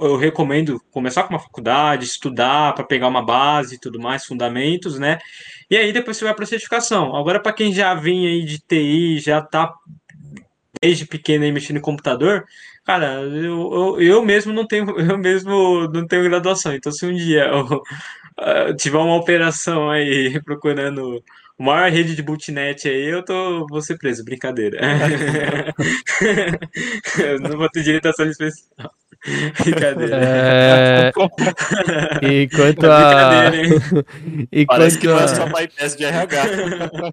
eu 0.00 0.16
recomendo 0.16 0.80
começar 0.90 1.24
com 1.24 1.34
uma 1.34 1.40
faculdade, 1.40 2.04
estudar 2.04 2.74
para 2.74 2.84
pegar 2.84 3.08
uma 3.08 3.24
base 3.24 3.74
e 3.74 3.78
tudo 3.78 3.98
mais, 3.98 4.24
fundamentos, 4.24 4.98
né? 4.98 5.18
E 5.70 5.76
aí 5.76 5.92
depois 5.92 6.16
você 6.16 6.24
vai 6.24 6.34
para 6.34 6.46
certificação. 6.46 7.16
Agora, 7.16 7.40
para 7.40 7.52
quem 7.52 7.72
já 7.72 7.94
vem 7.94 8.26
aí 8.26 8.44
de 8.44 8.58
TI, 8.58 9.18
já 9.18 9.38
está 9.40 9.72
desde 10.80 11.06
pequeno 11.06 11.44
aí 11.44 11.52
mexendo 11.52 11.78
em 11.78 11.82
computador, 11.82 12.44
cara, 12.84 13.22
eu, 13.22 13.72
eu, 13.72 14.00
eu 14.00 14.24
mesmo 14.24 14.52
não 14.52 14.66
tenho, 14.66 14.86
eu 15.00 15.18
mesmo 15.18 15.88
não 15.88 16.06
tenho 16.06 16.24
graduação. 16.24 16.74
Então, 16.74 16.92
se 16.92 17.06
um 17.06 17.14
dia 17.14 17.44
eu, 17.46 17.82
uh, 18.38 18.76
tiver 18.76 18.98
uma 18.98 19.16
operação 19.16 19.90
aí 19.90 20.40
procurando 20.44 21.22
maior 21.64 21.90
rede 21.90 22.14
de 22.14 22.22
bootnet 22.22 22.88
aí, 22.88 23.10
eu 23.10 23.24
tô, 23.24 23.66
vou 23.66 23.80
ser 23.80 23.96
preso, 23.96 24.24
brincadeira. 24.24 24.78
eu 27.18 27.40
não 27.40 27.56
vou 27.56 27.68
ter 27.70 27.82
direito 27.82 28.06
a 28.06 28.10
ação 28.10 28.28
especial. 28.28 28.92
Brincadeira. 29.62 30.18
É... 30.22 31.12
Enquanto 32.22 32.86
é 32.86 32.88
a. 32.88 33.50
Enquanto 34.52 34.66
Parece 34.66 34.98
que 34.98 35.06
não 35.06 35.18
é 35.18 35.26
só 35.26 35.46
bypass 35.46 35.96
de 35.96 36.04
RH. 36.04 36.42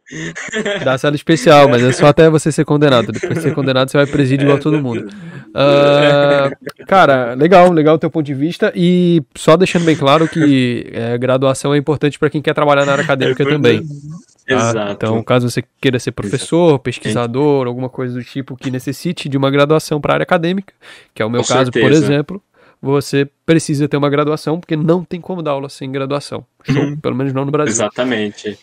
Dá 0.86 0.98
cela 0.98 1.16
especial, 1.16 1.68
mas 1.68 1.82
é 1.82 1.92
só 1.92 2.08
até 2.08 2.30
você 2.30 2.52
ser 2.52 2.66
condenado. 2.66 3.12
Depois 3.12 3.36
de 3.36 3.42
ser 3.42 3.56
condenado, 3.56 3.90
você 3.90 3.98
vai 3.98 4.06
presídio 4.06 4.46
igual 4.46 4.60
todo 4.60 4.82
mundo. 4.82 5.08
Uh, 5.50 6.86
cara, 6.86 7.34
legal, 7.34 7.72
legal 7.72 7.96
o 7.96 8.00
teu 8.00 8.12
ponto 8.12 8.26
de 8.26 8.34
vista. 8.34 8.72
E 8.76 9.24
só 9.36 9.58
deixando 9.58 9.86
bem 9.86 9.96
claro 9.96 10.28
que 10.28 10.88
é, 10.92 11.18
graduação 11.18 11.74
é 11.74 11.78
importante 11.78 12.20
para 12.20 12.30
quem 12.30 12.42
quer 12.42 12.54
trabalhar 12.54 12.86
na 12.86 12.92
área 12.92 13.04
acadêmica 13.04 13.42
é 13.42 13.50
também. 13.50 13.82
Tá? 14.48 14.56
Exato. 14.56 14.92
Então, 14.92 15.24
caso 15.24 15.50
você 15.50 15.64
queira 15.80 16.00
ser 16.00 16.12
professor, 16.12 16.70
Exato. 16.70 16.84
pesquisador, 16.84 17.68
alguma 17.68 17.90
coisa 17.90 18.14
do 18.14 18.24
tipo 18.24 18.58
que 18.58 18.70
necessite 18.70 19.30
de 19.30 19.38
uma 19.38 19.50
graduação 19.50 20.02
para 20.02 20.14
a 20.14 20.16
área 20.16 20.24
acadêmica, 20.24 20.74
que 21.14 21.22
é 21.22 21.26
o 21.26 21.30
meu 21.30 21.42
Com 21.42 21.48
caso, 21.48 21.72
certeza. 21.72 21.86
por 21.86 21.92
exemplo, 21.92 22.44
você 22.82 23.30
precisa 23.46 23.88
ter 23.88 23.96
uma 23.96 24.10
graduação, 24.10 24.60
porque 24.60 24.76
não 24.76 25.04
tem 25.04 25.22
como 25.22 25.42
dar 25.42 25.52
aula 25.52 25.70
sem 25.70 25.92
graduação. 25.92 26.46
Show, 26.64 26.84
uhum. 26.84 26.98
pelo 26.98 27.16
menos 27.16 27.32
não 27.32 27.46
no 27.46 27.52
Brasil. 27.52 27.72
Exatamente. 27.72 28.60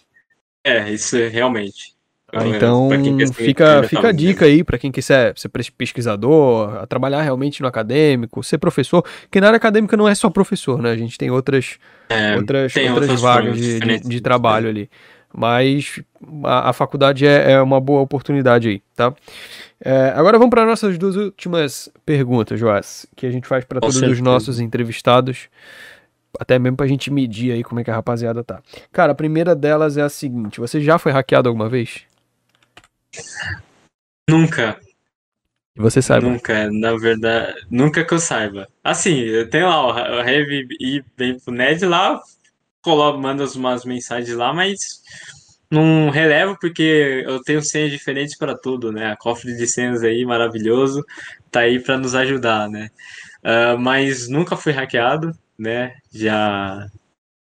É, 0.62 0.90
isso 0.90 1.16
é 1.16 1.28
realmente. 1.28 1.94
Ah, 2.32 2.46
então, 2.46 2.88
fica, 3.34 3.82
fica 3.82 4.08
a 4.08 4.12
dica 4.12 4.44
aí 4.44 4.62
para 4.62 4.78
quem 4.78 4.92
quiser 4.92 5.34
ser 5.36 5.48
pesquisador, 5.76 6.86
trabalhar 6.86 7.22
realmente 7.22 7.60
no 7.60 7.66
acadêmico, 7.66 8.42
ser 8.44 8.58
professor, 8.58 9.04
que 9.28 9.40
na 9.40 9.48
área 9.48 9.56
acadêmica 9.56 9.96
não 9.96 10.08
é 10.08 10.14
só 10.14 10.30
professor, 10.30 10.80
né? 10.80 10.92
A 10.92 10.96
gente 10.96 11.18
tem 11.18 11.28
outras, 11.28 11.78
é, 12.08 12.36
outras, 12.36 12.72
tem 12.72 12.92
outras 12.92 13.20
vagas 13.20 13.56
de, 13.56 13.80
de, 13.80 13.98
de, 14.00 14.20
trabalho 14.20 14.68
ali. 14.68 14.88
Mas 15.32 16.00
a, 16.44 16.70
a 16.70 16.72
faculdade 16.72 17.26
é, 17.26 17.52
é, 17.52 17.62
uma 17.62 17.80
boa 17.80 18.00
oportunidade 18.00 18.68
aí, 18.68 18.82
tá? 18.96 19.14
É, 19.82 20.12
agora 20.14 20.38
vamos 20.38 20.50
para 20.50 20.66
nossas 20.66 20.98
duas 20.98 21.16
últimas 21.16 21.88
perguntas, 22.04 22.58
Joás, 22.58 23.06
que 23.16 23.26
a 23.26 23.30
gente 23.30 23.46
faz 23.46 23.64
para 23.64 23.80
todos 23.80 23.96
certeza. 23.96 24.14
os 24.14 24.20
nossos 24.20 24.60
entrevistados, 24.60 25.48
até 26.38 26.58
mesmo 26.58 26.76
para 26.76 26.86
a 26.86 26.88
gente 26.88 27.10
medir 27.10 27.52
aí 27.52 27.62
como 27.62 27.80
é 27.80 27.84
que 27.84 27.90
a 27.90 27.94
rapaziada 27.94 28.44
tá. 28.44 28.60
Cara, 28.92 29.12
a 29.12 29.14
primeira 29.14 29.54
delas 29.54 29.96
é 29.96 30.02
a 30.02 30.08
seguinte: 30.08 30.60
você 30.60 30.80
já 30.80 30.98
foi 30.98 31.12
hackeado 31.12 31.48
alguma 31.48 31.68
vez? 31.68 32.02
Nunca. 34.28 34.78
E 35.76 35.80
você 35.80 36.02
sabe? 36.02 36.26
Nunca, 36.26 36.70
na 36.70 36.96
verdade, 36.96 37.54
nunca 37.70 38.04
que 38.04 38.12
eu 38.12 38.18
saiba. 38.18 38.68
Assim, 38.82 39.20
eu 39.20 39.48
tenho 39.48 39.68
lá 39.68 40.16
o 40.16 40.20
Heavy 40.20 40.66
e 40.80 41.02
bem 41.16 41.38
pro 41.38 41.54
Ned 41.54 41.84
lá, 41.86 42.20
coloco, 42.82 43.18
mando 43.18 43.44
umas 43.56 43.84
mensagens 43.84 44.36
lá, 44.36 44.52
mas 44.52 45.02
não 45.70 46.10
relevo 46.10 46.58
porque 46.60 47.24
eu 47.24 47.42
tenho 47.42 47.62
senhas 47.62 47.92
diferentes 47.92 48.36
para 48.36 48.56
tudo, 48.56 48.90
né? 48.90 49.12
A 49.12 49.16
cofre 49.16 49.56
de 49.56 49.66
senhas 49.66 50.02
aí, 50.02 50.24
maravilhoso, 50.24 51.04
tá 51.50 51.60
aí 51.60 51.78
para 51.78 51.96
nos 51.96 52.14
ajudar, 52.14 52.68
né? 52.68 52.90
Uh, 53.44 53.78
mas 53.78 54.28
nunca 54.28 54.56
fui 54.56 54.72
hackeado, 54.72 55.32
né? 55.58 55.94
Já. 56.12 56.86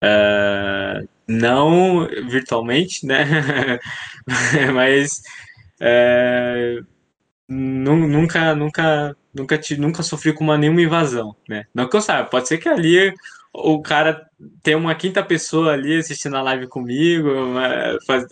Uh, 0.04 1.08
não 1.26 2.06
virtualmente, 2.28 3.06
né? 3.06 3.24
mas. 4.74 5.22
Uh, 5.80 6.84
nunca, 7.48 8.54
nunca, 8.54 9.16
nunca, 9.34 9.60
nunca 9.78 10.02
sofri 10.02 10.34
com 10.34 10.44
uma, 10.44 10.58
nenhuma 10.58 10.82
invasão, 10.82 11.34
né? 11.48 11.64
Não 11.74 11.88
que 11.88 11.96
eu 11.96 12.00
saiba, 12.00 12.28
pode 12.28 12.46
ser 12.46 12.58
que 12.58 12.68
ali 12.68 13.14
o 13.64 13.82
cara 13.82 14.28
tem 14.62 14.74
uma 14.74 14.94
quinta 14.94 15.22
pessoa 15.22 15.72
ali 15.72 15.98
assistindo 15.98 16.36
a 16.36 16.42
live 16.42 16.68
comigo, 16.68 17.28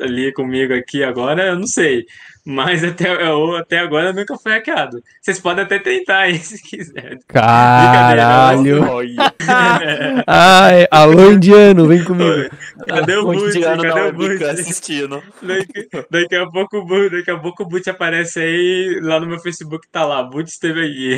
ali 0.01 0.33
comigo 0.33 0.73
aqui 0.75 1.03
agora, 1.03 1.47
eu 1.47 1.59
não 1.59 1.67
sei. 1.67 2.07
Mas 2.45 2.85
até, 2.85 3.29
eu, 3.29 3.57
até 3.57 3.81
agora 3.81 4.11
eu 4.11 4.15
nunca 4.15 4.39
fui 4.39 4.53
hackeado. 4.53 5.03
Vocês 5.21 5.41
podem 5.41 5.65
até 5.65 5.81
tentar 5.81 6.19
aí 6.21 6.39
se 6.39 6.63
quiser. 6.63 7.19
Caralho! 7.27 8.85
Ai, 10.27 10.87
alô, 10.93 11.33
indiano, 11.33 11.89
vem 11.89 12.05
comigo. 12.05 12.49
Cadê 12.87 13.17
o 13.17 13.25
Boot? 13.25 13.61
Cadê 13.61 14.01
o 14.01 14.13
Boot? 14.13 14.45
assistindo. 14.45 15.21
Daqui, 15.43 15.89
daqui, 16.09 16.37
a 16.37 16.47
pouco, 16.47 16.87
daqui 17.11 17.31
a 17.33 17.39
pouco 17.39 17.65
o 17.65 17.67
Boot 17.67 17.91
aparece 17.91 18.39
aí, 18.39 19.01
lá 19.03 19.19
no 19.19 19.27
meu 19.27 19.41
Facebook 19.41 19.89
tá 19.91 20.05
lá, 20.05 20.23
Boot 20.23 20.49
esteve 20.49 20.81
aí. 20.81 21.15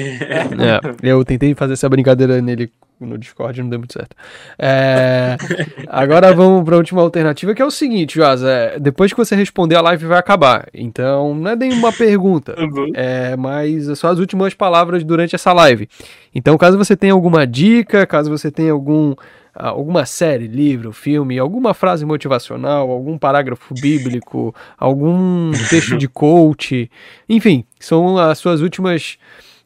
É, 1.02 1.10
eu 1.10 1.22
tentei 1.26 1.54
fazer 1.54 1.74
essa 1.74 1.88
brincadeira 1.90 2.40
nele 2.40 2.72
no 3.00 3.18
Discord 3.18 3.60
não 3.62 3.68
deu 3.68 3.78
muito 3.78 3.92
certo. 3.92 4.16
É, 4.58 5.36
agora 5.88 6.32
vamos 6.34 6.64
para 6.64 6.74
a 6.74 6.78
última 6.78 7.00
alternativa, 7.00 7.54
que 7.54 7.62
é 7.62 7.64
o 7.64 7.70
seguinte, 7.70 8.16
Joás, 8.16 8.42
é, 8.42 8.78
depois 8.78 9.12
que 9.12 9.18
você 9.18 9.34
responder, 9.36 9.76
a 9.76 9.80
live 9.80 10.06
vai 10.06 10.18
acabar. 10.18 10.68
Então, 10.74 11.34
não 11.34 11.50
é 11.50 11.56
nem 11.56 11.72
uma 11.72 11.92
pergunta, 11.92 12.54
uhum. 12.58 12.90
é, 12.94 13.36
mas 13.36 13.88
é 13.88 13.94
só 13.94 14.08
as 14.08 14.18
últimas 14.18 14.54
palavras 14.54 15.04
durante 15.04 15.34
essa 15.34 15.52
live. 15.52 15.88
Então, 16.34 16.56
caso 16.58 16.76
você 16.76 16.96
tenha 16.96 17.12
alguma 17.12 17.46
dica, 17.46 18.06
caso 18.06 18.30
você 18.30 18.50
tenha 18.50 18.72
algum 18.72 19.14
alguma 19.58 20.06
série, 20.06 20.46
livro, 20.46 20.92
filme, 20.92 21.36
alguma 21.36 21.74
frase 21.74 22.04
motivacional, 22.04 22.88
algum 22.90 23.18
parágrafo 23.18 23.74
bíblico, 23.74 24.54
algum 24.78 25.50
texto 25.68 25.96
de 25.98 26.06
coach, 26.06 26.88
enfim, 27.28 27.64
são 27.80 28.16
as 28.16 28.38
suas 28.38 28.60
últimas 28.60 29.18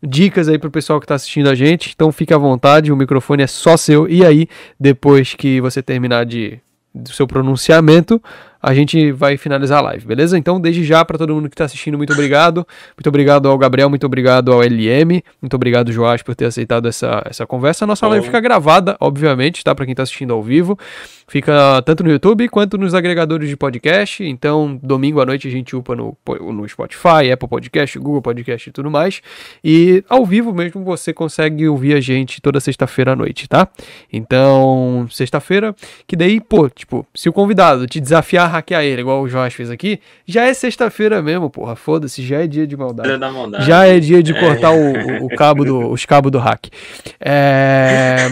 dicas 0.02 0.48
aí 0.48 0.58
pro 0.58 0.70
pessoal 0.70 0.98
que 0.98 1.04
está 1.04 1.14
assistindo 1.14 1.48
a 1.48 1.54
gente. 1.54 1.92
Então 1.94 2.10
fique 2.10 2.34
à 2.34 2.38
vontade, 2.38 2.90
o 2.90 2.96
microfone 2.96 3.42
é 3.42 3.46
só 3.46 3.76
seu. 3.76 4.08
E 4.08 4.24
aí, 4.24 4.48
depois 4.78 5.34
que 5.34 5.60
você 5.60 5.82
terminar 5.82 6.26
de 6.26 6.58
do 6.94 7.10
seu 7.10 7.26
pronunciamento, 7.26 8.22
a 8.62 8.72
gente 8.72 9.10
vai 9.10 9.36
finalizar 9.36 9.80
a 9.80 9.82
live, 9.82 10.06
beleza? 10.06 10.38
Então, 10.38 10.60
desde 10.60 10.84
já, 10.84 11.04
para 11.04 11.18
todo 11.18 11.34
mundo 11.34 11.48
que 11.48 11.54
está 11.54 11.64
assistindo, 11.64 11.98
muito 11.98 12.12
obrigado. 12.12 12.66
Muito 12.96 13.08
obrigado 13.08 13.48
ao 13.48 13.58
Gabriel, 13.58 13.90
muito 13.90 14.06
obrigado 14.06 14.52
ao 14.52 14.60
LM, 14.60 15.22
muito 15.40 15.54
obrigado, 15.54 15.90
Joás, 15.90 16.22
por 16.22 16.36
ter 16.36 16.44
aceitado 16.44 16.86
essa, 16.86 17.22
essa 17.26 17.44
conversa. 17.44 17.84
A 17.84 17.88
nossa 17.88 18.06
live 18.06 18.26
fica 18.26 18.40
gravada, 18.40 18.96
obviamente, 19.00 19.64
tá? 19.64 19.74
Para 19.74 19.84
quem 19.84 19.92
está 19.92 20.04
assistindo 20.04 20.32
ao 20.32 20.42
vivo. 20.42 20.78
Fica 21.26 21.80
tanto 21.86 22.04
no 22.04 22.10
YouTube 22.10 22.46
quanto 22.50 22.76
nos 22.76 22.94
agregadores 22.94 23.48
de 23.48 23.56
podcast. 23.56 24.22
Então, 24.22 24.78
domingo 24.82 25.18
à 25.18 25.24
noite 25.24 25.48
a 25.48 25.50
gente 25.50 25.74
upa 25.74 25.96
no, 25.96 26.14
no 26.52 26.68
Spotify, 26.68 27.32
Apple 27.32 27.48
Podcast, 27.48 27.98
Google 27.98 28.20
Podcast 28.20 28.68
e 28.68 28.72
tudo 28.72 28.90
mais. 28.90 29.22
E 29.64 30.04
ao 30.10 30.26
vivo 30.26 30.52
mesmo 30.52 30.84
você 30.84 31.10
consegue 31.12 31.66
ouvir 31.66 31.94
a 31.94 32.00
gente 32.00 32.40
toda 32.40 32.60
sexta-feira 32.60 33.12
à 33.12 33.16
noite, 33.16 33.48
tá? 33.48 33.66
Então, 34.12 35.06
sexta-feira, 35.10 35.74
que 36.06 36.14
daí, 36.14 36.38
pô, 36.38 36.68
tipo, 36.68 37.06
se 37.14 37.30
o 37.30 37.32
convidado 37.32 37.86
te 37.86 37.98
desafiar 37.98 38.51
hackear 38.52 38.84
ele, 38.84 39.00
igual 39.00 39.22
o 39.22 39.28
Josh 39.28 39.54
fez 39.54 39.70
aqui, 39.70 40.00
já 40.26 40.46
é 40.46 40.54
sexta-feira 40.54 41.20
mesmo, 41.20 41.50
porra. 41.50 41.74
Foda-se, 41.74 42.22
já 42.22 42.42
é 42.42 42.46
dia 42.46 42.66
de 42.66 42.76
maldade. 42.76 43.08
Já 43.66 43.86
é 43.86 43.98
dia 43.98 44.22
de 44.22 44.32
cortar 44.34 44.72
é. 44.72 44.76
o, 45.20 45.26
o, 45.26 45.28
cabo 45.30 45.64
do, 45.64 45.90
os 45.90 46.04
cabos 46.04 46.30
do 46.30 46.38
hack. 46.38 46.66
É. 47.20 48.28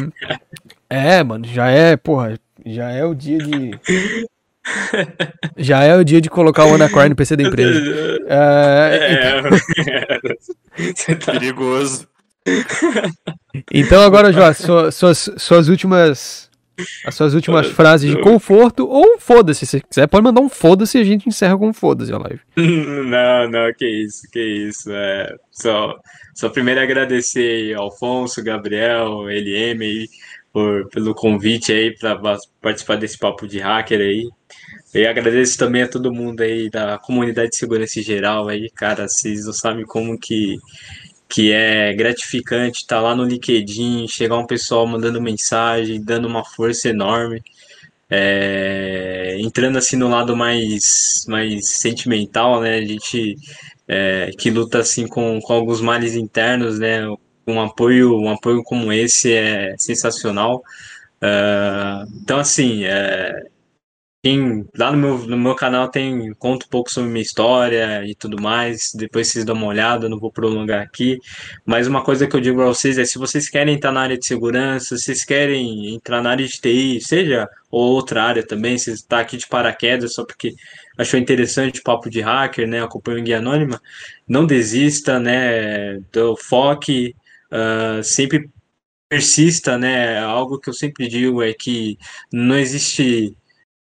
É, 0.89 1.23
mano, 1.23 1.45
já 1.47 1.69
é, 1.71 1.97
porra 1.97 2.39
já 2.67 2.91
é 2.91 3.05
o 3.05 3.15
dia 3.15 3.39
de. 3.39 3.79
Já 5.57 5.83
é 5.83 5.97
o 5.97 6.05
dia 6.05 6.21
de 6.21 6.29
colocar 6.29 6.67
o 6.67 6.75
Anacorn 6.75 7.11
no 7.11 7.17
PC 7.17 7.37
da 7.37 7.43
empresa. 7.43 7.81
É, 8.33 9.43
é, 9.89 11.15
tá... 11.17 11.33
perigoso. 11.33 12.07
Então 13.73 14.01
agora, 14.03 14.33
Jó, 14.33 14.53
suas, 14.93 15.29
suas 15.37 15.69
últimas. 15.69 16.50
As 17.05 17.15
suas 17.15 17.35
últimas 17.35 17.67
frases 17.69 18.11
de 18.11 18.21
conforto 18.21 18.89
ou 18.89 19.19
foda-se. 19.19 19.61
Se 19.61 19.67
você 19.67 19.81
quiser, 19.81 20.07
pode 20.07 20.25
mandar 20.25 20.41
um 20.41 20.49
foda-se 20.49 20.99
e 20.99 21.01
a 21.01 21.05
gente 21.05 21.29
encerra 21.29 21.57
com 21.57 21.69
um 21.69 21.73
foda-se 21.73 22.13
a 22.13 22.19
live. 22.19 22.41
Não, 22.57 23.51
não, 23.51 23.73
que 23.73 23.87
isso, 23.87 24.23
que 24.31 24.41
isso. 24.41 24.91
É, 24.93 25.35
só, 25.51 25.99
só 26.35 26.49
primeiro 26.49 26.81
agradecer 26.81 27.75
ao 27.75 27.85
Alfonso, 27.85 28.43
Gabriel, 28.43 29.23
LM 29.25 29.83
aí 29.83 30.09
por, 30.53 30.89
pelo 30.89 31.15
convite 31.15 31.73
aí 31.73 31.95
para 31.97 32.19
participar 32.61 32.97
desse 32.97 33.19
papo 33.19 33.47
de 33.47 33.59
hacker 33.59 34.01
aí. 34.01 34.29
E 34.93 35.07
agradeço 35.07 35.57
também 35.57 35.83
a 35.83 35.89
todo 35.89 36.13
mundo 36.13 36.41
aí 36.41 36.69
da 36.69 36.99
comunidade 36.99 37.51
de 37.51 37.57
segurança 37.57 38.01
em 38.01 38.03
geral 38.03 38.49
aí, 38.49 38.69
cara, 38.71 39.07
vocês 39.07 39.47
não 39.47 39.53
sabem 39.53 39.85
como 39.85 40.19
que, 40.19 40.57
que 41.31 41.53
é 41.53 41.95
gratificante 41.95 42.81
estar 42.81 42.97
tá 42.97 43.03
lá 43.03 43.15
no 43.15 43.25
LinkedIn, 43.25 44.09
chegar 44.09 44.37
um 44.37 44.47
pessoal 44.47 44.87
mandando 44.87 45.23
mensagem, 45.23 46.03
dando 46.03 46.29
uma 46.29 46.45
força 46.45 46.89
enorme. 46.89 47.43
É, 48.13 49.37
entrando 49.39 49.79
assim 49.79 49.97
no 49.97 50.09
lado 50.09 50.37
mais, 50.37 51.25
mais 51.29 51.69
sentimental, 51.79 52.61
né? 52.61 52.79
A 52.79 52.85
gente 52.85 53.37
é, 53.89 54.31
que 54.37 54.51
luta 54.51 54.81
assim 54.81 55.07
com, 55.07 55.41
com 55.41 55.53
alguns 55.53 55.81
males 55.81 56.17
internos, 56.17 56.79
né? 56.79 57.03
um 57.47 57.61
apoio, 57.61 58.17
um 58.19 58.31
apoio 58.31 58.63
como 58.63 58.93
esse 58.93 59.33
é 59.33 59.75
sensacional. 59.79 60.63
Uh, 61.23 62.07
então, 62.23 62.39
assim, 62.39 62.85
é, 62.85 63.43
lá 64.77 64.93
no 64.93 64.99
meu, 64.99 65.19
no 65.19 65.39
meu 65.39 65.55
canal 65.55 65.89
tem 65.89 66.35
conto 66.35 66.67
um 66.67 66.69
pouco 66.69 66.93
sobre 66.93 67.11
minha 67.11 67.23
história 67.23 68.05
e 68.05 68.15
tudo 68.15 68.41
mais. 68.41 68.93
Depois 68.95 69.29
vocês 69.29 69.45
dão 69.47 69.55
uma 69.55 69.67
olhada, 69.67 70.09
não 70.11 70.19
vou 70.19 70.31
prolongar 70.31 70.83
aqui. 70.83 71.19
Mas 71.65 71.87
uma 71.87 72.05
coisa 72.05 72.27
que 72.27 72.37
eu 72.37 72.41
digo 72.41 72.59
para 72.59 72.67
vocês 72.67 72.99
é: 72.99 73.05
se 73.05 73.19
vocês 73.19 73.49
querem 73.49 73.77
estar 73.77 73.91
na 73.93 74.03
área 74.03 74.19
de 74.19 74.27
segurança, 74.27 74.97
se 74.99 75.05
vocês 75.05 75.25
querem 75.25 75.95
entrar 75.95 76.23
na 76.23 76.31
área 76.31 76.47
de 76.47 76.61
TI, 76.61 77.01
seja 77.01 77.49
ou 77.71 77.93
outra 77.93 78.23
área 78.25 78.47
também, 78.47 78.77
se 78.77 78.91
está 78.93 79.21
aqui 79.21 79.37
de 79.37 79.47
paraquedas 79.47 80.15
só 80.15 80.25
porque 80.25 80.55
achou 80.99 81.19
interessante 81.19 81.81
o 81.81 81.83
papo 81.83 82.11
de 82.11 82.21
hacker, 82.21 82.69
né? 82.69 82.83
Acompanha 82.83 83.21
o 83.21 83.23
Guia 83.23 83.39
Anônima, 83.39 83.81
não 84.29 84.45
desista, 84.47 85.19
né? 85.19 85.99
Do, 86.13 86.37
foque, 86.37 87.15
uh, 87.51 88.03
sempre 88.05 88.51
persista, 89.09 89.79
né? 89.79 90.19
Algo 90.21 90.59
que 90.59 90.69
eu 90.69 90.75
sempre 90.75 91.09
digo 91.09 91.43
é 91.43 91.55
que 91.55 91.99
não 92.33 92.57
existe 92.57 93.35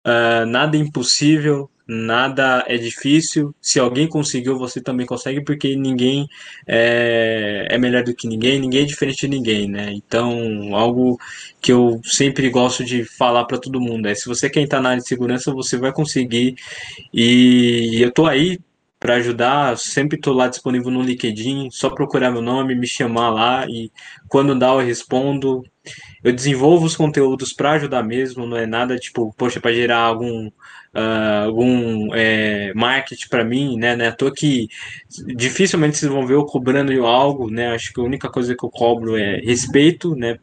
uh, 0.07 0.45
nada 0.45 0.77
impossível, 0.77 1.69
nada 1.87 2.63
é 2.67 2.77
difícil. 2.77 3.53
Se 3.61 3.79
alguém 3.79 4.07
conseguiu, 4.07 4.57
você 4.57 4.81
também 4.81 5.05
consegue, 5.05 5.43
porque 5.43 5.75
ninguém 5.75 6.27
é, 6.65 7.67
é 7.69 7.77
melhor 7.77 8.03
do 8.03 8.13
que 8.15 8.27
ninguém, 8.27 8.59
ninguém 8.59 8.83
é 8.83 8.85
diferente 8.85 9.21
de 9.21 9.27
ninguém, 9.27 9.69
né? 9.69 9.91
Então, 9.93 10.75
algo 10.75 11.19
que 11.61 11.71
eu 11.71 12.01
sempre 12.03 12.49
gosto 12.49 12.83
de 12.83 13.03
falar 13.03 13.45
para 13.45 13.57
todo 13.57 13.81
mundo 13.81 14.07
é: 14.07 14.15
se 14.15 14.25
você 14.25 14.49
quer 14.49 14.61
entrar 14.61 14.81
na 14.81 14.89
área 14.89 15.01
de 15.01 15.07
segurança, 15.07 15.53
você 15.53 15.77
vai 15.77 15.93
conseguir. 15.93 16.55
E 17.13 17.99
eu 18.01 18.11
tô 18.11 18.25
aí 18.25 18.59
para 19.07 19.15
ajudar. 19.15 19.77
Sempre 19.77 20.17
estou 20.17 20.33
lá 20.33 20.49
disponível 20.49 20.91
no 20.91 21.01
LinkedIn, 21.01 21.69
só 21.71 21.89
procurar 21.89 22.29
meu 22.29 22.41
nome, 22.41 22.75
me 22.75 22.85
chamar 22.85 23.29
lá 23.29 23.65
e 23.69 23.89
quando 24.27 24.53
dá 24.53 24.67
eu 24.67 24.79
respondo. 24.79 25.63
Eu 26.21 26.33
desenvolvo 26.33 26.85
os 26.85 26.97
conteúdos 26.97 27.53
para 27.53 27.71
ajudar 27.71 28.03
mesmo, 28.03 28.45
não 28.45 28.57
é 28.57 28.65
nada 28.65 28.97
tipo, 28.97 29.33
poxa, 29.37 29.61
para 29.61 29.73
gerar 29.73 29.99
algum 29.99 30.47
uh, 30.47 31.45
algum 31.45 32.13
é, 32.13 32.73
marketing 32.73 33.29
para 33.29 33.45
mim, 33.45 33.77
né? 33.77 33.95
Né? 33.95 34.11
Tô 34.11 34.29
que 34.29 34.67
dificilmente 35.37 35.97
vocês 35.97 36.11
vão 36.11 36.27
ver 36.27 36.33
eu 36.33 36.43
cobrando 36.43 37.05
algo, 37.05 37.49
né? 37.49 37.69
Acho 37.69 37.93
que 37.93 38.01
a 38.01 38.03
única 38.03 38.29
coisa 38.29 38.53
que 38.53 38.65
eu 38.65 38.69
cobro 38.69 39.15
é 39.15 39.37
respeito, 39.37 40.13
né? 40.17 40.37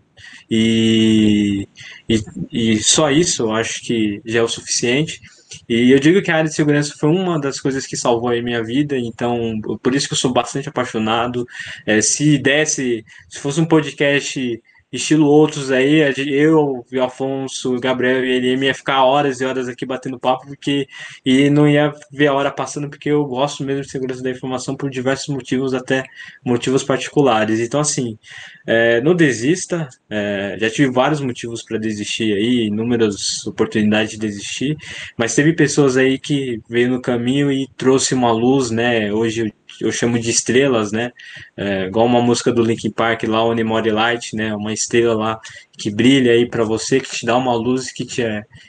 E, 0.50 1.68
e, 2.08 2.22
e 2.50 2.82
só 2.82 3.10
isso 3.10 3.42
eu 3.42 3.52
acho 3.52 3.82
que 3.82 4.22
já 4.24 4.38
é 4.38 4.42
o 4.42 4.48
suficiente. 4.48 5.20
E 5.68 5.90
eu 5.90 5.98
digo 5.98 6.22
que 6.22 6.30
a 6.30 6.36
área 6.36 6.48
de 6.48 6.54
segurança 6.54 6.94
foi 6.98 7.10
uma 7.10 7.40
das 7.40 7.60
coisas 7.60 7.86
que 7.86 7.96
salvou 7.96 8.30
a 8.30 8.42
minha 8.42 8.62
vida, 8.62 8.96
então 8.98 9.60
por 9.82 9.94
isso 9.94 10.08
que 10.08 10.14
eu 10.14 10.18
sou 10.18 10.32
bastante 10.32 10.68
apaixonado. 10.68 11.46
É, 11.86 12.00
se 12.00 12.38
desse, 12.38 13.04
se 13.28 13.38
fosse 13.38 13.60
um 13.60 13.66
podcast 13.66 14.62
estilo 14.96 15.26
outros 15.26 15.70
aí, 15.70 16.00
eu, 16.28 16.84
o 16.92 17.02
Afonso, 17.02 17.74
o 17.74 17.80
Gabriel 17.80 18.24
e 18.24 18.30
ele 18.30 18.66
ia 18.66 18.74
ficar 18.74 19.04
horas 19.04 19.40
e 19.40 19.44
horas 19.44 19.68
aqui 19.68 19.84
batendo 19.84 20.18
papo, 20.18 20.46
porque 20.46 20.86
e 21.24 21.50
não 21.50 21.68
ia 21.68 21.92
ver 22.12 22.28
a 22.28 22.34
hora 22.34 22.50
passando, 22.50 22.88
porque 22.88 23.10
eu 23.10 23.24
gosto 23.24 23.64
mesmo 23.64 23.82
de 23.82 23.90
segurança 23.90 24.22
da 24.22 24.30
informação 24.30 24.76
por 24.76 24.90
diversos 24.90 25.28
motivos, 25.28 25.74
até 25.74 26.04
motivos 26.44 26.84
particulares. 26.84 27.60
Então, 27.60 27.80
assim, 27.80 28.18
é, 28.66 29.00
não 29.00 29.14
desista, 29.14 29.88
é, 30.08 30.56
já 30.58 30.70
tive 30.70 30.90
vários 30.90 31.20
motivos 31.20 31.62
para 31.62 31.78
desistir 31.78 32.32
aí, 32.32 32.66
inúmeras 32.66 33.46
oportunidades 33.46 34.12
de 34.12 34.18
desistir, 34.18 34.76
mas 35.16 35.34
teve 35.34 35.52
pessoas 35.52 35.96
aí 35.96 36.18
que 36.18 36.60
veio 36.68 36.88
no 36.90 37.00
caminho 37.00 37.50
e 37.50 37.68
trouxe 37.76 38.14
uma 38.14 38.32
luz, 38.32 38.70
né? 38.70 39.12
Hoje 39.12 39.40
eu 39.42 39.63
eu 39.80 39.90
chamo 39.92 40.18
de 40.18 40.30
estrelas, 40.30 40.92
né? 40.92 41.12
É, 41.56 41.86
igual 41.86 42.06
uma 42.06 42.20
música 42.20 42.52
do 42.52 42.62
Linkin 42.62 42.90
Park 42.90 43.24
lá, 43.24 43.44
Only 43.44 43.64
More 43.64 43.90
Light, 43.90 44.34
né? 44.34 44.54
Uma 44.54 44.72
estrela 44.72 45.14
lá 45.14 45.40
que 45.72 45.90
brilha 45.90 46.32
aí 46.32 46.48
para 46.48 46.64
você, 46.64 47.00
que 47.00 47.10
te 47.10 47.26
dá 47.26 47.36
uma 47.36 47.54
luz 47.54 47.92
que 47.92 48.04
te, 48.04 48.22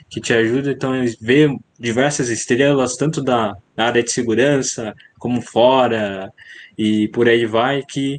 que 0.08 0.20
te 0.20 0.32
ajuda. 0.32 0.72
Então, 0.72 0.92
ver 1.20 1.50
diversas 1.78 2.28
estrelas, 2.28 2.96
tanto 2.96 3.22
da, 3.22 3.56
área 3.76 4.02
de 4.02 4.10
segurança, 4.10 4.94
como 5.18 5.40
fora, 5.40 6.32
e 6.76 7.08
por 7.08 7.28
aí 7.28 7.46
vai, 7.46 7.82
que 7.82 8.18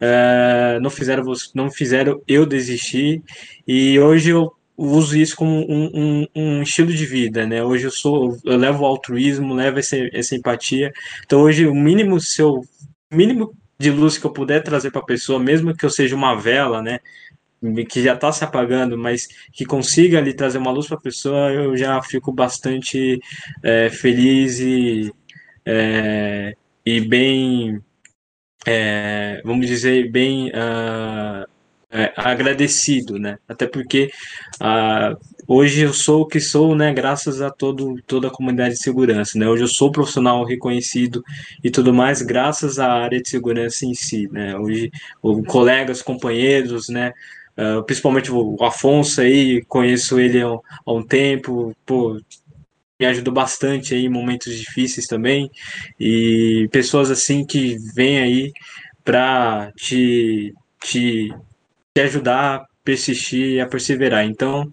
é, 0.00 0.78
não, 0.80 0.90
fizeram, 0.90 1.24
não 1.54 1.70
fizeram 1.70 2.22
eu 2.26 2.46
desistir. 2.46 3.22
E 3.66 3.98
hoje 3.98 4.30
eu 4.30 4.52
uso 4.76 5.16
isso 5.16 5.36
como 5.36 5.52
um, 5.70 5.90
um, 5.94 6.26
um, 6.34 6.62
estilo 6.62 6.92
de 6.92 7.06
vida, 7.06 7.46
né? 7.46 7.62
Hoje 7.62 7.84
eu 7.84 7.90
sou, 7.90 8.36
eu 8.44 8.56
levo 8.56 8.84
altruísmo, 8.84 9.54
levo 9.54 9.78
essa, 9.78 9.96
essa 10.12 10.34
empatia. 10.34 10.92
Então 11.24 11.40
hoje 11.42 11.66
o 11.66 11.74
mínimo 11.74 12.20
seu 12.20 12.64
mínimo 13.10 13.54
de 13.78 13.90
luz 13.90 14.18
que 14.18 14.24
eu 14.24 14.32
puder 14.32 14.62
trazer 14.62 14.90
para 14.90 15.00
a 15.00 15.04
pessoa, 15.04 15.38
mesmo 15.38 15.76
que 15.76 15.84
eu 15.84 15.90
seja 15.90 16.14
uma 16.14 16.34
vela, 16.34 16.82
né? 16.82 16.98
Que 17.88 18.02
já 18.02 18.14
está 18.14 18.30
se 18.30 18.44
apagando, 18.44 18.98
mas 18.98 19.26
que 19.52 19.64
consiga 19.64 20.18
ali 20.18 20.34
trazer 20.34 20.58
uma 20.58 20.70
luz 20.70 20.86
para 20.86 20.98
a 20.98 21.00
pessoa, 21.00 21.50
eu 21.50 21.76
já 21.76 22.00
fico 22.02 22.32
bastante 22.32 23.20
é, 23.62 23.88
feliz 23.88 24.60
e, 24.60 25.12
é, 25.64 26.54
e 26.84 27.00
bem, 27.00 27.80
é, 28.66 29.40
vamos 29.44 29.66
dizer, 29.66 30.10
bem 30.10 30.50
uh, 30.50 31.53
é, 31.94 32.12
agradecido, 32.16 33.20
né? 33.20 33.38
Até 33.48 33.68
porque 33.68 34.10
ah, 34.60 35.16
hoje 35.46 35.82
eu 35.82 35.94
sou 35.94 36.22
o 36.22 36.26
que 36.26 36.40
sou, 36.40 36.74
né? 36.74 36.92
Graças 36.92 37.40
a 37.40 37.50
todo, 37.50 38.02
toda 38.04 38.26
a 38.26 38.30
comunidade 38.32 38.74
de 38.74 38.82
segurança, 38.82 39.38
né? 39.38 39.48
Hoje 39.48 39.62
eu 39.62 39.68
sou 39.68 39.92
profissional 39.92 40.44
reconhecido 40.44 41.22
e 41.62 41.70
tudo 41.70 41.94
mais 41.94 42.20
graças 42.20 42.80
à 42.80 42.92
área 42.92 43.22
de 43.22 43.28
segurança 43.28 43.86
em 43.86 43.94
si, 43.94 44.28
né? 44.32 44.58
Hoje, 44.58 44.90
colegas, 45.46 46.02
companheiros, 46.02 46.88
né? 46.88 47.12
Uh, 47.56 47.84
principalmente 47.84 48.32
o 48.32 48.56
Afonso 48.64 49.20
aí, 49.20 49.64
conheço 49.66 50.18
ele 50.18 50.42
há, 50.42 50.48
há 50.48 50.92
um 50.92 51.06
tempo, 51.06 51.72
pô, 51.86 52.20
me 52.98 53.06
ajudou 53.06 53.32
bastante 53.32 53.94
aí 53.94 54.06
em 54.06 54.08
momentos 54.08 54.52
difíceis 54.52 55.06
também, 55.06 55.48
e 56.00 56.68
pessoas 56.72 57.12
assim 57.12 57.46
que 57.46 57.76
vêm 57.94 58.18
aí 58.18 58.52
para 59.04 59.70
te, 59.76 60.52
te 60.82 61.32
te 61.94 62.00
ajudar 62.00 62.56
a 62.56 62.66
persistir 62.82 63.52
e 63.52 63.60
a 63.60 63.66
perseverar. 63.66 64.24
Então, 64.24 64.68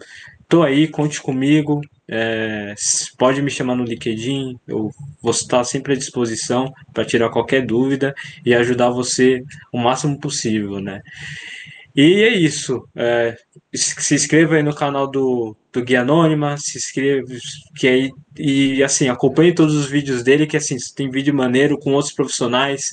tô 0.49 0.63
aí, 0.63 0.87
conte 0.87 1.21
comigo. 1.21 1.79
É, 2.09 2.73
pode 3.17 3.41
me 3.41 3.51
chamar 3.51 3.75
no 3.75 3.85
LinkedIn, 3.85 4.59
eu 4.67 4.91
vou 5.21 5.31
estar 5.31 5.63
sempre 5.63 5.93
à 5.93 5.95
disposição 5.95 6.73
para 6.93 7.05
tirar 7.05 7.29
qualquer 7.29 7.65
dúvida 7.65 8.13
e 8.45 8.53
ajudar 8.53 8.89
você 8.89 9.43
o 9.71 9.77
máximo 9.77 10.19
possível, 10.19 10.81
né? 10.81 10.99
E 11.95 12.23
é 12.23 12.29
isso. 12.29 12.85
É, 12.95 13.37
se 13.73 14.15
inscreva 14.15 14.55
aí 14.55 14.63
no 14.63 14.75
canal 14.75 15.09
do, 15.09 15.55
do 15.71 15.83
Guia 15.83 16.01
Anônima, 16.01 16.57
se 16.57 16.77
inscreva 16.77 17.27
que 17.77 17.87
aí, 17.87 18.11
e 18.37 18.83
assim, 18.83 19.07
acompanhe 19.09 19.53
todos 19.53 19.75
os 19.75 19.89
vídeos 19.89 20.23
dele, 20.23 20.47
que 20.47 20.57
assim, 20.57 20.75
tem 20.95 21.09
vídeo 21.09 21.33
maneiro 21.33 21.77
com 21.77 21.93
outros 21.93 22.13
profissionais 22.13 22.89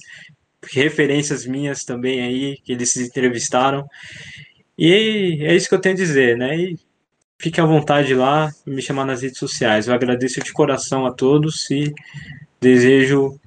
referências 0.73 1.47
minhas 1.47 1.85
também 1.85 2.20
aí, 2.23 2.59
que 2.62 2.73
eles 2.73 2.90
se 2.90 3.03
entrevistaram. 3.03 3.89
E 4.77 5.39
é 5.43 5.55
isso 5.55 5.69
que 5.69 5.74
eu 5.74 5.81
tenho 5.81 5.95
a 5.95 5.99
dizer, 5.99 6.36
né? 6.36 6.57
E 6.57 6.78
fique 7.40 7.61
à 7.61 7.65
vontade 7.65 8.15
lá 8.15 8.51
e 8.66 8.70
me 8.70 8.82
chamar 8.82 9.05
nas 9.05 9.23
redes 9.23 9.39
sociais. 9.39 9.89
Eu 9.89 9.95
agradeço 9.95 10.40
de 10.40 10.53
coração 10.53 11.07
a 11.07 11.12
todos 11.12 11.70
e 11.70 11.93
desejo 12.61 13.39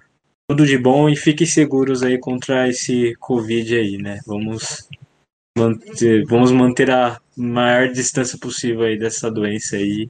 tudo 0.49 0.65
de 0.65 0.77
bom 0.77 1.09
e 1.09 1.15
fiquem 1.15 1.47
seguros 1.47 2.03
aí 2.03 2.17
contra 2.17 2.67
esse 2.67 3.15
Covid 3.19 3.75
aí, 3.75 3.97
né? 3.97 4.19
Vamos 4.25 4.89
manter, 5.57 6.25
vamos 6.25 6.51
manter 6.51 6.91
a 6.91 7.19
maior 7.37 7.89
distância 7.89 8.37
possível 8.37 8.83
aí 8.83 8.97
dessa 8.97 9.29
doença 9.29 9.77
aí 9.77 10.09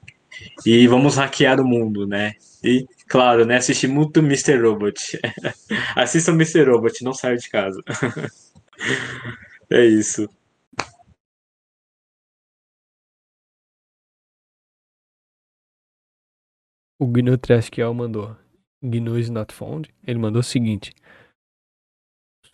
e 0.65 0.87
vamos 0.87 1.15
hackear 1.15 1.59
o 1.59 1.67
mundo, 1.67 2.07
né? 2.07 2.33
E 2.63 2.85
Claro, 3.11 3.45
né? 3.45 3.57
Assistir 3.57 3.89
muito 3.89 4.21
Mr. 4.21 4.57
Robot. 4.61 5.19
Assista 5.97 6.31
Mr. 6.31 6.63
Robot, 6.63 7.03
não 7.03 7.13
saia 7.13 7.35
de 7.35 7.49
casa. 7.49 7.81
é 9.69 9.85
isso. 9.85 10.29
O 16.97 17.05
Gnu 17.05 17.37
Traskiel 17.37 17.93
mandou. 17.93 18.37
GNU 18.81 19.19
is 19.19 19.29
not 19.29 19.53
found. 19.53 19.93
Ele 20.07 20.17
mandou 20.17 20.39
o 20.39 20.43
seguinte. 20.43 20.93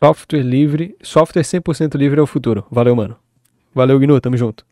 Software 0.03 0.41
livre, 0.41 0.97
software 1.03 1.43
100% 1.43 1.95
livre 1.95 2.19
é 2.19 2.23
o 2.23 2.27
futuro. 2.27 2.65
Valeu, 2.71 2.95
mano. 2.95 3.19
Valeu, 3.75 3.99
GNU, 3.99 4.19
tamo 4.19 4.35
junto. 4.35 4.65